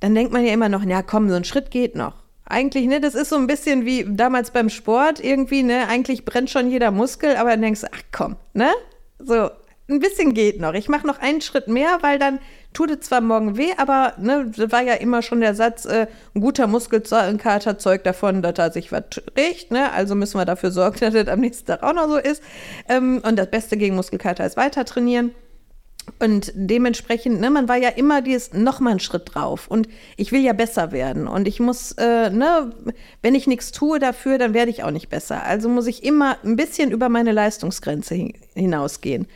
dann 0.00 0.14
denkt 0.14 0.32
man 0.32 0.44
ja 0.44 0.52
immer 0.52 0.68
noch, 0.68 0.84
ja 0.84 1.02
komm, 1.02 1.28
so 1.28 1.36
ein 1.36 1.44
Schritt 1.44 1.70
geht 1.70 1.94
noch. 1.94 2.14
Eigentlich, 2.46 2.86
ne, 2.86 3.00
das 3.00 3.14
ist 3.14 3.28
so 3.28 3.36
ein 3.36 3.46
bisschen 3.46 3.84
wie 3.84 4.04
damals 4.08 4.50
beim 4.50 4.70
Sport 4.70 5.22
irgendwie, 5.22 5.62
ne, 5.62 5.86
eigentlich 5.88 6.24
brennt 6.24 6.50
schon 6.50 6.70
jeder 6.70 6.90
Muskel, 6.90 7.36
aber 7.36 7.50
dann 7.50 7.62
denkst 7.62 7.82
du, 7.82 7.86
ach 7.92 8.02
komm, 8.10 8.36
ne, 8.54 8.70
so 9.18 9.50
ein 9.88 10.00
bisschen 10.00 10.34
geht 10.34 10.60
noch. 10.60 10.74
Ich 10.74 10.88
mache 10.88 11.06
noch 11.06 11.18
einen 11.18 11.40
Schritt 11.40 11.68
mehr, 11.68 11.98
weil 12.00 12.18
dann 12.18 12.38
tut 12.72 12.90
es 12.90 13.00
zwar 13.00 13.20
morgen 13.20 13.56
weh, 13.56 13.72
aber 13.76 14.14
ne, 14.18 14.50
war 14.56 14.82
ja 14.82 14.94
immer 14.94 15.22
schon 15.22 15.40
der 15.40 15.54
Satz, 15.54 15.84
äh, 15.84 16.06
ein 16.34 16.40
guter 16.40 16.66
Muskelkater 16.66 17.78
zeugt 17.78 18.06
davon, 18.06 18.42
dass 18.42 18.58
er 18.58 18.72
sich 18.72 18.92
was 18.92 19.04
riecht, 19.36 19.70
ne, 19.70 19.92
also 19.92 20.14
müssen 20.14 20.38
wir 20.38 20.44
dafür 20.44 20.70
sorgen, 20.70 20.98
dass 21.00 21.14
das 21.14 21.28
am 21.28 21.40
nächsten 21.40 21.66
Tag 21.66 21.82
auch 21.82 21.92
noch 21.92 22.08
so 22.08 22.16
ist. 22.16 22.42
Ähm, 22.88 23.20
und 23.24 23.36
das 23.38 23.50
Beste 23.50 23.76
gegen 23.76 23.96
Muskelkater 23.96 24.46
ist 24.46 24.56
weiter 24.56 24.84
trainieren. 24.84 25.32
Und 26.18 26.52
dementsprechend, 26.54 27.40
ne, 27.40 27.50
man 27.50 27.68
war 27.68 27.76
ja 27.76 27.90
immer 27.90 28.22
dieses 28.22 28.52
noch 28.52 28.80
mal 28.80 28.90
einen 28.90 29.00
Schritt 29.00 29.34
drauf. 29.34 29.68
Und 29.68 29.88
ich 30.16 30.32
will 30.32 30.40
ja 30.40 30.52
besser 30.52 30.92
werden. 30.92 31.26
Und 31.26 31.46
ich 31.46 31.60
muss, 31.60 31.92
äh, 31.92 32.30
ne, 32.30 32.72
wenn 33.22 33.34
ich 33.34 33.46
nichts 33.46 33.72
tue 33.72 33.98
dafür, 33.98 34.38
dann 34.38 34.54
werde 34.54 34.70
ich 34.70 34.82
auch 34.82 34.90
nicht 34.90 35.08
besser. 35.08 35.42
Also 35.44 35.68
muss 35.68 35.86
ich 35.86 36.02
immer 36.04 36.36
ein 36.44 36.56
bisschen 36.56 36.90
über 36.90 37.08
meine 37.08 37.32
Leistungsgrenze 37.32 38.14
hin 38.14 38.34
hinausgehen. 38.54 39.26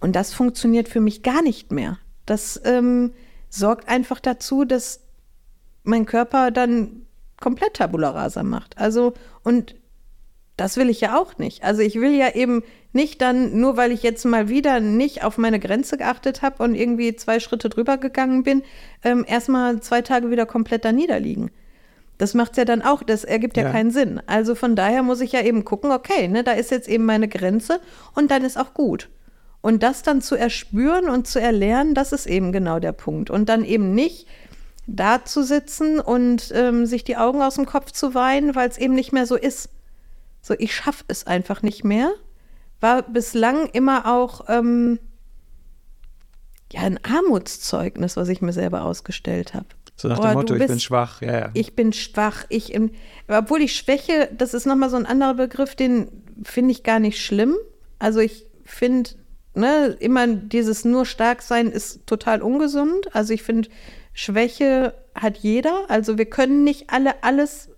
Und 0.00 0.16
das 0.16 0.32
funktioniert 0.32 0.88
für 0.88 1.00
mich 1.00 1.22
gar 1.22 1.42
nicht 1.42 1.72
mehr. 1.72 1.98
Das 2.26 2.60
ähm, 2.64 3.12
sorgt 3.48 3.88
einfach 3.88 4.20
dazu, 4.20 4.64
dass 4.64 5.00
mein 5.82 6.06
Körper 6.06 6.50
dann 6.50 7.06
komplett 7.40 7.74
Tabula 7.74 8.10
Rasa 8.10 8.42
macht. 8.42 8.78
Also, 8.78 9.14
und 9.42 9.74
das 10.56 10.76
will 10.76 10.88
ich 10.88 11.00
ja 11.00 11.18
auch 11.18 11.38
nicht. 11.38 11.64
Also 11.64 11.82
ich 11.82 11.96
will 11.96 12.14
ja 12.14 12.34
eben 12.34 12.62
nicht 12.96 13.22
dann, 13.22 13.60
nur 13.60 13.76
weil 13.76 13.92
ich 13.92 14.02
jetzt 14.02 14.24
mal 14.24 14.48
wieder 14.48 14.80
nicht 14.80 15.22
auf 15.22 15.38
meine 15.38 15.60
Grenze 15.60 15.96
geachtet 15.96 16.42
habe 16.42 16.62
und 16.64 16.74
irgendwie 16.74 17.14
zwei 17.14 17.38
Schritte 17.38 17.68
drüber 17.68 17.96
gegangen 17.96 18.42
bin, 18.42 18.64
ähm, 19.04 19.24
erstmal 19.26 19.80
zwei 19.80 20.02
Tage 20.02 20.32
wieder 20.32 20.46
komplett 20.46 20.84
da 20.84 20.90
niederliegen. 20.90 21.52
Das 22.18 22.34
macht 22.34 22.52
es 22.52 22.56
ja 22.56 22.64
dann 22.64 22.82
auch, 22.82 23.04
das 23.04 23.22
ergibt 23.22 23.56
ja, 23.56 23.64
ja, 23.64 23.70
keinen 23.70 23.90
Sinn. 23.90 24.20
Also 24.26 24.54
von 24.54 24.74
daher 24.74 25.04
muss 25.04 25.20
ich 25.20 25.32
ja 25.32 25.42
eben 25.42 25.64
gucken, 25.64 25.92
okay, 25.92 26.26
ne, 26.26 26.42
da 26.42 26.52
ist 26.52 26.72
jetzt 26.72 26.88
eben 26.88 27.04
meine 27.04 27.28
Grenze 27.28 27.80
und 28.14 28.30
dann 28.30 28.42
ist 28.42 28.58
auch 28.58 28.74
gut. 28.74 29.08
Und 29.60 29.82
das 29.82 30.02
dann 30.02 30.22
zu 30.22 30.34
erspüren 30.34 31.08
und 31.08 31.26
zu 31.26 31.40
erlernen, 31.40 31.94
das 31.94 32.12
ist 32.12 32.26
eben 32.26 32.52
genau 32.52 32.78
der 32.78 32.92
Punkt. 32.92 33.30
Und 33.30 33.48
dann 33.48 33.64
eben 33.64 33.94
nicht 33.94 34.26
da 34.86 35.24
zu 35.24 35.42
sitzen 35.42 36.00
und 36.00 36.52
ähm, 36.54 36.86
sich 36.86 37.04
die 37.04 37.16
Augen 37.16 37.42
aus 37.42 37.56
dem 37.56 37.66
Kopf 37.66 37.90
zu 37.90 38.14
weinen, 38.14 38.54
weil 38.54 38.68
es 38.68 38.78
eben 38.78 38.94
nicht 38.94 39.12
mehr 39.12 39.26
so 39.26 39.36
ist. 39.36 39.68
So, 40.40 40.54
ich 40.56 40.74
schaffe 40.74 41.04
es 41.08 41.26
einfach 41.26 41.62
nicht 41.62 41.84
mehr. 41.84 42.12
War 42.80 43.02
bislang 43.02 43.66
immer 43.70 44.06
auch 44.06 44.46
ähm, 44.48 44.98
ja 46.72 46.82
ein 46.82 46.98
Armutszeugnis, 47.04 48.16
was 48.16 48.28
ich 48.28 48.42
mir 48.42 48.52
selber 48.52 48.84
ausgestellt 48.84 49.54
habe. 49.54 49.66
So 49.96 50.08
nach 50.08 50.18
dem 50.18 50.34
Motto, 50.34 50.54
bist, 50.54 50.64
ich 50.64 50.68
bin 50.68 50.80
schwach. 50.80 51.22
Ja, 51.22 51.38
ja. 51.38 51.50
Ich 51.54 51.74
bin 51.74 51.92
schwach. 51.92 52.44
Ich, 52.50 52.78
obwohl 53.28 53.62
ich 53.62 53.74
Schwäche, 53.74 54.28
das 54.36 54.52
ist 54.52 54.66
nochmal 54.66 54.90
so 54.90 54.96
ein 54.96 55.06
anderer 55.06 55.34
Begriff, 55.34 55.74
den 55.74 56.08
finde 56.44 56.72
ich 56.72 56.82
gar 56.82 57.00
nicht 57.00 57.24
schlimm. 57.24 57.56
Also 57.98 58.20
ich 58.20 58.44
finde, 58.64 59.10
ne, 59.54 59.96
immer 59.98 60.26
dieses 60.26 60.84
nur 60.84 61.06
stark 61.06 61.40
sein 61.40 61.70
ist 61.70 62.06
total 62.06 62.42
ungesund. 62.42 63.14
Also 63.14 63.32
ich 63.32 63.42
finde, 63.42 63.70
Schwäche 64.12 64.94
hat 65.14 65.38
jeder. 65.38 65.86
Also 65.88 66.18
wir 66.18 66.26
können 66.26 66.62
nicht 66.62 66.90
alle 66.90 67.22
alles 67.24 67.70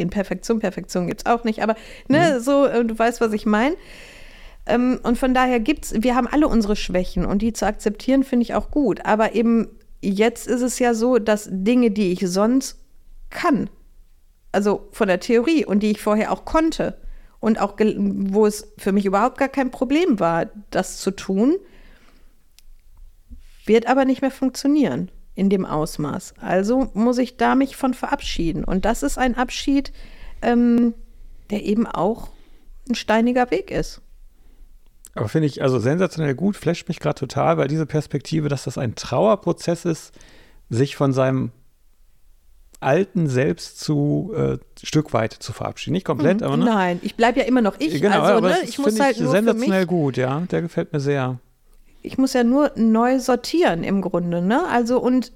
in 0.00 0.10
Perfektion. 0.10 0.58
Perfektion 0.60 1.06
gibt 1.06 1.22
es 1.22 1.26
auch 1.26 1.44
nicht, 1.44 1.62
aber 1.62 1.76
ne, 2.08 2.34
mhm. 2.34 2.40
so, 2.40 2.66
äh, 2.66 2.84
du 2.84 2.98
weißt, 2.98 3.20
was 3.20 3.32
ich 3.32 3.46
meine. 3.46 3.76
Ähm, 4.66 5.00
und 5.02 5.18
von 5.18 5.34
daher 5.34 5.60
gibt's, 5.60 5.92
wir 5.96 6.14
haben 6.14 6.26
alle 6.26 6.48
unsere 6.48 6.76
Schwächen 6.76 7.24
und 7.24 7.42
die 7.42 7.52
zu 7.52 7.66
akzeptieren, 7.66 8.24
finde 8.24 8.44
ich 8.44 8.54
auch 8.54 8.70
gut. 8.70 9.04
Aber 9.04 9.34
eben 9.34 9.68
jetzt 10.00 10.46
ist 10.46 10.62
es 10.62 10.78
ja 10.78 10.94
so, 10.94 11.18
dass 11.18 11.48
Dinge, 11.50 11.90
die 11.90 12.12
ich 12.12 12.20
sonst 12.28 12.78
kann, 13.30 13.70
also 14.52 14.88
von 14.92 15.08
der 15.08 15.20
Theorie 15.20 15.64
und 15.64 15.82
die 15.82 15.90
ich 15.90 16.00
vorher 16.00 16.32
auch 16.32 16.44
konnte 16.44 16.98
und 17.38 17.60
auch 17.60 17.74
wo 17.78 18.46
es 18.46 18.72
für 18.76 18.92
mich 18.92 19.06
überhaupt 19.06 19.38
gar 19.38 19.48
kein 19.48 19.70
Problem 19.70 20.20
war, 20.20 20.46
das 20.70 20.98
zu 20.98 21.10
tun, 21.10 21.56
wird 23.66 23.86
aber 23.86 24.04
nicht 24.04 24.20
mehr 24.20 24.30
funktionieren 24.30 25.10
in 25.40 25.48
dem 25.48 25.64
Ausmaß. 25.64 26.34
Also 26.38 26.90
muss 26.92 27.16
ich 27.16 27.38
da 27.38 27.54
mich 27.54 27.74
von 27.74 27.94
verabschieden. 27.94 28.62
Und 28.62 28.84
das 28.84 29.02
ist 29.02 29.16
ein 29.16 29.38
Abschied, 29.38 29.90
ähm, 30.42 30.92
der 31.48 31.64
eben 31.64 31.86
auch 31.86 32.28
ein 32.90 32.94
steiniger 32.94 33.50
Weg 33.50 33.70
ist. 33.70 34.02
Aber 35.14 35.28
finde 35.28 35.46
ich 35.46 35.62
also 35.62 35.78
sensationell 35.78 36.34
gut, 36.34 36.56
flasht 36.56 36.88
mich 36.88 37.00
gerade 37.00 37.18
total, 37.18 37.56
weil 37.56 37.68
diese 37.68 37.86
Perspektive, 37.86 38.50
dass 38.50 38.64
das 38.64 38.76
ein 38.76 38.96
Trauerprozess 38.96 39.86
ist, 39.86 40.12
sich 40.68 40.94
von 40.94 41.14
seinem 41.14 41.52
alten 42.80 43.26
Selbst 43.26 43.80
zu 43.80 44.34
äh, 44.36 44.58
Stück 44.82 45.14
weit 45.14 45.32
zu 45.32 45.54
verabschieden. 45.54 45.94
Nicht 45.94 46.04
komplett, 46.04 46.40
mhm, 46.40 46.46
aber 46.46 46.56
ne? 46.58 46.64
Nein, 46.66 47.00
ich 47.02 47.16
bleibe 47.16 47.40
ja 47.40 47.46
immer 47.46 47.62
noch 47.62 47.76
ich. 47.78 48.00
Genau, 48.00 48.20
also, 48.20 48.34
aber 48.34 48.50
ne, 48.50 48.58
ich 48.64 48.78
muss 48.78 49.00
halt 49.00 49.18
nur 49.18 49.30
sensationell 49.30 49.86
gut, 49.86 50.18
ja. 50.18 50.38
Der 50.50 50.60
gefällt 50.60 50.92
mir 50.92 51.00
sehr 51.00 51.40
ich 52.02 52.18
muss 52.18 52.32
ja 52.32 52.44
nur 52.44 52.72
neu 52.76 53.18
sortieren 53.18 53.84
im 53.84 54.00
Grunde, 54.00 54.42
ne? 54.42 54.66
Also 54.66 55.00
und 55.00 55.32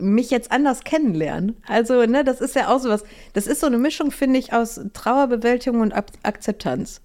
mich 0.00 0.30
jetzt 0.30 0.50
anders 0.50 0.84
kennenlernen. 0.84 1.56
Also, 1.66 2.06
ne, 2.06 2.24
das 2.24 2.40
ist 2.40 2.54
ja 2.54 2.68
auch 2.68 2.80
sowas. 2.80 3.04
Das 3.32 3.46
ist 3.46 3.60
so 3.60 3.66
eine 3.66 3.78
Mischung, 3.78 4.10
finde 4.10 4.38
ich, 4.38 4.52
aus 4.52 4.80
Trauerbewältigung 4.92 5.80
und 5.80 5.92
Ab 5.92 6.10
Akzeptanz. 6.22 7.02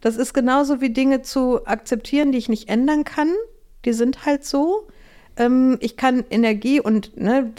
Das 0.00 0.16
ist 0.16 0.32
genauso 0.32 0.80
wie 0.80 0.90
Dinge 0.90 1.22
zu 1.22 1.66
akzeptieren, 1.66 2.32
die 2.32 2.38
ich 2.38 2.48
nicht 2.48 2.68
ändern 2.68 3.04
kann. 3.04 3.32
Die 3.84 3.92
sind 3.92 4.24
halt 4.24 4.44
so. 4.44 4.88
Ähm, 5.36 5.76
ich 5.80 5.96
kann 5.96 6.24
Energie 6.30 6.80
und 6.80 7.16
ne, 7.16 7.52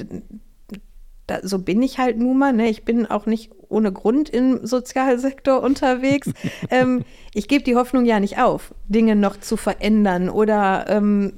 da, 1.32 1.40
so 1.48 1.60
bin 1.60 1.82
ich 1.82 1.98
halt 1.98 2.18
nun 2.18 2.38
mal. 2.38 2.54
Ne? 2.54 2.70
Ich 2.70 2.84
bin 2.84 3.06
auch 3.06 3.26
nicht 3.26 3.52
ohne 3.70 3.92
Grund 3.92 4.30
im 4.30 4.66
Sozialsektor 4.66 5.64
unterwegs. 5.64 6.32
ähm, 6.70 7.04
ich 7.34 7.48
gebe 7.48 7.64
die 7.64 7.76
Hoffnung 7.76 8.06
ja 8.06 8.20
nicht 8.20 8.40
auf, 8.40 8.74
Dinge 8.88 9.16
noch 9.16 9.40
zu 9.40 9.58
verändern 9.58 10.30
oder 10.30 10.86
ähm, 10.90 11.34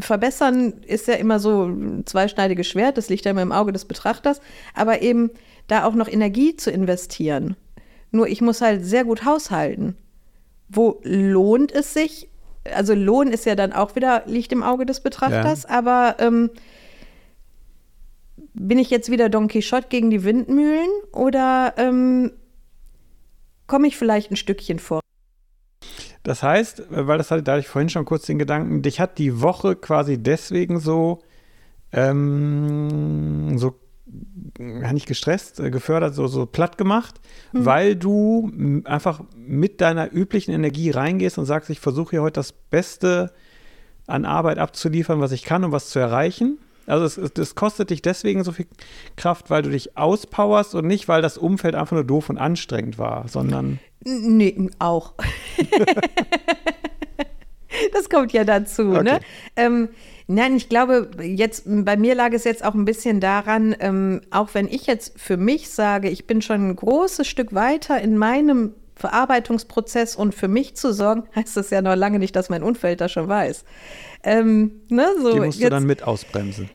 verbessern 0.00 0.74
ist 0.86 1.08
ja 1.08 1.14
immer 1.14 1.40
so 1.40 1.64
ein 1.64 2.06
zweischneidiges 2.06 2.68
Schwert, 2.68 2.96
das 2.96 3.08
liegt 3.08 3.24
ja 3.24 3.32
immer 3.32 3.42
im 3.42 3.52
Auge 3.52 3.72
des 3.72 3.84
Betrachters, 3.84 4.40
aber 4.74 5.02
eben 5.02 5.30
da 5.66 5.84
auch 5.84 5.94
noch 5.94 6.08
Energie 6.08 6.56
zu 6.56 6.70
investieren. 6.70 7.56
Nur 8.12 8.28
ich 8.28 8.40
muss 8.40 8.60
halt 8.60 8.84
sehr 8.84 9.04
gut 9.04 9.24
haushalten. 9.24 9.96
Wo 10.68 11.00
lohnt 11.02 11.72
es 11.72 11.92
sich? 11.92 12.28
Also 12.72 12.94
Lohn 12.94 13.28
ist 13.28 13.44
ja 13.44 13.56
dann 13.56 13.72
auch 13.72 13.96
wieder, 13.96 14.22
liegt 14.26 14.52
im 14.52 14.62
Auge 14.62 14.86
des 14.86 15.00
Betrachters, 15.00 15.64
ja. 15.64 15.70
aber 15.70 16.16
ähm, 16.20 16.50
bin 18.54 18.78
ich 18.78 18.90
jetzt 18.90 19.10
wieder 19.10 19.28
Don 19.28 19.48
Quixote 19.48 19.88
gegen 19.88 20.10
die 20.10 20.24
Windmühlen 20.24 20.90
oder 21.12 21.74
ähm, 21.76 22.32
komme 23.66 23.86
ich 23.86 23.96
vielleicht 23.96 24.30
ein 24.30 24.36
Stückchen 24.36 24.78
vor? 24.78 25.00
Das 26.22 26.42
heißt, 26.42 26.84
weil 26.90 27.18
das 27.18 27.30
hatte, 27.30 27.42
da 27.42 27.58
ich 27.58 27.66
vorhin 27.66 27.88
schon 27.88 28.04
kurz 28.04 28.26
den 28.26 28.38
Gedanken, 28.38 28.82
dich 28.82 29.00
hat 29.00 29.18
die 29.18 29.40
Woche 29.40 29.74
quasi 29.74 30.22
deswegen 30.22 30.78
so, 30.78 31.20
ähm, 31.90 33.58
so 33.58 33.74
nicht 34.58 35.06
gestresst, 35.06 35.58
äh, 35.58 35.70
gefördert, 35.70 36.14
so, 36.14 36.26
so 36.26 36.46
platt 36.46 36.78
gemacht, 36.78 37.20
mhm. 37.52 37.64
weil 37.64 37.96
du 37.96 38.52
einfach 38.84 39.22
mit 39.34 39.80
deiner 39.80 40.12
üblichen 40.12 40.52
Energie 40.52 40.90
reingehst 40.90 41.38
und 41.38 41.46
sagst, 41.46 41.70
ich 41.70 41.80
versuche 41.80 42.10
hier 42.10 42.22
heute 42.22 42.34
das 42.34 42.52
Beste 42.52 43.32
an 44.06 44.24
Arbeit 44.24 44.58
abzuliefern, 44.58 45.20
was 45.20 45.32
ich 45.32 45.44
kann, 45.44 45.64
um 45.64 45.72
was 45.72 45.88
zu 45.88 45.98
erreichen. 45.98 46.58
Also 46.86 47.04
es, 47.04 47.38
es, 47.38 47.54
kostet 47.54 47.90
dich 47.90 48.02
deswegen 48.02 48.44
so 48.44 48.52
viel 48.52 48.66
Kraft, 49.16 49.50
weil 49.50 49.62
du 49.62 49.70
dich 49.70 49.96
auspowerst 49.96 50.74
und 50.74 50.86
nicht, 50.86 51.08
weil 51.08 51.22
das 51.22 51.38
Umfeld 51.38 51.74
einfach 51.74 51.94
nur 51.94 52.04
doof 52.04 52.30
und 52.30 52.38
anstrengend 52.38 52.98
war, 52.98 53.28
sondern. 53.28 53.78
Nee, 54.04 54.68
auch. 54.78 55.14
das 57.92 58.10
kommt 58.10 58.32
ja 58.32 58.44
dazu, 58.44 58.82
ne? 58.82 58.98
okay. 58.98 59.04
ne? 59.04 59.20
Ähm, 59.56 59.88
nein, 60.26 60.56
ich 60.56 60.68
glaube, 60.68 61.10
jetzt 61.22 61.64
bei 61.66 61.96
mir 61.96 62.14
lag 62.14 62.32
es 62.32 62.44
jetzt 62.44 62.64
auch 62.64 62.74
ein 62.74 62.84
bisschen 62.84 63.20
daran, 63.20 63.76
ähm, 63.78 64.20
auch 64.30 64.50
wenn 64.54 64.66
ich 64.66 64.86
jetzt 64.86 65.20
für 65.20 65.36
mich 65.36 65.70
sage, 65.70 66.08
ich 66.08 66.26
bin 66.26 66.42
schon 66.42 66.70
ein 66.70 66.76
großes 66.76 67.26
Stück 67.26 67.54
weiter 67.54 68.00
in 68.00 68.18
meinem 68.18 68.74
Verarbeitungsprozess 68.94 70.16
und 70.16 70.34
für 70.34 70.48
mich 70.48 70.76
zu 70.76 70.92
sorgen, 70.92 71.24
heißt 71.34 71.56
das 71.56 71.70
ja 71.70 71.82
noch 71.82 71.96
lange 71.96 72.18
nicht, 72.18 72.36
dass 72.36 72.48
mein 72.48 72.62
Umfeld 72.62 73.00
das 73.00 73.12
schon 73.12 73.28
weiß. 73.28 73.64
Ähm, 74.22 74.82
ne, 74.88 75.06
so, 75.20 75.32
Die 75.32 75.40
musst 75.40 75.58
jetzt, 75.58 75.66
du 75.66 75.70
dann 75.70 75.84
mit 75.84 76.02
ausbremsen. 76.02 76.70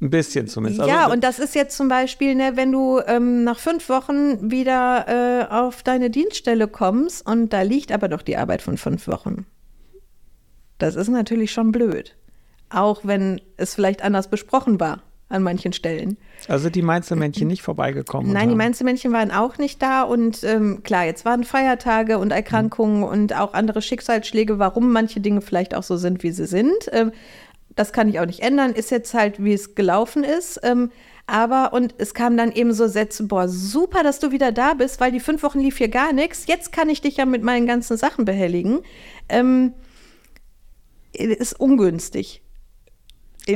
Ein 0.00 0.10
bisschen 0.10 0.46
zumindest. 0.46 0.86
Ja, 0.88 1.04
also, 1.04 1.12
und 1.12 1.24
das 1.24 1.40
ist 1.40 1.56
jetzt 1.56 1.76
zum 1.76 1.88
Beispiel, 1.88 2.34
ne, 2.36 2.52
wenn 2.54 2.70
du 2.70 3.00
ähm, 3.06 3.42
nach 3.42 3.58
fünf 3.58 3.88
Wochen 3.88 4.50
wieder 4.50 5.06
äh, 5.08 5.52
auf 5.52 5.82
deine 5.82 6.08
Dienststelle 6.10 6.68
kommst 6.68 7.26
und 7.26 7.52
da 7.52 7.62
liegt 7.62 7.90
aber 7.90 8.08
doch 8.08 8.22
die 8.22 8.36
Arbeit 8.36 8.62
von 8.62 8.76
fünf 8.76 9.08
Wochen. 9.08 9.46
Das 10.78 10.94
ist 10.94 11.08
natürlich 11.08 11.50
schon 11.50 11.72
blöd. 11.72 12.16
Auch 12.70 13.00
wenn 13.02 13.40
es 13.56 13.74
vielleicht 13.74 14.02
anders 14.02 14.28
besprochen 14.28 14.78
war 14.78 15.02
an 15.28 15.42
manchen 15.42 15.72
Stellen. 15.72 16.16
Also 16.48 16.70
die 16.70 16.82
Mainzelmännchen 16.82 17.46
nicht 17.46 17.62
vorbeigekommen? 17.62 18.32
Nein, 18.32 18.48
die 18.48 18.54
Mainzelmännchen 18.54 19.12
waren 19.12 19.30
auch 19.30 19.58
nicht 19.58 19.82
da 19.82 20.02
und 20.02 20.42
ähm, 20.44 20.82
klar, 20.82 21.04
jetzt 21.04 21.24
waren 21.24 21.44
Feiertage 21.44 22.18
und 22.18 22.30
Erkrankungen 22.30 22.98
mhm. 22.98 23.04
und 23.04 23.36
auch 23.36 23.52
andere 23.52 23.82
Schicksalsschläge, 23.82 24.58
warum 24.58 24.90
manche 24.90 25.20
Dinge 25.20 25.40
vielleicht 25.40 25.74
auch 25.74 25.82
so 25.82 25.96
sind, 25.96 26.22
wie 26.22 26.30
sie 26.30 26.46
sind. 26.46 26.88
Ähm, 26.92 27.12
das 27.76 27.92
kann 27.92 28.08
ich 28.08 28.18
auch 28.20 28.26
nicht 28.26 28.40
ändern, 28.40 28.72
ist 28.72 28.90
jetzt 28.90 29.14
halt, 29.14 29.42
wie 29.42 29.52
es 29.52 29.74
gelaufen 29.74 30.24
ist. 30.24 30.60
Ähm, 30.62 30.90
aber, 31.26 31.74
und 31.74 31.94
es 31.98 32.14
kamen 32.14 32.38
dann 32.38 32.50
eben 32.52 32.72
so 32.72 32.88
Sätze, 32.88 33.24
boah, 33.24 33.48
super, 33.48 34.02
dass 34.02 34.18
du 34.18 34.32
wieder 34.32 34.50
da 34.50 34.72
bist, 34.72 34.98
weil 34.98 35.12
die 35.12 35.20
fünf 35.20 35.42
Wochen 35.42 35.60
lief 35.60 35.76
hier 35.76 35.88
gar 35.88 36.14
nichts. 36.14 36.46
Jetzt 36.46 36.72
kann 36.72 36.88
ich 36.88 37.02
dich 37.02 37.18
ja 37.18 37.26
mit 37.26 37.42
meinen 37.42 37.66
ganzen 37.66 37.98
Sachen 37.98 38.24
behelligen. 38.24 38.80
Ähm, 39.28 39.74
ist 41.12 41.60
ungünstig. 41.60 42.42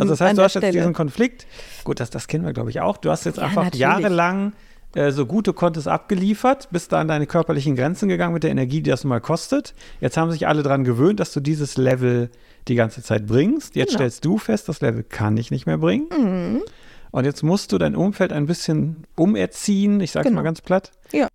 Also 0.00 0.12
das 0.12 0.20
heißt, 0.20 0.38
du 0.38 0.42
hast 0.42 0.52
Stelle. 0.52 0.66
jetzt 0.66 0.74
diesen 0.74 0.92
Konflikt. 0.92 1.46
Gut, 1.84 2.00
das, 2.00 2.10
das 2.10 2.28
kennen 2.28 2.44
wir, 2.44 2.52
glaube 2.52 2.70
ich, 2.70 2.80
auch. 2.80 2.96
Du 2.96 3.10
hast 3.10 3.24
jetzt 3.24 3.38
ja, 3.38 3.44
einfach 3.44 3.64
natürlich. 3.64 3.80
jahrelang 3.80 4.52
äh, 4.94 5.10
so 5.10 5.24
gut 5.26 5.46
du 5.46 5.52
konntest 5.52 5.88
abgeliefert, 5.88 6.68
bist 6.70 6.92
da 6.92 7.00
an 7.00 7.08
deine 7.08 7.26
körperlichen 7.26 7.76
Grenzen 7.76 8.08
gegangen 8.08 8.34
mit 8.34 8.42
der 8.42 8.50
Energie, 8.50 8.82
die 8.82 8.90
das 8.90 9.04
nun 9.04 9.08
mal 9.08 9.20
kostet. 9.20 9.74
Jetzt 10.00 10.16
haben 10.16 10.30
sich 10.30 10.46
alle 10.46 10.62
daran 10.62 10.84
gewöhnt, 10.84 11.20
dass 11.20 11.32
du 11.32 11.40
dieses 11.40 11.76
Level 11.76 12.30
die 12.68 12.74
ganze 12.74 13.02
Zeit 13.02 13.26
bringst. 13.26 13.74
Jetzt 13.74 13.90
genau. 13.90 13.98
stellst 13.98 14.24
du 14.24 14.38
fest, 14.38 14.68
das 14.68 14.80
Level 14.80 15.02
kann 15.02 15.36
ich 15.36 15.50
nicht 15.50 15.66
mehr 15.66 15.78
bringen. 15.78 16.08
Mhm. 16.16 16.62
Und 17.10 17.24
jetzt 17.24 17.42
musst 17.42 17.72
du 17.72 17.78
dein 17.78 17.96
Umfeld 17.96 18.32
ein 18.32 18.46
bisschen 18.46 19.06
umerziehen, 19.16 20.00
ich 20.00 20.12
sage 20.12 20.24
es 20.24 20.30
genau. 20.30 20.40
mal 20.40 20.44
ganz 20.44 20.60
platt. 20.60 20.92
Ja. 21.12 21.28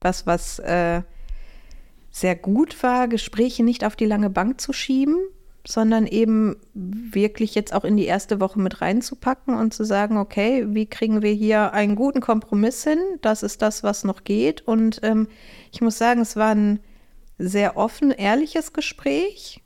Was, 0.00 0.26
was 0.26 0.58
äh, 0.60 1.02
sehr 2.10 2.36
gut 2.36 2.80
war, 2.82 3.08
Gespräche 3.08 3.64
nicht 3.64 3.84
auf 3.84 3.96
die 3.96 4.06
lange 4.06 4.30
Bank 4.30 4.60
zu 4.60 4.72
schieben, 4.72 5.16
sondern 5.66 6.06
eben 6.06 6.56
wirklich 6.74 7.54
jetzt 7.54 7.74
auch 7.74 7.84
in 7.84 7.96
die 7.96 8.06
erste 8.06 8.40
Woche 8.40 8.58
mit 8.58 8.80
reinzupacken 8.80 9.54
und 9.54 9.74
zu 9.74 9.84
sagen, 9.84 10.16
okay, 10.16 10.64
wie 10.68 10.86
kriegen 10.86 11.22
wir 11.22 11.32
hier 11.32 11.72
einen 11.72 11.94
guten 11.94 12.20
Kompromiss 12.20 12.84
hin? 12.84 12.98
Das 13.20 13.42
ist 13.42 13.60
das, 13.60 13.82
was 13.82 14.04
noch 14.04 14.24
geht. 14.24 14.62
Und 14.62 15.00
ähm, 15.02 15.28
ich 15.72 15.80
muss 15.80 15.98
sagen, 15.98 16.20
es 16.20 16.36
war 16.36 16.54
ein 16.54 16.80
sehr 17.38 17.76
offen, 17.76 18.10
ehrliches 18.10 18.72
Gespräch, 18.72 19.62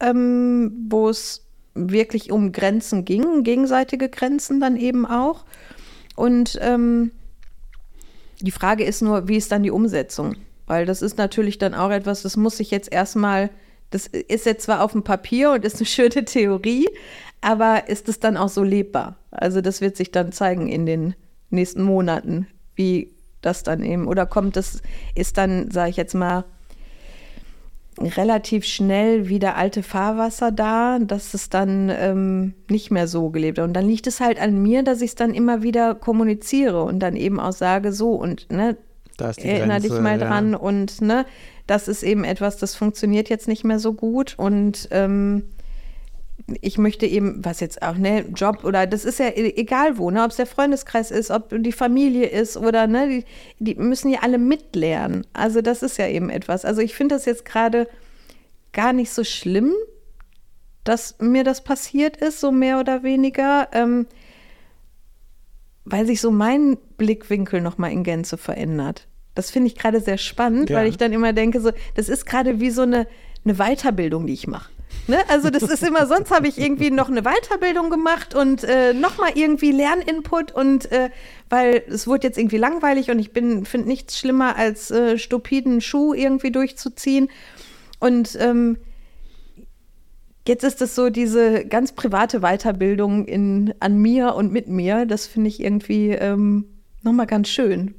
ähm, 0.00 0.86
wo 0.88 1.08
es 1.08 1.46
wirklich 1.74 2.30
um 2.30 2.52
Grenzen 2.52 3.04
ging, 3.04 3.44
gegenseitige 3.44 4.08
Grenzen 4.08 4.60
dann 4.60 4.76
eben 4.76 5.06
auch. 5.06 5.44
Und 6.16 6.58
ähm, 6.60 7.12
die 8.40 8.50
Frage 8.50 8.84
ist 8.84 9.02
nur, 9.02 9.28
wie 9.28 9.36
ist 9.36 9.52
dann 9.52 9.62
die 9.62 9.70
Umsetzung? 9.70 10.36
Weil 10.66 10.86
das 10.86 11.02
ist 11.02 11.18
natürlich 11.18 11.58
dann 11.58 11.74
auch 11.74 11.90
etwas, 11.90 12.22
das 12.22 12.36
muss 12.36 12.60
ich 12.60 12.70
jetzt 12.70 12.92
erstmal 12.92 13.50
das 13.92 14.06
ist 14.06 14.46
jetzt 14.46 14.64
zwar 14.64 14.82
auf 14.82 14.92
dem 14.92 15.04
Papier 15.04 15.52
und 15.52 15.64
ist 15.64 15.76
eine 15.76 15.86
schöne 15.86 16.24
Theorie, 16.24 16.88
aber 17.40 17.88
ist 17.88 18.08
es 18.08 18.20
dann 18.20 18.36
auch 18.36 18.48
so 18.48 18.62
lebbar? 18.62 19.16
Also 19.30 19.60
das 19.60 19.80
wird 19.80 19.96
sich 19.96 20.10
dann 20.10 20.32
zeigen 20.32 20.68
in 20.68 20.86
den 20.86 21.14
nächsten 21.50 21.82
Monaten, 21.82 22.46
wie 22.74 23.12
das 23.42 23.62
dann 23.62 23.82
eben, 23.82 24.06
oder 24.08 24.26
kommt 24.26 24.56
das, 24.56 24.80
ist 25.14 25.36
dann, 25.38 25.70
sage 25.70 25.90
ich 25.90 25.96
jetzt 25.96 26.14
mal, 26.14 26.44
relativ 28.00 28.64
schnell 28.64 29.28
wieder 29.28 29.56
alte 29.56 29.82
Fahrwasser 29.82 30.50
da, 30.50 30.98
dass 30.98 31.34
es 31.34 31.50
dann 31.50 31.90
ähm, 31.94 32.54
nicht 32.70 32.90
mehr 32.90 33.06
so 33.06 33.30
gelebt 33.30 33.58
wird. 33.58 33.66
Und 33.66 33.74
dann 33.74 33.86
liegt 33.86 34.06
es 34.06 34.20
halt 34.20 34.40
an 34.40 34.62
mir, 34.62 34.82
dass 34.82 35.02
ich 35.02 35.10
es 35.10 35.14
dann 35.14 35.34
immer 35.34 35.62
wieder 35.62 35.94
kommuniziere 35.94 36.82
und 36.84 37.00
dann 37.00 37.16
eben 37.16 37.38
auch 37.38 37.52
sage, 37.52 37.92
so 37.92 38.12
und 38.12 38.50
ne, 38.50 38.76
erinnere 39.18 39.80
dich 39.80 39.92
mal 40.00 40.18
ja. 40.18 40.26
dran 40.26 40.54
und 40.54 41.02
ne, 41.02 41.26
das 41.72 41.88
ist 41.88 42.02
eben 42.02 42.22
etwas, 42.22 42.58
das 42.58 42.74
funktioniert 42.74 43.30
jetzt 43.30 43.48
nicht 43.48 43.64
mehr 43.64 43.78
so 43.78 43.94
gut 43.94 44.34
und 44.36 44.88
ähm, 44.90 45.44
ich 46.60 46.76
möchte 46.76 47.06
eben, 47.06 47.42
was 47.42 47.60
jetzt 47.60 47.80
auch, 47.80 47.96
ne, 47.96 48.26
Job 48.34 48.64
oder 48.64 48.86
das 48.86 49.06
ist 49.06 49.18
ja 49.18 49.28
e-, 49.28 49.54
egal 49.56 49.96
wo, 49.96 50.10
ne, 50.10 50.22
ob 50.22 50.32
es 50.32 50.36
der 50.36 50.44
Freundeskreis 50.44 51.10
ist, 51.10 51.30
ob 51.30 51.48
die 51.50 51.72
Familie 51.72 52.26
ist 52.26 52.58
oder, 52.58 52.86
ne, 52.86 53.08
die, 53.08 53.24
die 53.58 53.74
müssen 53.76 54.10
ja 54.10 54.20
alle 54.20 54.36
mitlernen. 54.36 55.26
Also 55.32 55.62
das 55.62 55.82
ist 55.82 55.96
ja 55.96 56.06
eben 56.08 56.28
etwas. 56.28 56.66
Also 56.66 56.82
ich 56.82 56.94
finde 56.94 57.14
das 57.14 57.24
jetzt 57.24 57.46
gerade 57.46 57.88
gar 58.74 58.92
nicht 58.92 59.10
so 59.10 59.24
schlimm, 59.24 59.72
dass 60.84 61.16
mir 61.20 61.42
das 61.42 61.64
passiert 61.64 62.18
ist, 62.18 62.38
so 62.38 62.52
mehr 62.52 62.80
oder 62.80 63.02
weniger, 63.02 63.68
ähm, 63.72 64.06
weil 65.86 66.04
sich 66.04 66.20
so 66.20 66.30
mein 66.30 66.76
Blickwinkel 66.98 67.62
nochmal 67.62 67.92
in 67.92 68.04
Gänze 68.04 68.36
verändert. 68.36 69.08
Das 69.34 69.50
finde 69.50 69.68
ich 69.68 69.76
gerade 69.76 70.00
sehr 70.00 70.18
spannend, 70.18 70.70
ja. 70.70 70.76
weil 70.76 70.88
ich 70.88 70.96
dann 70.96 71.12
immer 71.12 71.32
denke, 71.32 71.60
so, 71.60 71.70
das 71.94 72.08
ist 72.08 72.26
gerade 72.26 72.60
wie 72.60 72.70
so 72.70 72.82
eine, 72.82 73.06
eine 73.44 73.54
Weiterbildung, 73.54 74.26
die 74.26 74.34
ich 74.34 74.46
mache. 74.46 74.70
Ne? 75.08 75.18
Also 75.28 75.50
das 75.50 75.64
ist 75.64 75.82
immer, 75.82 76.06
sonst 76.06 76.30
habe 76.30 76.46
ich 76.46 76.58
irgendwie 76.58 76.90
noch 76.90 77.08
eine 77.08 77.22
Weiterbildung 77.22 77.90
gemacht 77.90 78.34
und 78.34 78.62
äh, 78.62 78.94
nochmal 78.94 79.32
irgendwie 79.34 79.72
Lerninput 79.72 80.52
und 80.52 80.92
äh, 80.92 81.10
weil 81.50 81.82
es 81.88 82.06
wurde 82.06 82.28
jetzt 82.28 82.38
irgendwie 82.38 82.58
langweilig 82.58 83.10
und 83.10 83.18
ich 83.18 83.30
finde 83.30 83.88
nichts 83.88 84.18
schlimmer 84.18 84.56
als 84.56 84.90
äh, 84.90 85.18
stupiden 85.18 85.80
Schuh 85.80 86.14
irgendwie 86.14 86.52
durchzuziehen. 86.52 87.28
Und 87.98 88.36
ähm, 88.40 88.78
jetzt 90.46 90.62
ist 90.62 90.80
es 90.82 90.94
so 90.94 91.10
diese 91.10 91.64
ganz 91.64 91.92
private 91.92 92.40
Weiterbildung 92.40 93.26
in, 93.26 93.74
an 93.80 93.98
mir 93.98 94.34
und 94.34 94.52
mit 94.52 94.68
mir. 94.68 95.04
Das 95.04 95.26
finde 95.26 95.48
ich 95.48 95.60
irgendwie 95.60 96.10
ähm, 96.10 96.66
nochmal 97.02 97.26
ganz 97.26 97.48
schön, 97.48 97.94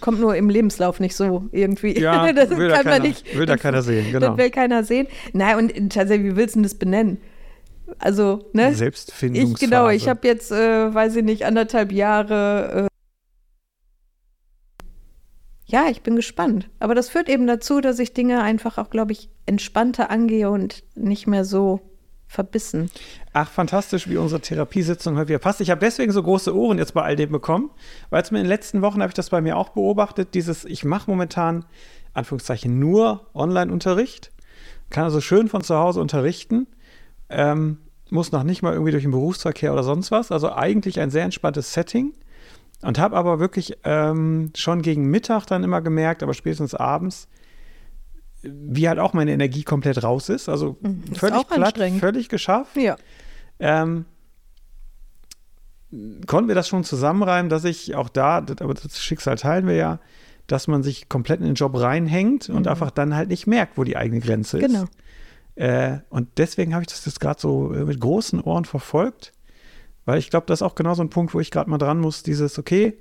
kommt 0.00 0.20
nur 0.20 0.36
im 0.36 0.48
Lebenslauf 0.48 1.00
nicht 1.00 1.16
so 1.16 1.48
irgendwie. 1.52 1.98
Ja, 1.98 2.32
das 2.32 2.50
will 2.50 2.70
kann 2.70 2.84
da 2.84 2.90
man 2.90 3.02
nicht. 3.02 3.36
Will 3.36 3.46
da 3.46 3.56
keiner 3.56 3.82
sehen, 3.82 4.12
genau. 4.12 4.28
Das 4.28 4.38
will 4.38 4.50
keiner 4.50 4.84
sehen. 4.84 5.06
Nein, 5.32 5.56
und 5.56 5.92
tatsächlich, 5.92 6.32
wie 6.32 6.36
willst 6.36 6.56
du 6.56 6.62
das 6.62 6.74
benennen? 6.74 7.18
Also, 7.98 8.50
ne? 8.52 8.74
Selbstfindungsphase. 8.74 9.54
Ich, 9.54 9.60
genau, 9.60 9.88
ich 9.88 10.08
habe 10.08 10.26
jetzt, 10.26 10.52
äh, 10.52 10.94
weiß 10.94 11.16
ich 11.16 11.24
nicht, 11.24 11.44
anderthalb 11.44 11.92
Jahre. 11.92 12.86
Äh, 12.86 12.90
ja, 15.66 15.88
ich 15.88 16.02
bin 16.02 16.16
gespannt. 16.16 16.68
Aber 16.78 16.94
das 16.94 17.08
führt 17.08 17.28
eben 17.28 17.46
dazu, 17.46 17.80
dass 17.80 17.98
ich 17.98 18.12
Dinge 18.12 18.42
einfach 18.42 18.78
auch, 18.78 18.90
glaube 18.90 19.12
ich, 19.12 19.28
entspannter 19.46 20.10
angehe 20.10 20.50
und 20.50 20.84
nicht 20.94 21.26
mehr 21.26 21.44
so 21.44 21.89
verbissen. 22.30 22.92
Ach, 23.32 23.50
fantastisch, 23.50 24.08
wie 24.08 24.16
unsere 24.16 24.40
Therapiesitzung 24.40 25.16
heute 25.16 25.30
wieder 25.30 25.40
passt. 25.40 25.60
Ich 25.60 25.68
habe 25.68 25.80
deswegen 25.80 26.12
so 26.12 26.22
große 26.22 26.56
Ohren 26.56 26.78
jetzt 26.78 26.94
bei 26.94 27.02
all 27.02 27.16
dem 27.16 27.32
bekommen, 27.32 27.70
weil 28.08 28.22
es 28.22 28.30
mir 28.30 28.38
in 28.38 28.44
den 28.44 28.50
letzten 28.50 28.82
Wochen 28.82 29.00
habe 29.02 29.10
ich 29.10 29.14
das 29.14 29.30
bei 29.30 29.40
mir 29.40 29.56
auch 29.56 29.70
beobachtet, 29.70 30.34
dieses, 30.34 30.64
ich 30.64 30.84
mache 30.84 31.10
momentan, 31.10 31.64
Anführungszeichen, 32.14 32.78
nur 32.78 33.26
Online-Unterricht, 33.34 34.30
kann 34.90 35.02
also 35.02 35.20
schön 35.20 35.48
von 35.48 35.64
zu 35.64 35.74
Hause 35.74 36.00
unterrichten, 36.00 36.68
ähm, 37.30 37.78
muss 38.10 38.30
noch 38.30 38.44
nicht 38.44 38.62
mal 38.62 38.74
irgendwie 38.74 38.92
durch 38.92 39.02
den 39.02 39.10
Berufsverkehr 39.10 39.72
oder 39.72 39.82
sonst 39.82 40.12
was, 40.12 40.30
also 40.30 40.52
eigentlich 40.52 41.00
ein 41.00 41.10
sehr 41.10 41.24
entspanntes 41.24 41.72
Setting 41.72 42.14
und 42.82 43.00
habe 43.00 43.16
aber 43.16 43.40
wirklich 43.40 43.76
ähm, 43.82 44.52
schon 44.54 44.82
gegen 44.82 45.10
Mittag 45.10 45.46
dann 45.46 45.64
immer 45.64 45.80
gemerkt, 45.80 46.22
aber 46.22 46.34
spätestens 46.34 46.76
abends, 46.76 47.26
wie 48.42 48.88
halt 48.88 48.98
auch 48.98 49.12
meine 49.12 49.32
Energie 49.32 49.62
komplett 49.62 50.02
raus 50.02 50.28
ist. 50.28 50.48
Also 50.48 50.76
mhm. 50.80 51.04
ist 51.10 51.18
völlig 51.18 51.46
platt, 51.48 51.78
völlig 51.98 52.28
geschafft. 52.28 52.76
Ja. 52.76 52.96
Ähm, 53.58 54.06
konnten 56.26 56.48
wir 56.48 56.54
das 56.54 56.68
schon 56.68 56.84
zusammenreimen, 56.84 57.48
dass 57.50 57.64
ich 57.64 57.94
auch 57.94 58.08
da, 58.08 58.36
aber 58.36 58.74
das 58.74 59.00
Schicksal 59.00 59.36
teilen 59.36 59.66
wir 59.66 59.74
ja, 59.74 60.00
dass 60.46 60.68
man 60.68 60.82
sich 60.82 61.08
komplett 61.08 61.40
in 61.40 61.46
den 61.46 61.54
Job 61.54 61.78
reinhängt 61.78 62.48
und 62.48 62.62
mhm. 62.62 62.68
einfach 62.68 62.90
dann 62.90 63.14
halt 63.14 63.28
nicht 63.28 63.46
merkt, 63.46 63.76
wo 63.76 63.84
die 63.84 63.96
eigene 63.96 64.20
Grenze 64.20 64.58
ist. 64.58 64.66
Genau. 64.66 64.84
Äh, 65.56 65.98
und 66.08 66.28
deswegen 66.38 66.74
habe 66.74 66.82
ich 66.82 66.88
das 66.88 67.04
jetzt 67.04 67.20
gerade 67.20 67.40
so 67.40 67.72
äh, 67.72 67.84
mit 67.84 68.00
großen 68.00 68.40
Ohren 68.40 68.64
verfolgt, 68.64 69.32
weil 70.06 70.18
ich 70.18 70.30
glaube, 70.30 70.46
das 70.46 70.60
ist 70.60 70.62
auch 70.62 70.74
genau 70.74 70.94
so 70.94 71.02
ein 71.02 71.10
Punkt, 71.10 71.34
wo 71.34 71.40
ich 71.40 71.50
gerade 71.50 71.68
mal 71.68 71.78
dran 71.78 72.00
muss, 72.00 72.22
dieses, 72.22 72.58
okay, 72.58 72.96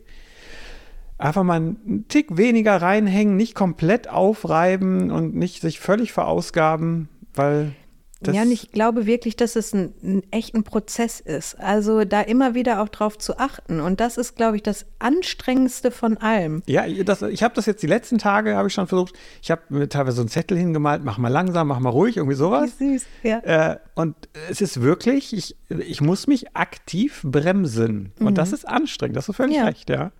einfach 1.19 1.43
mal 1.43 1.57
einen 1.57 2.05
Tick 2.07 2.37
weniger 2.37 2.81
reinhängen, 2.81 3.35
nicht 3.35 3.53
komplett 3.53 4.09
aufreiben 4.09 5.11
und 5.11 5.35
nicht 5.35 5.61
sich 5.61 5.79
völlig 5.79 6.11
verausgaben, 6.13 7.09
weil 7.35 7.73
das 8.21 8.35
ja, 8.35 8.41
und 8.41 8.51
ich 8.51 8.71
glaube 8.71 9.05
wirklich, 9.05 9.37
dass 9.37 9.55
es 9.55 9.73
ein, 9.73 9.93
ein 10.03 10.23
echter 10.31 10.61
Prozess 10.61 11.21
ist. 11.21 11.57
Also 11.57 12.03
da 12.03 12.19
immer 12.19 12.53
wieder 12.53 12.81
auch 12.81 12.89
drauf 12.89 13.17
zu 13.17 13.39
achten. 13.39 13.79
Und 13.79 14.01
das 14.01 14.17
ist, 14.17 14.35
glaube 14.35 14.57
ich, 14.57 14.63
das 14.63 14.85
Anstrengendste 14.99 15.89
von 15.89 16.17
allem. 16.17 16.61
Ja, 16.65 16.85
das, 17.03 17.21
ich 17.21 17.43
habe 17.43 17.55
das 17.55 17.65
jetzt 17.65 17.81
die 17.81 17.87
letzten 17.87 18.17
Tage, 18.17 18.57
habe 18.57 18.67
ich 18.67 18.73
schon 18.73 18.87
versucht. 18.87 19.13
Ich 19.41 19.51
habe 19.51 19.61
mir 19.69 19.87
teilweise 19.87 20.17
so 20.17 20.21
einen 20.21 20.29
Zettel 20.29 20.57
hingemalt, 20.57 21.01
mach 21.05 21.17
mal 21.17 21.29
langsam, 21.29 21.69
mach 21.69 21.79
mal 21.79 21.91
ruhig, 21.91 22.17
irgendwie 22.17 22.35
sowas. 22.35 22.71
Wie 22.79 22.97
süß, 22.97 23.07
ja. 23.23 23.39
Äh, 23.39 23.77
und 23.95 24.15
es 24.49 24.59
ist 24.59 24.81
wirklich, 24.81 25.31
ich, 25.31 25.55
ich 25.69 26.01
muss 26.01 26.27
mich 26.27 26.57
aktiv 26.57 27.21
bremsen. 27.23 28.11
Und 28.19 28.31
mhm. 28.31 28.35
das 28.35 28.51
ist 28.51 28.67
anstrengend, 28.67 29.15
das 29.15 29.29
ist 29.29 29.37
völlig 29.37 29.55
ja. 29.55 29.63
recht, 29.63 29.89
ja. 29.89 30.11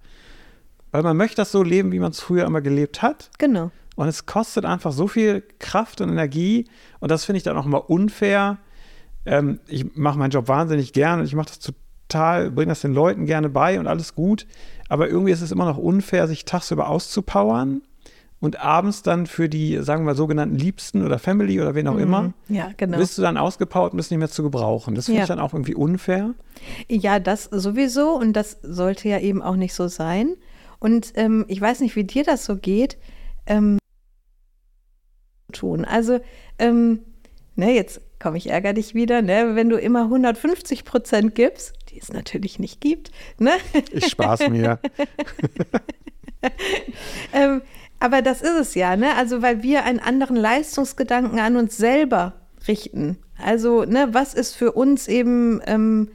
Weil 0.92 1.04
man 1.04 1.18
möchte 1.18 1.38
das 1.38 1.52
so 1.52 1.64
leben, 1.64 1.92
wie 1.92 2.00
man 2.00 2.12
es 2.12 2.20
früher 2.20 2.46
immer 2.46 2.62
gelebt 2.62 3.02
hat. 3.02 3.30
Genau. 3.38 3.72
Und 3.96 4.08
es 4.08 4.26
kostet 4.26 4.66
einfach 4.66 4.92
so 4.92 5.08
viel 5.08 5.44
Kraft 5.60 6.02
und 6.02 6.10
Energie. 6.10 6.68
Und 7.00 7.12
das 7.12 7.26
finde 7.26 7.38
ich 7.38 7.44
dann 7.44 7.58
auch 7.58 7.66
immer 7.66 7.90
unfair. 7.90 8.58
Ähm, 9.26 9.60
ich 9.68 9.96
mache 9.96 10.18
meinen 10.18 10.32
Job 10.32 10.48
wahnsinnig 10.48 10.94
gern 10.94 11.20
und 11.20 11.26
ich 11.26 11.36
mache 11.36 11.50
das 11.50 11.60
total, 11.60 12.50
bringe 12.50 12.70
das 12.70 12.82
den 12.82 12.94
Leuten 12.94 13.26
gerne 13.26 13.50
bei 13.50 13.80
und 13.80 13.88
alles 13.88 14.16
gut. 14.16 14.48
Aber 14.88 15.10
irgendwie 15.10 15.32
ist 15.32 15.42
es 15.42 15.52
immer 15.52 15.66
noch 15.66 15.78
unfair, 15.78 16.28
sich 16.28 16.46
tagsüber 16.46 16.88
auszupowern 16.88 17.82
und 18.40 18.64
abends 18.64 19.04
dann 19.04 19.28
für 19.28 19.50
die, 19.50 19.78
sagen 19.82 20.04
wir 20.04 20.12
mal, 20.12 20.16
sogenannten 20.16 20.56
Liebsten 20.56 21.06
oder 21.06 21.20
Family 21.20 21.60
oder 21.60 21.76
wen 21.76 21.88
auch 21.88 21.96
mhm. 21.96 22.00
immer, 22.00 22.34
ja, 22.48 22.70
genau. 22.78 22.98
bist 22.98 23.18
du 23.18 23.22
dann 23.22 23.38
ausgepowert 23.38 23.92
und 23.92 23.98
bist 23.98 24.12
nicht 24.12 24.20
mehr 24.20 24.30
zu 24.30 24.44
gebrauchen. 24.44 24.96
Das 24.96 25.06
finde 25.06 25.20
ja. 25.20 25.24
ich 25.26 25.28
dann 25.28 25.40
auch 25.40 25.54
irgendwie 25.54 25.76
unfair. 25.76 26.34
Ja, 26.88 27.20
das 27.20 27.46
sowieso 27.46 28.14
und 28.14 28.34
das 28.34 28.58
sollte 28.64 29.10
ja 29.10 29.20
eben 29.20 29.42
auch 29.42 29.56
nicht 29.56 29.74
so 29.74 29.88
sein. 29.88 30.36
Und 30.80 31.14
ähm, 31.16 31.46
ich 31.48 31.60
weiß 31.60 31.82
nicht, 31.82 31.96
wie 31.96 32.04
dir 32.04 32.24
das 32.24 32.46
so 32.46 32.56
geht. 32.56 32.98
Ähm, 33.46 33.80
tun. 35.52 35.86
Also, 35.86 36.20
ähm, 36.58 37.00
ne, 37.56 37.74
jetzt 37.74 38.02
komme 38.20 38.38
ich 38.38 38.50
ärger 38.50 38.74
dich 38.74 38.94
wieder, 38.94 39.22
ne, 39.22 39.56
wenn 39.56 39.70
du 39.70 39.78
immer 39.78 40.04
150 40.04 40.86
Prozent 40.86 41.36
gibst, 41.36 41.74
die 41.90 42.00
es 42.00 42.12
natürlich 42.12 42.60
nicht 42.60 42.82
gibt, 42.82 43.12
ne? 43.40 43.52
Ich 43.92 44.08
spaß 44.08 44.50
mir. 44.50 44.80
ähm, 47.34 47.62
aber 48.00 48.22
das 48.22 48.42
ist 48.42 48.56
es 48.56 48.76
ja, 48.76 48.96
ne? 48.96 49.16
Also, 49.16 49.42
weil 49.42 49.64
wir 49.64 49.84
einen 49.84 50.00
anderen 50.00 50.36
Leistungsgedanken 50.36 51.40
an 51.40 51.56
uns 51.56 51.78
selber 51.78 52.34
richten. 52.68 53.18
Also, 53.38 53.86
ne, 53.86 54.10
was 54.12 54.34
ist 54.34 54.56
für 54.56 54.74
uns 54.74 55.08
eben 55.08 55.62
ähm, 55.66 56.10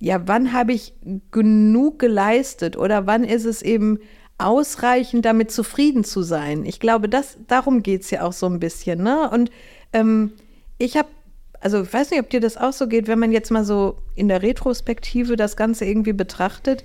ja, 0.00 0.26
wann 0.26 0.52
habe 0.52 0.72
ich 0.72 0.94
genug 1.30 1.98
geleistet 1.98 2.76
oder 2.76 3.06
wann 3.06 3.22
ist 3.22 3.44
es 3.44 3.60
eben 3.60 3.98
ausreichend, 4.38 5.26
damit 5.26 5.50
zufrieden 5.50 6.04
zu 6.04 6.22
sein? 6.22 6.64
Ich 6.64 6.80
glaube, 6.80 7.08
das, 7.08 7.36
darum 7.46 7.82
geht 7.82 8.02
es 8.02 8.10
ja 8.10 8.22
auch 8.22 8.32
so 8.32 8.46
ein 8.46 8.60
bisschen. 8.60 9.02
Ne? 9.02 9.28
Und 9.30 9.50
ähm, 9.92 10.32
ich 10.78 10.96
habe, 10.96 11.08
also 11.60 11.82
ich 11.82 11.92
weiß 11.92 12.10
nicht, 12.10 12.20
ob 12.20 12.30
dir 12.30 12.40
das 12.40 12.56
auch 12.56 12.72
so 12.72 12.88
geht, 12.88 13.08
wenn 13.08 13.18
man 13.18 13.30
jetzt 13.30 13.50
mal 13.50 13.64
so 13.64 13.98
in 14.14 14.28
der 14.28 14.42
Retrospektive 14.42 15.36
das 15.36 15.56
Ganze 15.56 15.84
irgendwie 15.84 16.14
betrachtet. 16.14 16.82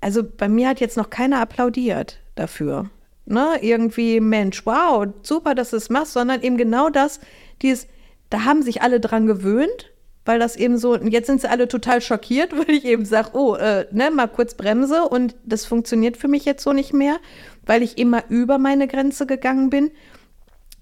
Also 0.00 0.22
bei 0.24 0.48
mir 0.48 0.70
hat 0.70 0.80
jetzt 0.80 0.96
noch 0.96 1.10
keiner 1.10 1.40
applaudiert 1.42 2.20
dafür. 2.36 2.88
Ne? 3.26 3.58
Irgendwie, 3.60 4.18
Mensch, 4.20 4.64
wow, 4.64 5.06
super, 5.20 5.54
dass 5.54 5.70
du 5.70 5.76
es 5.76 5.90
machst, 5.90 6.14
sondern 6.14 6.40
eben 6.40 6.56
genau 6.56 6.88
das, 6.88 7.20
dieses, 7.60 7.86
da 8.30 8.44
haben 8.44 8.62
sich 8.62 8.80
alle 8.80 8.98
dran 8.98 9.26
gewöhnt, 9.26 9.90
weil 10.26 10.38
das 10.38 10.56
eben 10.56 10.76
so, 10.76 10.92
und 10.92 11.08
jetzt 11.08 11.26
sind 11.26 11.40
sie 11.40 11.48
alle 11.48 11.68
total 11.68 12.00
schockiert, 12.02 12.52
weil 12.56 12.74
ich 12.74 12.84
eben 12.84 13.04
sage, 13.04 13.30
oh, 13.32 13.54
äh, 13.54 13.86
ne, 13.92 14.10
mal 14.10 14.28
kurz 14.28 14.54
Bremse 14.54 15.04
und 15.04 15.34
das 15.44 15.64
funktioniert 15.64 16.16
für 16.16 16.28
mich 16.28 16.44
jetzt 16.44 16.62
so 16.62 16.72
nicht 16.72 16.92
mehr, 16.92 17.16
weil 17.64 17.82
ich 17.82 17.96
immer 17.96 18.24
über 18.28 18.58
meine 18.58 18.86
Grenze 18.86 19.26
gegangen 19.26 19.70
bin. 19.70 19.90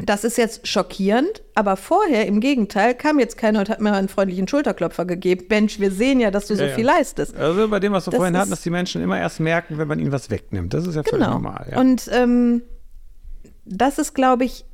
Das 0.04 0.24
ist 0.24 0.36
jetzt 0.36 0.66
schockierend, 0.66 1.42
aber 1.54 1.76
vorher 1.76 2.26
im 2.26 2.40
Gegenteil 2.40 2.94
kam 2.94 3.20
jetzt 3.20 3.38
keiner 3.38 3.60
und 3.60 3.70
hat 3.70 3.80
mir 3.80 3.92
einen 3.92 4.08
freundlichen 4.08 4.48
Schulterklopfer 4.48 5.04
gegeben. 5.04 5.46
Mensch, 5.48 5.78
wir 5.78 5.92
sehen 5.92 6.18
ja, 6.18 6.32
dass 6.32 6.48
du 6.48 6.56
so 6.56 6.64
ja, 6.64 6.74
viel 6.74 6.84
leistest. 6.84 7.36
Also 7.36 7.68
bei 7.68 7.78
dem, 7.78 7.92
was 7.92 8.06
wir 8.06 8.10
das 8.10 8.18
vorhin 8.18 8.36
hatten, 8.36 8.50
dass 8.50 8.62
die 8.62 8.70
Menschen 8.70 9.02
immer 9.02 9.18
erst 9.18 9.38
merken, 9.38 9.78
wenn 9.78 9.86
man 9.86 10.00
ihnen 10.00 10.10
was 10.10 10.30
wegnimmt. 10.30 10.74
Das 10.74 10.84
ist 10.84 10.96
ja 10.96 11.02
genau. 11.02 11.16
völlig 11.16 11.28
normal. 11.28 11.68
Ja. 11.70 11.78
Und 11.78 12.10
ähm, 12.12 12.62
das 13.64 13.98
ist, 13.98 14.14
glaube 14.14 14.44
ich, 14.44 14.64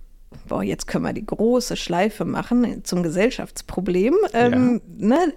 boah, 0.49 0.63
jetzt 0.63 0.87
können 0.87 1.05
wir 1.05 1.13
die 1.13 1.27
große 1.27 1.77
Schleife 1.77 2.25
machen 2.25 2.85
zum 2.85 3.03
Gesellschaftsproblem. 3.03 4.15
Ähm, 4.33 4.81
ja. 4.99 5.07
ne, 5.07 5.33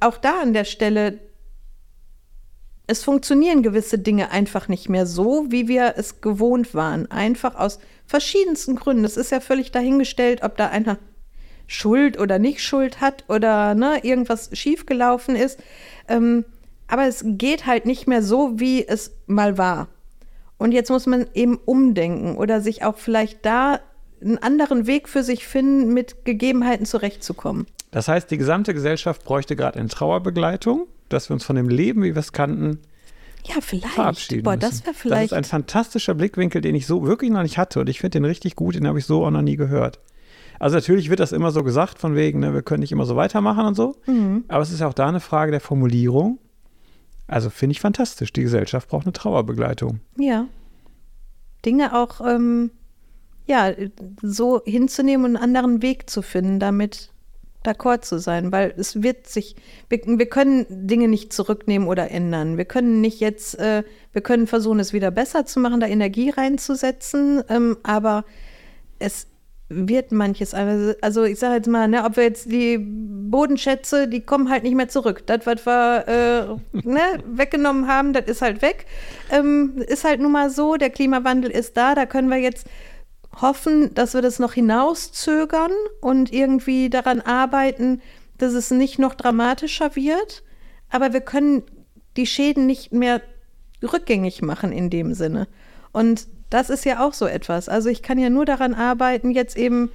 auch 0.00 0.18
da 0.18 0.40
an 0.40 0.52
der 0.52 0.64
Stelle, 0.64 1.18
es 2.86 3.02
funktionieren 3.02 3.62
gewisse 3.62 3.98
Dinge 3.98 4.30
einfach 4.30 4.68
nicht 4.68 4.88
mehr 4.88 5.06
so, 5.06 5.46
wie 5.48 5.66
wir 5.66 5.94
es 5.96 6.20
gewohnt 6.20 6.74
waren. 6.74 7.10
Einfach 7.10 7.56
aus 7.56 7.80
verschiedensten 8.06 8.76
Gründen. 8.76 9.04
Es 9.04 9.16
ist 9.16 9.32
ja 9.32 9.40
völlig 9.40 9.72
dahingestellt, 9.72 10.42
ob 10.42 10.56
da 10.56 10.68
einer 10.68 10.98
Schuld 11.66 12.18
oder 12.18 12.38
nicht 12.38 12.62
Schuld 12.62 13.00
hat 13.00 13.24
oder 13.28 13.74
ne, 13.74 14.04
irgendwas 14.04 14.50
schiefgelaufen 14.52 15.34
ist. 15.34 15.58
Ähm, 16.08 16.44
aber 16.86 17.06
es 17.06 17.24
geht 17.26 17.66
halt 17.66 17.86
nicht 17.86 18.06
mehr 18.06 18.22
so, 18.22 18.60
wie 18.60 18.86
es 18.86 19.16
mal 19.26 19.58
war. 19.58 19.88
Und 20.56 20.72
jetzt 20.72 20.90
muss 20.90 21.06
man 21.06 21.26
eben 21.34 21.58
umdenken 21.64 22.36
oder 22.36 22.60
sich 22.60 22.84
auch 22.84 22.96
vielleicht 22.96 23.44
da 23.44 23.80
einen 24.20 24.38
anderen 24.38 24.86
Weg 24.86 25.08
für 25.08 25.22
sich 25.22 25.46
finden, 25.46 25.92
mit 25.92 26.24
Gegebenheiten 26.24 26.86
zurechtzukommen. 26.86 27.66
Das 27.90 28.08
heißt, 28.08 28.30
die 28.30 28.38
gesamte 28.38 28.74
Gesellschaft 28.74 29.24
bräuchte 29.24 29.56
gerade 29.56 29.78
eine 29.78 29.88
Trauerbegleitung, 29.88 30.86
dass 31.08 31.28
wir 31.28 31.34
uns 31.34 31.44
von 31.44 31.56
dem 31.56 31.68
Leben, 31.68 32.02
wie 32.02 32.14
wir 32.14 32.20
es 32.20 32.32
kannten, 32.32 32.80
ja, 33.48 33.60
vielleicht. 33.60 33.94
verabschieden 33.94 34.42
Boah, 34.42 34.56
das 34.56 34.84
wäre 34.84 34.94
vielleicht. 34.94 35.32
Das 35.32 35.38
ist 35.38 35.44
ein 35.44 35.44
fantastischer 35.44 36.14
Blickwinkel, 36.14 36.60
den 36.60 36.74
ich 36.74 36.86
so 36.86 37.06
wirklich 37.06 37.30
noch 37.30 37.42
nicht 37.42 37.58
hatte 37.58 37.80
und 37.80 37.88
ich 37.88 38.00
finde 38.00 38.18
den 38.18 38.24
richtig 38.24 38.56
gut, 38.56 38.74
den 38.74 38.86
habe 38.86 38.98
ich 38.98 39.06
so 39.06 39.24
auch 39.24 39.30
noch 39.30 39.42
nie 39.42 39.56
gehört. 39.56 40.00
Also 40.58 40.76
natürlich 40.76 41.10
wird 41.10 41.20
das 41.20 41.32
immer 41.32 41.50
so 41.50 41.62
gesagt, 41.62 41.98
von 41.98 42.14
wegen, 42.14 42.40
ne, 42.40 42.54
wir 42.54 42.62
können 42.62 42.80
nicht 42.80 42.92
immer 42.92 43.04
so 43.04 43.14
weitermachen 43.14 43.66
und 43.66 43.74
so. 43.74 43.96
Mhm. 44.06 44.44
Aber 44.48 44.62
es 44.62 44.72
ist 44.72 44.80
ja 44.80 44.88
auch 44.88 44.94
da 44.94 45.06
eine 45.06 45.20
Frage 45.20 45.50
der 45.50 45.60
Formulierung. 45.60 46.38
Also 47.26 47.50
finde 47.50 47.72
ich 47.72 47.80
fantastisch. 47.80 48.32
Die 48.32 48.42
Gesellschaft 48.42 48.88
braucht 48.88 49.04
eine 49.04 49.12
Trauerbegleitung. 49.12 50.00
Ja. 50.18 50.46
Dinge 51.64 51.94
auch 51.94 52.20
ähm, 52.26 52.70
ja, 53.46 53.72
so 54.22 54.62
hinzunehmen 54.64 55.24
und 55.24 55.36
einen 55.36 55.56
anderen 55.56 55.82
Weg 55.82 56.10
zu 56.10 56.22
finden, 56.22 56.60
damit 56.60 57.10
d'accord 57.66 58.02
zu 58.02 58.18
sein, 58.18 58.52
weil 58.52 58.72
es 58.76 59.02
wird 59.02 59.26
sich, 59.26 59.56
wir, 59.88 60.00
wir, 60.04 60.26
können 60.26 60.66
Dinge 60.68 61.08
nicht 61.08 61.32
zurücknehmen 61.32 61.88
oder 61.88 62.10
ändern. 62.10 62.56
Wir 62.56 62.64
können 62.64 63.00
nicht 63.00 63.20
jetzt, 63.20 63.58
äh, 63.58 63.82
wir 64.12 64.22
können 64.22 64.46
versuchen, 64.46 64.78
es 64.78 64.92
wieder 64.92 65.10
besser 65.10 65.46
zu 65.46 65.60
machen, 65.60 65.80
da 65.80 65.86
Energie 65.86 66.30
reinzusetzen, 66.30 67.42
ähm, 67.48 67.76
aber 67.82 68.24
es 68.98 69.26
wird 69.68 70.12
manches, 70.12 70.54
also 70.54 71.24
ich 71.24 71.40
sage 71.40 71.56
jetzt 71.56 71.66
mal, 71.66 71.88
ne, 71.88 72.04
ob 72.04 72.16
wir 72.16 72.22
jetzt 72.22 72.52
die 72.52 72.78
Bodenschätze, 72.78 74.06
die 74.06 74.20
kommen 74.20 74.48
halt 74.48 74.62
nicht 74.62 74.76
mehr 74.76 74.88
zurück. 74.88 75.26
Das, 75.26 75.44
was 75.44 75.66
wir 75.66 76.58
äh, 76.72 76.78
ne, 76.88 77.00
weggenommen 77.26 77.88
haben, 77.88 78.12
das 78.12 78.26
ist 78.26 78.42
halt 78.42 78.62
weg. 78.62 78.86
Ähm, 79.32 79.82
ist 79.88 80.04
halt 80.04 80.20
nun 80.20 80.30
mal 80.30 80.50
so, 80.50 80.76
der 80.76 80.90
Klimawandel 80.90 81.50
ist 81.50 81.76
da, 81.76 81.96
da 81.96 82.06
können 82.06 82.30
wir 82.30 82.36
jetzt 82.36 82.68
hoffen, 83.40 83.92
dass 83.94 84.14
wir 84.14 84.22
das 84.22 84.38
noch 84.38 84.52
hinauszögern 84.52 85.72
und 86.00 86.32
irgendwie 86.32 86.90
daran 86.90 87.20
arbeiten, 87.20 88.00
dass 88.38 88.52
es 88.54 88.70
nicht 88.70 88.98
noch 88.98 89.14
dramatischer 89.14 89.94
wird. 89.96 90.42
Aber 90.90 91.12
wir 91.12 91.20
können 91.20 91.62
die 92.16 92.26
Schäden 92.26 92.66
nicht 92.66 92.92
mehr 92.92 93.20
rückgängig 93.82 94.42
machen 94.42 94.72
in 94.72 94.90
dem 94.90 95.14
Sinne. 95.14 95.48
Und 95.92 96.28
das 96.50 96.70
ist 96.70 96.84
ja 96.84 97.04
auch 97.04 97.12
so 97.12 97.26
etwas. 97.26 97.68
Also 97.68 97.88
ich 97.88 98.02
kann 98.02 98.18
ja 98.18 98.30
nur 98.30 98.44
daran 98.44 98.74
arbeiten, 98.74 99.30
jetzt 99.30 99.56
eben 99.56 99.90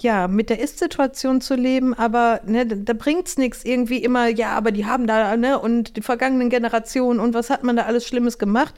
ja, 0.00 0.28
mit 0.28 0.50
der 0.50 0.60
Ist-Situation 0.60 1.40
zu 1.40 1.54
leben, 1.54 1.94
aber 1.94 2.40
ne, 2.44 2.66
da 2.66 2.92
bringt 2.92 3.28
es 3.28 3.38
nichts 3.38 3.64
irgendwie 3.64 3.98
immer, 3.98 4.28
ja, 4.28 4.50
aber 4.50 4.70
die 4.70 4.84
haben 4.84 5.06
da, 5.06 5.36
ne, 5.38 5.58
und 5.58 5.96
die 5.96 6.02
vergangenen 6.02 6.50
Generationen 6.50 7.18
und 7.18 7.32
was 7.32 7.48
hat 7.48 7.62
man 7.62 7.76
da 7.76 7.84
alles 7.84 8.06
Schlimmes 8.06 8.38
gemacht 8.38 8.74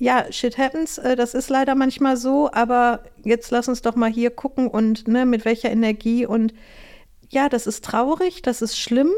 ja, 0.00 0.32
shit 0.32 0.56
happens, 0.56 0.96
äh, 0.96 1.14
das 1.14 1.34
ist 1.34 1.50
leider 1.50 1.74
manchmal 1.74 2.16
so, 2.16 2.50
aber 2.52 3.04
jetzt 3.22 3.50
lass 3.50 3.68
uns 3.68 3.82
doch 3.82 3.96
mal 3.96 4.10
hier 4.10 4.30
gucken 4.30 4.66
und 4.66 5.06
ne, 5.06 5.26
mit 5.26 5.44
welcher 5.44 5.70
Energie 5.70 6.26
und 6.26 6.54
ja, 7.28 7.50
das 7.50 7.66
ist 7.66 7.84
traurig, 7.84 8.40
das 8.40 8.62
ist 8.62 8.78
schlimm. 8.78 9.10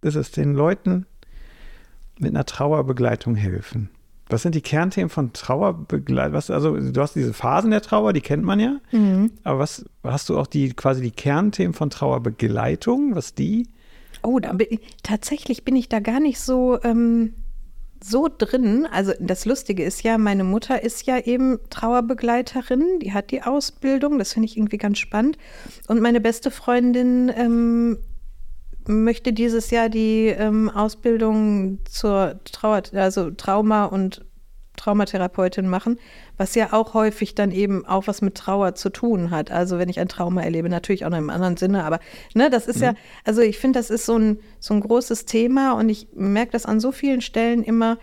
Das 0.00 0.14
ist 0.14 0.38
den 0.38 0.54
Leuten 0.54 1.06
mit 2.18 2.30
einer 2.30 2.46
Trauerbegleitung 2.46 3.34
helfen. 3.34 3.90
Was 4.28 4.42
sind 4.42 4.54
die 4.54 4.62
Kernthemen 4.62 5.10
von 5.10 5.34
Trauerbegleitung? 5.34 6.34
also 6.34 6.76
du 6.76 7.00
hast 7.00 7.14
diese 7.14 7.34
Phasen 7.34 7.70
der 7.70 7.82
Trauer, 7.82 8.14
die 8.14 8.22
kennt 8.22 8.42
man 8.42 8.58
ja. 8.58 8.78
Mhm. 8.90 9.32
Aber 9.44 9.58
was 9.58 9.84
hast 10.02 10.30
du 10.30 10.38
auch 10.38 10.46
die 10.46 10.70
quasi 10.72 11.02
die 11.02 11.10
Kernthemen 11.10 11.74
von 11.74 11.90
Trauerbegleitung? 11.90 13.14
Was 13.14 13.34
die? 13.34 13.68
Oh, 14.22 14.38
da 14.38 14.54
bin, 14.54 14.80
tatsächlich 15.02 15.62
bin 15.64 15.76
ich 15.76 15.90
da 15.90 16.00
gar 16.00 16.20
nicht 16.20 16.40
so 16.40 16.82
ähm, 16.82 17.34
so 18.08 18.28
drin. 18.36 18.86
Also 18.90 19.12
das 19.20 19.44
Lustige 19.44 19.84
ist 19.84 20.02
ja, 20.02 20.18
meine 20.18 20.44
Mutter 20.44 20.82
ist 20.82 21.06
ja 21.06 21.18
eben 21.18 21.58
Trauerbegleiterin, 21.70 23.00
die 23.00 23.12
hat 23.12 23.30
die 23.30 23.42
Ausbildung, 23.42 24.18
das 24.18 24.32
finde 24.32 24.46
ich 24.46 24.56
irgendwie 24.56 24.78
ganz 24.78 24.98
spannend. 24.98 25.38
Und 25.88 26.00
meine 26.00 26.20
beste 26.20 26.50
Freundin 26.50 27.32
ähm, 27.34 27.98
möchte 28.86 29.32
dieses 29.32 29.70
Jahr 29.70 29.88
die 29.88 30.26
ähm, 30.26 30.68
Ausbildung 30.68 31.78
zur 31.86 32.40
Trauer, 32.44 32.82
also 32.92 33.30
Trauma 33.30 33.86
und 33.86 34.25
Traumatherapeutin 34.76 35.68
machen, 35.68 35.98
was 36.36 36.54
ja 36.54 36.72
auch 36.72 36.94
häufig 36.94 37.34
dann 37.34 37.50
eben 37.50 37.86
auch 37.86 38.06
was 38.06 38.22
mit 38.22 38.34
Trauer 38.36 38.74
zu 38.74 38.90
tun 38.90 39.30
hat. 39.30 39.50
Also 39.50 39.78
wenn 39.78 39.88
ich 39.88 40.00
ein 40.00 40.08
Trauma 40.08 40.42
erlebe, 40.42 40.68
natürlich 40.68 41.04
auch 41.04 41.10
noch 41.10 41.18
im 41.18 41.30
anderen 41.30 41.56
Sinne, 41.56 41.84
aber 41.84 42.00
ne, 42.34 42.50
das 42.50 42.66
ist 42.66 42.78
mhm. 42.78 42.84
ja, 42.84 42.94
also 43.24 43.40
ich 43.40 43.58
finde, 43.58 43.78
das 43.78 43.90
ist 43.90 44.06
so 44.06 44.18
ein, 44.18 44.38
so 44.60 44.74
ein 44.74 44.80
großes 44.80 45.24
Thema 45.24 45.72
und 45.72 45.88
ich 45.88 46.08
merke 46.14 46.52
das 46.52 46.66
an 46.66 46.80
so 46.80 46.92
vielen 46.92 47.20
Stellen 47.20 47.62
immer, 47.62 47.98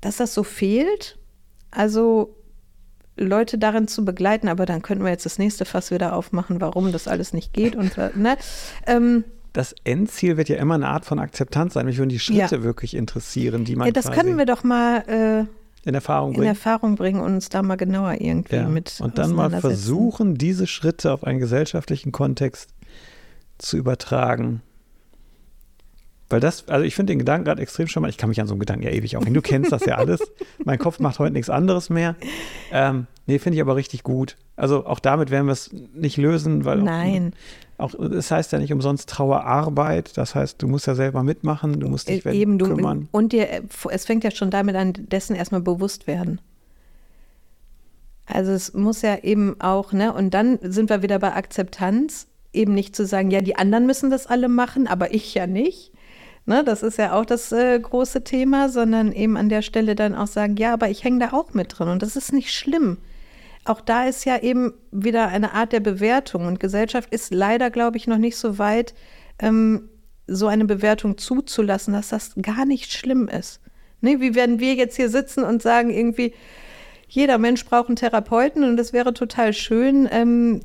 dass 0.00 0.16
das 0.16 0.34
so 0.34 0.42
fehlt. 0.42 1.18
Also 1.70 2.36
Leute 3.16 3.58
darin 3.58 3.88
zu 3.88 4.04
begleiten, 4.04 4.48
aber 4.48 4.66
dann 4.66 4.82
könnten 4.82 5.04
wir 5.04 5.10
jetzt 5.10 5.26
das 5.26 5.38
nächste 5.38 5.64
Fass 5.64 5.90
wieder 5.90 6.14
aufmachen, 6.14 6.60
warum 6.60 6.92
das 6.92 7.08
alles 7.08 7.32
nicht 7.32 7.52
geht 7.52 7.74
und 7.74 7.96
äh, 7.98 8.10
ne. 8.14 8.36
Ähm, 8.86 9.24
das 9.56 9.74
Endziel 9.84 10.36
wird 10.36 10.50
ja 10.50 10.56
immer 10.56 10.74
eine 10.74 10.88
Art 10.88 11.06
von 11.06 11.18
Akzeptanz 11.18 11.72
sein. 11.72 11.86
Mich 11.86 11.96
würden 11.96 12.10
die 12.10 12.18
Schritte 12.18 12.56
ja. 12.56 12.62
wirklich 12.62 12.94
interessieren, 12.94 13.64
die 13.64 13.74
man. 13.74 13.86
Ja, 13.86 13.92
das 13.92 14.10
können 14.12 14.36
wir 14.36 14.44
doch 14.44 14.64
mal 14.64 14.98
äh, 15.08 15.46
in 15.86 15.94
Erfahrung 15.94 16.32
bringen. 16.32 16.42
In 16.42 16.48
Erfahrung 16.48 16.96
bringen 16.96 17.20
und 17.20 17.34
uns 17.34 17.48
da 17.48 17.62
mal 17.62 17.76
genauer 17.76 18.20
irgendwie 18.20 18.56
ja. 18.56 18.68
mit. 18.68 19.00
Und 19.00 19.18
dann 19.18 19.32
mal 19.32 19.50
versuchen, 19.60 20.34
diese 20.34 20.66
Schritte 20.66 21.12
auf 21.12 21.24
einen 21.24 21.38
gesellschaftlichen 21.38 22.12
Kontext 22.12 22.70
zu 23.58 23.76
übertragen. 23.76 24.62
Weil 26.28 26.40
das, 26.40 26.68
also 26.68 26.84
ich 26.84 26.96
finde 26.96 27.12
den 27.12 27.20
Gedanken 27.20 27.44
gerade 27.44 27.62
extrem 27.62 27.86
schon 27.86 28.02
mal, 28.02 28.08
ich 28.08 28.16
kann 28.16 28.28
mich 28.28 28.40
an 28.40 28.48
so 28.48 28.54
einen 28.54 28.60
Gedanken 28.60 28.82
ja 28.82 28.90
ewig 28.90 29.16
aufhängen. 29.16 29.34
Du 29.34 29.42
kennst 29.42 29.70
das 29.70 29.86
ja 29.86 29.94
alles. 29.94 30.20
mein 30.64 30.78
Kopf 30.78 30.98
macht 30.98 31.20
heute 31.20 31.32
nichts 31.32 31.50
anderes 31.50 31.88
mehr. 31.88 32.16
Ähm, 32.72 33.06
nee, 33.26 33.38
finde 33.38 33.56
ich 33.56 33.62
aber 33.62 33.76
richtig 33.76 34.02
gut. 34.02 34.36
Also 34.56 34.86
auch 34.86 34.98
damit 34.98 35.30
werden 35.30 35.46
wir 35.46 35.52
es 35.52 35.70
nicht 35.94 36.16
lösen, 36.16 36.64
weil 36.64 36.82
Nein. 36.82 37.32
Auch, 37.32 37.65
auch 37.78 37.94
das 37.98 38.30
heißt 38.30 38.52
ja 38.52 38.58
nicht 38.58 38.72
umsonst 38.72 39.08
Trauerarbeit. 39.08 40.16
Das 40.16 40.34
heißt, 40.34 40.62
du 40.62 40.68
musst 40.68 40.86
ja 40.86 40.94
selber 40.94 41.22
mitmachen, 41.22 41.78
du 41.80 41.88
musst 41.88 42.08
dich 42.08 42.24
äh, 42.24 42.32
Eben, 42.32 42.58
du, 42.58 42.66
kümmern. 42.66 43.08
Und 43.12 43.32
dir, 43.32 43.48
es 43.90 44.06
fängt 44.06 44.24
ja 44.24 44.30
schon 44.30 44.50
damit 44.50 44.76
an, 44.76 44.92
dessen 44.94 45.36
erstmal 45.36 45.60
bewusst 45.60 46.06
werden. 46.06 46.40
Also 48.26 48.52
es 48.52 48.74
muss 48.74 49.02
ja 49.02 49.18
eben 49.22 49.60
auch, 49.60 49.92
ne, 49.92 50.12
und 50.12 50.34
dann 50.34 50.58
sind 50.62 50.90
wir 50.90 51.02
wieder 51.02 51.18
bei 51.18 51.34
Akzeptanz, 51.34 52.26
eben 52.52 52.74
nicht 52.74 52.96
zu 52.96 53.06
sagen, 53.06 53.30
ja, 53.30 53.40
die 53.40 53.56
anderen 53.56 53.86
müssen 53.86 54.10
das 54.10 54.26
alle 54.26 54.48
machen, 54.48 54.86
aber 54.86 55.14
ich 55.14 55.34
ja 55.34 55.46
nicht. 55.46 55.92
Ne, 56.46 56.64
das 56.64 56.82
ist 56.82 56.96
ja 56.98 57.12
auch 57.12 57.26
das 57.26 57.52
äh, 57.52 57.78
große 57.78 58.24
Thema, 58.24 58.68
sondern 58.68 59.12
eben 59.12 59.36
an 59.36 59.48
der 59.48 59.62
Stelle 59.62 59.94
dann 59.94 60.14
auch 60.14 60.28
sagen, 60.28 60.56
ja, 60.56 60.72
aber 60.72 60.88
ich 60.88 61.04
hänge 61.04 61.18
da 61.18 61.32
auch 61.32 61.54
mit 61.54 61.78
drin 61.78 61.88
und 61.88 62.02
das 62.02 62.16
ist 62.16 62.32
nicht 62.32 62.52
schlimm. 62.52 62.98
Auch 63.66 63.80
da 63.80 64.06
ist 64.06 64.24
ja 64.24 64.38
eben 64.38 64.74
wieder 64.92 65.28
eine 65.28 65.52
Art 65.52 65.72
der 65.72 65.80
Bewertung 65.80 66.46
und 66.46 66.60
Gesellschaft 66.60 67.12
ist 67.12 67.34
leider, 67.34 67.70
glaube 67.70 67.96
ich, 67.96 68.06
noch 68.06 68.18
nicht 68.18 68.36
so 68.36 68.58
weit, 68.58 68.94
ähm, 69.40 69.88
so 70.28 70.46
eine 70.46 70.64
Bewertung 70.64 71.18
zuzulassen, 71.18 71.92
dass 71.92 72.08
das 72.08 72.34
gar 72.40 72.64
nicht 72.64 72.92
schlimm 72.92 73.28
ist. 73.28 73.60
Ne, 74.00 74.20
wie 74.20 74.34
werden 74.34 74.60
wir 74.60 74.74
jetzt 74.74 74.96
hier 74.96 75.08
sitzen 75.08 75.42
und 75.42 75.62
sagen 75.62 75.90
irgendwie, 75.90 76.32
jeder 77.08 77.38
Mensch 77.38 77.64
braucht 77.64 77.88
einen 77.88 77.96
Therapeuten 77.96 78.62
und 78.62 78.76
das 78.76 78.92
wäre 78.92 79.14
total 79.14 79.52
schön. 79.52 80.08
Ähm, 80.10 80.60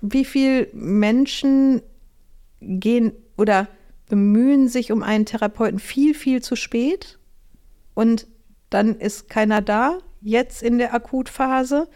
wie 0.00 0.24
viele 0.24 0.68
Menschen 0.72 1.82
gehen 2.60 3.12
oder 3.36 3.68
bemühen 4.08 4.68
sich 4.68 4.92
um 4.92 5.02
einen 5.02 5.26
Therapeuten 5.26 5.78
viel, 5.78 6.14
viel 6.14 6.42
zu 6.42 6.54
spät 6.54 7.18
und 7.94 8.26
dann 8.68 8.96
ist 8.96 9.28
keiner 9.28 9.62
da, 9.62 9.98
jetzt 10.20 10.62
in 10.62 10.78
der 10.78 10.94
Akutphase. 10.94 11.88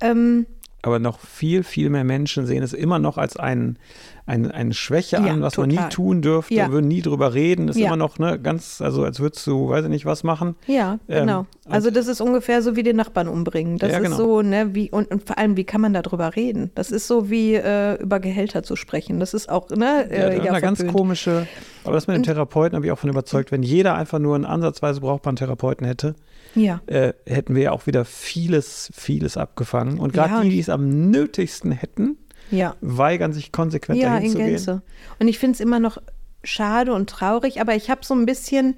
Ähm, 0.00 0.46
aber 0.82 0.98
noch 0.98 1.18
viel, 1.18 1.62
viel 1.62 1.88
mehr 1.88 2.04
Menschen 2.04 2.44
sehen 2.44 2.62
es 2.62 2.74
immer 2.74 2.98
noch 2.98 3.16
als 3.16 3.38
ein, 3.38 3.78
ein, 4.26 4.50
eine 4.50 4.74
Schwäche 4.74 5.16
Ja, 5.16 5.32
an, 5.32 5.40
was 5.40 5.56
man 5.56 5.70
total. 5.70 5.84
nie 5.86 5.90
tun 5.90 6.20
dürfte, 6.20 6.52
Ja. 6.52 6.70
würden 6.70 6.88
nie 6.88 7.00
drüber 7.00 7.32
reden. 7.32 7.68
Ist 7.68 7.78
Ja. 7.78 7.86
immer 7.86 7.96
noch 7.96 8.18
ne, 8.18 8.38
ganz, 8.38 8.82
also 8.82 9.02
als 9.02 9.18
würdest 9.18 9.46
du, 9.46 9.70
weiß 9.70 9.84
ich 9.84 9.90
nicht, 9.90 10.04
was 10.04 10.24
machen. 10.24 10.56
Ja, 10.66 10.98
Ähm, 11.08 11.20
genau. 11.26 11.46
also 11.70 11.90
das 11.90 12.06
ist 12.06 12.20
ungefähr 12.20 12.60
so 12.60 12.76
wie 12.76 12.82
den 12.82 12.96
Nachbarn 12.96 13.28
umbringen. 13.28 13.78
Das 13.78 13.92
Ja, 13.92 13.96
ist 13.98 14.04
genau. 14.04 14.16
so, 14.18 14.42
ne, 14.42 14.74
wie, 14.74 14.90
und, 14.90 15.10
und 15.10 15.26
vor 15.26 15.38
allem, 15.38 15.56
wie 15.56 15.64
kann 15.64 15.80
man 15.80 15.94
darüber 15.94 16.36
reden? 16.36 16.70
Das 16.74 16.90
ist 16.90 17.06
so 17.08 17.30
wie 17.30 17.54
äh, 17.54 17.94
über 18.02 18.20
Gehälter 18.20 18.62
zu 18.62 18.76
sprechen. 18.76 19.20
Das 19.20 19.32
ist 19.32 19.48
auch, 19.48 19.70
ne, 19.70 20.10
äh, 20.10 20.36
ja, 20.36 20.44
ja, 20.44 20.52
eine 20.52 20.60
ganz 20.60 20.86
komische, 20.86 21.46
aber 21.84 21.94
das 21.94 22.08
mit 22.08 22.16
dem 22.16 22.24
Therapeuten 22.24 22.76
habe 22.76 22.84
ich 22.84 22.92
auch 22.92 22.98
von 22.98 23.08
überzeugt, 23.08 23.52
wenn 23.52 23.62
jeder 23.62 23.94
einfach 23.94 24.18
nur 24.18 24.34
einen 24.34 24.44
ansatzweise 24.44 25.00
brauchbaren 25.00 25.36
Therapeuten 25.36 25.86
hätte, 25.86 26.14
Ja. 26.54 26.80
äh, 26.86 27.12
hätten 27.26 27.54
wir 27.54 27.62
ja 27.62 27.72
auch 27.72 27.86
wieder 27.86 28.04
vieles, 28.04 28.90
vieles 28.94 29.36
abgefangen. 29.36 29.98
Und 29.98 30.12
gerade 30.12 30.34
Ja, 30.34 30.40
die, 30.42 30.50
die 30.50 30.60
es 30.60 30.68
am 30.68 31.10
nötigsten 31.10 31.72
hätten, 31.72 32.16
Ja. 32.50 32.76
weigern 32.80 33.32
sich 33.32 33.50
konsequent 33.52 34.00
Ja, 34.00 34.10
dahin 34.10 34.24
in 34.26 34.30
zu 34.32 34.38
gehen. 34.38 34.46
Gänze. 34.48 34.82
Und 35.18 35.28
ich 35.28 35.38
finde 35.38 35.54
es 35.54 35.60
immer 35.60 35.80
noch 35.80 35.98
schade 36.44 36.92
und 36.92 37.08
traurig, 37.10 37.60
aber 37.60 37.74
ich 37.74 37.90
habe 37.90 38.04
so 38.04 38.14
ein 38.14 38.26
bisschen 38.26 38.76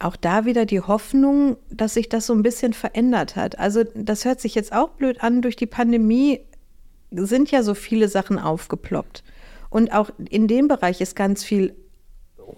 auch 0.00 0.14
da 0.16 0.44
wieder 0.44 0.64
die 0.64 0.80
Hoffnung, 0.80 1.56
dass 1.70 1.94
sich 1.94 2.08
das 2.08 2.26
so 2.26 2.32
ein 2.32 2.42
bisschen 2.42 2.72
verändert 2.72 3.34
hat. 3.34 3.58
Also 3.58 3.82
das 3.94 4.24
hört 4.24 4.40
sich 4.40 4.54
jetzt 4.54 4.72
auch 4.72 4.90
blöd 4.90 5.22
an, 5.24 5.42
durch 5.42 5.56
die 5.56 5.66
Pandemie 5.66 6.40
sind 7.10 7.50
ja 7.50 7.62
so 7.62 7.74
viele 7.74 8.08
Sachen 8.08 8.38
aufgeploppt. 8.38 9.24
Und 9.70 9.92
auch 9.92 10.10
in 10.30 10.46
dem 10.46 10.68
Bereich 10.68 11.00
ist 11.00 11.16
ganz 11.16 11.42
viel 11.42 11.74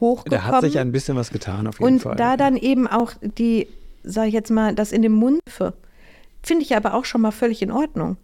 hochgekommen. 0.00 0.30
Da 0.30 0.44
hat 0.44 0.60
sich 0.62 0.78
ein 0.78 0.92
bisschen 0.92 1.16
was 1.16 1.30
getan, 1.30 1.66
auf 1.66 1.80
jeden 1.80 1.94
Und 1.94 2.00
Fall. 2.00 2.16
da 2.16 2.36
dann 2.36 2.56
eben 2.56 2.86
auch 2.86 3.12
die, 3.22 3.66
sag 4.02 4.28
ich 4.28 4.34
jetzt 4.34 4.50
mal, 4.50 4.74
das 4.74 4.92
in 4.92 5.02
dem 5.02 5.12
Mund 5.12 5.40
finde 6.42 6.62
ich 6.64 6.74
aber 6.76 6.94
auch 6.94 7.04
schon 7.04 7.20
mal 7.20 7.32
völlig 7.32 7.62
in 7.62 7.70
Ordnung. 7.72 8.16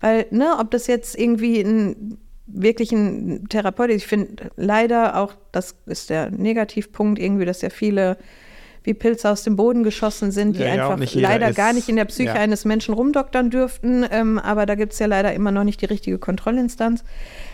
Weil, 0.00 0.26
ne, 0.30 0.56
ob 0.58 0.70
das 0.70 0.86
jetzt 0.86 1.18
irgendwie 1.18 1.60
ein 1.60 2.18
wirklich 2.52 2.90
ein 2.90 3.46
Therapeut 3.48 3.90
ist, 3.90 3.96
ich 4.02 4.06
finde 4.08 4.50
leider 4.56 5.16
auch, 5.20 5.34
das 5.52 5.76
ist 5.86 6.10
der 6.10 6.30
Negativpunkt 6.30 7.18
irgendwie, 7.20 7.44
dass 7.44 7.62
ja 7.62 7.70
viele 7.70 8.16
wie 8.82 8.94
Pilze 8.94 9.30
aus 9.30 9.42
dem 9.44 9.56
Boden 9.56 9.82
geschossen 9.84 10.32
sind, 10.32 10.56
die 10.56 10.60
Ja, 10.62 10.74
ja, 10.74 10.86
und 10.86 10.94
einfach 11.02 11.14
jeder 11.14 11.28
leider 11.28 11.50
ist- 11.50 11.56
gar 11.56 11.72
nicht 11.74 11.88
in 11.90 11.96
der 11.96 12.06
Psyche 12.06 12.30
ja. 12.30 12.34
eines 12.40 12.64
Menschen 12.64 12.94
rumdoktern 12.94 13.50
dürften. 13.50 14.06
Ähm, 14.10 14.38
aber 14.38 14.64
da 14.66 14.74
gibt 14.74 14.94
es 14.94 14.98
ja 14.98 15.06
leider 15.06 15.34
immer 15.34 15.52
noch 15.52 15.64
nicht 15.64 15.82
die 15.82 15.86
richtige 15.86 16.18
Kontrollinstanz. 16.18 17.04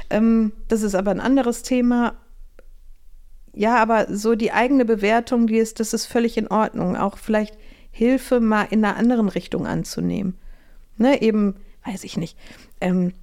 Ähm, 0.08 0.52
das 0.68 0.82
ist 0.82 0.94
aber 0.94 1.10
ein 1.10 1.20
anderes 1.20 1.62
Thema. 1.62 2.14
Ja, 3.56 3.76
aber 3.76 4.14
so 4.14 4.34
die 4.34 4.52
eigene 4.52 4.84
Bewertung, 4.84 5.46
die 5.46 5.56
ist, 5.56 5.80
das 5.80 5.94
ist 5.94 6.04
völlig 6.04 6.36
in 6.36 6.48
Ordnung. 6.48 6.94
Auch 6.94 7.16
vielleicht 7.16 7.56
Hilfe 7.90 8.38
mal 8.38 8.66
in 8.68 8.84
einer 8.84 8.96
anderen 8.96 9.30
Richtung 9.30 9.66
anzunehmen. 9.66 10.36
Ne, 10.98 11.22
eben, 11.22 11.56
weiß 11.82 12.04
ich 12.04 12.18
nicht. 12.18 12.36
Ähm, 12.82 13.14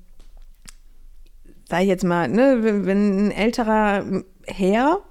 sei 1.70 1.84
jetzt 1.84 2.04
mal, 2.04 2.28
ne, 2.30 2.64
wenn, 2.64 2.86
wenn 2.88 3.28
ein 3.28 3.32
älterer 3.32 4.24
Herr 4.48 5.02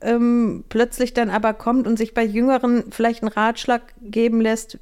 ähm, 0.00 0.62
plötzlich 0.68 1.12
dann 1.12 1.30
aber 1.30 1.54
kommt 1.54 1.88
und 1.88 1.96
sich 1.96 2.14
bei 2.14 2.24
Jüngeren 2.24 2.84
vielleicht 2.92 3.24
einen 3.24 3.32
Ratschlag 3.32 3.82
geben 4.00 4.40
lässt, 4.40 4.78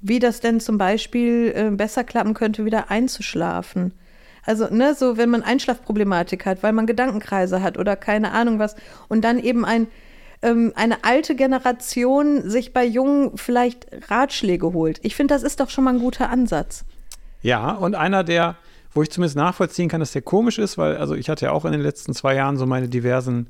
wie 0.00 0.20
das 0.20 0.38
denn 0.38 0.60
zum 0.60 0.78
Beispiel 0.78 1.52
äh, 1.52 1.70
besser 1.70 2.04
klappen 2.04 2.34
könnte, 2.34 2.64
wieder 2.64 2.92
einzuschlafen. 2.92 3.92
Also, 4.46 4.68
ne, 4.70 4.94
so 4.94 5.16
wenn 5.16 5.28
man 5.28 5.42
Einschlafproblematik 5.42 6.46
hat, 6.46 6.62
weil 6.62 6.72
man 6.72 6.86
Gedankenkreise 6.86 7.62
hat 7.62 7.76
oder 7.76 7.96
keine 7.96 8.32
Ahnung 8.32 8.58
was 8.58 8.76
und 9.08 9.24
dann 9.24 9.38
eben 9.38 9.64
ein, 9.64 9.88
ähm, 10.42 10.72
eine 10.76 11.04
alte 11.04 11.34
Generation 11.34 12.48
sich 12.48 12.72
bei 12.72 12.84
Jungen 12.84 13.36
vielleicht 13.36 13.86
Ratschläge 14.08 14.72
holt. 14.72 15.00
Ich 15.02 15.16
finde, 15.16 15.34
das 15.34 15.42
ist 15.42 15.60
doch 15.60 15.68
schon 15.68 15.84
mal 15.84 15.94
ein 15.94 16.00
guter 16.00 16.30
Ansatz. 16.30 16.84
Ja, 17.42 17.72
und 17.72 17.96
einer, 17.96 18.24
der, 18.24 18.56
wo 18.92 19.02
ich 19.02 19.10
zumindest 19.10 19.36
nachvollziehen 19.36 19.88
kann, 19.88 20.00
dass 20.00 20.12
der 20.12 20.22
komisch 20.22 20.58
ist, 20.58 20.78
weil, 20.78 20.96
also 20.96 21.14
ich 21.14 21.28
hatte 21.28 21.46
ja 21.46 21.52
auch 21.52 21.64
in 21.64 21.72
den 21.72 21.82
letzten 21.82 22.14
zwei 22.14 22.34
Jahren 22.34 22.56
so 22.56 22.66
meine 22.66 22.88
diversen 22.88 23.48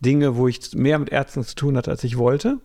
Dinge, 0.00 0.36
wo 0.36 0.46
ich 0.46 0.74
mehr 0.74 0.98
mit 0.98 1.10
Ärzten 1.10 1.42
zu 1.44 1.54
tun 1.54 1.76
hatte, 1.76 1.90
als 1.90 2.04
ich 2.04 2.18
wollte. 2.18 2.58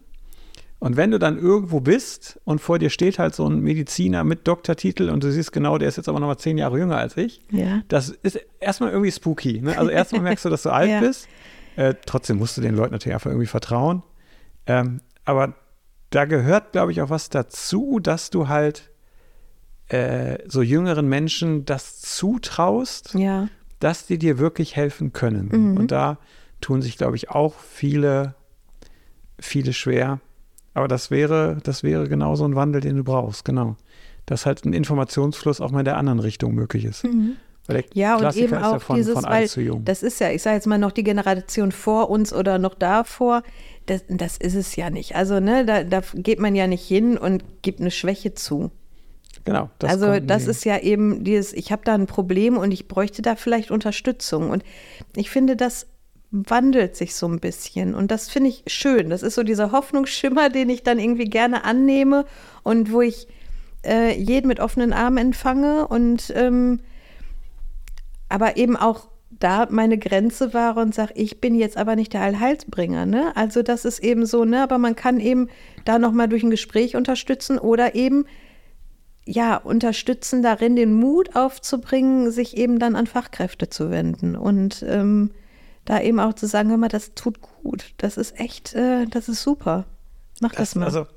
Und 0.84 0.98
wenn 0.98 1.12
du 1.12 1.20
dann 1.20 1.38
irgendwo 1.38 1.80
bist 1.80 2.40
und 2.44 2.60
vor 2.60 2.80
dir 2.80 2.90
steht 2.90 3.20
halt 3.20 3.36
so 3.36 3.48
ein 3.48 3.60
Mediziner 3.60 4.24
mit 4.24 4.48
Doktortitel 4.48 5.10
und 5.12 5.24
du 5.24 5.32
siehst 5.32 5.52
genau, 5.52 5.78
der 5.78 5.88
ist 5.88 5.98
jetzt 5.98 6.10
aber 6.10 6.20
noch 6.20 6.26
mal 6.26 6.38
zehn 6.40 6.58
Jahre 6.58 6.80
jünger 6.80 6.98
als 6.98 7.16
ich, 7.18 7.40
Ja. 7.52 7.84
das 7.88 8.10
ist 8.10 8.40
erstmal 8.60 8.90
irgendwie 8.90 9.12
spooky. 9.12 9.62
Ne? 9.62 9.78
Also 9.78 9.92
erstmal 9.92 10.22
merkst 10.24 10.44
du, 10.46 10.50
dass 10.50 10.64
du 10.64 10.70
alt 10.74 10.90
Ja. 10.90 11.00
bist. 11.00 11.28
Äh, 11.76 11.94
trotzdem 12.08 12.38
musst 12.40 12.58
du 12.58 12.62
den 12.62 12.76
Leuten 12.76 12.94
natürlich 12.94 13.14
einfach 13.14 13.30
irgendwie 13.30 13.46
vertrauen. 13.46 14.02
Ähm, 14.66 15.02
aber 15.24 15.54
da 16.10 16.26
gehört, 16.26 16.72
glaube 16.72 16.92
ich, 16.92 17.02
auch 17.04 17.12
was 17.12 17.30
dazu, 17.30 18.00
dass 18.02 18.32
du 18.32 18.48
halt 18.48 18.90
äh, 19.90 20.40
so 20.50 20.64
jüngeren 20.64 21.08
Menschen 21.08 21.64
das 21.66 22.02
zutraust, 22.02 23.14
Ja. 23.14 23.50
dass 23.80 24.08
die 24.08 24.18
dir 24.18 24.40
wirklich 24.40 24.76
helfen 24.76 25.14
können. 25.14 25.50
Mhm. 25.52 25.78
Und 25.78 25.92
da 25.92 26.18
tun 26.60 26.82
sich, 26.82 26.98
glaube 26.98 27.18
ich, 27.18 27.30
auch 27.30 27.54
viele, 27.60 28.34
viele 29.40 29.74
schwer. 29.74 30.20
Aber 30.74 30.88
das 30.88 31.12
wäre, 31.12 31.58
das 31.64 31.84
wäre 31.84 32.08
genau 32.08 32.36
so 32.36 32.46
ein 32.46 32.56
Wandel, 32.56 32.82
den 32.82 32.96
du 32.96 33.04
brauchst, 33.04 33.46
genau. 33.46 33.76
Dass 34.26 34.46
halt 34.46 34.66
ein 34.66 34.74
Informationsfluss 34.74 35.60
auch 35.60 35.72
mal 35.72 35.80
in 35.80 35.86
der 35.86 35.98
anderen 35.98 36.20
Richtung 36.20 36.54
möglich 36.54 36.86
ist. 36.86 37.04
Weil 37.68 37.82
der 37.82 37.84
Ja, 37.94 38.16
und 38.16 38.22
Klassiker 38.22 38.46
eben 38.46 38.56
ist 38.56 38.62
ja 38.62 38.76
auch 38.76 38.82
von, 38.82 38.96
dieses, 38.96 39.14
von 39.14 39.24
weil 39.26 39.48
zu 39.48 39.62
jung. 39.62 39.86
das 39.86 40.04
ist 40.04 40.20
ja, 40.20 40.32
ich 40.32 40.42
sage 40.42 40.56
jetzt 40.56 40.68
mal 40.68 40.78
noch 40.78 40.92
die 40.92 41.04
Generation 41.04 41.72
vor 41.72 42.10
uns 42.10 42.34
oder 42.34 42.58
noch 42.58 42.74
davor, 42.74 43.44
das, 43.86 44.04
das 44.08 44.38
ist 44.38 44.56
es 44.56 44.76
ja 44.76 44.90
nicht. 44.90 45.16
Also, 45.16 45.40
ne, 45.40 45.66
da, 45.66 45.84
da 45.84 46.02
geht 46.14 46.40
man 46.40 46.56
ja 46.56 46.68
nicht 46.68 46.88
hin 46.88 47.18
und 47.18 47.44
gibt 47.62 47.80
eine 47.80 47.92
Schwäche 47.92 48.34
zu. 48.34 48.72
genau. 49.44 49.70
Das 49.80 49.92
also, 49.92 50.20
das 50.20 50.48
ist 50.48 50.66
ja 50.66 50.80
eben 50.80 51.24
dieses, 51.24 51.54
ich 51.54 51.72
habe 51.72 51.82
da 51.84 51.94
ein 51.94 52.08
Problem 52.08 52.58
und 52.58 52.72
ich 52.72 52.88
bräuchte 52.88 53.22
da 53.22 53.36
vielleicht 53.36 53.72
Unterstützung. 53.72 54.50
Und 54.50 54.64
ich 55.16 55.30
finde, 55.30 55.56
das 55.56 55.88
wandelt 56.32 56.96
sich 56.96 57.14
so 57.14 57.28
ein 57.28 57.40
bisschen. 57.40 57.94
Und 57.94 58.10
das 58.10 58.30
finde 58.30 58.50
ich 58.50 58.64
schön. 58.68 59.10
Das 59.10 59.22
ist 59.22 59.36
so 59.36 59.44
dieser 59.44 59.72
Hoffnungsschimmer, 59.72 60.50
den 60.50 60.70
ich 60.70 60.84
dann 60.84 60.98
irgendwie 60.98 61.26
gerne 61.26 61.64
annehme 61.66 62.26
und 62.64 62.92
wo 62.92 63.02
ich 63.02 63.28
äh, 63.86 64.18
jeden 64.18 64.48
mit 64.48 64.60
offenen 64.60 64.94
Armen 64.94 65.18
empfange 65.18 65.88
und 65.88 66.32
ähm, 66.36 66.80
aber 68.30 68.56
eben 68.56 68.78
auch 68.78 69.10
da 69.30 69.68
meine 69.70 69.98
Grenze 69.98 70.54
war 70.54 70.78
und 70.78 70.94
sage, 70.96 71.14
ich 71.16 71.42
bin 71.42 71.56
jetzt 71.56 71.78
aber 71.78 71.96
nicht 71.96 72.14
der 72.14 72.22
Allheilsbringer. 72.22 73.06
Ne? 73.06 73.36
Also 73.36 73.64
das 73.64 73.86
ist 73.86 74.00
eben 74.00 74.26
so, 74.26 74.46
ne? 74.46 74.62
aber 74.62 74.78
man 74.78 74.96
kann 74.96 75.20
eben 75.20 75.50
da 75.84 76.00
nochmal 76.00 76.30
durch 76.30 76.44
ein 76.44 76.50
Gespräch 76.50 76.96
unterstützen 76.96 77.58
oder 77.58 77.96
eben 77.96 78.26
ja, 79.26 79.58
unterstützen 79.58 80.42
darin, 80.42 80.76
den 80.76 80.94
Mut 80.94 81.36
aufzubringen, 81.36 82.32
sich 82.32 82.58
eben 82.58 82.80
dann 82.80 82.96
an 82.96 83.08
Fachkräfte 83.08 83.70
zu 83.70 83.92
wenden 83.92 84.36
und 84.36 84.84
ähm, 84.88 85.32
da 85.86 86.00
eben 86.00 86.20
auch 86.20 86.34
zu 86.34 86.48
sagen, 86.48 86.70
hör 86.70 86.78
mal, 86.78 86.90
das 86.90 87.14
tut 87.14 87.42
gut, 87.42 87.94
das 87.98 88.18
ist 88.18 88.40
echt, 88.40 88.74
äh, 88.76 89.06
das 89.08 89.30
ist 89.30 89.42
super. 89.42 89.86
Mach 90.42 90.52
das, 90.52 90.72
Das, 90.72 90.76
mal. 90.76 90.86
also, 90.86 91.08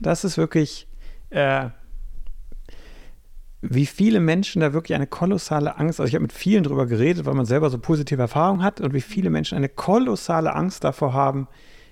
das 0.00 0.24
ist 0.24 0.36
wirklich, 0.36 0.88
äh, 1.30 1.68
wie 3.60 3.86
viele 3.86 4.18
Menschen 4.18 4.60
da 4.60 4.72
wirklich 4.72 4.96
eine 4.96 5.06
kolossale 5.06 5.78
Angst, 5.78 6.00
also 6.00 6.08
ich 6.08 6.14
habe 6.14 6.22
mit 6.22 6.32
vielen 6.32 6.64
drüber 6.64 6.86
geredet, 6.86 7.26
weil 7.26 7.34
man 7.34 7.46
selber 7.46 7.70
so 7.70 7.78
positive 7.78 8.20
Erfahrungen 8.20 8.62
hat 8.62 8.80
und 8.80 8.92
wie 8.92 9.00
viele 9.00 9.30
Menschen 9.30 9.56
eine 9.56 9.68
kolossale 9.68 10.54
Angst 10.54 10.82
davor 10.82 11.12
haben, 11.12 11.46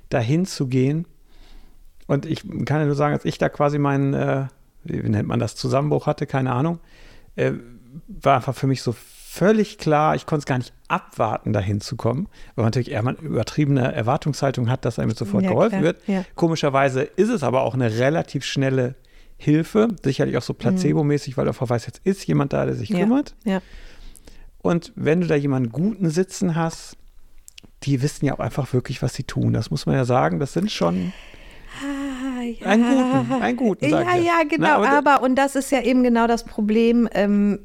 dahin 0.09 0.47
zu 0.47 0.67
gehen. 0.67 1.07
Und 2.09 2.27
ich 2.27 2.43
kann 2.65 2.81
ja 2.81 2.87
nur 2.87 2.97
sagen, 2.97 3.15
als 3.15 3.25
ich 3.25 3.39
da 3.39 3.49
quasi 3.49 3.79
meinen, 3.79 4.15
äh, 4.15 4.47
wie 4.83 5.09
nennt 5.09 5.29
man 5.29 5.39
das, 5.39 5.55
Zusammenbruch 5.55 6.07
hatte, 6.09 6.27
keine 6.27 6.53
Ahnung, 6.53 6.81
äh, 7.37 7.53
war 8.09 8.37
einfach 8.37 8.57
für 8.57 8.67
mich 8.67 8.83
so 8.83 8.93
völlig 9.33 9.79
klar, 9.79 10.17
ich 10.17 10.27
konnte 10.27 10.41
es 10.41 10.47
gar 10.47 10.59
nicht 10.59 10.73
abwarten, 10.89 11.53
dahin 11.53 11.81
zu 11.81 11.95
kommen, 11.97 12.27
weil 12.57 12.65
man 12.65 12.67
natürlich 12.67 12.91
eher 12.91 12.99
eine 13.01 13.13
übertriebene 13.13 13.93
Erwartungshaltung 13.93 14.69
hat, 14.69 14.85
dass 14.85 14.99
einem 14.99 15.13
sofort 15.13 15.45
Ja, 15.45 15.51
geholfen 15.51 15.71
klar, 15.71 15.83
wird. 15.83 15.99
ja. 16.09 16.25
Komischerweise 16.35 17.03
ist 17.03 17.29
es 17.29 17.43
aber 17.45 17.63
auch 17.63 17.75
eine 17.75 17.97
relativ 17.99 18.45
schnelle 18.45 18.97
Hilfe, 19.37 19.89
sicherlich 20.03 20.37
auch 20.37 20.43
so 20.43 20.53
placebo-mäßig, 20.53 21.37
weil 21.37 21.45
du 21.45 21.51
einfach 21.51 21.69
weißt, 21.71 21.87
jetzt 21.87 22.01
ist 22.05 22.27
jemand 22.27 22.53
da, 22.53 22.67
der 22.67 22.75
sich 22.75 22.91
Mhm. 22.91 22.99
kümmert. 22.99 23.35
ja. 23.45 23.61
Und 24.63 24.93
wenn 24.95 25.23
du 25.23 25.27
da 25.27 25.37
jemanden 25.37 25.71
Guten 25.73 26.11
sitzen 26.11 26.55
hast, 26.55 26.97
die 27.85 28.03
wissen 28.03 28.27
ja 28.27 28.35
auch 28.35 28.41
einfach 28.41 28.73
wirklich, 28.75 29.01
was 29.01 29.15
sie 29.15 29.23
tun. 29.23 29.55
Das 29.55 29.71
muss 29.71 29.87
man 29.87 29.95
ja 29.95 30.05
sagen. 30.05 30.39
Das 30.39 30.53
sind 30.53 30.71
schon 30.71 31.15
Ah, 31.83 32.43
ja. 32.43 32.67
einen 32.67 32.85
guten, 32.85 33.43
einen 33.43 33.57
guten. 33.57 33.89
Ja, 33.89 34.01
ja, 34.17 34.43
genau. 34.47 34.67
Na, 34.67 34.77
aber- 34.77 34.91
aber, 35.15 35.23
und 35.23 35.37
das 35.37 35.57
ist 35.57 35.71
ja 35.71 35.81
eben 35.81 36.03
genau 36.03 36.27
das 36.27 36.45
Problem. 36.45 37.09
Ähm, 37.15 37.61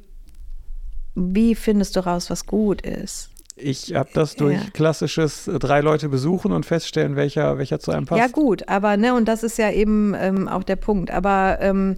wie 1.15 1.55
findest 1.55 1.95
du 1.95 2.01
raus, 2.05 2.29
was 2.29 2.45
gut 2.45 2.81
ist? 2.81 3.29
Ich 3.57 3.95
habe 3.95 4.09
das 4.13 4.35
durch 4.35 4.55
Ja. 4.61 4.69
klassisches 4.73 5.47
äh, 5.47 5.59
drei 5.59 5.79
Leute 5.79 6.09
besuchen 6.09 6.51
und 6.51 6.65
feststellen, 6.65 7.15
welcher, 7.15 7.57
welcher 7.57 7.79
zu 7.79 7.91
einem 7.91 8.05
passt. 8.05 8.19
Ja, 8.19 8.27
gut, 8.27 8.67
aber 8.67 8.97
ne, 8.97 9.13
und 9.15 9.25
das 9.29 9.43
ist 9.43 9.57
ja 9.57 9.71
eben 9.71 10.13
ähm, 10.13 10.47
auch 10.49 10.63
der 10.63 10.75
Punkt. 10.75 11.09
Aber 11.09 11.57
ähm, 11.61 11.97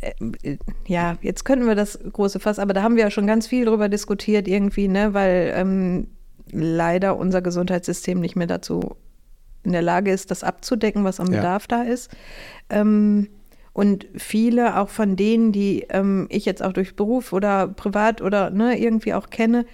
äh, 0.00 0.56
ja, 0.88 1.16
jetzt 1.22 1.44
könnten 1.44 1.66
wir 1.68 1.76
das 1.76 1.98
große 2.12 2.40
Fass, 2.40 2.58
aber 2.58 2.72
da 2.74 2.82
haben 2.82 2.96
wir 2.96 3.04
ja 3.04 3.10
schon 3.12 3.28
ganz 3.28 3.46
viel 3.46 3.64
drüber 3.64 3.88
diskutiert, 3.88 4.48
irgendwie, 4.48 4.88
ne, 4.88 5.14
weil 5.14 5.52
ähm, 5.54 6.08
leider 6.50 7.16
unser 7.16 7.42
Gesundheitssystem 7.42 8.18
nicht 8.18 8.34
mehr 8.34 8.46
dazu 8.48 8.96
in 9.62 9.72
der 9.72 9.82
Lage 9.82 10.10
ist, 10.10 10.30
das 10.32 10.42
abzudecken, 10.42 11.04
was 11.04 11.20
am 11.20 11.26
Ja. 11.32 11.36
Bedarf 11.40 11.66
da 11.68 11.82
ist. 11.82 12.10
Ähm, 12.70 13.28
Und 13.78 14.08
viele 14.16 14.76
auch 14.76 14.88
von 14.88 15.14
denen, 15.14 15.52
die 15.52 15.86
ähm, 15.90 16.26
ich 16.30 16.44
jetzt 16.44 16.64
auch 16.64 16.72
durch 16.72 16.96
Beruf 16.96 17.32
oder 17.32 17.68
privat 17.68 18.20
oder 18.20 18.50
ne, 18.50 18.76
irgendwie 18.76 19.14
auch 19.14 19.30
kenne, 19.30 19.66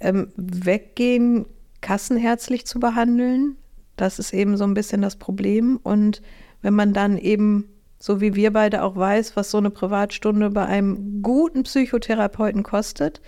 ähm, 0.00 0.28
weggehen, 0.36 1.44
kassenherzlich 1.82 2.64
zu 2.64 2.80
behandeln. 2.80 3.58
Das 3.96 4.18
ist 4.18 4.32
eben 4.32 4.56
so 4.56 4.64
ein 4.64 4.72
bisschen 4.72 5.02
das 5.02 5.16
Problem. 5.16 5.78
Und 5.82 6.22
wenn 6.62 6.72
man 6.72 6.94
dann 6.94 7.18
eben, 7.18 7.68
so 7.98 8.22
wie 8.22 8.34
wir 8.34 8.54
beide 8.54 8.82
auch 8.82 8.96
weiß, 8.96 9.36
was 9.36 9.50
so 9.50 9.58
eine 9.58 9.68
Privatstunde 9.68 10.48
bei 10.48 10.64
einem 10.64 11.20
guten 11.20 11.64
Psychotherapeuten 11.64 12.62
kostet, 12.62 13.20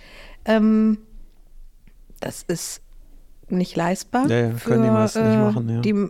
ähm, 0.45 0.97
das 2.19 2.41
ist 2.41 2.81
nicht 3.47 3.75
leistbar. 3.75 4.25
Ja, 4.27 4.47
ja, 4.47 4.53
können 4.53 4.85
die 4.85 4.89
meisten 4.89 5.23
nicht 5.23 5.37
äh, 5.37 5.39
machen, 5.39 5.69
ja. 5.69 5.81
Die 5.81 6.09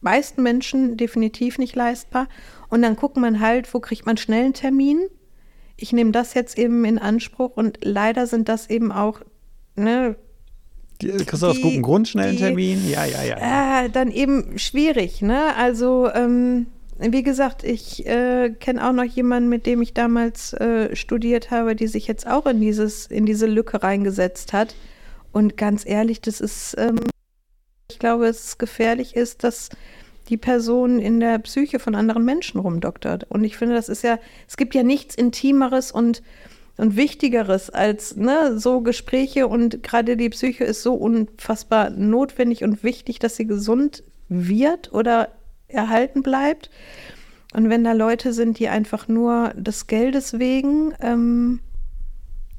meisten 0.00 0.42
Menschen 0.42 0.96
definitiv 0.96 1.58
nicht 1.58 1.76
leistbar. 1.76 2.26
Und 2.72 2.80
dann 2.80 2.96
guckt 2.96 3.18
man 3.18 3.40
halt, 3.40 3.74
wo 3.74 3.80
kriegt 3.80 4.06
man 4.06 4.16
schnell 4.16 4.44
einen 4.44 4.54
Termin. 4.54 4.98
Ich 5.76 5.92
nehme 5.92 6.10
das 6.10 6.32
jetzt 6.32 6.56
eben 6.56 6.86
in 6.86 6.98
Anspruch 6.98 7.50
und 7.54 7.80
leider 7.84 8.26
sind 8.26 8.48
das 8.48 8.70
eben 8.70 8.90
auch, 8.90 9.20
ne, 9.76 10.16
Die, 11.02 11.08
kriegst 11.08 11.42
du 11.42 11.48
aus 11.48 11.60
gutem 11.60 11.82
Grund 11.82 12.08
schnell 12.08 12.30
einen 12.30 12.38
Termin? 12.38 12.88
Ja, 12.88 13.04
ja, 13.04 13.22
ja. 13.24 13.38
ja. 13.38 13.84
äh, 13.84 13.90
dann 13.90 14.10
eben 14.10 14.58
schwierig, 14.58 15.20
ne? 15.20 15.54
Also, 15.54 16.10
ähm, 16.14 16.64
wie 16.98 17.22
gesagt, 17.22 17.62
ich 17.62 18.06
äh, 18.06 18.54
kenne 18.58 18.88
auch 18.88 18.94
noch 18.94 19.04
jemanden, 19.04 19.50
mit 19.50 19.66
dem 19.66 19.82
ich 19.82 19.92
damals 19.92 20.54
äh, 20.54 20.96
studiert 20.96 21.50
habe, 21.50 21.76
die 21.76 21.88
sich 21.88 22.06
jetzt 22.06 22.26
auch 22.26 22.46
in 22.46 22.62
dieses, 22.62 23.04
in 23.04 23.26
diese 23.26 23.44
Lücke 23.44 23.82
reingesetzt 23.82 24.54
hat. 24.54 24.74
Und 25.30 25.58
ganz 25.58 25.84
ehrlich, 25.84 26.22
das 26.22 26.40
ist, 26.40 26.74
ähm, 26.78 27.00
ich 27.90 27.98
glaube, 27.98 28.28
es 28.28 28.56
gefährlich 28.56 29.14
ist, 29.14 29.44
dass 29.44 29.68
die 30.28 30.36
Person 30.36 30.98
in 30.98 31.20
der 31.20 31.38
Psyche 31.38 31.78
von 31.78 31.94
anderen 31.94 32.24
Menschen 32.24 32.60
rumdoktert. 32.60 33.24
Und 33.28 33.44
ich 33.44 33.56
finde, 33.56 33.74
das 33.74 33.88
ist 33.88 34.02
ja, 34.02 34.18
es 34.48 34.56
gibt 34.56 34.74
ja 34.74 34.82
nichts 34.82 35.14
Intimeres 35.14 35.92
und, 35.92 36.22
und 36.76 36.96
Wichtigeres 36.96 37.70
als 37.70 38.16
ne, 38.16 38.58
so 38.58 38.80
Gespräche 38.80 39.48
und 39.48 39.82
gerade 39.82 40.16
die 40.16 40.30
Psyche 40.30 40.64
ist 40.64 40.82
so 40.82 40.94
unfassbar 40.94 41.90
notwendig 41.90 42.62
und 42.64 42.82
wichtig, 42.84 43.18
dass 43.18 43.36
sie 43.36 43.46
gesund 43.46 44.02
wird 44.28 44.92
oder 44.92 45.28
erhalten 45.68 46.22
bleibt. 46.22 46.70
Und 47.54 47.68
wenn 47.68 47.84
da 47.84 47.92
Leute 47.92 48.32
sind, 48.32 48.58
die 48.58 48.68
einfach 48.68 49.08
nur 49.08 49.52
des 49.54 49.86
Geldes 49.86 50.38
wegen 50.38 50.94
ähm, 51.00 51.60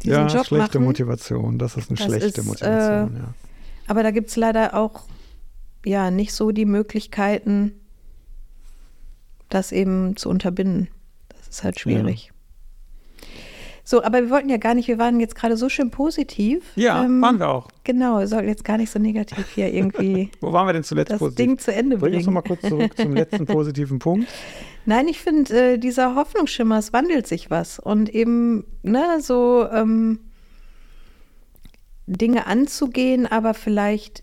diesen 0.03 0.13
ja, 0.13 0.27
Job 0.27 0.45
schlechte 0.45 0.79
machen, 0.79 0.85
Motivation. 0.85 1.57
Das 1.57 1.77
ist 1.77 1.89
eine 1.89 1.97
Das 1.97 2.05
schlechte 2.05 2.41
ist, 2.41 2.47
Motivation, 2.47 3.15
äh, 3.15 3.19
ja. 3.19 3.33
aber 3.87 4.03
da 4.03 4.11
gibt 4.11 4.29
es 4.29 4.35
leider 4.35 4.75
auch 4.75 5.03
ja 5.85 6.11
nicht 6.11 6.33
so 6.33 6.51
die 6.51 6.65
Möglichkeiten, 6.65 7.73
das 9.49 9.71
eben 9.71 10.15
zu 10.17 10.29
unterbinden. 10.29 10.87
Das 11.29 11.47
ist 11.47 11.63
halt 11.63 11.79
schwierig. 11.79 12.31
So, 13.85 14.01
aber 14.01 14.21
wir 14.21 14.29
wollten 14.29 14.47
ja 14.47 14.55
gar 14.57 14.75
nicht, 14.75 14.87
wir 14.87 14.97
waren 14.97 15.19
jetzt 15.19 15.35
gerade 15.35 15.57
so 15.57 15.67
schön 15.67 15.91
positiv. 15.91 16.63
Ja, 16.75 17.03
Ähm, 17.03 17.21
waren 17.21 17.37
wir 17.39 17.49
auch. 17.49 17.67
Genau, 17.83 18.19
wir 18.19 18.27
sollten 18.27 18.47
jetzt 18.47 18.63
gar 18.63 18.77
nicht 18.77 18.89
so 18.89 18.97
negativ 18.97 19.45
hier 19.53 19.73
irgendwie 19.73 20.31
Wo 20.39 20.53
waren 20.53 20.65
wir 20.67 20.73
denn 20.73 20.85
zuletzt 20.85 21.11
das 21.11 21.19
positiv? 21.19 21.45
Ding 21.45 21.57
zu 21.59 21.73
Ende 21.73 21.97
Bring 21.97 22.13
uns 22.15 22.23
bringen. 22.23 22.33
noch 22.33 22.41
mal 22.43 22.47
kurz 22.47 22.61
zurück 22.61 22.95
zum 22.97 23.13
letzten 23.13 23.45
positiven 23.45 23.99
Punkt. 23.99 24.27
Nein, 24.85 25.09
ich 25.09 25.19
finde, 25.19 25.73
äh, 25.73 25.77
dieser 25.77 26.15
Hoffnungsschimmer, 26.15 26.77
es 26.77 26.93
wandelt 26.93 27.27
sich 27.27 27.51
was. 27.51 27.77
Und 27.77 28.09
eben, 28.09 28.63
ne, 28.83 29.19
so 29.19 29.67
ähm, 29.69 30.19
Dinge 32.07 32.47
anzugehen, 32.47 33.25
aber 33.27 33.53
vielleicht 33.53 34.22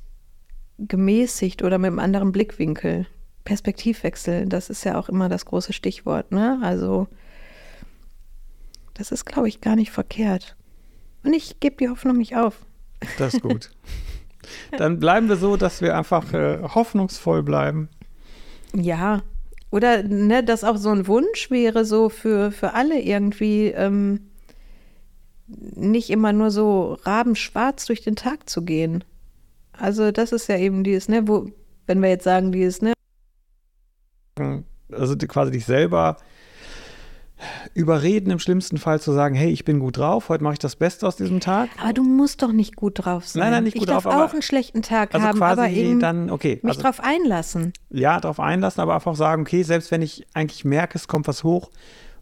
gemäßigt 0.80 1.62
oder 1.62 1.78
mit 1.78 1.88
einem 1.88 1.98
anderen 1.98 2.32
Blickwinkel. 2.32 3.06
Perspektivwechsel, 3.44 4.46
das 4.46 4.70
ist 4.70 4.84
ja 4.84 4.98
auch 4.98 5.08
immer 5.08 5.28
das 5.28 5.46
große 5.46 5.72
Stichwort, 5.72 6.30
ne? 6.30 6.60
Also, 6.62 7.08
das 8.94 9.12
ist, 9.12 9.24
glaube 9.24 9.48
ich, 9.48 9.60
gar 9.60 9.76
nicht 9.76 9.90
verkehrt. 9.90 10.56
Und 11.24 11.32
ich 11.32 11.58
gebe 11.60 11.76
die 11.76 11.88
Hoffnung 11.88 12.18
nicht 12.18 12.36
auf. 12.36 12.58
Das 13.18 13.34
ist 13.34 13.42
gut. 13.42 13.70
Dann 14.78 14.98
bleiben 14.98 15.28
wir 15.28 15.36
so, 15.36 15.56
dass 15.56 15.80
wir 15.80 15.96
einfach 15.96 16.32
äh, 16.32 16.62
hoffnungsvoll 16.62 17.42
bleiben. 17.42 17.88
Ja, 18.74 19.22
oder 19.70 20.02
ne, 20.02 20.42
dass 20.42 20.64
auch 20.64 20.76
so 20.76 20.90
ein 20.90 21.06
Wunsch 21.06 21.50
wäre, 21.50 21.84
so 21.84 22.08
für, 22.08 22.50
für 22.50 22.74
alle 22.74 23.00
irgendwie 23.00 23.68
ähm, 23.68 24.30
nicht 25.46 26.10
immer 26.10 26.32
nur 26.32 26.50
so 26.50 26.94
rabenschwarz 27.02 27.86
durch 27.86 28.02
den 28.02 28.16
Tag 28.16 28.48
zu 28.48 28.62
gehen. 28.62 29.04
Also 29.80 30.10
das 30.12 30.32
ist 30.32 30.48
ja 30.48 30.56
eben 30.58 30.84
dieses, 30.84 31.08
ne, 31.08 31.26
wo, 31.26 31.46
wenn 31.86 32.02
wir 32.02 32.10
jetzt 32.10 32.24
sagen, 32.24 32.52
dieses, 32.52 32.82
ne, 32.82 32.92
Also 34.92 35.16
quasi 35.16 35.50
dich 35.50 35.64
selber 35.64 36.16
überreden, 37.72 38.30
im 38.30 38.38
schlimmsten 38.38 38.76
Fall 38.76 39.00
zu 39.00 39.12
sagen, 39.12 39.34
hey, 39.34 39.50
ich 39.50 39.64
bin 39.64 39.78
gut 39.78 39.96
drauf, 39.96 40.28
heute 40.28 40.44
mache 40.44 40.54
ich 40.54 40.58
das 40.58 40.76
Beste 40.76 41.06
aus 41.06 41.16
diesem 41.16 41.40
Tag. 41.40 41.70
aber 41.80 41.94
du 41.94 42.02
musst 42.02 42.42
doch 42.42 42.52
nicht 42.52 42.76
gut 42.76 43.04
drauf 43.04 43.26
sein. 43.26 43.40
Nein, 43.40 43.52
nein, 43.52 43.64
nicht 43.64 43.76
ich 43.76 43.80
gut 43.80 43.88
darf 43.88 44.02
drauf, 44.02 44.12
aber- 44.12 44.24
auch 44.26 44.32
einen 44.34 44.42
schlechten 44.42 44.82
Tag 44.82 45.14
Also 45.14 45.26
haben, 45.26 45.38
quasi 45.38 45.60
aber 45.62 45.70
eben 45.70 46.00
dann, 46.00 46.28
okay, 46.30 46.60
mich 46.62 46.72
also, 46.72 46.82
drauf 46.82 47.00
einlassen. 47.00 47.72
ja, 47.88 48.20
darauf 48.20 48.40
einlassen, 48.40 48.82
aber 48.82 48.94
einfach 48.94 49.14
sagen, 49.16 49.42
okay, 49.42 49.62
selbst 49.62 49.90
wenn 49.90 50.02
ich 50.02 50.26
eigentlich 50.34 50.66
merke, 50.66 50.98
es 50.98 51.08
kommt 51.08 51.28
was 51.28 51.42
hoch, 51.42 51.70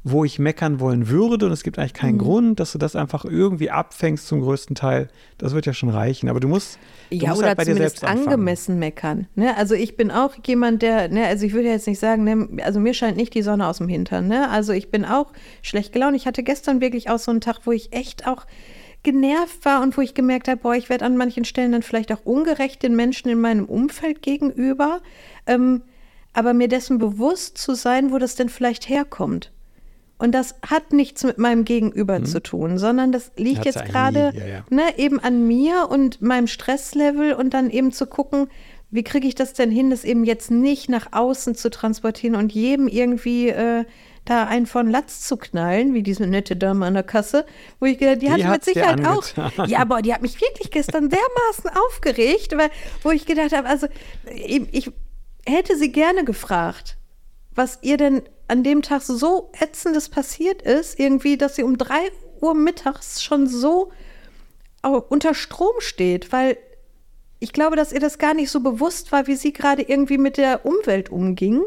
wo 0.04 0.24
ich 0.24 0.38
meckern 0.38 0.80
wollen 0.80 1.08
würde 1.08 1.46
und 1.46 1.52
es 1.52 1.62
gibt 1.62 1.78
eigentlich 1.78 1.92
Mhm. 1.94 1.96
keinen 1.98 2.18
Grund, 2.18 2.60
dass 2.60 2.72
du 2.72 2.78
das 2.78 2.96
einfach 2.96 3.24
irgendwie 3.24 3.70
abfängst 3.70 4.26
zum 4.26 4.40
größten 4.40 4.74
Teil, 4.76 5.08
das 5.38 5.54
wird 5.54 5.66
ja 5.66 5.72
schon 5.74 5.88
reichen. 5.90 6.28
Aber 6.28 6.40
du 6.40 6.48
musst, 6.48 6.78
du 7.10 7.16
Ja, 7.16 7.28
musst 7.30 7.40
oder 7.40 7.48
halt 7.48 7.58
bei 7.58 7.64
dir 7.64 7.74
selbst 7.74 8.04
anfangen. 8.04 8.28
angemessen 8.28 8.78
meckern. 8.78 9.26
Ne? 9.34 9.56
Also 9.56 9.74
ich 9.74 9.96
bin 9.96 10.10
auch 10.10 10.34
jemand, 10.46 10.82
der, 10.82 11.08
ne, 11.08 11.26
also 11.26 11.44
ich 11.44 11.52
würde 11.52 11.68
jetzt 11.68 11.86
nicht 11.86 11.98
sagen, 11.98 12.24
ne, 12.24 12.48
also 12.64 12.80
mir 12.80 12.94
scheint 12.94 13.16
nicht 13.16 13.34
die 13.34 13.42
Sonne 13.42 13.66
aus 13.66 13.78
dem 13.78 13.88
Hintern. 13.88 14.28
Ne? 14.28 14.48
Also 14.50 14.72
ich 14.72 14.90
bin 14.90 15.04
auch 15.04 15.32
schlecht 15.62 15.92
gelaunt. 15.92 16.16
Ich 16.16 16.26
hatte 16.26 16.42
gestern 16.42 16.80
wirklich 16.80 17.10
auch 17.10 17.18
so 17.18 17.30
einen 17.30 17.40
Tag, 17.40 17.60
wo 17.64 17.72
ich 17.72 17.92
echt 17.92 18.26
auch 18.26 18.46
genervt 19.02 19.64
war 19.64 19.82
und 19.82 19.96
wo 19.96 20.00
ich 20.00 20.14
gemerkt 20.14 20.48
habe, 20.48 20.60
boah, 20.60 20.74
ich 20.74 20.88
werde 20.88 21.04
an 21.04 21.16
manchen 21.16 21.44
Stellen 21.44 21.72
dann 21.72 21.82
vielleicht 21.82 22.12
auch 22.12 22.24
ungerecht 22.24 22.82
den 22.82 22.96
Menschen 22.96 23.28
in 23.28 23.40
meinem 23.40 23.64
Umfeld 23.64 24.22
gegenüber. 24.22 25.00
Ähm, 25.46 25.82
aber 26.32 26.52
mir 26.54 26.68
dessen 26.68 26.98
bewusst 26.98 27.58
zu 27.58 27.74
sein, 27.74 28.12
wo 28.12 28.18
das 28.18 28.34
denn 28.34 28.48
vielleicht 28.48 28.88
herkommt. 28.88 29.52
Und 30.18 30.32
das 30.32 30.56
hat 30.68 30.92
nichts 30.92 31.22
mit 31.22 31.38
meinem 31.38 31.64
Gegenüber 31.64 32.24
zu 32.24 32.42
tun, 32.42 32.76
sondern 32.78 33.12
das 33.12 33.30
liegt 33.36 33.58
Hat's 33.58 33.76
jetzt 33.76 33.84
gerade 33.84 34.32
ja, 34.34 34.46
ja. 34.46 34.64
ne, 34.68 34.98
eben 34.98 35.20
an 35.20 35.46
mir 35.46 35.88
und 35.88 36.20
meinem 36.20 36.48
Stresslevel 36.48 37.34
und 37.34 37.54
dann 37.54 37.70
eben 37.70 37.92
zu 37.92 38.06
gucken, 38.06 38.48
wie 38.90 39.04
kriege 39.04 39.28
ich 39.28 39.36
das 39.36 39.52
denn 39.52 39.70
hin, 39.70 39.90
das 39.90 40.04
eben 40.04 40.24
jetzt 40.24 40.50
nicht 40.50 40.88
nach 40.88 41.12
außen 41.12 41.54
zu 41.54 41.70
transportieren 41.70 42.34
und 42.34 42.52
jedem 42.52 42.88
irgendwie 42.88 43.48
äh, 43.48 43.84
da 44.24 44.44
einen 44.44 44.66
von 44.66 44.90
Latz 44.90 45.26
zu 45.26 45.36
knallen, 45.36 45.94
wie 45.94 46.02
diese 46.02 46.26
nette 46.26 46.56
Dame 46.56 46.86
an 46.86 46.94
der 46.94 47.02
Kasse, 47.02 47.46
wo 47.80 47.86
ich 47.86 47.98
gedacht, 47.98 48.22
die, 48.22 48.26
Die 48.26 48.44
hat 48.44 48.52
mit 48.52 48.64
Sicherheit 48.64 49.06
auch. 49.06 49.24
Ja, 49.66 49.78
aber 49.80 50.02
die 50.02 50.12
hat 50.12 50.22
mich 50.22 50.40
wirklich 50.40 50.70
gestern 50.70 51.08
dermaßen 51.10 51.70
aufgeregt, 51.86 52.56
weil, 52.56 52.70
wo 53.02 53.10
ich 53.10 53.24
gedacht 53.24 53.52
habe, 53.52 53.68
also 53.68 53.86
ich, 54.34 54.62
ich 54.72 54.90
hätte 55.46 55.76
sie 55.76 55.92
gerne 55.92 56.24
gefragt, 56.24 56.96
was 57.54 57.78
ihr 57.82 57.96
denn 57.96 58.22
an 58.48 58.64
dem 58.64 58.82
Tag 58.82 59.02
so 59.02 59.50
ätzendes 59.58 60.08
passiert 60.08 60.62
ist, 60.62 60.98
irgendwie, 60.98 61.36
dass 61.36 61.56
sie 61.56 61.62
um 61.62 61.78
drei 61.78 62.10
Uhr 62.40 62.54
mittags 62.54 63.22
schon 63.22 63.46
so 63.46 63.92
unter 64.82 65.34
Strom 65.34 65.74
steht, 65.80 66.32
weil 66.32 66.56
ich 67.40 67.52
glaube, 67.52 67.76
dass 67.76 67.92
ihr 67.92 68.00
das 68.00 68.18
gar 68.18 68.34
nicht 68.34 68.50
so 68.50 68.60
bewusst 68.60 69.12
war, 69.12 69.26
wie 69.26 69.36
sie 69.36 69.52
gerade 69.52 69.82
irgendwie 69.82 70.18
mit 70.18 70.38
der 70.38 70.64
Umwelt 70.64 71.10
umging. 71.10 71.62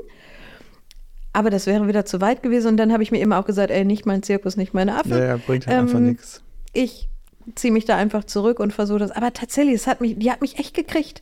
Aber 1.34 1.50
das 1.50 1.66
wäre 1.66 1.88
wieder 1.88 2.04
zu 2.04 2.20
weit 2.20 2.44
gewesen 2.44 2.70
und 2.70 2.78
dann 2.78 2.92
habe 2.92 3.04
ich 3.04 3.12
mir 3.12 3.22
immer 3.22 3.40
auch 3.40 3.46
gesagt, 3.46 3.72
ey, 3.72 3.86
nicht 3.86 4.06
mein 4.06 4.24
Zirkus, 4.24 4.58
nicht 4.58 4.74
meine 4.74 4.98
Affe. 4.98 5.10
Ja, 5.12 5.26
ja, 5.26 5.38
bringt 5.38 5.68
halt 5.68 5.78
einfach 5.78 6.00
Ähm, 6.00 6.08
nichts. 6.08 6.42
Ich 6.74 7.08
ziehe 7.56 7.72
mich 7.72 7.86
da 7.86 7.96
einfach 7.96 8.24
zurück 8.26 8.60
und 8.60 8.74
versuche 8.74 9.00
das. 9.00 9.12
Aber 9.12 9.32
tatsächlich, 9.34 9.76
es 9.76 9.88
hat 9.88 10.02
mich, 10.02 10.18
die 10.18 10.32
hat 10.32 10.42
mich 10.42 10.58
echt 10.60 10.74
gekriegt. 10.74 11.22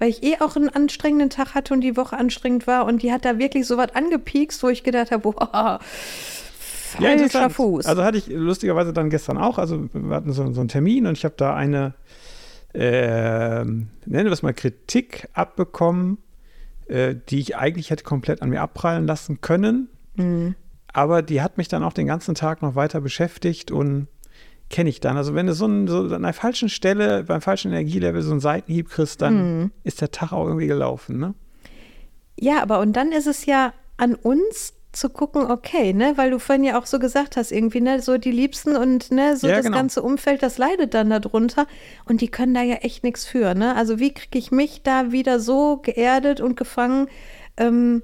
Weil 0.00 0.08
ich 0.08 0.24
eh 0.24 0.38
auch 0.40 0.56
einen 0.56 0.70
anstrengenden 0.70 1.30
Tag 1.30 1.54
hatte 1.54 1.74
und 1.74 1.82
die 1.82 1.96
Woche 1.96 2.16
anstrengend 2.16 2.66
war. 2.66 2.86
Und 2.86 3.02
die 3.02 3.12
hat 3.12 3.24
da 3.24 3.38
wirklich 3.38 3.66
so 3.66 3.76
was 3.76 3.94
angepiekst, 3.94 4.62
wo 4.62 4.68
ich 4.68 4.82
gedacht 4.82 5.12
habe, 5.12 5.22
boah, 5.22 5.78
falscher 6.90 7.12
interessant. 7.12 7.52
Fuß. 7.52 7.86
Also 7.86 8.02
hatte 8.02 8.18
ich 8.18 8.26
lustigerweise 8.28 8.92
dann 8.92 9.10
gestern 9.10 9.38
auch, 9.38 9.58
also 9.58 9.88
wir 9.92 10.16
hatten 10.16 10.32
so, 10.32 10.52
so 10.52 10.60
einen 10.60 10.68
Termin 10.68 11.06
und 11.06 11.16
ich 11.16 11.24
habe 11.24 11.34
da 11.36 11.54
eine, 11.54 11.94
ähm, 12.74 13.88
nennen 14.06 14.26
wir 14.26 14.32
es 14.32 14.42
mal 14.42 14.54
Kritik 14.54 15.28
abbekommen, 15.32 16.18
äh, 16.88 17.14
die 17.28 17.40
ich 17.40 17.56
eigentlich 17.56 17.90
hätte 17.90 18.04
komplett 18.04 18.42
an 18.42 18.50
mir 18.50 18.62
abprallen 18.62 19.06
lassen 19.06 19.40
können. 19.40 19.88
Mhm. 20.16 20.54
Aber 20.92 21.22
die 21.22 21.40
hat 21.40 21.56
mich 21.56 21.68
dann 21.68 21.84
auch 21.84 21.92
den 21.92 22.06
ganzen 22.06 22.34
Tag 22.34 22.62
noch 22.62 22.74
weiter 22.74 23.00
beschäftigt 23.00 23.70
und 23.70 24.08
kenne 24.70 24.88
ich 24.88 25.00
dann. 25.00 25.16
Also 25.16 25.34
wenn 25.34 25.46
du 25.46 25.52
so, 25.52 25.66
ein, 25.66 25.86
so 25.88 25.98
an 26.14 26.22
der 26.22 26.32
falschen 26.32 26.68
Stelle, 26.68 27.24
beim 27.24 27.40
falschen 27.42 27.72
Energielevel 27.72 28.22
so 28.22 28.30
einen 28.30 28.40
Seitenhieb 28.40 28.88
kriegst, 28.88 29.20
dann 29.20 29.60
Mhm. 29.62 29.70
ist 29.84 30.00
der 30.00 30.10
Tag 30.10 30.32
auch 30.32 30.46
irgendwie 30.46 30.66
gelaufen, 30.68 31.18
ne? 31.18 31.34
Ja, 32.38 32.62
aber 32.62 32.80
und 32.80 32.94
dann 32.94 33.12
ist 33.12 33.26
es 33.26 33.44
ja 33.46 33.72
an 33.98 34.14
uns 34.14 34.74
zu 34.92 35.08
gucken, 35.08 35.42
okay, 35.50 35.92
ne, 35.92 36.14
weil 36.16 36.30
du 36.30 36.38
vorhin 36.40 36.64
ja 36.64 36.76
auch 36.78 36.86
so 36.86 36.98
gesagt 36.98 37.36
hast, 37.36 37.52
irgendwie, 37.52 37.80
ne, 37.80 38.00
so 38.02 38.18
die 38.18 38.32
Liebsten 38.32 38.76
und 38.76 39.12
ne, 39.12 39.36
so 39.36 39.46
Ja, 39.46 39.56
das 39.56 39.64
genau. 39.66 39.76
ganze 39.76 40.02
Umfeld, 40.02 40.42
das 40.42 40.58
leidet 40.58 40.94
dann 40.94 41.10
darunter 41.10 41.66
und 42.06 42.20
die 42.22 42.28
können 42.28 42.54
da 42.54 42.62
ja 42.62 42.76
echt 42.76 43.04
nichts 43.04 43.24
für, 43.24 43.54
ne? 43.54 43.76
Also 43.76 44.00
wie 44.00 44.12
kriege 44.12 44.38
ich 44.38 44.50
mich 44.50 44.82
da 44.82 45.12
wieder 45.12 45.38
so 45.38 45.76
geerdet 45.76 46.40
und 46.40 46.56
gefangen, 46.56 47.06
ähm, 47.56 48.02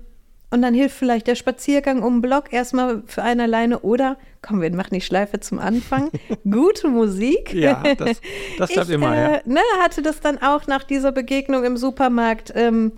Und 0.50 0.62
dann 0.62 0.74
hilft 0.74 0.96
vielleicht 0.96 1.26
der 1.26 1.34
Spaziergang 1.34 2.02
um 2.02 2.16
den 2.16 2.22
Block 2.22 2.52
erstmal 2.52 3.02
für 3.06 3.22
einen 3.22 3.40
alleine 3.40 3.80
oder, 3.80 4.16
komm, 4.42 4.60
wir 4.60 4.74
machen 4.74 4.94
die 4.94 5.00
Schleife 5.00 5.40
zum 5.40 5.58
Anfang, 5.58 6.10
gute 6.44 6.88
Musik. 6.88 7.52
Ja, 7.52 7.82
das, 7.94 8.20
das 8.58 8.70
klappt 8.70 8.88
ich, 8.88 8.94
immer, 8.94 9.14
äh, 9.14 9.32
ja. 9.32 9.40
Ne, 9.44 9.60
hatte 9.82 10.02
das 10.02 10.20
dann 10.20 10.38
auch 10.38 10.66
nach 10.68 10.84
dieser 10.84 11.10
Begegnung 11.10 11.64
im 11.64 11.76
Supermarkt. 11.76 12.52
Ähm, 12.54 12.92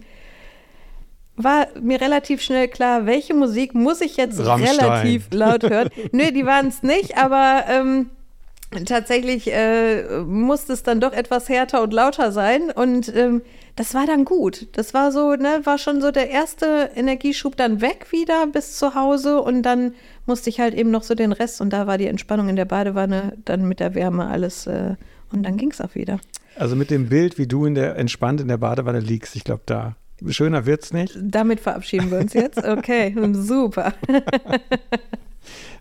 war 1.36 1.68
mir 1.80 2.00
relativ 2.00 2.42
schnell 2.42 2.68
klar, 2.68 3.06
welche 3.06 3.32
Musik 3.32 3.74
muss 3.74 4.00
ich 4.00 4.16
jetzt 4.16 4.44
Rammstein. 4.44 4.78
relativ 4.78 5.28
laut 5.32 5.62
hören. 5.62 5.88
Nö, 6.12 6.32
die 6.32 6.44
waren 6.44 6.68
es 6.68 6.82
nicht, 6.82 7.16
aber 7.16 7.64
ähm, 7.68 8.10
tatsächlich 8.84 9.52
äh, 9.52 10.20
musste 10.20 10.72
es 10.72 10.82
dann 10.82 11.00
doch 11.00 11.12
etwas 11.12 11.48
härter 11.48 11.82
und 11.82 11.92
lauter 11.92 12.32
sein. 12.32 12.70
Und 12.70 13.14
ähm, 13.14 13.42
das 13.76 13.94
war 13.94 14.06
dann 14.06 14.24
gut. 14.24 14.66
Das 14.72 14.92
war 14.92 15.12
so, 15.12 15.34
ne, 15.34 15.60
war 15.64 15.78
schon 15.78 16.00
so 16.00 16.10
der 16.10 16.30
erste 16.30 16.90
Energieschub 16.94 17.56
dann 17.56 17.80
weg 17.80 18.06
wieder 18.10 18.46
bis 18.48 18.76
zu 18.76 18.94
Hause 18.94 19.40
und 19.40 19.62
dann 19.62 19.94
musste 20.26 20.50
ich 20.50 20.60
halt 20.60 20.74
eben 20.74 20.90
noch 20.90 21.04
so 21.04 21.14
den 21.14 21.32
Rest 21.32 21.60
und 21.60 21.72
da 21.72 21.86
war 21.86 21.96
die 21.96 22.08
Entspannung 22.08 22.48
in 22.48 22.56
der 22.56 22.64
Badewanne, 22.64 23.34
dann 23.44 23.66
mit 23.68 23.80
der 23.80 23.94
Wärme 23.94 24.26
alles 24.26 24.66
äh, 24.66 24.96
und 25.32 25.44
dann 25.44 25.56
ging 25.56 25.70
es 25.70 25.80
auch 25.80 25.94
wieder. 25.94 26.18
Also 26.56 26.74
mit 26.74 26.90
dem 26.90 27.08
Bild, 27.08 27.38
wie 27.38 27.46
du 27.46 27.66
in 27.66 27.74
der, 27.76 27.96
entspannt 27.96 28.40
in 28.40 28.48
der 28.48 28.56
Badewanne 28.56 29.00
liegst, 29.00 29.36
ich 29.36 29.44
glaube, 29.44 29.62
da 29.66 29.94
schöner 30.26 30.66
wird's 30.66 30.92
nicht. 30.92 31.16
Damit 31.22 31.60
verabschieden 31.60 32.10
wir 32.10 32.18
uns 32.18 32.32
jetzt. 32.32 32.62
Okay, 32.64 33.14
super. 33.32 33.94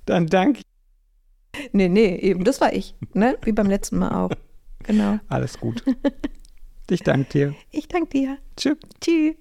Dann 0.05 0.27
danke 0.27 0.61
Nee, 1.71 1.89
nee, 1.89 2.15
eben, 2.17 2.43
das 2.43 2.61
war 2.61 2.73
ich, 2.73 2.95
ne? 3.13 3.37
Wie 3.43 3.51
beim 3.51 3.67
letzten 3.67 3.97
Mal 3.97 4.11
auch. 4.11 4.31
Genau. 4.83 5.19
Alles 5.27 5.59
gut. 5.59 5.83
Ich 6.89 7.03
danke 7.03 7.29
dir. 7.29 7.55
Ich 7.71 7.89
danke 7.89 8.09
dir. 8.09 8.37
Tschüss. 8.55 8.77
Tschüss. 9.01 9.35